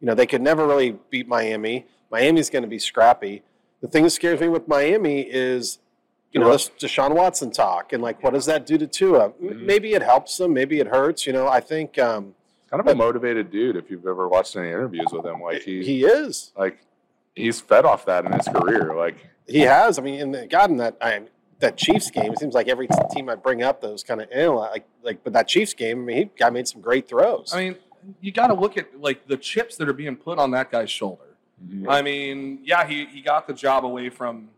you 0.00 0.06
know 0.06 0.14
they 0.14 0.26
could 0.26 0.40
never 0.40 0.66
really 0.66 0.96
beat 1.10 1.28
Miami. 1.28 1.86
Miami's 2.10 2.48
going 2.48 2.62
to 2.62 2.68
be 2.68 2.78
scrappy. 2.78 3.42
The 3.82 3.88
thing 3.88 4.04
that 4.04 4.10
scares 4.10 4.40
me 4.40 4.48
with 4.48 4.66
Miami 4.68 5.20
is 5.22 5.78
you 6.32 6.40
know, 6.40 6.50
this 6.50 6.68
Deshaun 6.80 7.14
Watson 7.14 7.52
talk 7.52 7.92
and 7.92 8.02
like, 8.02 8.20
what 8.22 8.32
does 8.34 8.46
that 8.46 8.66
do 8.66 8.76
to 8.78 8.88
Tua? 8.88 9.26
M- 9.26 9.32
Mhm. 9.40 9.66
Maybe 9.66 9.92
it 9.92 10.02
helps 10.02 10.36
them, 10.36 10.52
maybe 10.52 10.80
it 10.80 10.88
hurts. 10.88 11.26
You 11.28 11.32
know, 11.32 11.46
I 11.46 11.60
think 11.60 11.96
um, 11.98 12.34
Kind 12.70 12.80
of 12.80 12.86
a 12.88 12.94
motivated 12.96 13.52
dude. 13.52 13.76
If 13.76 13.88
you've 13.88 14.04
ever 14.06 14.26
watched 14.28 14.56
any 14.56 14.68
interviews 14.68 15.06
with 15.12 15.24
him, 15.24 15.40
like 15.40 15.62
he, 15.62 15.84
he 15.84 16.04
is. 16.04 16.50
like 16.56 16.78
he's 17.36 17.60
fed 17.60 17.84
off 17.84 18.04
that 18.06 18.24
in 18.24 18.32
his 18.32 18.48
career. 18.48 18.94
Like 18.96 19.24
He 19.46 19.60
has. 19.60 19.96
I 19.98 20.02
mean, 20.02 20.18
in 20.18 20.32
the, 20.32 20.46
God, 20.48 20.70
in 20.70 20.78
that 20.78 20.96
I, 21.00 21.20
that 21.60 21.76
Chiefs 21.76 22.10
game, 22.10 22.32
it 22.32 22.38
seems 22.38 22.54
like 22.54 22.68
every 22.68 22.86
t- 22.86 22.94
team 23.10 23.28
I 23.28 23.34
bring 23.34 23.62
up 23.62 23.80
those 23.80 24.02
kind 24.02 24.20
of 24.20 24.28
like 24.54 24.86
like, 25.02 25.22
but 25.24 25.32
that 25.32 25.48
Chiefs 25.48 25.74
game, 25.74 26.02
I 26.02 26.04
mean, 26.04 26.16
he 26.16 26.30
guy 26.36 26.50
made 26.50 26.68
some 26.68 26.80
great 26.80 27.08
throws. 27.08 27.52
I 27.54 27.58
mean, 27.58 27.76
you 28.20 28.32
got 28.32 28.48
to 28.48 28.54
look 28.54 28.76
at 28.76 29.00
like 29.00 29.26
the 29.26 29.36
chips 29.36 29.76
that 29.76 29.88
are 29.88 29.94
being 29.94 30.16
put 30.16 30.38
on 30.38 30.50
that 30.52 30.70
guy's 30.70 30.90
shoulder. 30.90 31.36
Mm-hmm. 31.64 31.88
I 31.88 32.02
mean, 32.02 32.58
yeah, 32.62 32.86
he, 32.86 33.06
he 33.06 33.20
got 33.20 33.46
the 33.46 33.54
job 33.54 33.84
away 33.84 34.10
from 34.10 34.50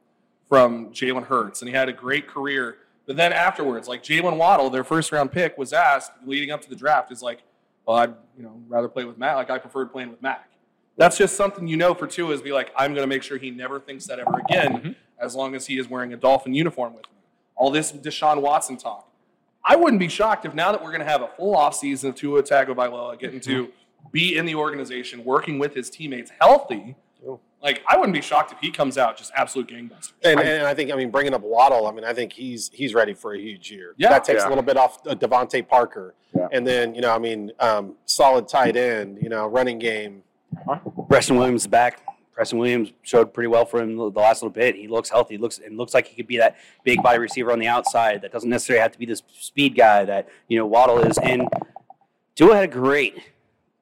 from 0.49 0.91
Jalen 0.93 1.25
Hurts, 1.25 1.63
and 1.63 1.69
he 1.69 1.75
had 1.75 1.89
a 1.89 1.93
great 1.93 2.29
career. 2.29 2.79
But 3.07 3.17
then 3.17 3.33
afterwards, 3.33 3.89
like 3.89 4.03
Jaylen 4.03 4.37
Waddle, 4.37 4.71
their 4.71 4.85
first 4.85 5.13
round 5.13 5.33
pick, 5.33 5.57
was 5.59 5.73
asked 5.73 6.13
leading 6.25 6.51
up 6.51 6.63
to 6.63 6.69
the 6.69 6.77
draft, 6.77 7.13
is 7.13 7.23
like, 7.23 7.43
well, 7.87 7.97
I'd 7.97 8.15
you 8.37 8.43
know 8.43 8.61
rather 8.69 8.89
play 8.89 9.05
with 9.05 9.19
Matt. 9.19 9.37
Like 9.37 9.51
I 9.51 9.59
preferred 9.59 9.93
playing 9.93 10.11
with 10.11 10.23
Mac. 10.23 10.51
That's 10.97 11.19
just 11.19 11.37
something 11.37 11.69
you 11.69 11.77
know 11.77 11.95
for 11.95 12.07
Tua 12.07 12.33
is 12.33 12.41
be 12.41 12.53
like, 12.53 12.73
I'm 12.75 12.95
going 12.95 13.03
to 13.03 13.07
make 13.07 13.23
sure 13.23 13.37
he 13.37 13.51
never 13.51 13.79
thinks 13.79 14.07
that 14.07 14.19
ever 14.19 14.39
again, 14.49 14.73
mm-hmm. 14.73 14.91
As 15.21 15.35
long 15.35 15.55
as 15.55 15.67
he 15.67 15.79
is 15.79 15.89
wearing 15.89 16.13
a 16.13 16.17
Dolphin 16.17 16.53
uniform 16.55 16.95
with 16.95 17.05
me. 17.05 17.17
All 17.55 17.71
this 17.71 17.93
Deshaun 17.93 18.43
Watson 18.43 18.77
talk. 18.77 19.09
I 19.65 19.75
wouldn't 19.77 19.99
be 19.99 20.09
shocked 20.09 20.45
if 20.45 20.55
now 20.55 20.71
that 20.73 20.81
we're 20.83 20.91
going 20.93 21.01
to 21.05 21.11
have 21.11 21.23
a 21.23 21.29
full 21.37 21.57
offseason 21.57 22.11
of 22.11 22.15
Tua 22.15 22.43
Tagovailoa 22.43 23.19
getting 23.19 23.41
to 23.41 23.73
be 24.13 24.37
in 24.37 24.47
the 24.47 24.55
organization, 24.55 25.25
working 25.25 25.59
with 25.59 25.75
his 25.75 25.91
teammates, 25.91 26.31
healthy. 26.41 26.97
Like 27.63 27.83
I 27.89 27.97
wouldn't 27.97 28.13
be 28.15 28.21
shocked 28.21 28.53
if 28.53 28.59
he 28.61 28.71
comes 28.71 28.97
out 28.99 29.17
just 29.17 29.33
absolute 29.35 29.67
gangbusters. 29.69 30.13
and, 30.23 30.39
and 30.39 30.67
I 30.67 30.75
think, 30.75 30.93
I 30.93 30.95
mean, 30.95 31.11
bringing 31.11 31.35
up 31.35 31.41
Waddle, 31.41 31.87
I 31.89 31.91
mean, 31.91 32.05
I 32.05 32.13
think 32.13 32.33
he's 32.33 32.71
he's 32.73 32.95
ready 32.95 33.15
for 33.15 33.35
a 33.35 33.39
huge 33.41 33.71
year. 33.73 33.95
Yeah. 33.97 34.11
that 34.11 34.23
takes 34.25 34.43
Yeah. 34.43 34.49
a 34.49 34.51
little 34.51 34.63
bit 34.63 34.77
off 34.77 34.99
uh, 35.07 35.15
DeVante 35.17 35.67
Parker, 35.67 36.15
Yeah. 36.37 36.47
and 36.53 36.65
then 36.67 36.95
you 36.95 37.01
know, 37.01 37.13
I 37.13 37.19
mean, 37.19 37.51
um, 37.59 37.95
solid 38.05 38.47
tight 38.47 38.77
end, 38.77 39.19
you 39.21 39.31
know, 39.31 39.47
running 39.49 39.79
game. 39.81 40.23
Preston 41.09 41.37
Williams 41.39 41.67
back. 41.67 42.03
Preston 42.37 42.59
Williams 42.59 42.93
showed 43.03 43.33
pretty 43.33 43.49
well 43.49 43.65
for 43.65 43.81
him 43.81 43.97
the 43.97 44.11
last 44.11 44.43
little 44.43 44.53
bit. 44.53 44.77
He 44.77 44.87
looks 44.89 45.09
healthy. 45.09 45.35
He 45.35 45.39
looks 45.39 45.59
and 45.59 45.79
looks 45.79 45.95
like 45.95 46.07
he 46.07 46.15
could 46.15 46.27
be 46.27 46.37
that 46.37 46.57
big 46.85 47.03
body 47.03 47.19
receiver 47.19 47.51
on 47.51 47.59
the 47.59 47.67
outside. 47.67 48.21
That 48.21 48.31
doesn't 48.31 48.51
necessarily 48.51 48.83
have 48.83 48.93
to 48.93 48.99
be 48.99 49.07
this 49.07 49.23
speed 49.41 49.75
guy 49.75 50.05
that 50.05 50.29
you 50.47 50.59
know 50.59 50.67
Waddle 50.67 50.99
is. 50.99 51.17
And 51.17 51.49
Tua 52.35 52.55
had 52.55 52.65
a 52.65 52.69
great, 52.69 53.17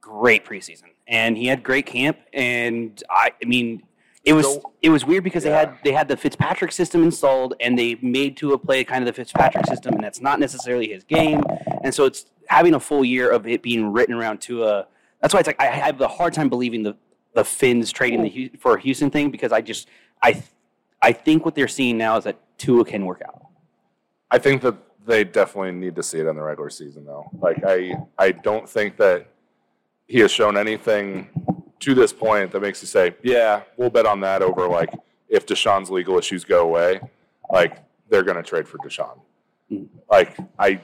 great 0.01 0.45
preseason, 0.45 0.85
and 1.09 1.37
he 1.37 1.47
had 1.49 1.65
great 1.65 1.85
camp. 1.87 2.17
And 2.33 3.03
I, 3.11 3.33
I 3.43 3.47
mean, 3.47 3.83
it 4.25 4.35
was 4.35 4.47
So- 4.47 4.73
it 4.83 4.91
was 4.91 5.05
weird 5.05 5.25
because 5.25 5.43
they 5.43 5.51
had 5.51 5.77
they 5.83 5.91
had 5.93 6.07
the 6.07 6.17
Fitzpatrick 6.17 6.71
system 6.71 7.03
installed, 7.03 7.55
and 7.61 7.77
they 7.77 7.97
made 8.03 8.37
Tua 8.37 8.57
play 8.57 8.85
kind 8.85 9.03
of 9.03 9.07
the 9.07 9.13
Fitzpatrick 9.13 9.67
system, 9.67 9.95
and 9.95 10.05
that's 10.05 10.21
not 10.21 10.39
necessarily 10.39 10.89
his 10.89 11.03
game. 11.03 11.43
And 11.83 11.93
so 11.93 12.05
it's 12.05 12.27
having 12.47 12.75
a 12.75 12.81
full 12.81 13.05
year 13.05 13.31
of 13.33 13.49
it 13.49 13.63
being 13.63 13.93
written 13.93 14.15
around 14.15 14.41
Tua. 14.41 14.87
That's 15.21 15.35
why 15.35 15.41
it's 15.41 15.47
like 15.49 15.61
I 15.61 15.65
have 15.67 16.01
a 16.01 16.07
hard 16.09 16.35
time 16.35 16.49
believing 16.49 16.85
the 16.85 16.95
the 17.35 17.45
Fins 17.45 17.93
trading 17.93 18.23
the 18.23 18.51
for 18.59 18.77
a 18.77 18.81
Houston 18.81 19.11
thing 19.11 19.31
because 19.31 19.53
I 19.53 19.61
just 19.61 19.89
I 20.23 20.43
I 21.03 21.13
think 21.13 21.45
what 21.45 21.55
they're 21.55 21.69
seeing 21.69 21.99
now 21.99 22.17
is 22.17 22.25
that 22.25 22.39
Tua 22.57 22.85
can 22.85 23.05
work 23.05 23.21
out. 23.27 23.47
I 24.31 24.39
think 24.39 24.63
that 24.63 24.77
they 25.07 25.25
definitely 25.25 25.73
need 25.73 25.95
to 25.97 26.03
see 26.03 26.19
it 26.19 26.27
in 26.27 26.37
the 26.37 26.43
regular 26.43 26.71
season, 26.71 27.05
though. 27.05 27.29
Like 27.41 27.63
I, 27.67 27.95
I 28.19 28.33
don't 28.33 28.69
think 28.69 28.97
that 28.97 29.27
he 30.07 30.21
has 30.21 30.31
shown 30.31 30.57
anything 30.57 31.29
to 31.81 31.95
this 31.95 32.13
point 32.13 32.53
that 32.53 32.61
makes 32.61 32.83
you 32.83 32.89
say, 32.89 33.15
"Yeah, 33.23 33.63
we'll 33.77 33.91
bet 33.91 34.07
on 34.07 34.21
that." 34.21 34.43
Over 34.43 34.67
like 34.67 34.95
if 35.29 35.47
Deshaun's 35.47 35.91
legal 35.91 36.19
issues 36.19 36.45
go 36.45 36.63
away, 36.63 37.01
like 37.51 37.79
they're 38.09 38.23
going 38.23 38.37
to 38.37 38.43
trade 38.43 38.67
for 38.67 38.79
Deshaun. 38.79 39.19
Mm. 39.71 39.89
Like 40.11 40.37
I, 40.59 40.81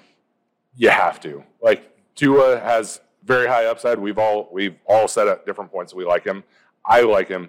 you 0.76 0.90
have 0.90 1.20
to. 1.20 1.42
Like 1.62 1.90
Tua 2.14 2.61
has 2.61 3.01
very 3.25 3.47
high 3.47 3.66
upside. 3.66 3.99
We've 3.99 4.18
all 4.18 4.49
we've 4.53 4.77
all 4.87 5.09
said 5.09 5.29
at 5.29 5.47
different 5.47 5.71
points 5.71 5.95
we 5.95 6.05
like 6.05 6.25
him. 6.25 6.43
I 6.85 7.03
like 7.03 7.29
him. 7.29 7.49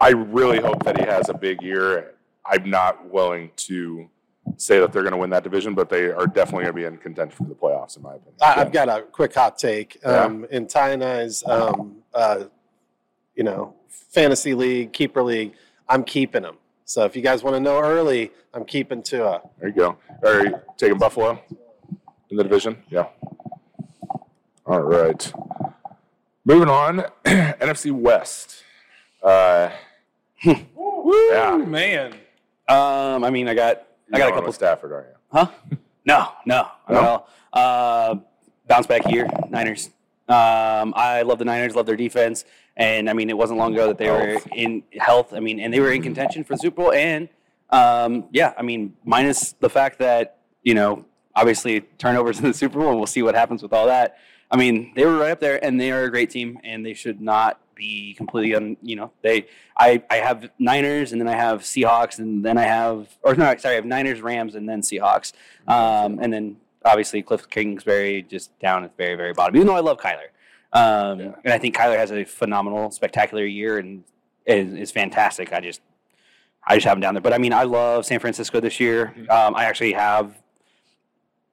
I 0.00 0.10
really 0.10 0.60
hope 0.60 0.84
that 0.84 0.98
he 0.98 1.04
has 1.06 1.28
a 1.28 1.34
big 1.34 1.62
year. 1.62 2.14
I'm 2.44 2.68
not 2.68 3.10
willing 3.10 3.50
to 3.56 4.08
say 4.56 4.78
that 4.78 4.92
they're 4.92 5.02
going 5.02 5.12
to 5.12 5.18
win 5.18 5.30
that 5.30 5.42
division, 5.42 5.74
but 5.74 5.88
they 5.88 6.10
are 6.10 6.26
definitely 6.26 6.64
going 6.64 6.66
to 6.66 6.72
be 6.72 6.84
in 6.84 6.96
contention 6.98 7.36
for 7.36 7.48
the 7.48 7.54
playoffs, 7.54 7.96
in 7.96 8.02
my 8.02 8.14
opinion. 8.14 8.34
I've 8.40 8.72
got 8.72 8.88
a 8.88 9.02
quick 9.02 9.34
hot 9.34 9.58
take. 9.58 9.98
Yeah. 10.02 10.24
Um, 10.24 10.46
In 10.50 10.66
Ty 10.66 10.90
and 10.90 11.02
I's, 11.04 11.42
um, 11.46 11.96
uh, 12.14 12.44
you 13.34 13.42
know, 13.42 13.74
fantasy 13.88 14.54
league, 14.54 14.92
keeper 14.92 15.22
league, 15.22 15.54
I'm 15.88 16.04
keeping 16.04 16.44
him. 16.44 16.56
So 16.84 17.04
if 17.04 17.16
you 17.16 17.22
guys 17.22 17.42
want 17.42 17.56
to 17.56 17.60
know 17.60 17.80
early, 17.80 18.30
I'm 18.54 18.64
keeping 18.64 19.02
Tua. 19.02 19.42
There 19.58 19.68
you 19.68 19.74
go. 19.74 19.98
Are 20.22 20.46
you 20.46 20.54
taking 20.76 20.98
Buffalo 20.98 21.42
in 22.30 22.36
the 22.36 22.44
division? 22.44 22.76
Yeah. 22.88 23.06
All 24.66 24.80
right. 24.80 25.32
Moving 26.44 26.68
on, 26.68 27.04
NFC 27.24 27.92
West. 27.92 28.62
Uh, 29.22 29.70
Woo, 30.74 31.14
Yeah. 31.30 31.56
man. 31.56 32.12
Um, 32.68 33.24
I 33.24 33.30
mean, 33.30 33.48
I 33.48 33.54
got 33.54 33.82
I 34.12 34.18
got 34.18 34.30
a 34.30 34.32
couple. 34.32 34.52
Stafford, 34.52 34.92
aren't 34.92 35.08
you? 35.08 35.14
Huh? 35.32 35.46
No, 36.08 36.28
no, 36.46 36.68
No? 36.88 36.94
no. 37.02 37.26
Uh, 37.60 38.14
bounce 38.68 38.86
back 38.86 39.04
here, 39.08 39.28
Niners. 39.50 39.90
Um, 40.28 40.94
I 40.96 41.22
love 41.22 41.40
the 41.40 41.44
Niners, 41.44 41.74
love 41.74 41.84
their 41.86 41.96
defense, 41.96 42.44
and 42.76 43.10
I 43.10 43.12
mean, 43.12 43.28
it 43.28 43.36
wasn't 43.36 43.58
long 43.58 43.72
ago 43.72 43.88
that 43.88 43.98
they 43.98 44.08
were 44.08 44.38
in 44.54 44.84
health. 45.00 45.32
I 45.34 45.40
mean, 45.40 45.58
and 45.58 45.74
they 45.74 45.80
were 45.80 45.90
in 45.90 46.02
contention 46.04 46.44
for 46.44 46.52
the 46.54 46.58
Super 46.58 46.76
Bowl. 46.82 46.92
And 46.92 47.28
um, 47.70 48.26
yeah, 48.30 48.52
I 48.56 48.62
mean, 48.62 48.94
minus 49.04 49.54
the 49.58 49.68
fact 49.68 49.98
that 49.98 50.38
you 50.62 50.74
know, 50.74 51.04
obviously 51.34 51.80
turnovers 51.98 52.38
in 52.38 52.44
the 52.44 52.54
Super 52.54 52.78
Bowl, 52.78 52.90
and 52.90 52.98
we'll 52.98 53.08
see 53.08 53.22
what 53.22 53.34
happens 53.34 53.60
with 53.60 53.72
all 53.72 53.86
that. 53.86 54.16
I 54.50 54.56
mean, 54.56 54.92
they 54.94 55.04
were 55.04 55.16
right 55.16 55.32
up 55.32 55.40
there, 55.40 55.62
and 55.64 55.80
they 55.80 55.90
are 55.90 56.04
a 56.04 56.10
great 56.10 56.30
team, 56.30 56.58
and 56.62 56.84
they 56.86 56.94
should 56.94 57.20
not 57.20 57.60
be 57.74 58.14
completely 58.14 58.54
un. 58.54 58.76
You 58.82 58.96
know, 58.96 59.12
they. 59.22 59.46
I 59.76 60.02
I 60.10 60.16
have 60.16 60.48
Niners, 60.58 61.12
and 61.12 61.20
then 61.20 61.28
I 61.28 61.34
have 61.36 61.62
Seahawks, 61.62 62.18
and 62.18 62.44
then 62.44 62.56
I 62.56 62.62
have 62.62 63.08
or 63.22 63.34
no, 63.34 63.54
sorry, 63.56 63.74
I 63.74 63.76
have 63.76 63.84
Niners, 63.84 64.20
Rams, 64.22 64.54
and 64.54 64.68
then 64.68 64.80
Seahawks, 64.82 65.32
um, 65.66 66.18
and 66.20 66.32
then 66.32 66.56
obviously 66.84 67.20
Cliff 67.22 67.48
Kingsbury 67.50 68.22
just 68.22 68.56
down 68.60 68.84
at 68.84 68.96
the 68.96 69.02
very 69.02 69.16
very 69.16 69.32
bottom. 69.32 69.56
Even 69.56 69.66
though 69.66 69.74
I 69.76 69.80
love 69.80 69.98
Kyler, 69.98 70.28
um, 70.72 71.20
Yeah. 71.20 71.32
and 71.44 71.52
I 71.52 71.58
think 71.58 71.76
Kyler 71.76 71.96
has 71.98 72.12
a 72.12 72.24
phenomenal, 72.24 72.90
spectacular 72.92 73.44
year, 73.44 73.78
and 73.78 74.04
is, 74.46 74.72
is 74.74 74.90
fantastic. 74.92 75.52
I 75.52 75.60
just 75.60 75.80
I 76.66 76.76
just 76.76 76.86
have 76.86 76.96
him 76.96 77.00
down 77.00 77.14
there. 77.14 77.20
But 77.20 77.32
I 77.32 77.38
mean, 77.38 77.52
I 77.52 77.64
love 77.64 78.06
San 78.06 78.20
Francisco 78.20 78.60
this 78.60 78.78
year. 78.80 79.12
Um, 79.28 79.54
I 79.56 79.64
actually 79.64 79.92
have 79.92 80.40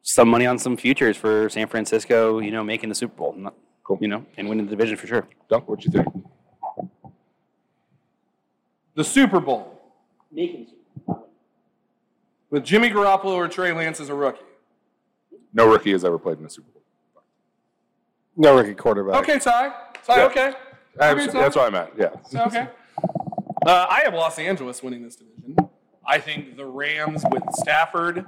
some 0.04 0.28
money 0.30 0.45
on 0.45 0.60
some 0.60 0.78
futures 0.78 1.18
for 1.18 1.49
San 1.49 1.68
Francisco. 1.68 2.39
You 2.39 2.51
know, 2.51 2.64
making 2.64 2.89
the 2.89 2.95
Super 2.95 3.16
Bowl. 3.16 3.34
Not- 3.38 3.56
Cool. 3.86 3.97
You 3.99 4.08
know, 4.08 4.26
and 4.38 4.47
winning 4.47 4.64
the 4.66 4.70
division 4.70 4.95
for 4.95 5.08
sure. 5.08 5.28
Dunk, 5.49 5.68
what 5.68 5.84
you 5.84 5.91
think? 5.91 6.08
The 8.95 9.04
Super 9.04 9.41
Bowl 9.41 9.78
Making 10.32 10.68
with 12.49 12.64
Jimmy 12.64 12.89
Garoppolo 12.89 13.34
or 13.34 13.47
Trey 13.49 13.74
Lance 13.74 13.99
as 13.99 14.08
a 14.10 14.14
rookie. 14.16 14.39
No 15.54 15.68
rookie 15.70 15.91
has 15.91 16.06
ever 16.06 16.18
played 16.18 16.39
in 16.39 16.45
a 16.45 16.49
Super 16.49 16.70
Bowl. 16.72 16.82
No 18.38 18.56
rookie 18.56 18.74
quarterback. 18.74 19.16
Okay, 19.24 19.38
Ty. 19.39 19.74
Ty, 20.06 20.16
Yeah. 20.18 20.24
okay. 20.28 20.54
That's, 20.95 21.14
Okay, 21.22 21.26
Ty. 21.32 21.39
that's 21.41 21.56
what 21.58 21.68
I 21.68 21.70
meant. 21.70 21.89
Yeah. 21.97 22.41
Okay. 22.45 22.68
Uh, 23.66 23.88
I 23.89 24.01
have 24.06 24.14
Los 24.14 24.39
Angeles 24.39 24.82
winning 24.82 25.04
this 25.04 25.16
division. 25.18 25.58
I 26.08 26.20
think 26.20 26.56
the 26.56 26.66
Rams 26.66 27.24
with 27.32 27.43
Stafford 27.54 28.26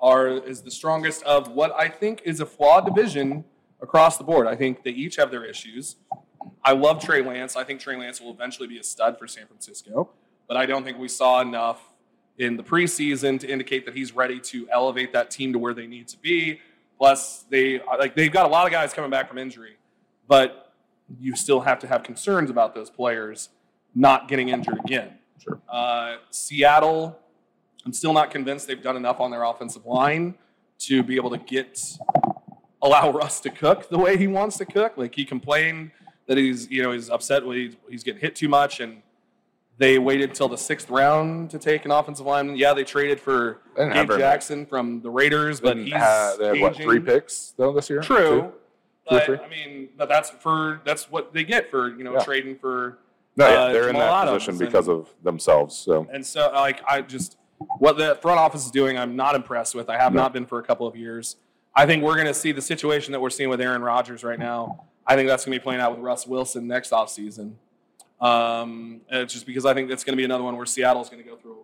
are 0.00 0.28
is 0.28 0.62
the 0.62 0.70
strongest 0.70 1.22
of 1.24 1.48
what 1.48 1.72
I 1.72 1.88
think 1.88 2.22
is 2.24 2.40
a 2.40 2.46
flawed 2.46 2.84
division 2.84 3.44
across 3.80 4.18
the 4.18 4.24
board. 4.24 4.46
I 4.46 4.56
think 4.56 4.82
they 4.82 4.90
each 4.90 5.16
have 5.16 5.30
their 5.30 5.44
issues. 5.44 5.96
I 6.64 6.72
love 6.72 7.02
Trey 7.02 7.22
Lance. 7.22 7.56
I 7.56 7.64
think 7.64 7.80
Trey 7.80 7.96
Lance 7.96 8.20
will 8.20 8.32
eventually 8.32 8.68
be 8.68 8.78
a 8.78 8.82
stud 8.82 9.18
for 9.18 9.26
San 9.26 9.46
Francisco, 9.46 10.10
but 10.46 10.56
I 10.56 10.66
don't 10.66 10.84
think 10.84 10.98
we 10.98 11.08
saw 11.08 11.40
enough 11.40 11.80
in 12.38 12.56
the 12.56 12.62
preseason 12.62 13.38
to 13.40 13.48
indicate 13.48 13.86
that 13.86 13.94
he's 13.94 14.12
ready 14.12 14.40
to 14.40 14.68
elevate 14.70 15.12
that 15.12 15.30
team 15.30 15.52
to 15.52 15.58
where 15.58 15.74
they 15.74 15.86
need 15.86 16.08
to 16.08 16.18
be. 16.18 16.60
Plus, 16.98 17.44
they 17.50 17.80
like 17.98 18.14
they've 18.14 18.32
got 18.32 18.46
a 18.46 18.48
lot 18.48 18.66
of 18.66 18.72
guys 18.72 18.92
coming 18.92 19.10
back 19.10 19.28
from 19.28 19.38
injury, 19.38 19.76
but 20.28 20.72
you 21.20 21.36
still 21.36 21.60
have 21.60 21.78
to 21.80 21.86
have 21.86 22.02
concerns 22.02 22.50
about 22.50 22.74
those 22.74 22.90
players 22.90 23.50
not 23.94 24.28
getting 24.28 24.48
injured 24.48 24.78
again. 24.84 25.18
Sure. 25.42 25.60
Uh, 25.68 26.16
Seattle, 26.30 27.18
I'm 27.86 27.92
still 27.92 28.12
not 28.12 28.30
convinced 28.30 28.66
they've 28.66 28.82
done 28.82 28.96
enough 28.96 29.20
on 29.20 29.30
their 29.30 29.42
offensive 29.44 29.84
line 29.86 30.34
to 30.80 31.02
be 31.02 31.16
able 31.16 31.30
to 31.30 31.38
get 31.38 31.80
allow 32.82 33.10
Russ 33.10 33.40
to 33.40 33.50
cook 33.50 33.88
the 33.88 33.98
way 33.98 34.16
he 34.16 34.26
wants 34.26 34.56
to 34.58 34.64
cook. 34.66 34.96
Like 34.96 35.14
he 35.14 35.24
complained 35.24 35.90
that 36.26 36.38
he's 36.38 36.70
you 36.70 36.82
know 36.82 36.92
he's 36.92 37.10
upset 37.10 37.44
when 37.44 37.56
he's, 37.56 37.76
he's 37.88 38.02
getting 38.02 38.20
hit 38.20 38.34
too 38.34 38.48
much, 38.48 38.80
and 38.80 39.02
they 39.76 39.98
waited 39.98 40.34
till 40.34 40.48
the 40.48 40.56
sixth 40.58 40.88
round 40.90 41.50
to 41.50 41.58
take 41.58 41.84
an 41.84 41.90
offensive 41.90 42.24
lineman. 42.26 42.56
Yeah, 42.56 42.72
they 42.74 42.84
traded 42.84 43.20
for 43.20 43.60
They 43.76 43.88
Gabe. 43.92 44.10
Jackson 44.18 44.64
from 44.66 45.00
the 45.02 45.10
Raiders, 45.10 45.60
but 45.60 45.76
he's 45.76 45.92
ha- 45.92 46.36
they 46.38 46.46
had 46.58 46.60
what 46.60 46.76
three 46.76 47.00
picks 47.00 47.52
though 47.56 47.72
this 47.72 47.90
year? 47.90 48.00
True. 48.00 48.40
Two? 48.40 48.52
But? 49.10 49.44
I 49.44 49.48
mean, 49.50 49.90
but 49.98 50.08
that's 50.08 50.30
for 50.30 50.80
that's 50.86 51.10
what 51.10 51.34
they 51.34 51.44
get 51.44 51.70
for 51.70 51.88
you 51.94 52.04
know 52.04 52.14
Yeah. 52.14 52.24
trading 52.24 52.56
for 52.56 52.98
No, 53.36 53.46
yeah, 53.48 53.54
uh, 53.54 53.72
they're 53.72 53.88
in 53.90 53.96
that 53.96 54.24
position 54.26 54.50
and- 54.52 54.58
because 54.60 54.88
of 54.88 55.08
themselves. 55.22 55.76
So 55.76 56.06
And 56.12 56.24
so, 56.24 56.50
like, 56.54 56.80
I 56.88 57.02
just 57.02 57.36
what 57.78 57.96
the 57.96 58.16
front 58.22 58.38
office 58.40 58.64
is 58.64 58.70
doing, 58.70 58.98
I'm 58.98 59.16
not 59.16 59.34
impressed 59.34 59.74
with. 59.74 59.88
I 59.88 59.96
have 59.98 60.12
No. 60.12 60.22
not 60.22 60.32
been 60.32 60.46
for 60.46 60.58
a 60.58 60.62
couple 60.62 60.86
of 60.86 60.96
years. 60.96 61.36
I 61.74 61.86
think 61.86 62.02
we're 62.02 62.14
going 62.14 62.26
to 62.26 62.34
see 62.34 62.52
the 62.52 62.62
situation 62.62 63.12
that 63.12 63.20
we're 63.20 63.30
seeing 63.30 63.48
with 63.50 63.60
Aaron 63.60 63.82
Rodgers 63.82 64.22
right 64.22 64.38
now. 64.38 64.84
I 65.06 65.16
think 65.16 65.28
that's 65.28 65.44
going 65.44 65.54
to 65.54 65.60
be 65.60 65.62
playing 65.62 65.80
out 65.80 65.92
with 65.92 66.00
Russ 66.00 66.26
Wilson 66.26 66.66
next 66.66 66.90
offseason. 66.92 67.54
Um, 68.20 69.00
it's 69.10 69.32
just 69.32 69.44
because 69.46 69.66
I 69.66 69.74
think 69.74 69.88
that's 69.88 70.04
going 70.04 70.12
to 70.14 70.16
be 70.16 70.24
another 70.24 70.44
one 70.44 70.56
where 70.56 70.66
Seattle's 70.66 71.10
going 71.10 71.22
to 71.22 71.28
go 71.28 71.36
through 71.36 71.58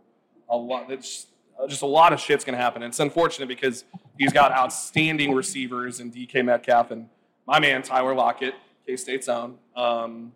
a 0.48 0.56
lot. 0.56 0.90
It's 0.90 1.26
just 1.68 1.82
a 1.82 1.86
lot 1.86 2.12
of 2.12 2.20
shit's 2.20 2.44
going 2.44 2.56
to 2.56 2.62
happen. 2.62 2.82
And 2.82 2.90
It's 2.90 3.00
unfortunate 3.00 3.46
because 3.46 3.84
he's 4.18 4.32
got 4.32 4.52
outstanding 4.52 5.32
receivers 5.32 6.00
in 6.00 6.10
DK 6.10 6.44
Metcalf 6.44 6.90
and 6.90 7.08
my 7.46 7.60
man 7.60 7.82
Tyler 7.82 8.14
Lockett, 8.14 8.54
K 8.86 8.96
State's 8.96 9.28
own, 9.28 9.58
um, 9.76 10.32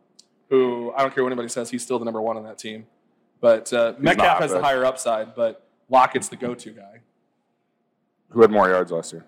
who 0.50 0.92
I 0.96 1.02
don't 1.02 1.14
care 1.14 1.24
what 1.24 1.30
anybody 1.30 1.48
says, 1.48 1.70
he's 1.70 1.82
still 1.82 1.98
the 1.98 2.04
number 2.04 2.20
one 2.22 2.36
on 2.36 2.44
that 2.44 2.58
team. 2.58 2.86
But 3.44 3.70
uh, 3.74 3.92
Metcalf 3.98 4.26
not, 4.26 4.40
has 4.40 4.52
the 4.52 4.62
higher 4.62 4.86
upside, 4.86 5.34
but 5.34 5.68
Lockett's 5.90 6.30
the 6.30 6.36
go-to 6.36 6.70
guy 6.70 7.00
who 8.30 8.40
had 8.40 8.50
more 8.50 8.70
yards 8.70 8.90
last 8.90 9.12
year? 9.12 9.26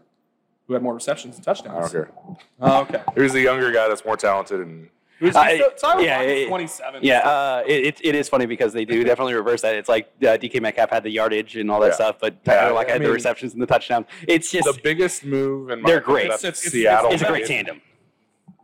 who 0.66 0.72
had 0.72 0.82
more 0.82 0.94
receptions 0.94 1.36
and 1.36 1.44
touchdowns? 1.44 1.76
I 1.76 1.80
touchdowns. 1.82 2.10
don't 2.24 2.38
care. 2.38 2.46
Oh, 2.58 2.80
okay. 2.80 3.02
Who's 3.14 3.34
the 3.34 3.42
younger 3.42 3.70
guy 3.70 3.88
that's 3.88 4.06
more 4.06 4.16
talented 4.16 4.60
and 4.60 4.88
Who's 5.18 5.36
I- 5.36 5.56
he's- 5.56 5.70
yeah, 5.82 5.88
Lockett's 5.88 6.40
yeah, 6.40 6.48
27. 6.48 7.00
Yeah, 7.04 7.18
uh, 7.18 7.62
it, 7.66 7.84
it, 7.86 8.00
it 8.02 8.14
is 8.14 8.30
funny 8.30 8.46
because 8.46 8.72
they 8.72 8.86
do 8.86 9.04
definitely 9.04 9.34
reverse 9.34 9.60
that. 9.60 9.74
It's 9.76 9.88
like 9.90 10.10
uh, 10.22 10.38
DK 10.38 10.62
Metcalf 10.62 10.88
had 10.88 11.02
the 11.02 11.10
yardage 11.10 11.54
and 11.56 11.70
all 11.70 11.80
that 11.80 11.88
Yeah. 11.88 11.94
stuff, 11.94 12.16
but 12.18 12.36
Yeah, 12.46 12.54
Tyler 12.54 12.72
Lockett 12.72 12.88
I 12.88 12.92
had 12.94 13.02
the 13.02 13.10
receptions 13.12 13.52
and 13.52 13.60
the 13.60 13.66
touchdown. 13.66 14.06
It's 14.26 14.50
just 14.50 14.64
the 14.64 14.80
biggest 14.82 15.26
move 15.26 15.68
in 15.68 15.82
my 15.82 15.90
They're 15.90 16.00
great. 16.00 16.24
It's- 16.24 16.42
it's- 16.42 16.60
Seattle 16.62 17.10
it's 17.12 17.22
a 17.22 17.26
great 17.26 17.44
tandem. 17.44 17.82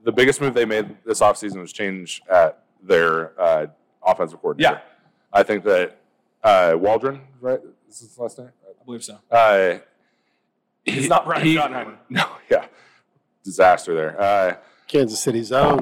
The 0.03 0.13
biggest 0.13 0.41
move 0.41 0.55
they 0.55 0.65
made 0.65 0.97
this 1.05 1.21
offseason 1.21 1.61
was 1.61 1.75
change 1.75 2.23
at 2.31 2.65
their 2.83 3.39
uh, 3.39 3.67
offensive 4.05 4.41
coordinator. 4.41 4.81
Yeah. 4.85 4.92
I 5.33 5.43
think 5.43 5.65
that 5.65 5.97
uh, 6.43 6.75
Waldron, 6.79 7.21
right? 7.41 7.61
This 7.87 8.03
is 8.03 8.09
his 8.11 8.19
last 8.19 8.39
name? 8.39 8.51
I 8.69 8.85
believe 8.85 9.05
so. 9.05 9.19
Uh, 9.31 9.79
He's 10.85 11.03
he- 11.05 11.09
not 11.09 11.25
Brian 11.25 11.47
he- 11.47 11.57
Schottenheimer. 11.57 11.97
No, 12.11 12.25
yeah. 12.51 12.67
Disaster 13.45 13.95
there. 13.95 14.21
Uh, 14.21 14.57
Kansas 14.89 15.21
City's 15.21 15.53
own 15.53 15.81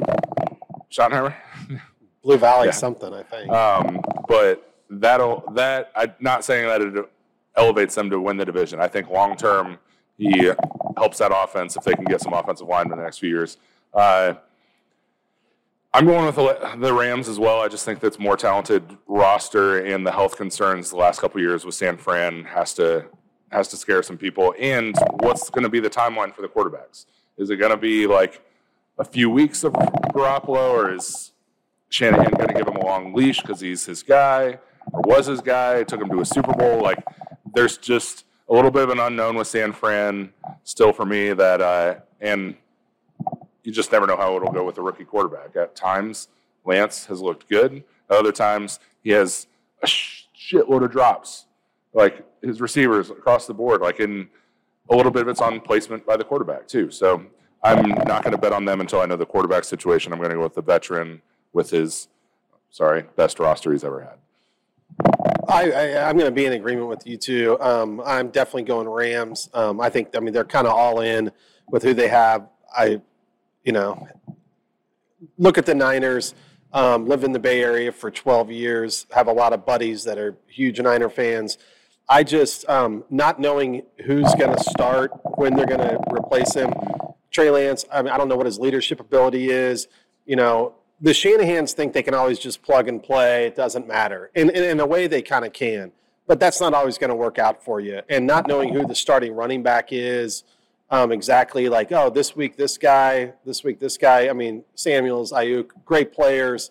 Schottenheimer? 0.91 1.35
Blue 2.23 2.37
Valley 2.37 2.67
Yeah. 2.67 2.73
something, 2.73 3.13
I 3.13 3.23
think. 3.23 3.51
Um, 3.51 4.01
but 4.29 4.67
that'll 4.91 5.45
that 5.55 5.91
I'm 5.97 6.13
not 6.21 6.45
saying 6.45 6.67
that 6.69 6.81
it 6.83 7.11
elevates 7.57 7.95
them 7.95 8.11
to 8.11 8.21
win 8.21 8.37
the 8.37 8.45
division. 8.45 8.81
I 8.81 8.89
think 8.89 9.09
long 9.11 9.37
term 9.37 9.79
he 10.19 10.51
helps 10.99 11.19
that 11.19 11.33
offense 11.35 11.77
if 11.77 11.85
they 11.85 11.95
can 11.95 12.05
get 12.05 12.21
some 12.21 12.33
offensive 12.35 12.69
line 12.69 12.85
in 12.91 12.91
the 12.97 13.03
next 13.03 13.19
few 13.19 13.31
years. 13.31 13.57
Uh, 13.95 14.35
I'm 15.93 16.07
going 16.07 16.25
with 16.25 16.37
the, 16.37 16.95
Rams 16.95 17.29
as 17.29 17.41
well. 17.41 17.61
I 17.61 17.67
just 17.67 17.85
think 17.85 17.99
that's 17.99 18.19
more 18.19 18.37
talented 18.37 18.97
roster, 19.09 19.85
and 19.85 20.07
the 20.07 20.13
health 20.13 20.37
concerns 20.37 20.91
the 20.91 20.97
last 20.97 21.21
couple 21.21 21.41
years 21.41 21.65
with 21.65 21.75
San 21.75 21.97
Fran 21.97 22.45
has 22.45 22.75
to 22.75 23.07
has 23.51 23.67
to 23.69 23.77
scare 23.77 24.01
some 24.01 24.17
people. 24.17 24.55
And 24.61 24.97
what's 25.19 25.51
going 25.51 25.65
to 25.65 25.69
be 25.69 25.81
the 25.81 25.91
timeline 25.91 26.33
for 26.33 26.43
the 26.43 26.49
quarterbacks? 26.49 27.07
Is 27.37 27.51
it 27.51 27.57
going 27.57 27.73
to 27.73 27.77
be 27.77 28.07
like 28.07 28.41
a 29.01 29.05
few 29.05 29.29
weeks 29.29 29.65
of 29.65 29.73
Garoppolo, 29.73 30.71
or 30.71 30.95
is 30.95 31.33
Shanahan 31.89 32.31
going 32.35 32.49
to 32.49 32.55
give 32.55 32.69
him 32.69 32.77
a 32.77 32.85
long 32.85 33.13
leash 33.13 33.41
because 33.41 33.61
he's 33.61 33.85
his 33.85 34.05
guy 34.05 34.61
or 34.93 35.01
was 35.05 35.27
his 35.27 35.41
guy? 35.41 35.83
Took 35.83 36.03
him 36.03 36.09
to 36.11 36.21
a 36.21 36.25
Super 36.25 36.53
Bowl. 36.53 36.81
Like, 36.81 37.03
there's 37.53 37.77
just 37.77 38.27
a 38.49 38.55
little 38.55 38.71
bit 38.71 38.85
of 38.85 38.91
an 38.91 39.01
unknown 39.01 39.35
with 39.35 39.49
San 39.49 39.73
Fran 39.73 40.33
still 40.63 40.93
for 40.93 41.05
me. 41.05 41.33
That 41.33 41.61
uh, 41.61 41.97
and 42.21 42.55
you 43.63 43.73
just 43.73 43.93
never 43.93 44.07
know 44.07 44.17
how 44.17 44.37
it'll 44.37 44.53
go 44.53 44.65
with 44.65 44.79
a 44.79 44.83
rookie 44.83 45.05
quarterback. 45.05 45.57
At 45.57 45.77
times, 45.77 46.29
Lance 46.65 47.07
has 47.07 47.21
looked 47.21 47.49
good. 47.49 47.85
At 48.09 48.17
other 48.19 48.33
times, 48.33 48.81
he 49.03 49.11
has 49.11 49.47
a 49.83 49.87
shitload 49.87 50.85
of 50.85 50.91
drops. 50.91 51.47
Like 51.93 52.25
his 52.43 52.61
receivers 52.61 53.11
across 53.11 53.47
the 53.47 53.55
board. 53.55 53.81
Like 53.81 54.01
in 54.01 54.29
a 54.89 54.97
little 54.97 55.13
bit 55.13 55.23
of 55.23 55.29
it's 55.29 55.41
on 55.41 55.61
placement 55.61 56.07
by 56.07 56.17
the 56.17 56.25
quarterback 56.25 56.67
too. 56.67 56.91
So 56.91 57.25
I'm 57.63 57.89
not 57.91 58.23
going 58.23 58.33
to 58.33 58.39
bet 58.39 58.53
on 58.53 58.65
them 58.65 58.81
until 58.81 59.01
I 59.01 59.07
know 59.07 59.17
the 59.17 59.27
quarterback 59.27 59.65
situation. 59.65 60.13
I'm 60.13 60.19
going 60.19 60.31
to 60.31 60.37
go 60.37 60.43
with 60.43 60.55
the 60.55 60.63
veteran 60.63 61.23
with 61.53 61.71
his, 61.71 62.09
sorry, 62.71 63.05
best 63.17 63.39
roster 63.39 63.73
he's 63.73 63.85
ever 63.85 64.01
had. 64.01 64.19
I, 65.49 65.71
I, 65.71 66.09
I'm 66.09 66.17
going 66.17 66.31
to 66.31 66.35
be 66.35 66.47
in 66.47 66.53
agreement 66.53 66.89
with 66.89 67.07
you 67.07 67.17
too. 67.17 67.59
Um, 67.61 68.01
I'm 68.05 68.31
definitely 68.31 68.63
going 68.63 68.89
Rams. 68.89 69.51
Um, 69.53 69.81
I 69.81 69.91
think, 69.91 70.17
I 70.17 70.21
mean, 70.21 70.33
they're 70.33 70.45
kind 70.45 70.67
of 70.67 70.73
all 70.73 71.01
in 71.01 71.33
with 71.69 71.83
who 71.83 71.93
they 71.93 72.09
have. 72.09 72.49
I, 72.75 73.01
you 73.65 73.73
know, 73.73 74.07
look 75.39 75.59
at 75.59 75.67
the 75.67 75.75
Niners. 75.75 76.35
Um, 76.73 77.11
in 77.11 77.33
the 77.33 77.41
Bay 77.41 77.63
Area 77.63 77.91
for 77.91 78.13
12 78.13 78.53
years. 78.53 79.07
Have 79.11 79.27
a 79.27 79.33
lot 79.33 79.53
of 79.53 79.67
buddies 79.67 80.05
that 80.05 80.19
are 80.19 80.37
huge 80.47 80.81
Niner 80.81 81.09
fans. 81.09 81.59
I 82.09 82.23
just 82.23 82.69
um, 82.69 83.03
not 83.11 83.41
knowing 83.41 83.83
who's 84.05 84.33
going 84.37 84.57
to 84.57 84.63
start, 84.63 85.11
when 85.37 85.57
they're 85.57 85.67
going 85.67 85.81
to 85.81 85.99
replace 86.13 86.55
him. 86.55 86.73
Trey 87.31 87.51
Lance. 87.51 87.85
I 87.93 88.03
mean, 88.03 88.13
I 88.13 88.19
don't 88.19 88.29
know 88.29 88.37
what 88.37 88.47
his 88.47 88.59
leadership 88.59 89.01
ability 89.01 89.51
is. 89.51 89.89
you 90.27 90.37
know, 90.37 90.75
the 91.01 91.13
Shanahans 91.13 91.73
think 91.73 91.93
they 91.93 92.03
can 92.03 92.15
always 92.15 92.39
just 92.39 92.63
plug 92.63 92.89
and 92.89 93.03
play. 93.03 93.47
It 93.47 93.57
doesn't 93.57 93.89
matter. 93.89 94.31
And, 94.35 94.51
and 94.51 94.65
in 94.65 94.81
a 94.81 94.87
way, 94.87 95.07
they 95.07 95.23
kind 95.23 95.45
of 95.45 95.53
can. 95.53 95.93
But 96.27 96.39
that's 96.39 96.61
not 96.61 96.75
always 96.75 96.99
going 96.99 97.11
to 97.11 97.17
work 97.17 97.39
out 97.39 97.65
for 97.65 97.81
you. 97.81 98.03
And 98.09 98.27
not 98.27 98.47
knowing 98.47 98.73
who 98.73 98.87
the 98.87 98.95
starting 98.95 99.33
running 99.33 99.63
back 99.63 99.89
is, 99.93 100.45
um, 100.91 101.13
exactly 101.13 101.69
like, 101.69 101.93
oh, 101.93 102.11
this 102.11 102.35
week 102.35 102.57
this 102.57 102.77
guy, 102.77 103.33
this 103.45 103.63
week 103.63 103.79
this 103.79 103.97
guy. 103.97 104.29
I 104.29 104.33
mean, 104.33 104.65
Samuels, 104.75 105.33
Aiyuk, 105.33 105.71
great 105.85 106.13
players. 106.13 106.71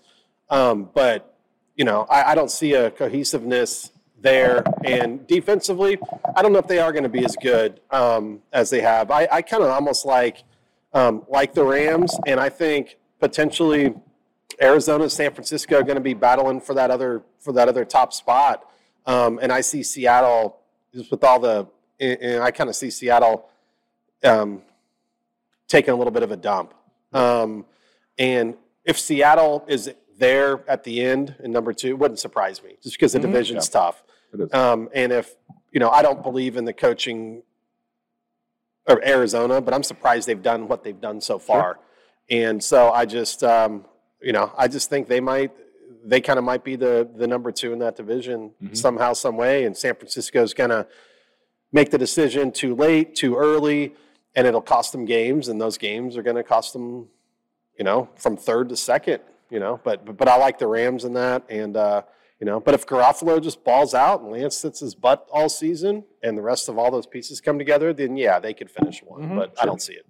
Um, 0.49 0.89
but, 0.93 1.37
you 1.75 1.85
know, 1.85 2.05
I, 2.09 2.31
I 2.31 2.35
don't 2.35 2.51
see 2.51 2.73
a 2.73 2.91
cohesiveness 2.91 3.91
there. 4.21 4.63
And 4.83 5.25
defensively, 5.27 5.97
I 6.35 6.41
don't 6.41 6.51
know 6.51 6.59
if 6.59 6.67
they 6.67 6.79
are 6.79 6.91
going 6.91 7.03
to 7.03 7.09
be 7.09 7.23
as 7.23 7.35
good 7.41 7.79
um, 7.91 8.41
as 8.51 8.69
they 8.69 8.81
have. 8.81 9.11
I, 9.11 9.27
I 9.31 9.41
kind 9.41 9.63
of 9.63 9.69
almost 9.69 10.05
like 10.05 10.43
um, 10.93 11.23
like 11.29 11.53
the 11.53 11.63
Rams, 11.63 12.17
and 12.25 12.39
I 12.39 12.49
think 12.49 12.97
potentially 13.19 13.93
Arizona, 14.61 15.09
San 15.09 15.31
Francisco 15.33 15.77
are 15.77 15.83
going 15.83 15.95
to 15.95 16.01
be 16.01 16.13
battling 16.13 16.59
for 16.59 16.73
that 16.73 16.91
other 16.91 17.21
for 17.39 17.53
that 17.53 17.67
other 17.67 17.85
top 17.85 18.11
spot. 18.11 18.65
Um, 19.05 19.39
and 19.41 19.51
I 19.51 19.61
see 19.61 19.83
Seattle 19.83 20.57
just 20.93 21.11
with 21.11 21.23
all 21.23 21.39
the, 21.39 21.67
and 21.99 22.43
I 22.43 22.51
kind 22.51 22.69
of 22.69 22.75
see 22.75 22.89
Seattle 22.89 23.48
um, 24.23 24.61
taking 25.67 25.93
a 25.93 25.95
little 25.95 26.11
bit 26.11 26.23
of 26.23 26.31
a 26.31 26.37
dump. 26.37 26.73
Um, 27.13 27.65
and 28.17 28.55
if 28.85 28.99
Seattle 28.99 29.63
is 29.67 29.91
there 30.17 30.63
at 30.67 30.83
the 30.83 31.01
end 31.01 31.35
in 31.43 31.51
number 31.51 31.73
two, 31.73 31.89
it 31.89 31.99
wouldn't 31.99 32.19
surprise 32.19 32.61
me 32.63 32.75
just 32.83 32.95
because 32.95 33.13
the 33.13 33.19
Mhm. 33.19 33.23
division's 33.23 33.69
tough. 33.69 34.03
Um, 34.51 34.89
and 34.93 35.11
if 35.11 35.35
you 35.71 35.79
know, 35.79 35.89
I 35.89 36.01
don't 36.01 36.23
believe 36.23 36.57
in 36.57 36.65
the 36.65 36.73
coaching 36.73 37.43
of 38.87 38.97
Arizona, 39.05 39.61
but 39.61 39.73
I'm 39.73 39.83
surprised 39.83 40.27
they've 40.27 40.41
done 40.41 40.67
what 40.67 40.83
they've 40.83 40.99
done 40.99 41.21
so 41.21 41.37
far. 41.37 41.79
And 42.29 42.63
so 42.63 42.89
I 42.91 43.05
just, 43.05 43.43
um, 43.43 43.85
you 44.19 44.33
know, 44.33 44.51
I 44.57 44.67
just 44.67 44.89
think 44.89 45.07
they 45.07 45.19
might, 45.19 45.51
they 46.03 46.21
kind 46.21 46.39
of 46.39 46.45
might 46.45 46.63
be 46.63 46.75
the 46.75 47.07
the 47.15 47.27
number 47.27 47.51
two 47.51 47.71
in 47.71 47.79
that 47.79 47.95
division 47.95 48.51
Mhm. 48.63 48.75
somehow, 48.75 49.13
some 49.13 49.37
way. 49.37 49.65
And 49.65 49.77
San 49.77 49.93
Francisco's 49.95 50.53
gonna 50.55 50.87
make 51.71 51.91
the 51.91 51.97
decision 51.99 52.51
too 52.51 52.73
late, 52.75 53.15
too 53.15 53.35
early, 53.37 53.95
and 54.35 54.47
it'll 54.47 54.61
cost 54.61 54.91
them 54.91 55.05
games. 55.05 55.47
And 55.47 55.59
those 55.59 55.77
games 55.77 56.17
are 56.17 56.23
going 56.23 56.35
to 56.37 56.43
cost 56.43 56.73
them, 56.73 57.07
you 57.77 57.83
know, 57.83 58.09
from 58.15 58.37
third 58.37 58.69
to 58.69 58.75
second. 58.75 59.21
You 59.51 59.59
know, 59.59 59.79
but 59.83 60.05
but, 60.05 60.15
but 60.15 60.27
I 60.27 60.37
like 60.37 60.59
the 60.59 60.67
Rams 60.67 61.05
in 61.05 61.13
that, 61.13 61.41
and 61.49 61.75
uh, 61.75 62.03
you 62.39 62.45
know, 62.45 62.59
but 62.59 62.75
if 62.75 62.85
Garoppolo 62.85 63.41
just 63.41 63.63
balls 63.63 63.95
out 63.95 64.21
and 64.21 64.31
Lance 64.31 64.55
sits 64.55 64.79
his 64.79 64.93
butt 64.93 65.27
all 65.31 65.49
season, 65.49 66.03
and 66.21 66.37
the 66.37 66.43
rest 66.43 66.69
of 66.69 66.77
all 66.77 66.91
those 66.91 67.07
pieces 67.07 67.41
come 67.41 67.57
together, 67.57 67.91
then 67.91 68.15
yeah, 68.15 68.37
they 68.37 68.53
could 68.53 68.69
finish 68.69 69.01
one. 69.01 69.23
Mhm. 69.23 69.35
But 69.35 69.55
I 69.59 69.65
don't 69.65 69.81
see 69.81 69.93
it. 69.93 70.05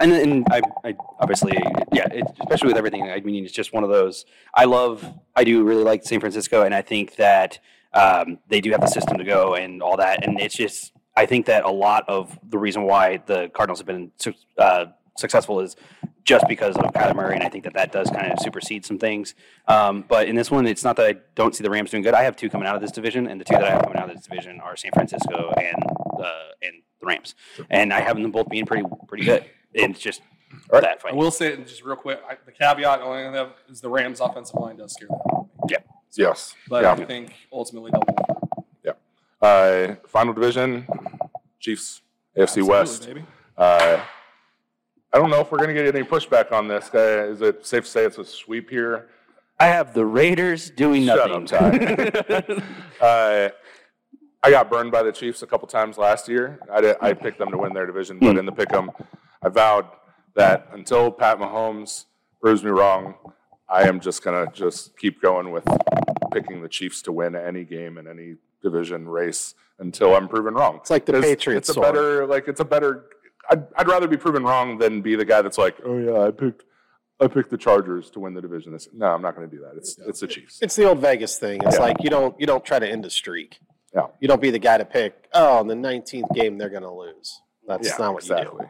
And, 0.00 0.12
and 0.12 0.46
I, 0.50 0.60
I 0.84 0.96
obviously, 1.18 1.56
yeah, 1.92 2.08
it, 2.12 2.24
especially 2.40 2.68
with 2.68 2.76
everything. 2.76 3.10
I 3.10 3.20
mean, 3.20 3.42
it's 3.42 3.54
just 3.54 3.72
one 3.72 3.84
of 3.84 3.90
those. 3.90 4.26
I 4.54 4.64
love, 4.64 5.04
I 5.34 5.44
do 5.44 5.64
really 5.64 5.82
like 5.82 6.04
San 6.04 6.20
Francisco, 6.20 6.62
and 6.62 6.74
I 6.74 6.82
think 6.82 7.16
that 7.16 7.58
um, 7.94 8.38
they 8.48 8.60
do 8.60 8.70
have 8.72 8.80
the 8.80 8.86
system 8.86 9.18
to 9.18 9.24
go 9.24 9.54
and 9.54 9.82
all 9.82 9.96
that. 9.96 10.24
And 10.24 10.40
it's 10.40 10.54
just, 10.54 10.92
I 11.18 11.26
think 11.26 11.46
that 11.46 11.64
a 11.64 11.70
lot 11.70 12.04
of 12.08 12.38
the 12.48 12.58
reason 12.58 12.82
why 12.84 13.20
the 13.26 13.48
Cardinals 13.52 13.80
have 13.80 13.86
been 13.86 14.12
uh, 14.56 14.86
successful 15.16 15.58
is 15.60 15.74
just 16.22 16.46
because 16.46 16.76
of 16.76 16.84
Kyler 16.92 17.16
Murray, 17.16 17.34
and 17.34 17.42
I 17.42 17.48
think 17.48 17.64
that 17.64 17.74
that 17.74 17.90
does 17.90 18.08
kind 18.08 18.30
of 18.30 18.38
supersede 18.38 18.84
some 18.86 18.98
things. 18.98 19.34
Um, 19.66 20.04
but 20.08 20.28
in 20.28 20.36
this 20.36 20.48
one, 20.48 20.64
it's 20.64 20.84
not 20.84 20.94
that 20.96 21.06
I 21.06 21.14
don't 21.34 21.56
see 21.56 21.64
the 21.64 21.70
Rams 21.70 21.90
doing 21.90 22.04
good. 22.04 22.14
I 22.14 22.22
have 22.22 22.36
two 22.36 22.48
coming 22.48 22.68
out 22.68 22.76
of 22.76 22.82
this 22.82 22.92
division, 22.92 23.26
and 23.26 23.40
the 23.40 23.44
two 23.44 23.54
that 23.54 23.64
I 23.64 23.70
have 23.70 23.82
coming 23.82 23.98
out 23.98 24.08
of 24.08 24.14
this 24.16 24.26
division 24.26 24.60
are 24.60 24.76
San 24.76 24.92
Francisco 24.92 25.52
and 25.56 25.82
uh, 26.22 26.48
and 26.62 26.74
the 27.00 27.06
Rams, 27.06 27.34
and 27.68 27.92
I 27.92 28.00
have 28.00 28.16
them 28.16 28.30
both 28.30 28.48
being 28.48 28.64
pretty 28.64 28.84
pretty 29.08 29.24
good. 29.24 29.44
And 29.74 29.90
it's 29.94 30.00
just 30.00 30.20
All 30.72 30.78
right. 30.78 30.82
that 30.82 31.02
fight. 31.02 31.08
I 31.08 31.10
fight. 31.10 31.16
will 31.18 31.32
say 31.32 31.56
just 31.56 31.82
real 31.82 31.96
quick. 31.96 32.20
I, 32.30 32.36
the 32.46 32.52
caveat 32.52 33.00
only 33.00 33.24
I 33.24 33.32
have 33.32 33.50
is 33.68 33.80
the 33.80 33.90
Rams' 33.90 34.20
offensive 34.20 34.54
line 34.60 34.76
does 34.76 34.92
scare 34.92 35.08
them. 35.08 35.44
Yes. 36.16 36.54
But 36.68 36.84
Yeah. 36.84 36.92
I 36.92 37.04
think 37.04 37.32
ultimately 37.52 37.90
they'll. 37.90 38.37
Win. 39.40 39.50
Uh, 39.50 39.96
final 40.06 40.32
division, 40.32 40.86
Chiefs, 41.60 42.02
AFC 42.36 42.42
Absolutely, 42.42 42.70
West. 42.70 43.06
baby. 43.06 43.24
Uh, 43.56 44.00
I 45.12 45.18
don't 45.18 45.30
know 45.30 45.40
if 45.40 45.50
we're 45.50 45.58
going 45.58 45.74
to 45.74 45.82
get 45.82 45.94
any 45.94 46.04
pushback 46.04 46.52
on 46.52 46.68
this. 46.68 46.90
Uh, 46.94 47.28
is 47.30 47.40
it 47.40 47.66
safe 47.66 47.84
to 47.84 47.90
say 47.90 48.04
it's 48.04 48.18
a 48.18 48.24
sweep 48.24 48.68
here? 48.70 49.08
I 49.58 49.66
have 49.66 49.92
the 49.94 50.04
Raiders 50.04 50.70
doing 50.70 51.06
Shut 51.06 51.30
nothing. 51.50 52.08
up, 52.30 52.62
Uh, 53.00 53.48
I 54.40 54.50
got 54.50 54.70
burned 54.70 54.92
by 54.92 55.02
the 55.02 55.10
Chiefs 55.10 55.42
a 55.42 55.46
couple 55.48 55.66
times 55.66 55.98
last 55.98 56.28
year. 56.28 56.60
I, 56.72 56.80
did, 56.80 56.96
I 57.00 57.12
picked 57.12 57.38
them 57.38 57.50
to 57.50 57.58
win 57.58 57.72
their 57.74 57.86
division, 57.86 58.18
but 58.20 58.36
in 58.36 58.46
the 58.46 58.52
pick 58.52 58.72
'em, 58.72 58.90
I 59.42 59.48
vowed 59.48 59.86
that 60.36 60.68
until 60.72 61.10
Pat 61.10 61.38
Mahomes 61.38 62.04
proves 62.40 62.62
me 62.62 62.70
wrong, 62.70 63.14
I 63.68 63.88
am 63.88 63.98
just 63.98 64.22
going 64.22 64.46
to 64.46 64.52
just 64.52 64.96
keep 64.96 65.20
going 65.20 65.50
with 65.50 65.64
picking 66.32 66.62
the 66.62 66.68
Chiefs 66.68 67.02
to 67.02 67.12
win 67.12 67.34
any 67.34 67.64
game 67.64 67.98
in 67.98 68.06
any 68.06 68.36
division 68.62 69.08
race 69.08 69.54
until 69.78 70.14
I'm 70.14 70.28
proven 70.28 70.54
wrong. 70.54 70.76
It's 70.76 70.90
like 70.90 71.06
the 71.06 71.14
Patriots. 71.14 71.68
It's 71.68 71.76
a 71.78 71.80
better, 71.80 72.26
like 72.26 72.48
it's 72.48 72.60
a 72.60 72.64
better. 72.64 73.06
I'd, 73.50 73.64
I'd 73.76 73.88
rather 73.88 74.08
be 74.08 74.16
proven 74.16 74.42
wrong 74.44 74.78
than 74.78 75.00
be 75.00 75.14
the 75.16 75.24
guy 75.24 75.40
that's 75.42 75.58
like, 75.58 75.76
oh 75.84 75.96
yeah, 75.98 76.26
I 76.26 76.30
picked, 76.30 76.64
I 77.20 77.26
picked 77.28 77.50
the 77.50 77.56
Chargers 77.56 78.10
to 78.10 78.20
win 78.20 78.34
the 78.34 78.42
division. 78.42 78.72
This, 78.72 78.88
no, 78.92 79.06
I'm 79.06 79.22
not 79.22 79.34
going 79.36 79.48
to 79.48 79.56
do 79.56 79.62
that. 79.62 79.72
It's 79.76 79.96
it's 80.06 80.20
the 80.20 80.26
Chiefs. 80.26 80.58
It's 80.60 80.76
the 80.76 80.84
old 80.84 80.98
Vegas 80.98 81.38
thing. 81.38 81.60
It's 81.64 81.76
Yeah. 81.76 81.82
like 81.82 82.02
you 82.02 82.10
don't 82.10 82.38
you 82.40 82.46
don't 82.46 82.64
try 82.64 82.78
to 82.78 82.88
end 82.88 83.06
a 83.06 83.10
streak. 83.10 83.58
Yeah. 83.94 84.08
You 84.20 84.28
don't 84.28 84.42
be 84.42 84.50
the 84.50 84.58
guy 84.58 84.76
to 84.76 84.84
pick. 84.84 85.28
Oh, 85.32 85.60
in 85.62 85.66
the 85.66 85.74
19th 85.74 86.34
game 86.34 86.58
they're 86.58 86.68
going 86.68 86.82
to 86.82 86.92
lose. 86.92 87.40
That's 87.66 87.98
not 87.98 88.12
what 88.14 88.22
you 88.28 88.34
do. 88.34 88.34
exactly. 88.34 88.66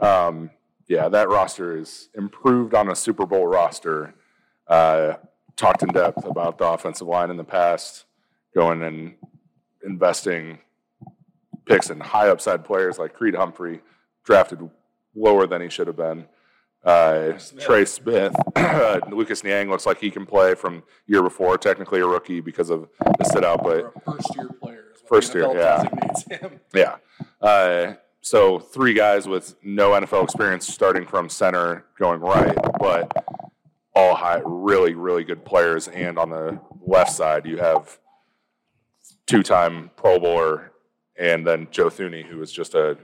Um, 0.00 0.50
yeah, 0.88 1.08
that 1.08 1.28
roster 1.28 1.76
is 1.78 2.08
improved 2.14 2.74
on 2.74 2.90
a 2.90 2.94
Super 2.96 3.24
Bowl 3.24 3.46
roster. 3.46 4.14
Uh, 4.66 5.14
talked 5.56 5.82
in 5.82 5.88
depth 5.90 6.24
about 6.24 6.58
the 6.58 6.66
offensive 6.66 7.06
line 7.06 7.30
in 7.30 7.36
the 7.36 7.44
past, 7.44 8.04
going 8.54 8.82
and 8.82 9.14
investing 9.84 10.58
picks 11.66 11.90
in 11.90 12.00
high 12.00 12.28
upside 12.28 12.64
players 12.64 12.98
like 12.98 13.14
Creed 13.14 13.34
Humphrey, 13.34 13.80
drafted 14.24 14.68
lower 15.14 15.46
than 15.46 15.62
he 15.62 15.68
should 15.68 15.86
have 15.86 15.96
been. 15.96 16.26
Uh, 16.84 17.38
Smith. 17.38 17.64
Trey 17.64 17.84
Smith, 17.84 18.34
Lucas 19.10 19.44
Niang 19.44 19.70
looks 19.70 19.86
like 19.86 19.98
he 20.00 20.10
can 20.10 20.26
play 20.26 20.54
from 20.54 20.82
year 21.06 21.22
before, 21.22 21.56
technically 21.56 22.00
a 22.00 22.06
rookie 22.06 22.40
because 22.40 22.70
of 22.70 22.88
the 22.98 23.24
sit 23.24 23.44
out, 23.44 23.62
but 23.62 23.92
first 24.04 24.36
year 24.36 24.48
player. 24.60 24.84
First 25.08 25.34
year, 25.34 25.54
yeah. 25.54 25.84
yeah. 26.74 26.96
Uh, 27.40 27.94
so 28.20 28.58
three 28.58 28.94
guys 28.94 29.28
with 29.28 29.54
no 29.62 29.90
NFL 29.90 30.24
experience 30.24 30.66
starting 30.66 31.06
from 31.06 31.28
center 31.28 31.84
going 31.98 32.20
right, 32.20 32.56
but 32.80 33.12
all 33.94 34.14
high, 34.14 34.40
really, 34.44 34.94
really 34.94 35.22
good 35.22 35.44
players. 35.44 35.88
And 35.88 36.18
on 36.18 36.30
the 36.30 36.60
left 36.84 37.12
side, 37.12 37.46
you 37.46 37.58
have 37.58 37.98
two-time 39.26 39.90
Pro 39.96 40.18
Bowler 40.18 40.72
and 41.16 41.46
then 41.46 41.68
Joe 41.70 41.86
Thuney, 41.88 42.24
who 42.24 42.38
was 42.38 42.52
just 42.52 42.74
a 42.74 42.98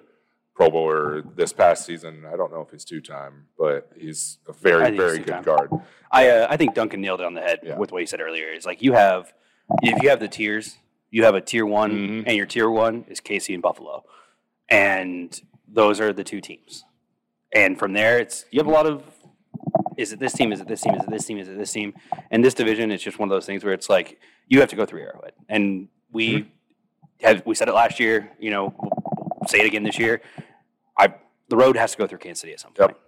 Pro 0.54 0.70
Bowler 0.70 1.22
this 1.36 1.52
past 1.52 1.86
season. 1.86 2.24
I 2.32 2.36
don't 2.36 2.52
know 2.52 2.60
if 2.62 2.70
he's 2.70 2.84
two-time, 2.84 3.46
but 3.56 3.90
he's 3.96 4.38
a 4.48 4.52
very, 4.52 4.96
very 4.96 5.18
good 5.20 5.44
guard. 5.44 5.70
I 6.10 6.28
uh, 6.30 6.46
I 6.50 6.56
think 6.56 6.74
Duncan 6.74 7.00
nailed 7.00 7.20
it 7.20 7.26
on 7.26 7.34
the 7.34 7.40
head 7.42 7.60
Yeah. 7.62 7.76
with 7.76 7.92
what 7.92 8.00
he 8.00 8.06
said 8.06 8.20
earlier. 8.20 8.50
It's 8.52 8.66
like 8.66 8.82
you 8.82 8.94
have 8.94 9.32
if 9.82 10.02
you 10.02 10.08
have 10.08 10.18
the 10.20 10.26
tiers, 10.28 10.76
you 11.10 11.24
have 11.24 11.34
a 11.34 11.40
tier 11.40 11.64
one, 11.66 11.92
Mhm. 11.92 12.24
and 12.26 12.36
your 12.36 12.46
tier 12.46 12.68
one 12.70 13.04
is 13.08 13.20
Casey 13.20 13.54
and 13.54 13.62
Buffalo, 13.62 14.04
and 14.68 15.40
those 15.68 16.00
are 16.00 16.12
the 16.12 16.24
two 16.24 16.40
teams. 16.40 16.84
And 17.54 17.78
from 17.78 17.92
there, 17.92 18.18
it's 18.18 18.44
you 18.50 18.58
have 18.58 18.66
a 18.66 18.70
lot 18.70 18.86
of 18.86 19.02
is 19.96 20.12
it 20.12 20.18
this 20.20 20.32
team? 20.32 20.52
Is 20.52 20.60
it 20.60 20.68
this 20.68 20.80
team? 20.80 20.94
Is 20.94 21.02
it 21.04 21.10
this 21.10 21.24
team? 21.26 21.38
Is 21.38 21.48
it 21.48 21.58
this 21.58 21.72
team? 21.72 21.92
And 22.30 22.44
this 22.44 22.54
division, 22.54 22.90
it's 22.90 23.02
just 23.02 23.18
one 23.18 23.28
of 23.28 23.30
those 23.34 23.46
things 23.46 23.64
where 23.64 23.74
it's 23.74 23.88
like 23.90 24.18
you 24.48 24.60
have 24.60 24.70
to 24.70 24.76
go 24.76 24.86
through 24.86 25.02
Arrowhead, 25.02 25.32
and 25.48 25.88
we 26.12 26.50
have 27.22 27.42
we 27.46 27.54
said 27.54 27.68
it 27.68 27.74
last 27.74 28.00
year. 28.00 28.30
You 28.38 28.50
know, 28.50 28.74
we'll, 28.78 29.48
say 29.48 29.60
it 29.60 29.66
again 29.66 29.82
this 29.82 29.98
year. 29.98 30.20
I 30.98 31.14
the 31.48 31.56
road 31.56 31.76
has 31.76 31.92
to 31.92 31.98
go 31.98 32.06
through 32.06 32.18
Kansas 32.18 32.40
City 32.40 32.52
at 32.52 32.60
some 32.60 32.72
Yep. 32.78 32.88
point. 32.90 33.00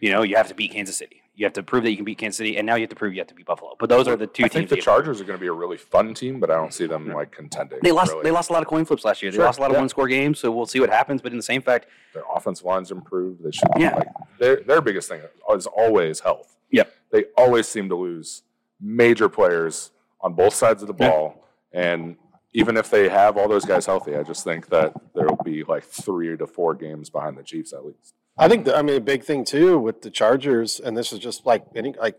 You 0.00 0.10
know, 0.12 0.22
you 0.22 0.36
have 0.36 0.48
to 0.48 0.54
beat 0.54 0.72
Kansas 0.72 0.96
City. 0.96 1.22
You 1.34 1.44
have 1.46 1.52
to 1.54 1.62
prove 1.62 1.84
that 1.84 1.90
you 1.90 1.96
can 1.96 2.04
beat 2.04 2.18
Kansas 2.18 2.36
City, 2.36 2.56
and 2.56 2.66
now 2.66 2.74
you 2.74 2.82
have 2.82 2.90
to 2.90 2.96
prove 2.96 3.12
you 3.14 3.20
have 3.20 3.28
to 3.28 3.34
beat 3.34 3.46
Buffalo. 3.46 3.74
But 3.78 3.88
those 3.88 4.06
are 4.08 4.16
the 4.16 4.26
two 4.26 4.44
I 4.44 4.48
think 4.48 4.68
the 4.68 4.76
Chargers 4.76 5.20
are 5.20 5.24
going 5.24 5.38
to 5.38 5.40
be 5.40 5.46
a 5.48 5.52
really 5.52 5.76
fun 5.76 6.12
team, 6.14 6.40
but 6.40 6.50
I 6.50 6.54
don't 6.54 6.72
see 6.74 6.86
them 6.86 7.08
like 7.12 7.30
contending. 7.32 7.78
They 7.82 7.92
lost. 7.92 8.10
really. 8.12 8.24
They 8.24 8.30
lost 8.32 8.50
a 8.50 8.52
lot 8.52 8.62
of 8.62 8.68
coin 8.68 8.84
flips 8.84 9.04
last 9.04 9.22
year. 9.22 9.30
They 9.30 9.36
Sure, 9.36 9.44
lost 9.44 9.58
a 9.58 9.62
lot 9.62 9.70
of 9.70 9.74
yeah. 9.76 9.80
one 9.80 9.88
score 9.88 10.08
games. 10.08 10.38
So 10.40 10.50
we'll 10.50 10.66
see 10.66 10.80
what 10.80 10.90
happens. 10.90 11.22
But 11.22 11.30
in 11.32 11.36
the 11.38 11.42
same 11.44 11.62
fact, 11.62 11.86
their 12.14 12.24
offensive 12.34 12.64
line's 12.66 12.90
improved. 12.90 13.42
They 13.44 13.50
should 13.52 13.68
Yeah. 13.76 13.94
like 13.96 14.08
their 14.40 14.56
their 14.62 14.80
biggest 14.80 15.08
thing 15.08 15.20
is 15.54 15.66
always 15.66 16.20
health. 16.20 16.56
Yep. 16.72 16.92
They 17.10 17.24
always 17.36 17.66
seem 17.68 17.88
to 17.88 17.94
lose 17.96 18.42
major 18.80 19.28
players 19.28 19.90
on 20.20 20.34
both 20.34 20.54
sides 20.54 20.82
of 20.82 20.88
the 20.88 20.94
Yeah. 20.98 21.10
ball. 21.10 21.44
And 21.72 22.16
even 22.58 22.76
if 22.76 22.90
they 22.90 23.08
have 23.08 23.36
all 23.36 23.46
those 23.46 23.64
guys 23.64 23.86
healthy, 23.86 24.16
I 24.16 24.24
just 24.24 24.42
think 24.42 24.68
that 24.70 24.92
there'll 25.14 25.36
be 25.44 25.62
like 25.62 25.84
three 25.84 26.36
to 26.36 26.44
four 26.44 26.74
games 26.74 27.08
behind 27.08 27.38
the 27.38 27.44
Chiefs 27.44 27.72
at 27.72 27.86
least. 27.86 28.14
I 28.36 28.48
think 28.48 28.64
the, 28.64 28.76
I 28.76 28.82
mean 28.82 28.96
a 28.96 29.00
big 29.00 29.22
thing 29.22 29.44
too 29.44 29.78
with 29.78 30.02
the 30.02 30.10
Chargers, 30.10 30.80
and 30.80 30.96
this 30.96 31.12
is 31.12 31.20
just 31.20 31.46
like 31.46 31.64
any 31.76 31.94
like 31.94 32.18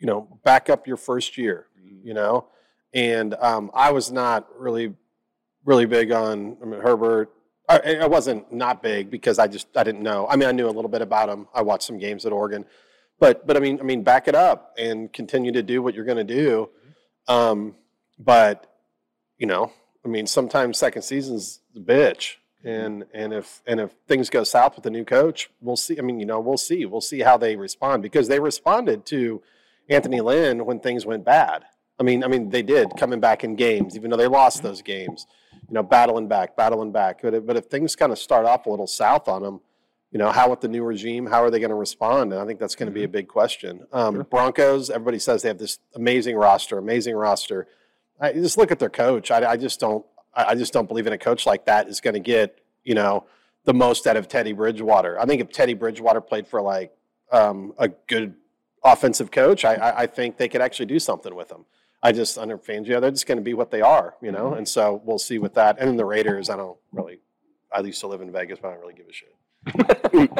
you 0.00 0.06
know 0.06 0.40
back 0.44 0.70
up 0.70 0.86
your 0.86 0.96
first 0.96 1.36
year, 1.36 1.66
you 2.02 2.14
know, 2.14 2.46
and 2.94 3.34
um, 3.34 3.70
I 3.74 3.90
was 3.92 4.10
not 4.10 4.48
really 4.58 4.94
really 5.66 5.84
big 5.84 6.10
on 6.10 6.56
I 6.62 6.64
mean 6.64 6.80
Herbert. 6.80 7.30
I, 7.68 7.96
I 7.96 8.06
wasn't 8.06 8.50
not 8.50 8.82
big 8.82 9.10
because 9.10 9.38
I 9.38 9.46
just 9.46 9.68
I 9.76 9.84
didn't 9.84 10.02
know. 10.02 10.26
I 10.26 10.36
mean 10.36 10.48
I 10.48 10.52
knew 10.52 10.68
a 10.68 10.72
little 10.78 10.90
bit 10.90 11.02
about 11.02 11.28
him. 11.28 11.48
I 11.54 11.60
watched 11.60 11.84
some 11.84 11.98
games 11.98 12.24
at 12.24 12.32
Oregon, 12.32 12.64
But 13.18 13.46
but 13.46 13.58
I 13.58 13.60
mean 13.60 13.78
I 13.78 13.82
mean 13.82 14.02
back 14.02 14.26
it 14.26 14.34
up 14.34 14.74
and 14.78 15.12
continue 15.12 15.52
to 15.52 15.62
do 15.62 15.82
what 15.82 15.94
you're 15.94 16.06
going 16.06 16.26
to 16.26 16.34
do. 16.34 16.70
Um, 17.28 17.74
but 18.18 18.65
you 19.38 19.46
know 19.46 19.72
I 20.04 20.08
mean 20.08 20.26
sometimes 20.26 20.78
second 20.78 21.02
season's 21.02 21.60
the 21.74 21.80
bitch. 21.80 22.36
Mm-hmm. 22.64 22.68
And 22.68 23.04
and 23.12 23.32
if 23.32 23.62
and 23.66 23.80
if 23.80 23.92
things 24.08 24.30
go 24.30 24.42
south 24.44 24.74
with 24.74 24.84
the 24.84 24.90
new 24.90 25.04
coach, 25.04 25.50
we'll 25.60 25.76
see. 25.76 25.98
I 25.98 26.02
mean, 26.02 26.18
you 26.18 26.26
know, 26.26 26.40
we'll 26.40 26.56
see. 26.56 26.84
We'll 26.84 27.00
see 27.00 27.20
how 27.20 27.36
they 27.36 27.54
respond 27.54 28.02
because 28.02 28.28
they 28.28 28.40
responded 28.40 29.06
to 29.06 29.42
Anthony 29.88 30.20
Lynn 30.20 30.64
when 30.64 30.80
things 30.80 31.06
went 31.06 31.24
bad. 31.24 31.64
I 31.98 32.02
mean, 32.02 32.24
I 32.24 32.28
mean, 32.28 32.50
they 32.50 32.62
did 32.62 32.96
coming 32.96 33.20
back 33.20 33.44
in 33.44 33.56
games, 33.56 33.96
even 33.96 34.10
though 34.10 34.16
they 34.16 34.26
lost 34.26 34.58
mm-hmm. 34.58 34.66
those 34.68 34.82
games. 34.82 35.26
You 35.68 35.74
know, 35.74 35.82
battling 35.82 36.28
back, 36.28 36.56
battling 36.56 36.92
back. 36.92 37.22
But 37.22 37.34
if, 37.34 37.46
but 37.46 37.56
if 37.56 37.64
things 37.66 37.96
kind 37.96 38.12
of 38.12 38.18
start 38.18 38.46
off 38.46 38.66
a 38.66 38.70
little 38.70 38.86
south 38.86 39.26
on 39.26 39.42
them, 39.42 39.60
you 40.12 40.18
know, 40.18 40.30
how 40.30 40.48
with 40.48 40.60
the 40.60 40.68
new 40.68 40.84
regime, 40.84 41.26
how 41.26 41.42
are 41.42 41.50
they 41.50 41.58
going 41.58 41.70
to 41.70 41.76
respond? 41.76 42.32
And 42.32 42.40
I 42.40 42.46
think 42.46 42.60
that's 42.60 42.76
going 42.76 42.86
to 42.86 42.92
be 42.92 43.00
mm-hmm. 43.00 43.06
a 43.06 43.08
big 43.08 43.28
question. 43.28 43.86
Um, 43.92 44.14
Sure. 44.14 44.24
Broncos, 44.24 44.90
everybody 44.90 45.18
says 45.18 45.42
they 45.42 45.48
have 45.48 45.58
this 45.58 45.78
amazing 45.94 46.36
roster, 46.36 46.78
amazing 46.78 47.16
roster. 47.16 47.66
I 48.20 48.32
just 48.32 48.58
look 48.58 48.70
at 48.70 48.78
their 48.78 48.90
coach. 48.90 49.30
I, 49.30 49.52
I 49.52 49.56
just 49.56 49.80
don't. 49.80 50.04
I 50.34 50.44
I 50.44 50.54
just 50.54 50.72
don't 50.72 50.88
believe 50.88 51.06
in 51.06 51.12
a 51.12 51.18
coach 51.18 51.46
like 51.46 51.66
that 51.66 51.88
is 51.88 52.00
going 52.00 52.14
to 52.14 52.20
get 52.20 52.58
you 52.84 52.94
know 52.94 53.26
the 53.64 53.74
most 53.74 54.06
out 54.06 54.16
of 54.16 54.28
Teddy 54.28 54.52
Bridgewater. 54.52 55.18
I 55.20 55.26
think 55.26 55.40
if 55.40 55.50
Teddy 55.50 55.74
Bridgewater 55.74 56.20
played 56.20 56.46
for 56.46 56.62
like 56.62 56.96
um, 57.30 57.74
a 57.78 57.88
good 57.88 58.34
offensive 58.84 59.30
coach, 59.30 59.64
I, 59.64 59.74
I, 59.74 60.02
I 60.02 60.06
think 60.06 60.36
they 60.36 60.48
could 60.48 60.60
actually 60.60 60.86
do 60.86 60.98
something 60.98 61.34
with 61.34 61.50
him. 61.50 61.64
I 62.02 62.12
just 62.12 62.38
under 62.38 62.56
Fangio, 62.56 63.00
they're 63.00 63.10
just 63.10 63.26
going 63.26 63.38
to 63.38 63.42
be 63.42 63.54
what 63.54 63.70
they 63.70 63.80
are, 63.80 64.14
you 64.22 64.30
know. 64.30 64.54
And 64.54 64.68
so 64.68 65.02
we'll 65.04 65.18
see 65.18 65.38
with 65.38 65.54
that. 65.54 65.78
And 65.78 65.88
then 65.88 65.96
the 65.96 66.04
Raiders, 66.04 66.48
I 66.48 66.56
don't 66.56 66.78
really. 66.92 67.18
I 67.72 67.80
used 67.80 68.00
to 68.00 68.06
live 68.06 68.20
in 68.20 68.30
Vegas, 68.30 68.60
but 68.62 68.68
I 68.68 68.70
don't 68.72 68.80
really 68.80 68.94
give 68.94 69.08
a 69.08 69.12
shit. 69.12 69.34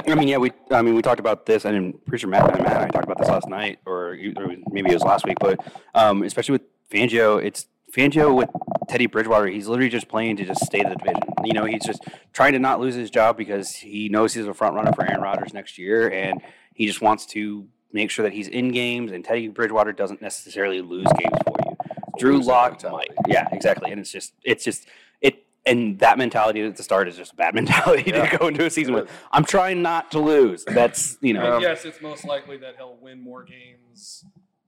I 0.08 0.14
mean, 0.14 0.28
yeah, 0.28 0.36
we. 0.36 0.52
I 0.70 0.80
mean, 0.82 0.94
we 0.94 1.02
talked 1.02 1.18
about 1.18 1.44
this, 1.44 1.64
and 1.64 1.76
I'm 1.76 1.92
pretty 2.06 2.20
sure 2.20 2.30
Matt, 2.30 2.46
Matt 2.46 2.60
and 2.60 2.68
I 2.68 2.88
talked 2.88 3.04
about 3.04 3.18
this 3.18 3.28
last 3.28 3.48
night, 3.48 3.80
or, 3.84 4.16
or 4.36 4.56
maybe 4.70 4.90
it 4.90 4.94
was 4.94 5.02
last 5.02 5.26
week. 5.26 5.38
But 5.40 5.60
um, 5.94 6.22
especially 6.22 6.52
with 6.52 6.62
Fangio, 6.90 7.42
it's 7.42 7.66
Fangio 7.92 8.34
with 8.36 8.48
Teddy 8.88 9.06
Bridgewater. 9.06 9.46
He's 9.48 9.66
literally 9.68 9.90
just 9.90 10.08
playing 10.08 10.36
to 10.36 10.44
just 10.44 10.64
stay 10.64 10.80
in 10.80 10.88
the 10.88 10.96
division. 10.96 11.22
You 11.44 11.52
know, 11.52 11.64
he's 11.64 11.84
just 11.84 12.04
trying 12.32 12.52
to 12.52 12.58
not 12.58 12.80
lose 12.80 12.94
his 12.94 13.10
job 13.10 13.36
because 13.36 13.74
he 13.74 14.08
knows 14.08 14.34
he's 14.34 14.46
a 14.46 14.54
front 14.54 14.74
runner 14.74 14.92
for 14.92 15.04
Aaron 15.04 15.20
Rodgers 15.20 15.52
next 15.54 15.78
year, 15.78 16.10
and 16.10 16.40
he 16.74 16.86
just 16.86 17.00
wants 17.00 17.26
to 17.26 17.66
make 17.92 18.10
sure 18.10 18.22
that 18.24 18.32
he's 18.32 18.48
in 18.48 18.70
games. 18.72 19.12
And 19.12 19.24
Teddy 19.24 19.48
Bridgewater 19.48 19.92
doesn't 19.92 20.20
necessarily 20.20 20.80
lose 20.80 21.06
games 21.18 21.38
for 21.44 21.56
you. 21.64 21.76
Drew 22.18 22.36
Losing 22.36 22.48
Lock 22.52 22.82
might, 22.84 23.08
yeah, 23.28 23.46
exactly. 23.52 23.90
And 23.90 24.00
it's 24.00 24.10
just, 24.10 24.32
it's 24.42 24.64
just, 24.64 24.86
it, 25.20 25.44
and 25.66 25.98
that 25.98 26.16
mentality 26.16 26.62
at 26.62 26.76
the 26.76 26.82
start 26.82 27.08
is 27.08 27.16
just 27.16 27.32
a 27.32 27.36
bad 27.36 27.54
mentality 27.60 28.10
Yeah. 28.10 28.28
to 28.28 28.38
go 28.38 28.46
into 28.48 28.64
a 28.64 28.70
season 28.70 28.94
with. 28.94 29.10
I'm 29.32 29.44
trying 29.44 29.82
not 29.82 30.10
to 30.12 30.18
lose. 30.18 30.64
That's 30.64 31.18
you 31.20 31.34
know. 31.34 31.54
And 31.54 31.62
yes, 31.62 31.84
it's 31.84 32.00
most 32.00 32.24
likely 32.24 32.56
that 32.58 32.76
he'll 32.76 32.96
win 33.00 33.20
more 33.20 33.44
games 33.44 34.24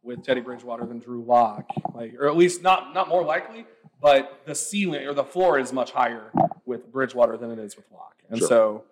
with 0.09 0.25
Teddy 0.25 0.41
Bridgewater 0.41 0.87
than 0.87 0.99
Drew 0.99 1.23
Lock, 1.23 1.67
like, 1.95 2.15
or 2.19 2.27
at 2.29 2.37
least 2.37 2.63
not 2.63 2.95
not 2.95 3.09
more 3.09 3.23
likely, 3.23 3.67
but 4.01 4.41
the 4.47 4.55
ceiling 4.55 5.07
or 5.07 5.13
the 5.15 5.23
floor 5.23 5.59
is 5.59 5.73
much 5.73 5.93
higher 5.93 6.33
with 6.65 6.91
Bridgewater 6.91 7.37
than 7.37 7.51
it 7.53 7.59
is 7.61 7.77
with 7.77 7.85
Lock, 7.93 8.17
and 8.31 8.39
Sure. 8.39 8.49
so 8.49 8.85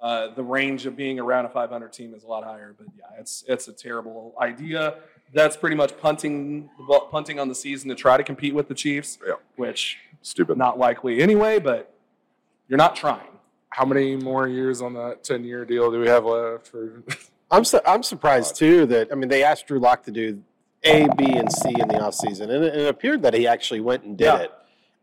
uh, 0.00 0.34
the 0.34 0.42
range 0.42 0.86
of 0.86 0.96
being 0.96 1.20
around 1.20 1.44
a 1.44 1.48
500 1.48 1.92
team 1.92 2.12
is 2.14 2.24
a 2.24 2.26
lot 2.26 2.42
higher. 2.42 2.74
But 2.76 2.88
yeah, 2.98 3.04
it's 3.20 3.44
it's 3.46 3.68
a 3.68 3.72
terrible 3.72 4.34
idea. 4.40 4.96
That's 5.34 5.56
pretty 5.56 5.76
much 5.76 5.96
punting 6.00 6.68
punting 7.10 7.38
on 7.38 7.48
the 7.48 7.54
season 7.54 7.88
to 7.90 7.94
try 7.94 8.16
to 8.16 8.24
compete 8.24 8.54
with 8.54 8.66
the 8.68 8.74
Chiefs, 8.74 9.18
Yeah. 9.24 9.34
which 9.56 9.98
Stupid. 10.22 10.56
not 10.58 10.78
likely 10.78 11.22
anyway. 11.22 11.58
But 11.60 11.94
you're 12.66 12.78
not 12.78 12.96
trying. 12.96 13.28
How 13.68 13.84
many 13.86 14.16
more 14.16 14.48
years 14.48 14.82
on 14.82 14.92
that 14.94 15.22
10 15.24 15.44
year 15.44 15.64
deal 15.64 15.90
do 15.90 15.98
we 16.00 16.06
have 16.08 16.24
left? 16.26 16.66
For, 16.68 17.02
I'm 17.50 17.64
su- 17.64 17.80
I'm 17.86 18.02
surprised 18.02 18.56
too 18.56 18.86
that 18.86 19.10
I 19.12 19.14
mean 19.14 19.28
they 19.28 19.42
asked 19.44 19.66
Drew 19.66 19.78
Lock 19.78 20.02
to 20.04 20.10
do 20.10 20.42
A, 20.84 21.08
B, 21.16 21.32
and 21.36 21.50
C 21.52 21.68
in 21.70 21.88
the 21.88 21.94
offseason, 21.94 22.42
and 22.42 22.64
it, 22.64 22.74
it 22.76 22.88
appeared 22.88 23.22
that 23.22 23.34
he 23.34 23.46
actually 23.46 23.80
went 23.80 24.02
and 24.04 24.16
did 24.18 24.24
Yeah. 24.24 24.36
it. 24.38 24.52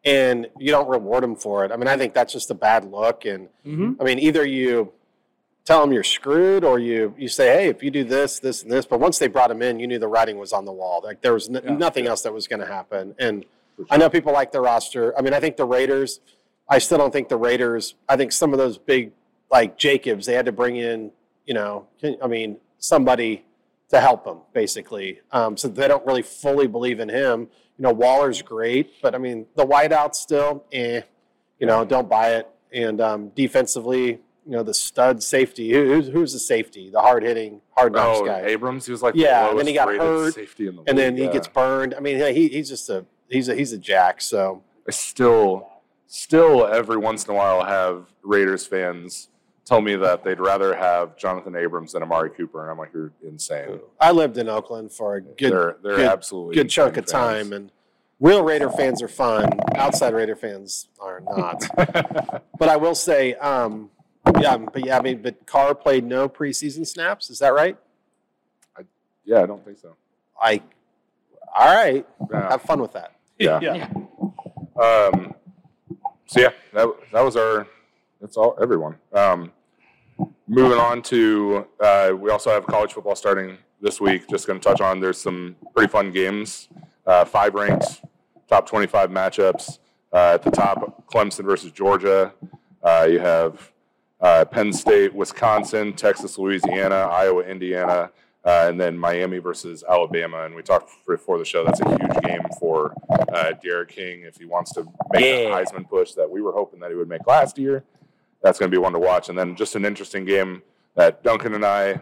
And 0.05 0.47
you 0.57 0.71
don't 0.71 0.87
reward 0.87 1.23
him 1.25 1.35
for 1.35 1.65
it. 1.65 1.71
I 1.73 1.75
mean, 1.77 1.87
I 1.89 1.97
think 1.97 2.13
that's 2.13 2.31
just 2.31 2.49
a 2.51 2.53
bad 2.55 2.89
look. 2.89 3.25
And 3.25 3.49
Mm-hmm. 3.65 4.01
I 4.01 4.03
mean, 4.05 4.19
either 4.19 4.45
you 4.45 4.93
tell 5.65 5.83
him 5.83 5.91
you're 5.91 6.03
screwed, 6.03 6.63
or 6.63 6.79
you 6.79 7.13
you 7.17 7.27
say, 7.27 7.47
hey, 7.47 7.67
if 7.67 7.83
you 7.83 7.91
do 7.91 8.03
this, 8.05 8.39
this, 8.39 8.63
and 8.63 8.71
this. 8.71 8.85
But 8.85 8.99
once 9.01 9.19
they 9.19 9.27
brought 9.27 9.51
him 9.51 9.61
in, 9.61 9.77
you 9.79 9.87
knew 9.87 9.99
the 9.99 10.07
writing 10.07 10.37
was 10.37 10.53
on 10.53 10.63
the 10.65 10.71
wall. 10.71 11.01
Like 11.03 11.21
there 11.21 11.33
was 11.33 11.49
n- 11.49 11.61
Yeah. 11.63 11.75
nothing 11.75 12.07
else 12.07 12.21
that 12.21 12.33
was 12.33 12.47
going 12.47 12.61
to 12.61 12.65
happen. 12.65 13.13
And 13.19 13.43
I 13.89 13.97
know 13.97 14.09
people 14.09 14.31
like 14.33 14.51
the 14.53 14.61
roster. 14.61 15.17
I 15.17 15.21
mean, 15.21 15.33
I 15.33 15.39
think 15.41 15.57
the 15.57 15.65
Raiders. 15.65 16.21
I 16.69 16.77
still 16.79 16.97
don't 16.97 17.11
think 17.11 17.27
the 17.29 17.37
Raiders. 17.37 17.95
I 18.07 18.15
think 18.15 18.31
some 18.31 18.53
of 18.53 18.57
those 18.59 18.77
big, 18.77 19.11
like 19.51 19.77
Jacobs, 19.77 20.25
they 20.25 20.33
had 20.33 20.45
to 20.45 20.51
bring 20.53 20.75
in. 20.77 21.11
You 21.45 21.55
know, 21.55 21.87
I 22.21 22.27
mean, 22.27 22.57
somebody 22.77 23.43
to 23.89 23.99
help 23.99 24.25
him 24.25 24.37
basically. 24.53 25.19
Um, 25.31 25.57
so 25.57 25.67
they 25.67 25.87
don't 25.87 26.05
really 26.05 26.21
fully 26.21 26.67
believe 26.67 26.99
in 26.99 27.09
him. 27.09 27.47
You 27.77 27.83
know, 27.83 27.93
Waller's 27.93 28.41
great, 28.41 29.01
but 29.01 29.15
I 29.15 29.17
mean, 29.17 29.45
the 29.55 29.65
wideout 29.65 30.15
still, 30.15 30.65
eh. 30.71 31.01
You 31.59 31.67
know, 31.67 31.83
don't 31.83 32.09
buy 32.09 32.35
it. 32.35 32.49
And 32.71 33.01
um, 33.01 33.29
defensively, 33.29 34.19
you 34.45 34.55
know, 34.55 34.63
the 34.63 34.73
stud 34.73 35.21
safety. 35.21 35.71
Who, 35.71 35.85
who's, 35.85 36.07
who's 36.07 36.33
the 36.33 36.39
safety? 36.39 36.89
The 36.89 36.99
hard 36.99 37.23
hitting, 37.23 37.61
hard 37.75 37.93
knocks 37.93 38.19
oh, 38.21 38.25
guy. 38.25 38.41
Abrams, 38.45 38.85
he 38.85 38.91
was 38.91 39.01
like 39.01 39.15
Yeah, 39.15 39.43
the 39.43 39.49
and 39.49 39.59
then 39.59 39.67
he 39.67 39.73
got 39.73 39.89
hurt, 39.89 40.33
safety 40.33 40.67
in 40.67 40.75
the 40.75 40.83
and 40.87 40.97
then 40.97 41.17
he 41.17 41.25
yeah. 41.25 41.31
gets 41.31 41.47
burned. 41.47 41.93
I 41.93 41.99
mean, 41.99 42.17
he, 42.33 42.47
he's 42.47 42.69
just 42.69 42.89
a 42.89 43.05
he's 43.29 43.49
a 43.49 43.55
he's 43.55 43.73
a 43.73 43.77
jack. 43.77 44.21
So 44.21 44.63
I 44.87 44.91
still, 44.91 45.69
still 46.07 46.65
every 46.65 46.97
once 46.97 47.25
in 47.25 47.31
a 47.31 47.37
while 47.37 47.63
have 47.63 48.11
Raiders 48.23 48.65
fans 48.65 49.29
tell 49.69 49.81
me 49.81 49.95
that 49.95 50.23
they'd 50.23 50.39
rather 50.39 50.75
have 50.75 51.15
Jonathan 51.15 51.55
Abrams 51.55 51.93
than 51.93 52.01
Amari 52.01 52.31
Cooper, 52.31 52.63
and 52.63 52.71
I'm 52.71 52.77
like, 52.77 52.91
you're 52.91 53.11
insane. 53.23 53.79
I 54.01 54.11
lived 54.11 54.37
in 54.37 54.49
Oakland 54.49 54.91
for 54.91 55.15
a 55.15 55.21
good 55.21 55.51
they're 55.51 55.77
they're 55.83 55.97
good- 55.97 56.07
absolutely 56.07 56.55
good 56.55 56.69
chunk 56.69 56.97
of 56.97 57.03
insane 57.03 57.19
time, 57.21 57.53
and 57.53 57.71
real 58.19 58.43
Raider 58.43 58.71
fans 58.71 59.01
are 59.03 59.07
fun. 59.07 59.59
Outside 59.75 60.13
Raider 60.15 60.35
fans 60.35 60.87
are 60.99 61.21
not. 61.21 61.63
but 62.59 62.67
I 62.67 62.75
will 62.77 62.95
say, 62.95 63.35
um, 63.35 63.91
yeah, 64.41 64.57
but 64.57 64.83
yeah, 64.83 64.97
I 64.97 65.01
mean, 65.01 65.21
but 65.21 65.45
Carr 65.45 65.75
played 65.75 66.03
no 66.03 66.27
preseason 66.27 66.85
snaps. 66.85 67.29
Is 67.29 67.39
that 67.39 67.53
right? 67.53 67.77
yeah, 69.23 69.43
I 69.43 69.45
don't 69.45 69.63
think 69.63 69.77
so. 69.77 69.95
I. 70.41 70.61
All 71.57 71.75
right, 71.75 72.05
Yeah. 72.31 72.49
have 72.51 72.61
fun 72.61 72.79
with 72.81 72.93
that. 72.93 73.13
Yeah. 73.39 73.59
yeah. 73.59 73.87
Um, 74.79 75.33
so 76.25 76.39
yeah, 76.41 76.49
that 76.73 76.87
that 77.13 77.21
was 77.21 77.35
our. 77.35 77.67
That's 78.21 78.35
all. 78.37 78.57
Everyone. 78.61 78.95
Um, 79.13 79.51
moving 80.47 80.77
on 80.79 81.01
to, 81.03 81.67
uh, 81.79 82.11
we 82.17 82.29
also 82.29 82.49
have 82.49 82.65
college 82.65 82.93
football 82.93 83.15
starting 83.15 83.57
this 83.81 83.99
week. 84.01 84.27
Just 84.29 84.47
going 84.47 84.59
to 84.59 84.63
touch 84.67 84.81
on. 84.81 84.99
There's 84.99 85.19
some 85.19 85.55
pretty 85.75 85.89
fun 85.91 86.11
games. 86.11 86.69
Uh, 87.05 87.25
five 87.25 87.53
ranked, 87.53 88.01
top 88.47 88.67
25 88.67 89.09
matchups. 89.09 89.79
Uh, 90.11 90.31
at 90.33 90.43
the 90.43 90.51
top, 90.51 91.07
Clemson 91.07 91.45
versus 91.45 91.71
Georgia. 91.71 92.33
Uh, 92.83 93.07
you 93.09 93.19
have 93.19 93.71
uh, 94.21 94.43
Penn 94.45 94.73
State, 94.73 95.13
Wisconsin, 95.13 95.93
Texas, 95.93 96.37
Louisiana, 96.37 96.95
Iowa, 96.95 97.43
Indiana, 97.43 98.09
uh, 98.45 98.65
and 98.67 98.79
then 98.79 98.97
Miami 98.97 99.37
versus 99.37 99.83
Alabama. 99.87 100.43
And 100.45 100.55
we 100.55 100.63
talked 100.63 100.89
before 101.07 101.37
the 101.37 101.45
show. 101.45 101.63
That's 101.63 101.79
a 101.81 101.89
huge 101.89 102.21
game 102.23 102.41
for 102.59 102.93
uh, 103.09 103.51
D'Eriq 103.63 103.89
King 103.89 104.21
if 104.23 104.37
he 104.37 104.45
wants 104.45 104.73
to 104.73 104.85
make 105.11 105.23
Yeah. 105.23 105.49
that 105.55 105.67
Heisman 105.67 105.87
push 105.87 106.13
that 106.13 106.29
we 106.29 106.41
were 106.41 106.53
hoping 106.53 106.79
that 106.79 106.89
he 106.89 106.95
would 106.95 107.09
make 107.09 107.27
last 107.27 107.57
year. 107.59 107.83
That's 108.41 108.57
going 108.57 108.71
to 108.71 108.75
be 108.75 108.81
one 108.81 108.93
to 108.93 108.99
watch. 108.99 109.29
And 109.29 109.37
then 109.37 109.55
just 109.55 109.75
an 109.75 109.85
interesting 109.85 110.25
game 110.25 110.61
that 110.95 111.23
Duncan 111.23 111.53
and 111.53 111.65
I 111.65 112.01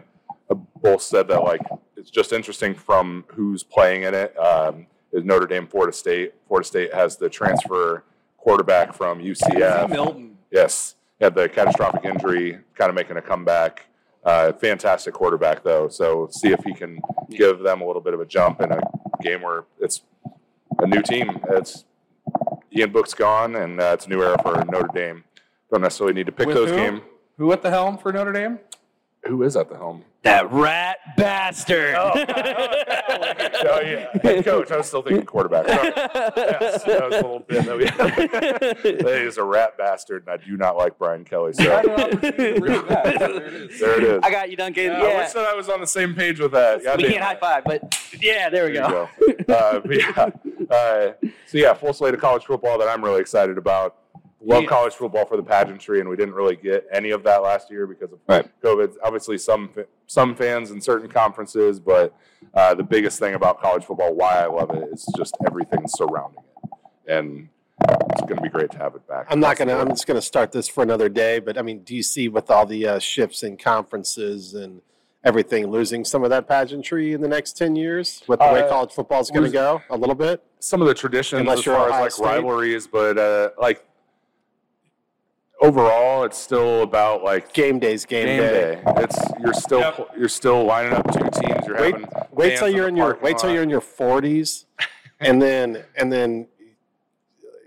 both 0.82 1.02
said 1.02 1.28
that 1.28 1.42
like 1.42 1.60
it's 1.96 2.10
just 2.10 2.32
interesting 2.32 2.74
from 2.74 3.24
who's 3.28 3.62
playing 3.62 4.02
in 4.04 4.14
it. 4.14 4.38
Um, 4.38 4.86
is 5.12 5.24
Notre 5.24 5.46
Dame, 5.46 5.66
Florida 5.66 5.92
State. 5.92 6.34
Florida 6.46 6.66
State 6.66 6.94
has 6.94 7.16
the 7.16 7.28
transfer 7.28 8.04
quarterback 8.36 8.94
from 8.94 9.18
UCF. 9.20 9.90
Milton. 9.90 10.36
Yes, 10.50 10.96
he 11.18 11.24
had 11.24 11.34
the 11.34 11.48
catastrophic 11.48 12.04
injury, 12.04 12.58
kind 12.74 12.88
of 12.88 12.94
making 12.94 13.16
a 13.16 13.22
comeback. 13.22 13.86
Uh, 14.24 14.52
fantastic 14.52 15.14
quarterback, 15.14 15.62
though. 15.62 15.88
So 15.88 16.28
see 16.30 16.48
if 16.48 16.62
he 16.64 16.74
can 16.74 17.00
give 17.30 17.60
them 17.60 17.80
a 17.80 17.86
little 17.86 18.02
bit 18.02 18.14
of 18.14 18.20
a 18.20 18.26
jump 18.26 18.60
in 18.60 18.70
a 18.72 18.80
game 19.22 19.42
where 19.42 19.64
it's 19.80 20.02
a 20.78 20.86
new 20.86 21.02
team. 21.02 21.40
It's 21.50 21.84
Ian 22.76 22.92
Book's 22.92 23.14
gone, 23.14 23.56
and 23.56 23.80
uh, 23.80 23.92
it's 23.94 24.06
a 24.06 24.08
new 24.08 24.22
era 24.22 24.36
for 24.42 24.62
Notre 24.66 24.90
Dame. 24.94 25.24
Don't 25.70 25.82
necessarily 25.82 26.14
need 26.14 26.26
to 26.26 26.32
pick 26.32 26.46
With 26.46 26.56
those 26.56 26.70
who? 26.70 26.76
game. 26.76 27.02
Who 27.36 27.52
at 27.52 27.62
the 27.62 27.70
helm 27.70 27.98
for 27.98 28.12
Notre 28.12 28.32
Dame? 28.32 28.58
Who 29.26 29.42
is 29.42 29.56
at 29.56 29.68
the 29.68 29.76
helm? 29.76 30.04
That 30.22 30.50
rat 30.52 30.98
bastard. 31.16 31.94
Oh 31.96 32.12
yeah, 33.82 34.08
head 34.22 34.44
coach. 34.44 34.70
I 34.70 34.76
was 34.78 34.86
still 34.86 35.02
thinking 35.02 35.24
quarterback. 35.26 35.68
Sorry. 35.68 35.92
Yes, 36.60 36.82
that 36.84 37.04
was 37.04 37.14
a 37.14 37.16
little 37.16 37.40
bit. 37.40 37.64
That 37.64 38.78
we. 38.82 38.90
he 38.90 39.26
is 39.26 39.36
a 39.38 39.44
rat 39.44 39.76
bastard, 39.78 40.26
and 40.26 40.30
I 40.40 40.44
do 40.44 40.56
not 40.56 40.76
like 40.76 40.98
Brian 40.98 41.24
Kelly. 41.24 41.52
So 41.52 41.62
Had 41.64 41.84
an 41.86 41.90
opportunity 41.92 42.54
to 42.54 42.60
bring 42.60 42.72
it 42.80 42.88
back. 42.88 43.18
There 43.18 43.46
it 43.46 43.52
is. 43.54 43.80
there 43.80 43.96
it 43.98 44.04
is. 44.04 44.20
I 44.22 44.30
got 44.30 44.50
you, 44.50 44.56
Duncan. 44.56 44.84
Yeah, 44.84 44.92
I 44.98 45.08
Yeah. 45.08 45.18
wish 45.22 45.32
that 45.32 45.44
I 45.46 45.54
was 45.54 45.68
on 45.68 45.80
the 45.80 45.86
same 45.86 46.14
page 46.14 46.40
with 46.40 46.52
that. 46.52 46.80
we 46.96 47.04
can't 47.04 47.22
high 47.22 47.36
five, 47.36 47.64
but 47.64 47.82
yeah, 48.20 48.48
there 48.50 48.66
we 48.66 48.72
There 48.72 48.88
go. 48.88 49.08
go. 49.46 49.54
uh, 49.54 49.80
but 49.80 49.96
yeah, 49.96 50.30
uh, 50.70 51.12
so 51.46 51.58
yeah, 51.58 51.74
full 51.74 51.92
slate 51.92 52.14
of 52.14 52.20
college 52.20 52.44
football 52.44 52.78
that 52.78 52.88
I'm 52.88 53.02
really 53.04 53.20
excited 53.20 53.56
about. 53.58 53.96
Love 54.40 54.62
Yeah. 54.62 54.68
college 54.68 54.94
football 54.94 55.24
for 55.26 55.36
the 55.36 55.42
pageantry, 55.42 56.00
and 56.00 56.08
we 56.08 56.16
didn't 56.16 56.34
really 56.34 56.56
get 56.56 56.86
any 56.92 57.10
of 57.10 57.22
that 57.24 57.42
last 57.42 57.70
year 57.70 57.86
because 57.86 58.12
of 58.12 58.18
Right. 58.28 58.48
COVID. 58.62 58.94
Obviously, 59.02 59.38
some 59.38 59.70
some 60.06 60.34
fans 60.34 60.70
in 60.70 60.80
certain 60.80 61.08
conferences, 61.08 61.78
but 61.80 62.14
uh, 62.54 62.74
the 62.74 62.82
biggest 62.82 63.18
thing 63.18 63.34
about 63.34 63.60
college 63.60 63.84
football, 63.84 64.14
why 64.14 64.38
I 64.42 64.46
love 64.46 64.70
it, 64.70 64.88
is 64.92 65.06
just 65.16 65.36
everything 65.46 65.86
surrounding 65.86 66.42
it, 66.64 67.12
and 67.12 67.48
it's 68.10 68.22
going 68.22 68.36
to 68.36 68.42
be 68.42 68.48
great 68.48 68.70
to 68.72 68.78
have 68.78 68.94
it 68.94 69.06
back. 69.06 69.26
I'm 69.30 69.40
not 69.40 69.56
gonna. 69.56 69.76
I'm 69.76 69.88
just 69.88 70.06
gonna 70.06 70.22
start 70.22 70.52
this 70.52 70.66
for 70.68 70.82
another 70.82 71.08
day. 71.08 71.38
But 71.40 71.58
I 71.58 71.62
mean, 71.62 71.80
do 71.84 71.94
you 71.94 72.02
see 72.02 72.28
with 72.28 72.50
all 72.50 72.64
the 72.66 72.86
uh, 72.86 72.98
shifts 72.98 73.42
in 73.42 73.56
conferences 73.56 74.54
and 74.54 74.80
everything, 75.24 75.66
losing 75.66 76.04
some 76.04 76.24
of 76.24 76.30
that 76.30 76.48
pageantry 76.48 77.12
in 77.12 77.20
the 77.20 77.28
next 77.28 77.56
ten 77.56 77.76
years 77.76 78.22
with 78.28 78.38
the 78.40 78.46
way 78.46 78.62
Uh, 78.62 78.68
college 78.68 78.92
football 78.92 79.20
is 79.20 79.30
going 79.30 79.44
to 79.44 79.50
go? 79.50 79.82
A 79.90 79.96
little 79.96 80.14
bit. 80.14 80.42
some 80.60 80.80
of 80.80 80.88
the 80.88 80.94
traditions 80.94 81.40
Unless 81.40 81.58
as 81.58 81.64
far 81.66 81.86
as 81.86 81.90
like 81.92 82.10
State. 82.12 82.24
rivalries, 82.24 82.86
but 82.88 83.16
uh, 83.18 83.50
like 83.60 83.84
overall, 85.60 86.24
it's 86.24 86.38
still 86.38 86.82
about 86.82 87.22
like 87.24 87.52
Game 87.52 87.78
days, 87.78 88.04
game, 88.04 88.26
game 88.26 88.38
day. 88.40 88.74
day. 88.76 88.82
It's 88.98 89.18
you're 89.40 89.52
still 89.54 89.80
Yep. 89.80 90.10
you're 90.18 90.28
still 90.28 90.64
lining 90.64 90.92
up 90.92 91.10
two 91.12 91.28
teams. 91.40 91.66
You're 91.66 91.76
Wait, 91.80 91.94
having 91.94 92.08
wait 92.32 92.58
till 92.58 92.68
you're 92.68 92.88
in 92.88 92.96
your 92.96 93.14
parking 93.14 93.22
wait 93.24 93.38
till 93.38 93.52
you're 93.52 93.62
in 93.62 93.70
your 93.70 93.80
40s, 93.80 94.64
and 95.20 95.40
then 95.42 95.84
and 95.96 96.12
then 96.12 96.48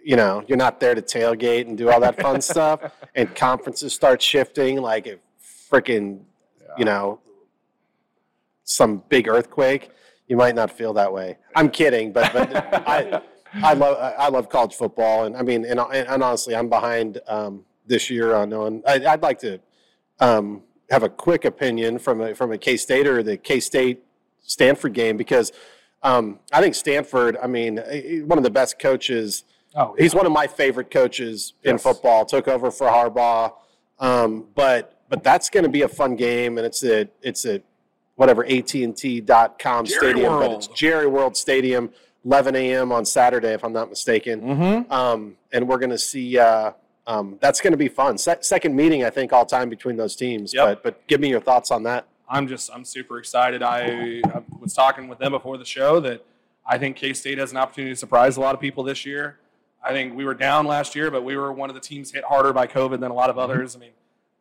you 0.03 0.15
know 0.15 0.43
you're 0.47 0.57
not 0.57 0.79
there 0.79 0.95
to 0.95 1.01
tailgate 1.01 1.67
and 1.67 1.77
do 1.77 1.89
all 1.89 1.99
that 1.99 2.19
fun 2.19 2.41
stuff, 2.53 2.79
and 3.15 3.33
conferences 3.35 3.93
start 3.93 4.21
shifting 4.21 4.81
like 4.81 5.07
a 5.07 5.17
freaking 5.71 6.21
you 6.77 6.85
know 6.85 7.19
some 8.63 9.03
big 9.09 9.27
earthquake. 9.27 9.89
You 10.27 10.37
might 10.37 10.55
not 10.55 10.71
feel 10.71 10.93
that 10.93 11.11
way. 11.11 11.37
I'm 11.55 11.69
kidding, 11.69 12.13
but 12.13 12.31
but 12.31 12.49
I 12.87 13.21
I 13.53 13.73
love 13.73 13.97
I 13.99 14.29
love 14.29 14.47
college 14.49 14.75
football, 14.75 15.25
and 15.25 15.35
I 15.35 15.41
mean, 15.41 15.65
and, 15.65 15.79
and 15.79 16.23
honestly, 16.23 16.55
I'm 16.55 16.69
behind 16.69 17.19
um, 17.27 17.65
this 17.91 18.09
year 18.09 18.33
on 18.33 18.49
knowing. 18.49 18.81
I, 18.87 19.05
I'd 19.05 19.21
like 19.21 19.37
to 19.39 19.59
um, 20.19 20.63
have 20.89 21.03
a 21.03 21.09
quick 21.09 21.45
opinion 21.45 21.99
from 21.99 22.21
a 22.21 22.33
from 22.33 22.51
a 22.51 22.57
K 22.57 22.77
State 22.77 23.05
or 23.05 23.21
the 23.21 23.37
K 23.37 23.59
State 23.59 24.01
Stanford 24.41 24.93
game 24.93 25.17
because 25.17 25.51
um, 26.01 26.39
I 26.51 26.61
think 26.61 26.73
Stanford. 26.73 27.37
I 27.41 27.47
mean, 27.47 27.79
eh, 27.79 28.21
one 28.21 28.39
of 28.39 28.43
the 28.43 28.49
best 28.49 28.79
coaches. 28.79 29.43
Oh, 29.75 29.95
He's 29.97 30.15
one 30.15 30.25
of 30.25 30.31
my 30.31 30.47
favorite 30.47 30.89
coaches 30.89 31.53
in 31.63 31.77
football. 31.77 32.25
Took 32.25 32.47
over 32.47 32.71
for 32.71 32.87
Harbaugh, 32.87 33.53
um, 33.99 34.47
but 34.55 35.01
but 35.09 35.23
that's 35.23 35.49
going 35.49 35.63
to 35.63 35.69
be 35.69 35.83
a 35.83 35.87
fun 35.87 36.15
game, 36.15 36.57
and 36.57 36.65
it's 36.65 36.83
a 36.83 37.07
it's 37.21 37.45
a 37.45 37.61
whatever 38.15 38.45
AT&T.com 38.45 39.85
Jerry 39.85 39.85
stadium, 39.85 40.39
but 40.39 40.51
it's 40.51 40.67
Jerry 40.67 41.07
World 41.07 41.35
Stadium, 41.35 41.89
11 42.23 42.55
a.m. 42.55 42.91
on 42.91 43.03
Saturday, 43.03 43.53
if 43.53 43.63
I'm 43.63 43.73
not 43.73 43.89
mistaken. 43.89 44.41
Mm-hmm. 44.41 44.91
Um, 44.91 45.37
and 45.51 45.67
we're 45.67 45.79
going 45.79 45.91
to 45.91 45.97
see. 45.97 46.37
Uh, 46.37 46.71
um, 47.11 47.37
that's 47.41 47.59
going 47.61 47.71
to 47.71 47.77
be 47.77 47.89
fun. 47.89 48.17
Se- 48.17 48.37
second 48.41 48.75
meeting, 48.75 49.03
I 49.03 49.09
think, 49.09 49.33
all 49.33 49.45
time 49.45 49.69
between 49.69 49.97
those 49.97 50.15
teams. 50.15 50.53
Yep. 50.53 50.65
But 50.65 50.83
but 50.83 51.07
give 51.07 51.19
me 51.19 51.29
your 51.29 51.41
thoughts 51.41 51.71
on 51.71 51.83
that. 51.83 52.07
I'm 52.29 52.47
just 52.47 52.71
I'm 52.73 52.85
super 52.85 53.19
excited. 53.19 53.61
I, 53.61 54.21
I 54.33 54.41
was 54.59 54.73
talking 54.73 55.07
with 55.07 55.19
them 55.19 55.31
before 55.31 55.57
the 55.57 55.65
show 55.65 55.99
that 55.99 56.25
I 56.65 56.77
think 56.77 56.95
K 56.95 57.13
State 57.13 57.37
has 57.37 57.51
an 57.51 57.57
opportunity 57.57 57.93
to 57.93 57.99
surprise 57.99 58.37
a 58.37 58.41
lot 58.41 58.55
of 58.55 58.61
people 58.61 58.83
this 58.83 59.05
year. 59.05 59.39
I 59.83 59.91
think 59.91 60.15
we 60.15 60.23
were 60.25 60.35
down 60.35 60.65
last 60.67 60.95
year, 60.95 61.11
but 61.11 61.23
we 61.23 61.35
were 61.35 61.51
one 61.51 61.69
of 61.69 61.75
the 61.75 61.81
teams 61.81 62.11
hit 62.11 62.23
harder 62.23 62.53
by 62.53 62.67
COVID 62.67 62.99
than 62.99 63.11
a 63.11 63.15
lot 63.15 63.29
of 63.29 63.37
others. 63.37 63.75
I 63.75 63.79
mean, 63.79 63.91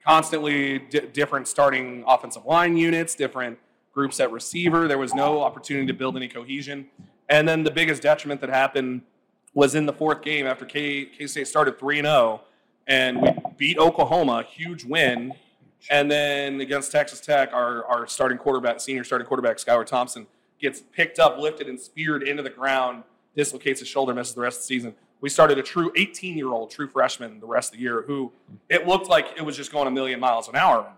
constantly 0.06 0.78
di- 0.78 1.06
different 1.12 1.48
starting 1.48 2.04
offensive 2.06 2.44
line 2.44 2.76
units, 2.76 3.14
different 3.14 3.58
groups 3.92 4.20
at 4.20 4.30
receiver. 4.30 4.86
There 4.86 4.98
was 4.98 5.14
no 5.14 5.40
opportunity 5.40 5.86
to 5.86 5.94
build 5.94 6.16
any 6.16 6.28
cohesion. 6.28 6.86
And 7.28 7.48
then 7.48 7.64
the 7.64 7.70
biggest 7.70 8.02
detriment 8.02 8.40
that 8.42 8.50
happened 8.50 9.02
was 9.54 9.74
in 9.74 9.86
the 9.86 9.92
fourth 9.92 10.22
game 10.22 10.46
after 10.46 10.64
K 10.64 11.08
State 11.26 11.48
started 11.48 11.78
three 11.78 11.98
and 11.98 12.06
zero, 12.06 12.42
and 12.90 13.22
we 13.22 13.30
beat 13.56 13.78
Oklahoma, 13.78 14.42
huge 14.42 14.84
win. 14.84 15.32
And 15.90 16.10
then 16.10 16.60
against 16.60 16.90
Texas 16.92 17.20
Tech, 17.20 17.54
our, 17.54 17.84
our 17.86 18.06
starting 18.06 18.36
quarterback, 18.36 18.80
senior 18.80 19.04
starting 19.04 19.26
quarterback, 19.26 19.56
Skylar 19.56 19.86
Thompson, 19.86 20.26
gets 20.58 20.80
picked 20.80 21.18
up, 21.18 21.38
lifted, 21.38 21.68
and 21.68 21.80
speared 21.80 22.22
into 22.24 22.42
the 22.42 22.50
ground, 22.50 23.04
dislocates 23.34 23.78
his 23.80 23.88
shoulder, 23.88 24.12
misses 24.12 24.34
the 24.34 24.40
rest 24.40 24.58
of 24.58 24.62
the 24.62 24.66
season. 24.66 24.94
We 25.20 25.28
started 25.28 25.56
a 25.58 25.62
true 25.62 25.92
18 25.96 26.36
year 26.36 26.48
old, 26.48 26.70
true 26.70 26.88
freshman 26.88 27.40
the 27.40 27.46
rest 27.46 27.72
of 27.72 27.78
the 27.78 27.82
year 27.82 28.02
who 28.02 28.32
it 28.68 28.86
looked 28.86 29.08
like 29.08 29.34
it 29.36 29.42
was 29.42 29.56
just 29.56 29.70
going 29.70 29.86
a 29.86 29.90
million 29.90 30.18
miles 30.18 30.48
an 30.48 30.56
hour, 30.56 30.92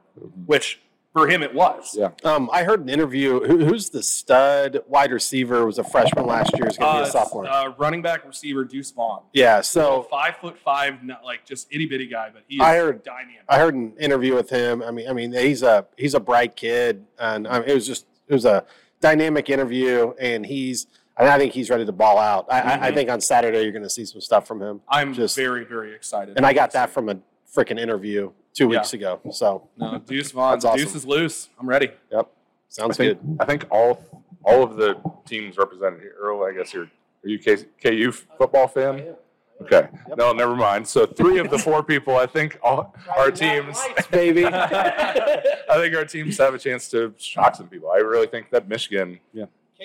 which 0.47 0.81
for 1.13 1.29
him 1.29 1.43
it 1.43 1.55
was. 1.55 1.95
Yeah. 1.99 2.11
Um, 2.25 2.49
I 2.53 2.63
heard 2.65 2.81
an 2.81 2.89
interview. 2.89 3.41
Who, 3.41 3.65
who's 3.67 3.91
the 3.91 4.03
stud 4.03 4.81
wide 4.89 5.13
receiver? 5.13 5.67
Was 5.67 5.79
a 5.79 5.85
freshman 5.85 6.27
last 6.27 6.57
year. 6.57 6.67
Is 6.69 6.79
going 6.79 6.91
to 6.93 6.99
Uh, 7.01 7.03
be 7.03 7.09
a 7.09 7.13
sophomore. 7.13 7.47
uh, 7.47 7.73
running 7.79 8.01
back 8.03 8.27
receiver 8.27 8.65
Deuce 8.65 8.91
Vaughn. 8.91 9.23
yeah. 9.33 9.61
So 9.61 9.81
So 9.83 10.03
five 10.11 10.37
foot 10.37 10.57
five, 10.65 11.03
not 11.03 11.25
like 11.25 11.45
just 11.45 11.69
itty 11.71 11.87
bitty 11.87 12.07
guy, 12.07 12.31
but 12.33 12.43
he 12.49 12.57
is 12.57 12.63
I 12.63 12.77
heard- 12.77 13.03
dynamic. 13.03 13.37
I 13.49 13.59
heard 13.59 13.75
an 13.75 13.93
interview 13.99 14.35
with 14.35 14.49
him. 14.51 14.83
I 14.83 14.91
mean, 14.91 15.09
I 15.09 15.13
mean, 15.13 15.33
he's 15.33 15.63
a 15.63 15.87
he's 15.99 16.15
a 16.15 16.21
bright 16.21 16.57
kid, 16.57 17.05
and 17.19 17.47
um, 17.47 17.63
it 17.67 17.75
was 17.75 17.87
just 17.87 18.07
it 18.29 18.33
was 18.33 18.45
a 18.45 18.65
dynamic 19.01 19.51
interview, 19.51 20.15
and 20.21 20.47
he's 20.47 20.87
and 21.19 21.29
I 21.29 21.37
think 21.37 21.53
he's 21.53 21.69
ready 21.69 21.85
to 21.85 21.93
ball 21.93 22.17
out. 22.19 22.47
I, 22.51 22.61
I, 22.61 22.87
I 22.87 22.93
think 22.93 23.11
on 23.11 23.21
Saturday 23.21 23.63
you're 23.63 23.73
going 23.73 23.83
to 23.83 23.91
see 23.91 24.07
some 24.07 24.23
stuff 24.23 24.47
from 24.47 24.63
him, 24.63 24.81
I'm 24.89 25.13
just- 25.13 25.37
very, 25.37 25.65
very 25.65 25.95
excited. 25.95 26.39
and 26.39 26.47
I 26.47 26.55
got 26.55 26.71
that 26.73 26.89
from 26.89 27.11
a 27.11 27.19
freaking 27.55 27.79
interview 27.79 28.33
two 28.55 28.65
Yeah. 28.65 28.79
weeks 28.79 28.93
ago. 28.93 29.21
So 29.31 29.69
No, 29.77 29.99
Deuce 30.07 30.31
Vaughn. 30.33 30.59
Awesome. 30.59 30.77
Deuce 30.77 30.95
is 30.95 31.07
loose. 31.07 31.49
I'm 31.59 31.69
ready. 31.69 31.91
yep, 32.11 32.27
I 32.27 32.29
sounds 32.69 32.97
think 32.97 33.21
good. 33.21 33.37
I 33.41 33.45
think 33.45 33.67
all 33.71 34.05
all 34.45 34.63
of 34.63 34.77
the 34.77 35.01
teams 35.27 35.57
represented 35.57 36.01
here. 36.01 36.15
Earl, 36.21 36.45
I 36.45 36.53
guess 36.53 36.73
you're 36.75 36.85
are 37.25 37.29
you 37.29 37.39
K, 37.39 37.57
KU 37.83 38.11
football 38.13 38.67
fan? 38.69 39.15
Okay, 39.61 39.87
no, 40.17 40.33
never 40.33 40.57
mind. 40.57 40.89
So 40.89 41.07
three 41.07 41.39
of 41.39 41.49
the 41.49 41.59
four 41.59 41.85
people, 41.85 42.17
I 42.17 42.27
think, 42.27 42.59
all 42.65 42.93
our 43.17 43.31
teams, 43.31 43.81
baby. 44.11 44.45
I 44.47 45.75
think 45.77 45.95
our 45.95 46.05
teams 46.05 46.37
have 46.39 46.55
a 46.55 46.59
chance 46.59 46.89
to 46.89 47.15
shock 47.17 47.55
some 47.55 47.69
people. 47.69 47.89
I 47.91 47.99
really 47.99 48.27
think 48.27 48.51
that 48.51 48.69
Michigan 48.69 49.21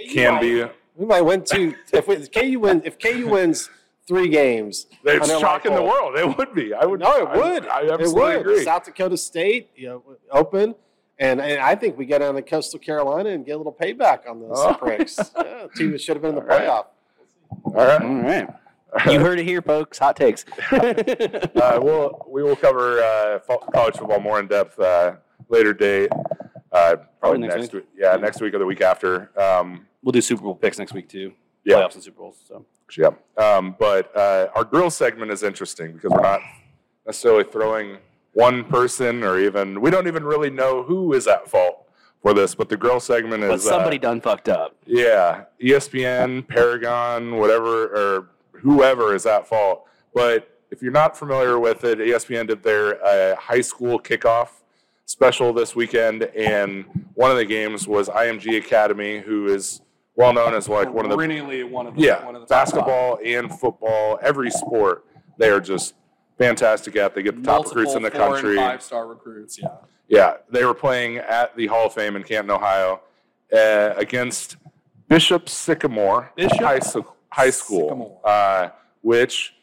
can 0.10 0.42
be. 0.42 0.66
We 0.96 1.06
might 1.06 1.22
win 1.22 1.44
two. 1.44 1.76
If, 1.94 2.08
we, 2.08 2.26
KU 2.28 2.60
win, 2.60 2.82
if 2.86 2.98
KU 2.98 3.28
wins 3.28 3.70
three 4.08 4.30
games, 4.30 4.88
It's 5.04 5.30
I 5.30 5.34
know, 5.34 5.40
shocking 5.40 5.76
the 5.76 5.84
world. 5.84 6.18
It 6.18 6.38
would 6.38 6.54
be. 6.54 6.74
I 6.74 6.86
would. 6.86 7.00
no, 7.02 7.12
it 7.18 7.28
I- 7.28 7.38
would. 7.38 7.68
I, 7.68 7.82
it 7.84 7.92
absolutely 7.92 8.22
would. 8.22 8.36
agree. 8.42 8.64
South 8.64 8.86
Dakota 8.86 9.18
State, 9.18 9.70
you 9.76 9.88
know, 9.88 10.04
open, 10.32 10.76
and, 11.20 11.42
and 11.42 11.60
I 11.62 11.76
think 11.76 11.98
we 11.98 12.06
get 12.06 12.20
down 12.20 12.36
to 12.36 12.42
Coastal 12.42 12.80
Carolina 12.80 13.30
and 13.30 13.46
get 13.46 13.54
a 13.54 13.58
little 13.58 13.74
payback 13.74 14.30
on 14.30 14.40
those 14.40 14.52
Oh. 14.54 14.74
pricks. 14.76 15.18
Yeah, 15.38 15.68
team 15.76 15.92
that 15.92 16.02
should 16.02 16.16
have 16.16 16.22
been 16.22 16.36
in 16.36 16.36
the 16.36 16.42
All 16.42 16.48
right. 16.48 16.68
playoff. 16.68 16.86
All 17.64 17.74
right. 17.74 18.02
All 18.02 18.22
right. 18.22 18.48
You 19.12 19.20
heard 19.20 19.38
it 19.40 19.46
here, 19.46 19.62
folks. 19.62 19.98
Hot 20.00 20.16
takes. 20.16 20.46
uh, 20.72 21.80
we'll 21.82 22.26
we 22.30 22.42
will 22.44 22.56
cover 22.56 23.02
uh, 23.02 23.40
college 23.74 23.98
football 23.98 24.20
more 24.20 24.40
in 24.40 24.48
depth 24.48 24.80
uh, 24.80 25.16
later 25.50 25.74
date. 25.74 26.10
Uh, 26.72 26.96
probably 27.20 27.40
next 27.40 27.56
next, 27.56 27.74
week. 27.74 27.86
Yeah, 27.98 28.16
next 28.16 28.40
week 28.42 28.54
or 28.54 28.60
the 28.60 28.66
week 28.66 28.82
after. 28.82 29.30
Um, 29.40 29.88
we'll 30.04 30.12
do 30.14 30.22
Super 30.22 30.42
Bowl 30.44 30.56
picks 30.56 30.78
next 30.80 30.94
week 30.94 31.10
too. 31.10 31.34
Yeah. 31.68 31.76
Playoffs 31.76 31.96
and 31.96 32.04
Super 32.04 32.20
Bowls. 32.20 32.38
So 32.48 32.66
yeah. 32.98 33.10
Um, 33.38 33.76
but 33.78 34.16
uh, 34.16 34.48
our 34.56 34.64
grill 34.64 34.90
segment 34.90 35.32
is 35.32 35.44
interesting 35.44 35.92
because 35.94 36.12
we're 36.12 36.22
not 36.22 36.40
necessarily 37.06 37.44
throwing 37.44 37.98
one 38.32 38.64
person 38.64 39.24
or 39.24 39.38
even 39.40 39.82
we 39.82 39.92
don't 39.92 40.08
even 40.08 40.24
really 40.24 40.50
know 40.50 40.84
who 40.84 41.14
is 41.14 41.28
at 41.28 41.50
fault 41.50 41.90
for 42.22 42.34
this. 42.34 42.56
But 42.56 42.70
the 42.70 42.78
grill 42.78 43.02
segment 43.02 43.44
is 43.44 43.50
but 43.50 43.62
somebody 43.62 43.98
uh, 43.98 44.02
done 44.02 44.22
fucked 44.22 44.48
up. 44.48 44.76
Yeah, 44.86 45.44
ESPN, 45.62 46.48
Paragon, 46.48 47.36
whatever, 47.36 47.88
or 47.88 48.30
whoever 48.54 49.14
is 49.14 49.26
at 49.26 49.46
fault. 49.46 49.86
But 50.14 50.58
if 50.72 50.82
you're 50.82 50.92
not 50.92 51.18
familiar 51.18 51.60
with 51.60 51.84
it, 51.84 52.00
ESPN 52.00 52.48
did 52.48 52.64
their 52.64 53.04
uh, 53.06 53.36
high 53.36 53.62
school 53.62 54.00
kickoff 54.00 54.50
special 55.06 55.52
this 55.52 55.76
weekend, 55.76 56.24
and 56.24 56.86
one 57.14 57.30
of 57.30 57.38
the 57.38 57.46
games 57.46 57.88
was 57.88 58.08
IMG 58.08 58.58
Academy, 58.58 59.20
who 59.20 59.48
is 59.48 59.82
well 60.18 60.34
known 60.34 60.54
as 60.54 60.68
like 60.68 60.92
one 60.94 61.06
of 61.06 61.12
the 61.12 61.16
perennially 61.16 61.64
one 61.64 61.88
of 61.88 61.96
the 61.96 62.02
yeah 62.02 62.26
one 62.26 62.36
of 62.36 62.42
the 62.42 62.48
basketball 62.48 63.20
and 63.24 63.50
football, 63.58 64.20
every 64.22 64.52
sport. 64.52 65.06
They 65.38 65.50
are 65.50 65.62
just 65.62 65.94
fantastic 66.38 66.96
at. 66.98 67.16
They 67.16 67.24
get 67.24 67.38
the 67.38 67.44
top 67.44 67.66
recruits 67.66 67.94
in 67.94 68.02
the 68.02 68.12
country. 68.12 68.58
Five 68.58 68.82
star 68.82 69.08
recruits. 69.08 69.58
Yeah. 69.58 69.70
Yeah, 70.10 70.38
they 70.50 70.64
were 70.66 70.74
playing 70.74 71.18
at 71.18 71.56
the 71.58 71.68
Hall 71.68 71.88
of 71.88 71.94
Fame 71.94 72.16
in 72.16 72.24
Canton, 72.24 72.50
Ohio, 72.50 73.02
uh, 73.54 73.94
against 73.98 74.56
Bishop 75.10 75.50
Sycamore 75.50 76.32
Bishop 76.36 76.60
High, 76.60 76.80
High 77.30 77.50
School, 77.50 77.90
Sycamore. 77.90 78.22
uh, 78.24 78.70
which, 79.02 79.54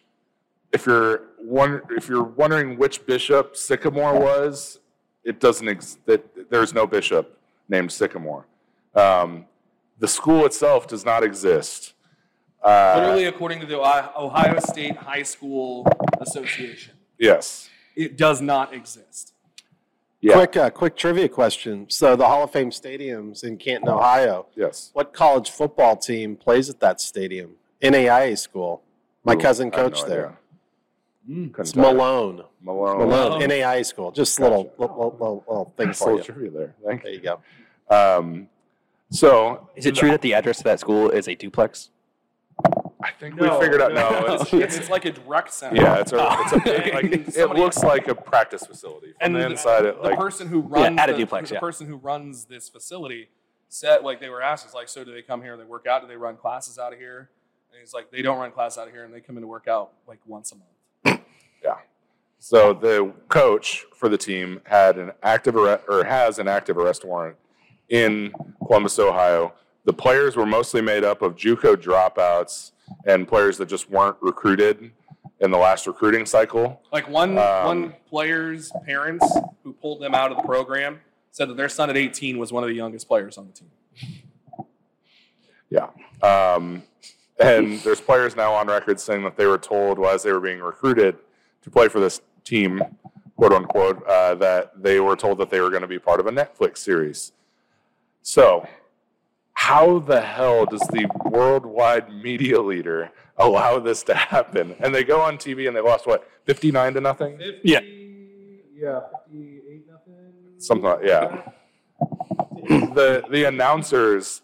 if 0.73 0.85
you're 0.87 1.23
one, 1.39 1.81
if 1.91 2.09
you're 2.09 2.23
wondering 2.23 2.77
which 2.79 3.07
Bishop 3.07 3.57
Sycamore 3.57 4.19
was, 4.21 4.81
it 5.25 5.41
doesn't. 5.41 5.67
Ex- 5.69 5.99
that 6.05 6.51
there's 6.51 6.75
no 6.75 6.87
bishop 6.87 7.39
named 7.69 7.91
Sycamore. 7.91 8.47
Um, 8.95 9.47
the 9.99 10.09
school 10.09 10.45
itself 10.47 10.87
does 10.87 11.05
not 11.05 11.23
exist. 11.23 11.95
Uh, 12.63 12.95
Literally, 12.97 13.25
according 13.27 13.61
to 13.61 13.67
the 13.67 13.79
Ohio 13.79 14.11
Ohio 14.17 14.59
State 14.61 14.97
High 14.97 15.23
School 15.23 15.87
Association, 16.21 16.95
yes. 17.19 17.69
it 17.95 18.17
does 18.17 18.41
not 18.41 18.73
exist. 18.73 19.35
Yeah. 20.21 20.35
Quick, 20.37 20.57
uh, 20.57 20.71
quick 20.71 20.97
trivia 20.97 21.29
question. 21.29 21.85
So 21.91 22.17
the 22.17 22.27
Hall 22.27 22.45
of 22.45 22.51
Fame 22.51 22.73
stadium's 22.73 23.43
in 23.45 23.59
Canton, 23.59 23.91
Ohio. 23.91 24.47
Yes. 24.57 24.89
What 24.95 25.13
college 25.13 25.51
football 25.51 25.97
team 25.97 26.35
plays 26.37 26.71
at 26.71 26.81
that 26.81 26.99
stadium? 27.03 27.57
NAIA 27.83 28.39
school. 28.39 28.83
My 29.23 29.35
Ooh, 29.35 29.39
cousin 29.39 29.71
I 29.71 29.77
have 29.77 29.85
no 29.85 29.91
coached 29.91 30.07
there. 30.07 30.39
Mm. 31.29 31.59
It's 31.59 31.73
tell 31.73 31.91
you. 31.91 31.93
Malone. 31.99 32.45
Malone. 32.63 32.99
Malone. 32.99 33.43
Oh. 33.43 33.47
NAI 33.47 33.83
school. 33.83 34.13
Just 34.13 34.39
a 34.39 34.41
Gotcha. 34.41 34.51
little, 34.57 34.73
little, 34.79 35.13
little, 35.21 35.45
little 35.47 35.75
thing 35.77 35.87
Nice 35.89 35.99
for 35.99 36.05
little 36.15 36.19
you. 36.21 36.25
trivia 36.25 36.51
there. 36.51 36.75
Thank 36.87 37.03
There 37.03 37.13
you. 37.13 37.19
you 37.19 37.25
go. 37.25 37.41
Um, 37.95 38.49
so 39.15 39.71
Is 39.77 39.87
it 39.87 39.95
true 39.95 40.11
that 40.11 40.23
the 40.23 40.35
address 40.35 40.59
to 40.59 40.65
that 40.65 40.81
school 40.81 41.11
is 41.11 41.29
a 41.29 41.35
duplex? 41.35 41.91
I 43.05 43.11
think 43.21 43.39
we 43.39 43.49
figured 43.61 43.83
out. 43.83 43.93
No, 43.93 44.35
it's, 44.41 44.53
it's, 44.53 44.77
it's 44.79 44.91
like 44.91 45.05
a 45.05 45.13
direct 45.13 45.53
center. 45.53 45.77
yeah, 45.77 45.97
it's 45.97 46.13
a, 46.13 46.19
ah. 46.19 46.43
it's 46.43 46.53
a 46.53 46.59
big, 46.59 46.95
like, 46.95 47.05
it 47.13 47.35
Somebody- 47.35 47.61
looks 47.61 47.83
like 47.83 48.09
a 48.09 48.15
practice 48.15 48.65
facility. 48.65 49.09
From 49.09 49.17
and 49.21 49.35
the 49.35 49.41
the, 49.41 49.51
inside, 49.51 49.85
it 49.85 49.97
the 50.01 50.09
like 50.09 50.19
person 50.19 50.49
who 50.49 50.61
runs 50.61 50.99
at 50.99 51.11
a 51.11 51.13
the, 51.13 51.19
duplex, 51.19 51.51
the 51.51 51.57
yeah. 51.57 51.61
person 51.61 51.87
who 51.87 51.97
runs 51.97 52.47
this 52.47 52.69
facility 52.69 53.29
said 53.69 54.03
like 54.03 54.21
they 54.21 54.31
were 54.31 54.41
asked, 54.41 54.65
it's 54.65 54.75
like, 54.75 54.89
so 54.89 55.05
do 55.05 55.13
they 55.13 55.23
come 55.23 55.43
here? 55.43 55.57
They 55.57 55.65
work 55.65 55.87
out? 55.87 56.03
Do 56.03 56.09
they 56.09 56.17
run 56.17 56.37
classes 56.37 56.79
out 56.79 56.93
of 56.93 56.99
here? 56.99 57.31
And 57.73 57.81
he's 57.81 57.93
like, 57.93 58.11
they 58.11 58.23
don't 58.23 58.39
run 58.39 58.53
classes 58.53 58.79
out 58.79 58.87
of 58.87 58.95
here, 58.95 59.05
and 59.05 59.13
they 59.13 59.21
come 59.21 59.37
in 59.37 59.43
to 59.43 59.49
work 59.49 59.69
out 59.69 59.93
like 60.07 60.21
once 60.27 60.53
a 60.53 60.57
month. 60.57 61.21
Yeah. 61.63 61.77
So 62.39 62.73
the 62.73 63.13
coach 63.29 63.85
for 63.95 64.09
the 64.09 64.19
team 64.19 64.61
had 64.65 64.97
an 64.97 65.13
active 65.23 65.57
arrest, 65.57 65.85
or 65.89 66.05
has 66.05 66.39
an 66.39 66.49
active 66.49 66.79
arrest 66.79 67.05
warrant 67.05 67.37
in 67.89 68.33
Columbus, 68.67 68.99
Ohio. 68.99 69.53
The 69.85 69.93
players 69.93 70.37
were 70.37 70.47
mostly 70.47 70.81
made 70.81 71.05
up 71.05 71.23
of 71.23 71.37
JUCO 71.37 71.77
dropouts 71.77 72.73
and 73.07 73.29
players 73.29 73.59
that 73.59 73.67
just 73.67 73.91
weren't 73.91 74.17
recruited 74.21 74.91
in 75.41 75.51
the 75.51 75.59
last 75.59 75.87
recruiting 75.87 76.25
cycle. 76.27 76.81
Like 76.93 77.09
one 77.09 77.37
Um, 77.37 77.67
one 77.67 77.95
player's 78.09 78.73
parents 78.87 79.27
who 79.63 79.73
pulled 79.75 80.01
them 80.01 80.15
out 80.15 80.31
of 80.31 80.39
the 80.39 80.43
program 80.43 81.01
said 81.31 81.49
that 81.49 81.57
their 81.57 81.69
son 81.69 81.91
at 81.91 81.97
18 81.97 82.39
was 82.39 82.53
one 82.53 82.63
of 82.63 82.69
the 82.69 82.75
youngest 82.75 83.09
players 83.09 83.37
on 83.37 83.47
the 83.47 83.53
team. 83.53 84.67
Yeah. 85.69 85.89
Um, 86.23 86.83
and 87.41 87.81
there's 87.81 88.01
players 88.01 88.37
now 88.37 88.53
on 88.53 88.69
record 88.69 89.01
saying 89.01 89.25
that 89.25 89.37
they 89.37 89.47
were 89.47 89.59
told 89.59 89.99
while 89.99 90.17
they 90.17 90.33
were 90.33 90.41
being 90.41 90.61
recruited 90.61 91.17
to 91.63 91.71
play 91.71 91.89
for 91.89 91.99
this 91.99 92.21
team, 92.45 92.81
quote 93.37 93.53
unquote, 93.53 94.03
uh, 94.07 94.37
that 94.37 94.81
they 94.81 95.01
were 95.01 95.17
told 95.17 95.39
that 95.39 95.51
they 95.51 95.61
were 95.61 95.71
going 95.71 95.83
to 95.83 95.89
be 95.89 95.99
part 95.99 96.21
of 96.21 96.27
a 96.27 96.31
Netflix 96.31 96.79
series. 96.79 97.33
So, 98.29 98.67
how 99.53 99.99
the 99.99 100.23
hell 100.23 100.65
does 100.65 100.81
the 100.89 101.07
worldwide 101.27 102.11
media 102.11 102.59
leader 102.61 103.11
allow 103.37 103.79
this 103.79 104.03
to 104.05 104.15
happen? 104.15 104.75
And 104.81 104.95
they 104.95 105.05
go 105.05 105.21
on 105.21 105.37
TV 105.37 105.69
and 105.69 105.77
they 105.77 105.83
lost 105.83 106.07
what, 106.07 106.27
59 106.47 106.95
to 106.95 107.01
nothing? 107.03 107.39
Yeah. 107.63 107.81
Yeah, 108.75 109.01
58 109.31 109.87
nothing. 109.91 110.15
Something 110.57 110.85
like, 110.85 111.01
yeah. 111.05 111.43
the 112.95 113.23
the 113.31 113.45
announcers 113.45 114.41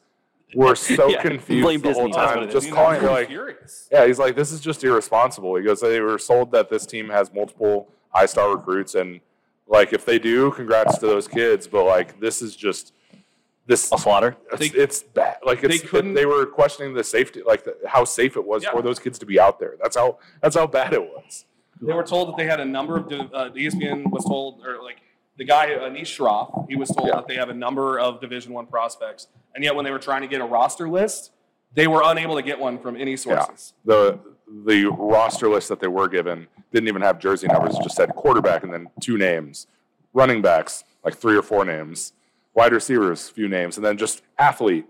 were 0.54 0.74
so 0.74 1.08
Yeah, 1.08 1.22
confused 1.22 1.82
the 1.82 1.92
whole 1.94 2.08
Disney, 2.08 2.12
that's 2.12 2.16
what 2.16 2.34
time, 2.34 2.42
it 2.42 2.48
is. 2.48 2.52
just 2.52 2.70
calling 2.70 3.02
it 3.02 3.10
like, 3.10 3.28
furious. 3.28 3.88
Yeah, 3.90 4.06
he's 4.06 4.18
like, 4.18 4.36
this 4.36 4.52
is 4.52 4.60
just 4.60 4.84
irresponsible. 4.84 5.56
He 5.56 5.62
goes, 5.64 5.80
they 5.80 6.00
were 6.00 6.18
sold 6.18 6.52
that 6.52 6.68
this 6.68 6.84
team 6.84 7.08
has 7.08 7.32
multiple 7.32 7.88
high 8.10 8.26
star 8.26 8.54
recruits, 8.54 8.94
and 8.94 9.20
like 9.66 9.94
if 9.94 10.04
they 10.04 10.18
do, 10.18 10.50
congrats 10.52 10.98
to 10.98 11.06
those 11.06 11.26
kids. 11.26 11.66
But 11.66 11.84
like, 11.84 12.20
this 12.20 12.42
is 12.42 12.54
just 12.54 12.92
this. 13.70 13.90
A 13.92 13.96
slaughter? 13.98 14.36
It's, 14.52 14.70
They- 14.70 14.78
it's 14.78 15.02
bad. 15.02 15.38
Like 15.44 15.62
it's 15.64 15.80
they 15.80 15.86
couldn't- 15.86 16.14
they 16.14 16.26
were 16.26 16.44
questioning 16.46 16.92
the 16.94 17.04
safety, 17.04 17.40
like 17.46 17.64
the, 17.64 17.76
how 17.86 18.04
safe 18.04 18.36
it 18.36 18.44
was 18.44 18.62
Yeah. 18.64 18.72
for 18.72 18.82
those 18.82 18.98
kids 18.98 19.18
to 19.20 19.26
be 19.26 19.40
out 19.40 19.58
there. 19.58 19.74
That's 19.82 19.96
how 19.96 20.18
that's 20.42 20.56
how 20.56 20.66
bad 20.66 20.92
it 20.92 21.02
was. 21.02 21.46
They 21.80 21.94
were 21.94 22.02
told 22.02 22.28
that 22.28 22.36
they 22.36 22.44
had 22.46 22.60
a 22.60 22.64
number 22.64 22.96
of. 22.98 23.06
Uh, 23.10 23.50
ESPN 23.54 24.10
was 24.10 24.24
told, 24.24 24.60
or 24.66 24.82
like 24.82 24.98
the 25.38 25.44
guy 25.44 25.68
Anish 25.68 26.10
Shroff, 26.18 26.68
he 26.68 26.76
was 26.76 26.90
told 26.90 27.08
Yeah. 27.08 27.16
that 27.16 27.26
they 27.28 27.36
have 27.36 27.48
a 27.48 27.54
number 27.54 27.98
of 27.98 28.20
Division 28.20 28.52
One 28.52 28.66
prospects, 28.66 29.28
and 29.54 29.64
yet 29.64 29.74
when 29.74 29.84
they 29.86 29.90
were 29.90 29.98
trying 29.98 30.20
to 30.22 30.28
get 30.28 30.40
a 30.42 30.44
roster 30.44 30.88
list, 30.90 31.32
they 31.72 31.86
were 31.86 32.02
unable 32.04 32.34
to 32.36 32.42
get 32.42 32.58
one 32.60 32.78
from 32.78 32.96
any 32.96 33.16
sources. 33.16 33.72
The 33.84 34.18
the 34.66 34.86
roster 34.86 35.48
list 35.48 35.68
that 35.68 35.78
they 35.80 35.86
were 35.86 36.08
given 36.08 36.48
didn't 36.72 36.88
even 36.88 37.02
have 37.02 37.18
jersey 37.20 37.46
numbers. 37.46 37.76
It 37.78 37.82
just 37.84 37.96
said 37.96 38.10
quarterback 38.16 38.64
and 38.64 38.72
then 38.74 38.88
two 39.00 39.16
names, 39.16 39.66
running 40.12 40.42
backs 40.42 40.84
like 41.04 41.14
three 41.16 41.36
or 41.36 41.42
four 41.42 41.64
names, 41.64 42.12
wide 42.54 42.72
receivers 42.72 43.28
few 43.28 43.48
names, 43.48 43.76
and 43.76 43.84
then 43.84 43.96
just 43.96 44.22
athlete. 44.38 44.86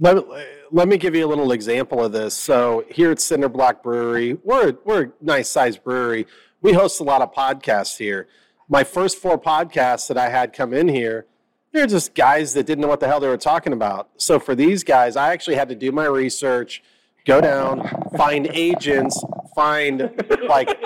Let, 0.00 0.24
let 0.72 0.88
me 0.88 0.96
give 0.96 1.14
you 1.14 1.24
a 1.24 1.28
little 1.28 1.52
example 1.52 2.04
of 2.04 2.12
this. 2.12 2.34
So 2.34 2.84
here 2.90 3.12
at 3.12 3.20
Cinder 3.20 3.48
Block 3.48 3.82
Brewery, 3.82 4.38
we're 4.42 4.70
a, 4.70 4.76
we're 4.84 5.02
a 5.04 5.12
nice 5.20 5.48
sized 5.48 5.84
brewery. 5.84 6.26
We 6.60 6.72
host 6.72 7.00
a 7.00 7.04
lot 7.04 7.22
of 7.22 7.32
podcasts 7.32 7.96
here. 7.98 8.26
My 8.68 8.82
first 8.82 9.18
four 9.18 9.38
podcasts 9.38 10.08
that 10.08 10.18
I 10.18 10.30
had 10.30 10.52
come 10.52 10.72
in 10.72 10.88
here, 10.88 11.26
they're 11.72 11.86
just 11.86 12.14
guys 12.14 12.54
that 12.54 12.66
didn't 12.66 12.82
know 12.82 12.88
what 12.88 13.00
the 13.00 13.06
hell 13.06 13.20
they 13.20 13.28
were 13.28 13.36
talking 13.36 13.72
about. 13.72 14.08
So 14.16 14.40
for 14.40 14.54
these 14.54 14.82
guys, 14.82 15.16
I 15.16 15.32
actually 15.32 15.56
had 15.56 15.68
to 15.68 15.74
do 15.74 15.92
my 15.92 16.06
research, 16.06 16.82
go 17.24 17.40
down, 17.40 17.88
find 18.16 18.48
agents, 18.52 19.22
find 19.54 20.10
like 20.48 20.76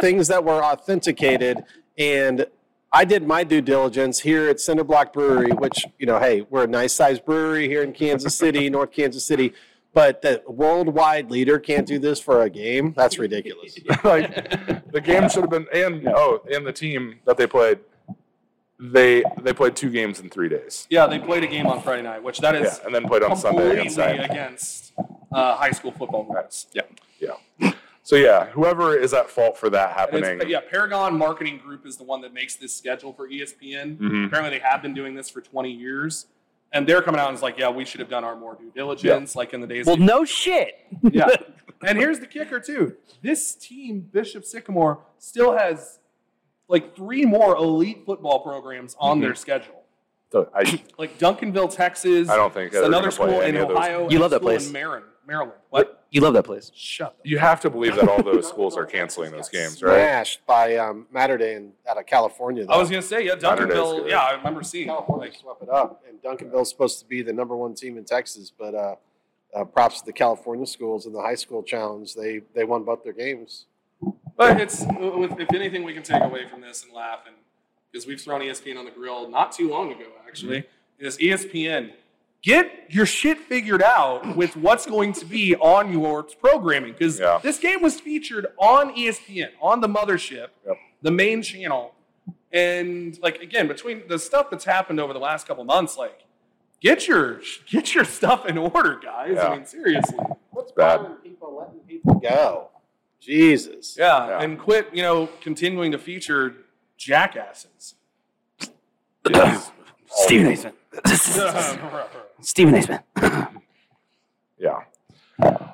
things 0.00 0.28
that 0.28 0.44
were 0.44 0.62
authenticated, 0.62 1.64
and 1.96 2.46
I 2.94 3.04
did 3.04 3.26
my 3.26 3.42
due 3.42 3.60
diligence 3.60 4.20
here 4.20 4.48
at 4.48 4.60
Cinder 4.60 4.84
Block 4.84 5.12
Brewery, 5.12 5.50
which, 5.50 5.84
you 5.98 6.06
know, 6.06 6.20
hey, 6.20 6.46
we're 6.48 6.62
a 6.62 6.68
nice 6.68 6.92
sized 6.92 7.24
brewery 7.24 7.66
here 7.66 7.82
in 7.82 7.92
Kansas 7.92 8.36
City, 8.36 8.70
North 8.78 8.92
Kansas 8.92 9.26
City, 9.26 9.52
but 9.92 10.22
the 10.22 10.40
worldwide 10.46 11.28
leader 11.28 11.58
can't 11.58 11.88
do 11.88 11.98
this 11.98 12.20
for 12.20 12.42
a 12.42 12.50
game. 12.50 12.94
That's 12.96 13.18
ridiculous. 13.18 13.76
like 14.04 14.92
the 14.92 15.00
game 15.00 15.28
should 15.28 15.42
have 15.42 15.50
been 15.50 15.66
and 15.74 16.06
oh 16.08 16.42
and 16.52 16.64
the 16.64 16.72
team 16.72 17.18
that 17.24 17.36
they 17.36 17.48
played 17.48 17.80
they 18.78 19.24
they 19.42 19.52
played 19.52 19.74
two 19.74 19.90
games 19.90 20.20
in 20.20 20.30
three 20.30 20.48
days 20.48 20.86
Yeah, 20.88 21.06
they 21.06 21.18
played 21.18 21.42
a 21.42 21.48
game 21.48 21.66
on 21.66 21.82
Friday 21.82 22.02
night, 22.02 22.22
which 22.22 22.38
that 22.38 22.54
is 22.54 22.78
yeah 22.78 22.86
and 22.86 22.94
then 22.94 23.08
played 23.08 23.24
on 23.24 23.36
sunday 23.36 23.80
against 23.80 23.98
against 23.98 24.92
uh, 25.32 25.56
high 25.56 25.72
school 25.72 25.90
football 25.90 26.26
rules. 26.28 26.66
Yeah. 26.72 26.82
yeah 27.18 27.72
so 28.04 28.14
yeah 28.14 28.46
whoever 28.50 28.96
is 28.96 29.12
at 29.12 29.28
fault 29.28 29.58
for 29.58 29.68
that 29.70 29.96
happening 29.96 30.38
it's, 30.40 30.46
yeah, 30.46 30.60
Paragon 30.70 31.18
Marketing 31.18 31.58
Group 31.58 31.84
is 31.84 31.96
the 31.96 32.04
one 32.04 32.20
that 32.20 32.32
makes 32.32 32.54
this 32.54 32.72
schedule 32.72 33.12
for 33.12 33.28
ESPN. 33.28 33.96
Mhm. 33.98 34.26
Apparently, 34.26 34.56
they 34.58 34.64
have 34.64 34.80
been 34.82 34.94
doing 34.94 35.14
this 35.16 35.28
for 35.28 35.40
20 35.40 35.70
years, 35.72 36.26
and 36.72 36.86
they're 36.86 37.02
coming 37.02 37.20
out 37.20 37.28
and 37.28 37.34
it's 37.34 37.42
like, 37.42 37.58
yeah, 37.58 37.68
we 37.70 37.84
should 37.84 37.98
have 38.00 38.08
done 38.08 38.22
our 38.22 38.36
more 38.36 38.54
due 38.54 38.70
diligence, 38.74 39.34
like 39.34 39.52
in 39.54 39.60
the 39.60 39.66
days. 39.66 39.86
Well, 39.86 39.96
no 39.96 40.24
shit. 40.24 40.74
yeah. 41.02 41.28
And 41.86 41.98
here's 41.98 42.18
the 42.18 42.26
kicker 42.26 42.60
too: 42.60 42.96
this 43.20 43.54
team, 43.54 44.00
Bishop 44.10 44.44
Sycamore, 44.46 45.00
still 45.18 45.52
has 45.58 45.98
like 46.68 46.96
three 46.96 47.26
more 47.26 47.54
elite 47.56 48.04
football 48.06 48.40
programs 48.40 48.96
on 48.98 49.20
their 49.20 49.34
schedule. 49.34 49.83
So 50.32 50.48
I, 50.54 50.82
Like 50.98 51.18
Duncanville, 51.18 51.74
Texas. 51.74 52.28
I 52.28 52.36
don't 52.36 52.52
think 52.52 52.72
it's 52.72 52.86
another 52.86 53.10
gonna 53.10 53.16
play 53.16 53.28
school 53.28 53.40
in 53.40 53.48
any 53.48 53.58
of 53.58 53.68
those. 53.68 53.76
Ohio. 53.76 54.10
You 54.10 54.18
love 54.18 54.30
that 54.30 54.42
place. 54.42 54.66
In 54.66 54.72
Maryland. 54.72 55.04
Maryland. 55.26 55.52
What? 55.70 56.04
You 56.10 56.20
love 56.20 56.34
that 56.34 56.44
place. 56.44 56.70
Shut 56.74 57.16
the 57.22 57.30
you 57.30 57.38
have 57.38 57.60
to 57.62 57.70
believe 57.70 57.96
that 57.96 58.08
all 58.08 58.22
those 58.22 58.46
schools 58.46 58.76
are 58.76 58.84
canceling 58.84 59.32
those 59.32 59.48
games 59.48 59.82
right 59.82 59.94
Smashed 59.94 60.46
by 60.46 60.76
um, 60.76 61.06
Mater 61.10 61.38
Dei 61.38 61.70
out 61.88 61.98
of 61.98 62.06
California. 62.06 62.66
I 62.68 62.76
was 62.76 62.90
gonna 62.90 63.02
say, 63.02 63.26
yeah, 63.26 63.34
Duncanville. 63.34 64.08
Yeah, 64.08 64.18
I 64.18 64.32
remember 64.32 64.62
seeing. 64.62 64.86
California 64.86 65.30
Like, 65.30 65.38
swept 65.40 65.62
it 65.62 65.70
up, 65.70 66.04
and 66.08 66.22
Duncanville's 66.22 66.68
supposed 66.68 67.00
to 67.00 67.06
be 67.06 67.22
the 67.22 67.32
number 67.32 67.56
one 67.56 67.74
team 67.74 67.96
in 67.96 68.04
Texas. 68.04 68.52
But 68.56 68.74
uh, 68.74 68.94
uh, 69.54 69.64
props 69.64 70.00
to 70.00 70.06
the 70.06 70.12
California 70.12 70.66
schools 70.66 71.06
and 71.06 71.14
the 71.14 71.20
high 71.20 71.34
school 71.34 71.62
challenge. 71.62 72.14
They 72.14 72.42
they 72.54 72.64
won 72.64 72.84
both 72.84 73.02
their 73.02 73.12
games. 73.12 73.66
But 74.36 74.60
it's 74.60 74.84
if 74.88 75.54
anything 75.54 75.84
we 75.84 75.94
can 75.94 76.02
take 76.02 76.22
away 76.22 76.46
from 76.48 76.60
this 76.60 76.84
and 76.84 76.92
laugh, 76.92 77.20
and 77.26 77.36
because 77.94 78.08
we've 78.08 78.20
thrown 78.20 78.40
ESPN 78.40 78.76
on 78.76 78.84
the 78.84 78.90
grill 78.90 79.30
not 79.30 79.52
too 79.52 79.70
long 79.70 79.92
ago, 79.92 80.06
actually, 80.26 80.62
mm-hmm. 80.62 81.06
is 81.06 81.20
E 81.20 81.28
ESPN 81.28 81.92
get 82.42 82.84
your 82.90 83.06
shit 83.06 83.38
figured 83.38 83.82
out 83.82 84.36
with 84.36 84.54
what's 84.56 84.84
going 84.84 85.12
to 85.14 85.24
be 85.24 85.54
on 85.56 85.92
your 85.92 86.22
programming 86.24 86.92
because 86.92 87.18
Yeah. 87.20 87.38
this 87.42 87.58
game 87.58 87.80
was 87.80 88.00
featured 88.00 88.48
on 88.58 88.94
ESPN 88.94 89.48
on 89.62 89.80
the 89.80 89.88
mothership, 89.88 90.48
Yep. 90.66 90.76
the 91.02 91.10
main 91.10 91.40
channel, 91.40 91.94
and 92.52 93.16
like 93.22 93.40
again 93.40 93.68
between 93.68 94.02
the 94.08 94.18
stuff 94.18 94.50
that's 94.50 94.64
happened 94.64 94.98
over 95.00 95.12
the 95.12 95.20
last 95.20 95.46
couple 95.46 95.64
months, 95.64 95.96
like 95.96 96.24
get 96.80 97.06
your 97.06 97.40
get 97.70 97.94
your 97.94 98.04
stuff 98.04 98.44
in 98.44 98.58
order, 98.58 98.98
guys. 99.02 99.34
Yeah. 99.36 99.46
I 99.48 99.56
mean 99.56 99.64
seriously. 99.66 100.18
What's 100.50 100.72
bad. 100.72 100.96
bothering 100.98 101.16
people 101.18 101.56
letting 101.56 101.80
people 101.88 102.14
go? 102.16 102.68
Jesus. 103.20 103.96
Yeah, 103.98 104.28
Yeah. 104.28 104.42
and 104.42 104.58
quit, 104.58 104.88
you 104.92 105.02
know, 105.02 105.28
continuing 105.40 105.92
to 105.92 105.98
feature 105.98 106.56
jackasses. 106.96 107.94
Stephen 110.06 110.46
A. 110.52 110.56
Smith. 110.56 110.74
Stephen 112.40 112.74
A. 112.74 112.82
Smith. 112.82 113.00
yeah 114.58 114.78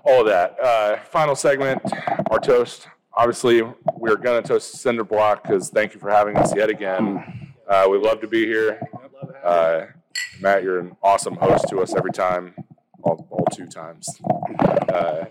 all 0.05 0.21
of 0.21 0.27
that 0.27 0.57
uh, 0.63 0.97
final 1.11 1.35
segment 1.37 1.81
our 2.31 2.39
toast 2.39 2.89
obviously 3.15 3.61
we're 3.97 4.17
going 4.17 4.41
to 4.43 4.49
toast 4.49 4.73
cinder 4.79 5.05
block 5.05 5.43
because 5.43 5.69
thank 5.69 5.93
you 5.93 6.01
for 6.01 6.11
having 6.11 6.37
us 6.37 6.55
yet 6.57 6.71
again 6.71 7.53
uh, 7.69 7.87
we 7.91 7.99
love 7.99 8.21
to 8.21 8.27
be 8.27 8.47
here 8.47 8.81
Uh, 9.45 9.87
Matt, 10.41 10.63
you're 10.63 10.79
an 10.81 10.97
awesome 11.03 11.35
host 11.37 11.67
to 11.69 11.81
us 11.81 11.95
every 11.95 12.13
time, 12.13 12.55
all, 13.03 13.27
all 13.31 13.45
two 13.53 13.67
times. 13.67 14.07
Uh, 14.89 15.25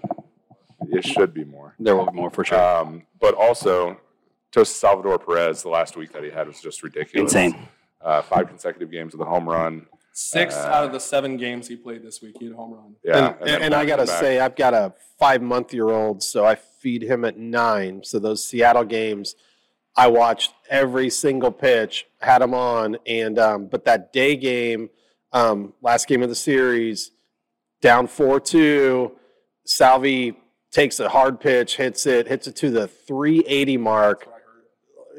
it 0.91 1.03
should 1.05 1.33
be 1.33 1.43
more. 1.43 1.73
There 1.79 1.95
will 1.95 2.05
be 2.11 2.17
more 2.17 2.29
for 2.31 2.43
sure. 2.43 2.59
Um, 2.59 3.03
but 3.19 3.33
also, 3.35 3.99
Toast 4.51 4.77
Salvador 4.79 5.19
Perez, 5.19 5.63
the 5.63 5.69
last 5.69 5.95
week 5.95 6.11
that 6.13 6.23
he 6.23 6.29
had 6.29 6.47
was 6.47 6.59
just 6.59 6.83
ridiculous. 6.83 7.33
Insane. 7.33 7.67
Uh, 8.01 8.21
five 8.21 8.47
consecutive 8.47 8.89
games 8.91 9.13
with 9.13 9.21
a 9.21 9.29
home 9.29 9.47
run. 9.47 9.85
Six 10.13 10.55
Uh, 10.55 10.69
out 10.73 10.83
of 10.85 10.91
the 10.91 10.99
seven 10.99 11.37
games 11.37 11.67
he 11.67 11.75
played 11.75 12.03
this 12.03 12.21
week, 12.21 12.35
he 12.39 12.45
had 12.45 12.53
a 12.53 12.57
home 12.57 12.73
run. 12.73 12.95
Yeah, 13.03 13.35
and, 13.39 13.47
then 13.47 13.61
and 13.61 13.73
I 13.73 13.85
gotta 13.85 14.05
back. 14.05 14.19
say, 14.19 14.39
I've 14.39 14.55
got 14.55 14.73
a 14.73 14.93
five 15.17 15.41
month 15.41 15.73
year 15.73 15.89
old, 15.89 16.23
so 16.23 16.45
I 16.45 16.55
feed 16.55 17.03
him 17.03 17.23
at 17.25 17.37
nine. 17.37 18.01
So 18.03 18.19
those 18.19 18.43
Seattle 18.43 18.83
games, 18.83 19.35
I 19.95 20.07
watched 20.07 20.53
every 20.69 21.09
single 21.09 21.51
pitch, 21.51 22.05
had 22.21 22.41
him 22.41 22.53
on, 22.53 22.97
and 23.05 23.37
um, 23.37 23.67
but 23.67 23.85
that 23.85 24.11
day 24.11 24.35
game, 24.35 24.89
um, 25.31 25.73
last 25.81 26.07
game 26.07 26.23
of 26.23 26.29
the 26.29 26.35
series, 26.35 27.11
down 27.81 28.07
four 28.07 28.39
two, 28.39 29.11
Salvi 29.65 30.37
takes 30.71 30.99
a 30.99 31.09
hard 31.09 31.39
pitch, 31.39 31.77
hits 31.77 32.05
it, 32.05 32.27
hits 32.27 32.47
it 32.47 32.55
to 32.57 32.71
the 32.71 32.87
three 32.87 33.43
eighty 33.47 33.77
mark. 33.77 34.19
That's 34.19 34.27
what 34.27 34.35
I 34.35 34.39
heard. 34.39 34.63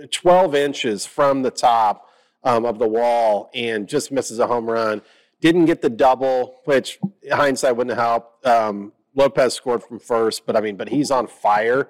12 0.06 0.54
inches 0.54 1.06
from 1.06 1.42
the 1.42 1.50
top 1.50 2.08
um, 2.42 2.64
of 2.64 2.78
the 2.78 2.88
wall 2.88 3.50
and 3.54 3.88
just 3.88 4.12
misses 4.12 4.38
a 4.38 4.46
home 4.46 4.68
run. 4.68 5.02
Didn't 5.40 5.66
get 5.66 5.82
the 5.82 5.90
double, 5.90 6.60
which 6.64 6.98
hindsight 7.30 7.76
wouldn't 7.76 7.96
help. 7.96 8.46
Um, 8.46 8.92
Lopez 9.14 9.54
scored 9.54 9.82
from 9.82 9.98
first, 9.98 10.46
but 10.46 10.56
I 10.56 10.60
mean, 10.60 10.76
but 10.76 10.88
he's 10.88 11.10
on 11.10 11.26
fire 11.26 11.88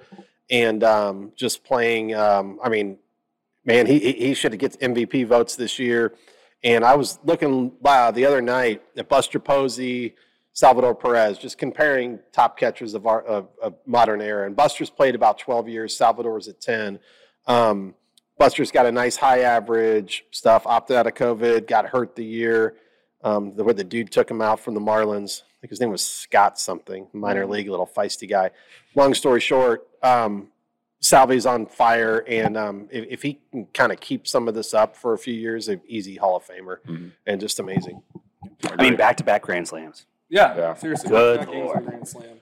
and 0.50 0.82
um, 0.82 1.32
just 1.36 1.64
playing. 1.64 2.14
Um, 2.14 2.58
I 2.62 2.68
mean, 2.68 2.98
man, 3.64 3.86
he 3.86 4.12
he 4.12 4.34
should 4.34 4.58
get 4.58 4.78
MVP 4.80 5.26
votes 5.26 5.56
this 5.56 5.78
year. 5.78 6.14
And 6.62 6.84
I 6.84 6.94
was 6.94 7.18
looking 7.24 7.72
uh, 7.84 8.10
the 8.10 8.26
other 8.26 8.42
night 8.42 8.82
at 8.96 9.08
Buster 9.08 9.38
Posey, 9.38 10.14
Salvador 10.52 10.94
Perez, 10.94 11.38
just 11.38 11.56
comparing 11.56 12.18
top 12.32 12.58
catchers 12.58 12.94
of 12.94 13.06
our 13.06 13.22
of, 13.22 13.48
of 13.62 13.74
modern 13.86 14.20
era. 14.20 14.46
And 14.46 14.54
Buster's 14.54 14.90
played 14.90 15.14
about 15.14 15.38
12 15.38 15.68
years. 15.68 15.96
Salvador's 15.96 16.48
at 16.48 16.60
10. 16.60 16.98
Um, 17.46 17.94
Buster's 18.40 18.70
got 18.70 18.86
a 18.86 18.90
nice 18.92 19.16
high 19.16 19.40
average 19.40 20.24
stuff. 20.30 20.66
Opted 20.66 20.96
out 20.96 21.06
of 21.06 21.12
COVID, 21.12 21.66
got 21.66 21.84
hurt 21.84 22.16
the 22.16 22.24
year 22.24 22.74
um, 23.22 23.54
the, 23.54 23.62
where 23.62 23.74
the 23.74 23.84
dude 23.84 24.10
took 24.10 24.30
him 24.30 24.40
out 24.40 24.58
from 24.58 24.72
the 24.72 24.80
Marlins. 24.80 25.42
I 25.42 25.60
think 25.60 25.68
his 25.68 25.78
name 25.78 25.90
was 25.90 26.02
Scott 26.02 26.58
something, 26.58 27.06
minor 27.12 27.44
league, 27.44 27.68
little 27.68 27.86
feisty 27.86 28.26
guy. 28.26 28.50
Long 28.94 29.12
story 29.12 29.40
short, 29.40 29.86
um, 30.02 30.48
Salvi's 31.02 31.44
on 31.44 31.66
fire, 31.66 32.24
and 32.26 32.56
um, 32.56 32.88
if, 32.90 33.04
if 33.10 33.22
he 33.22 33.40
can 33.52 33.66
kind 33.74 33.92
of 33.92 34.00
keep 34.00 34.26
some 34.26 34.48
of 34.48 34.54
this 34.54 34.72
up 34.72 34.96
for 34.96 35.12
a 35.12 35.18
few 35.18 35.34
years, 35.34 35.68
an 35.68 35.82
easy 35.86 36.16
Hall 36.16 36.36
of 36.36 36.46
Famer, 36.46 36.78
Mhm. 36.88 37.12
and 37.26 37.40
just 37.42 37.60
amazing. 37.60 38.02
I 38.64 38.82
mean, 38.82 38.96
back 38.96 39.18
to 39.18 39.24
back 39.24 39.42
Grand 39.42 39.68
Slams. 39.68 40.06
Yeah, 40.30 40.56
Yeah. 40.56 40.74
seriously. 40.76 41.10
Good 41.10 41.46
lord. 41.46 41.76
in 41.76 41.84
Grand 41.84 42.08
Slam. 42.08 42.38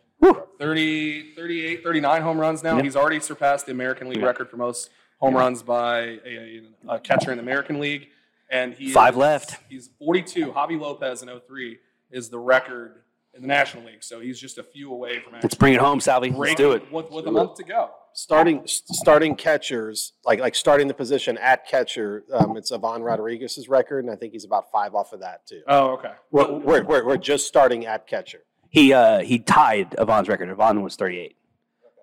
30, 0.60 1.34
38, 1.34 1.82
39 1.82 2.22
home 2.22 2.38
runs 2.38 2.62
now. 2.62 2.76
Yep. 2.76 2.84
He's 2.84 2.94
already 2.96 3.18
surpassed 3.18 3.66
the 3.66 3.72
American 3.72 4.08
League 4.08 4.18
Yeah. 4.20 4.26
record 4.26 4.48
for 4.48 4.56
most 4.58 4.90
home 5.18 5.34
Yeah. 5.34 5.40
runs 5.40 5.62
by 5.62 5.98
a, 6.00 6.62
a, 6.88 6.94
a 6.94 6.98
catcher 7.00 7.30
in 7.30 7.36
the 7.38 7.42
American 7.42 7.78
League. 7.80 8.08
And 8.50 8.72
he 8.74 8.90
Five 8.90 9.14
is- 9.14 9.18
left. 9.18 9.56
He's 9.68 9.90
42. 9.98 10.52
Javy 10.52 10.80
Lopez 10.80 11.22
in 11.22 11.28
03 11.28 11.78
is 12.10 12.30
the 12.30 12.38
record 12.38 13.02
in 13.34 13.42
the 13.42 13.48
National 13.48 13.84
League. 13.84 14.02
So 14.02 14.20
he's 14.20 14.40
just 14.40 14.56
a 14.58 14.62
few 14.62 14.90
away 14.90 15.20
from 15.20 15.34
Let's 15.34 15.54
bring 15.54 15.74
it 15.74 15.80
home, 15.80 16.00
Salvi. 16.00 16.30
Let's 16.30 16.54
do 16.54 16.72
it. 16.72 16.78
breaking 16.90 16.92
With, 16.94 17.10
with 17.10 17.26
a 17.26 17.30
month 17.30 17.56
to 17.56 17.64
go. 17.64 17.90
Starting 18.14 18.62
starting 18.66 19.36
catchers, 19.36 20.14
like 20.24 20.40
like 20.40 20.54
starting 20.56 20.88
the 20.88 20.94
position 20.94 21.38
at 21.38 21.68
catcher, 21.68 22.24
um, 22.32 22.56
it's 22.56 22.72
Ivan 22.72 23.02
Rodriguez's 23.02 23.68
record, 23.68 24.02
and 24.04 24.12
I 24.12 24.16
think 24.16 24.32
he's 24.32 24.44
about 24.44 24.72
five 24.72 24.94
off 24.96 25.12
of 25.12 25.20
that 25.20 25.46
too. 25.46 25.60
Oh, 25.68 25.90
okay. 25.90 26.12
We're, 26.32 26.50
we're, 26.58 26.82
we're, 26.82 27.04
we're 27.06 27.16
just 27.16 27.46
starting 27.46 27.86
at 27.86 28.08
catcher. 28.08 28.40
He 28.70 28.92
uh, 28.92 29.20
he 29.20 29.38
tied 29.38 29.94
Ivan's 30.00 30.26
record. 30.28 30.50
Ivan 30.50 30.82
was 30.82 30.96
38. 30.96 31.36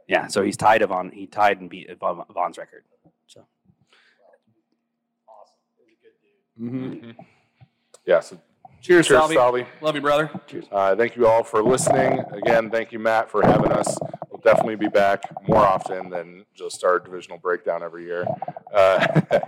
Yeah, 0.07 0.27
so 0.27 0.43
he's 0.43 0.57
tied 0.57 0.83
Ivan. 0.83 1.11
He 1.11 1.25
tied 1.27 1.59
and 1.59 1.69
beat 1.69 1.89
Ivan, 1.89 2.23
Ivan's 2.29 2.57
record. 2.57 2.83
So 3.27 3.45
Mm-hmm. 6.59 7.11
Yeah. 8.05 8.19
So 8.21 8.39
Cheers, 8.81 9.07
cheers, 9.07 9.19
Salvi. 9.19 9.35
Salvi. 9.35 9.65
Love 9.81 9.95
you, 9.95 10.01
brother. 10.01 10.29
Cheers. 10.47 10.65
Uh, 10.71 10.95
thank 10.95 11.15
you 11.15 11.27
all 11.27 11.43
for 11.43 11.63
listening. 11.63 12.19
Again, 12.31 12.69
thank 12.69 12.91
you, 12.91 12.99
Matt, 12.99 13.31
for 13.31 13.41
having 13.41 13.71
us. 13.71 13.97
We'll 14.29 14.41
definitely 14.41 14.75
be 14.75 14.89
back 14.89 15.23
more 15.47 15.65
often 15.65 16.09
than 16.09 16.45
just 16.53 16.83
our 16.83 16.99
divisional 16.99 17.39
breakdown 17.39 17.81
every 17.81 18.03
year. 18.05 18.27
Uh, 18.71 19.07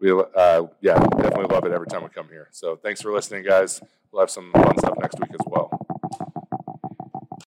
we, 0.00 0.12
uh, 0.12 0.64
yeah, 0.82 0.98
definitely 1.16 1.46
love 1.46 1.64
it 1.64 1.72
every 1.72 1.86
time 1.86 2.02
we 2.02 2.10
come 2.10 2.28
here. 2.28 2.48
So 2.50 2.76
thanks 2.76 3.00
for 3.00 3.10
listening, 3.10 3.44
guys. 3.44 3.80
We'll 4.12 4.20
have 4.20 4.30
some 4.30 4.52
fun 4.52 4.78
stuff 4.78 4.98
next 5.00 5.18
week 5.18 5.30
as 5.32 5.46
well. 5.46 5.83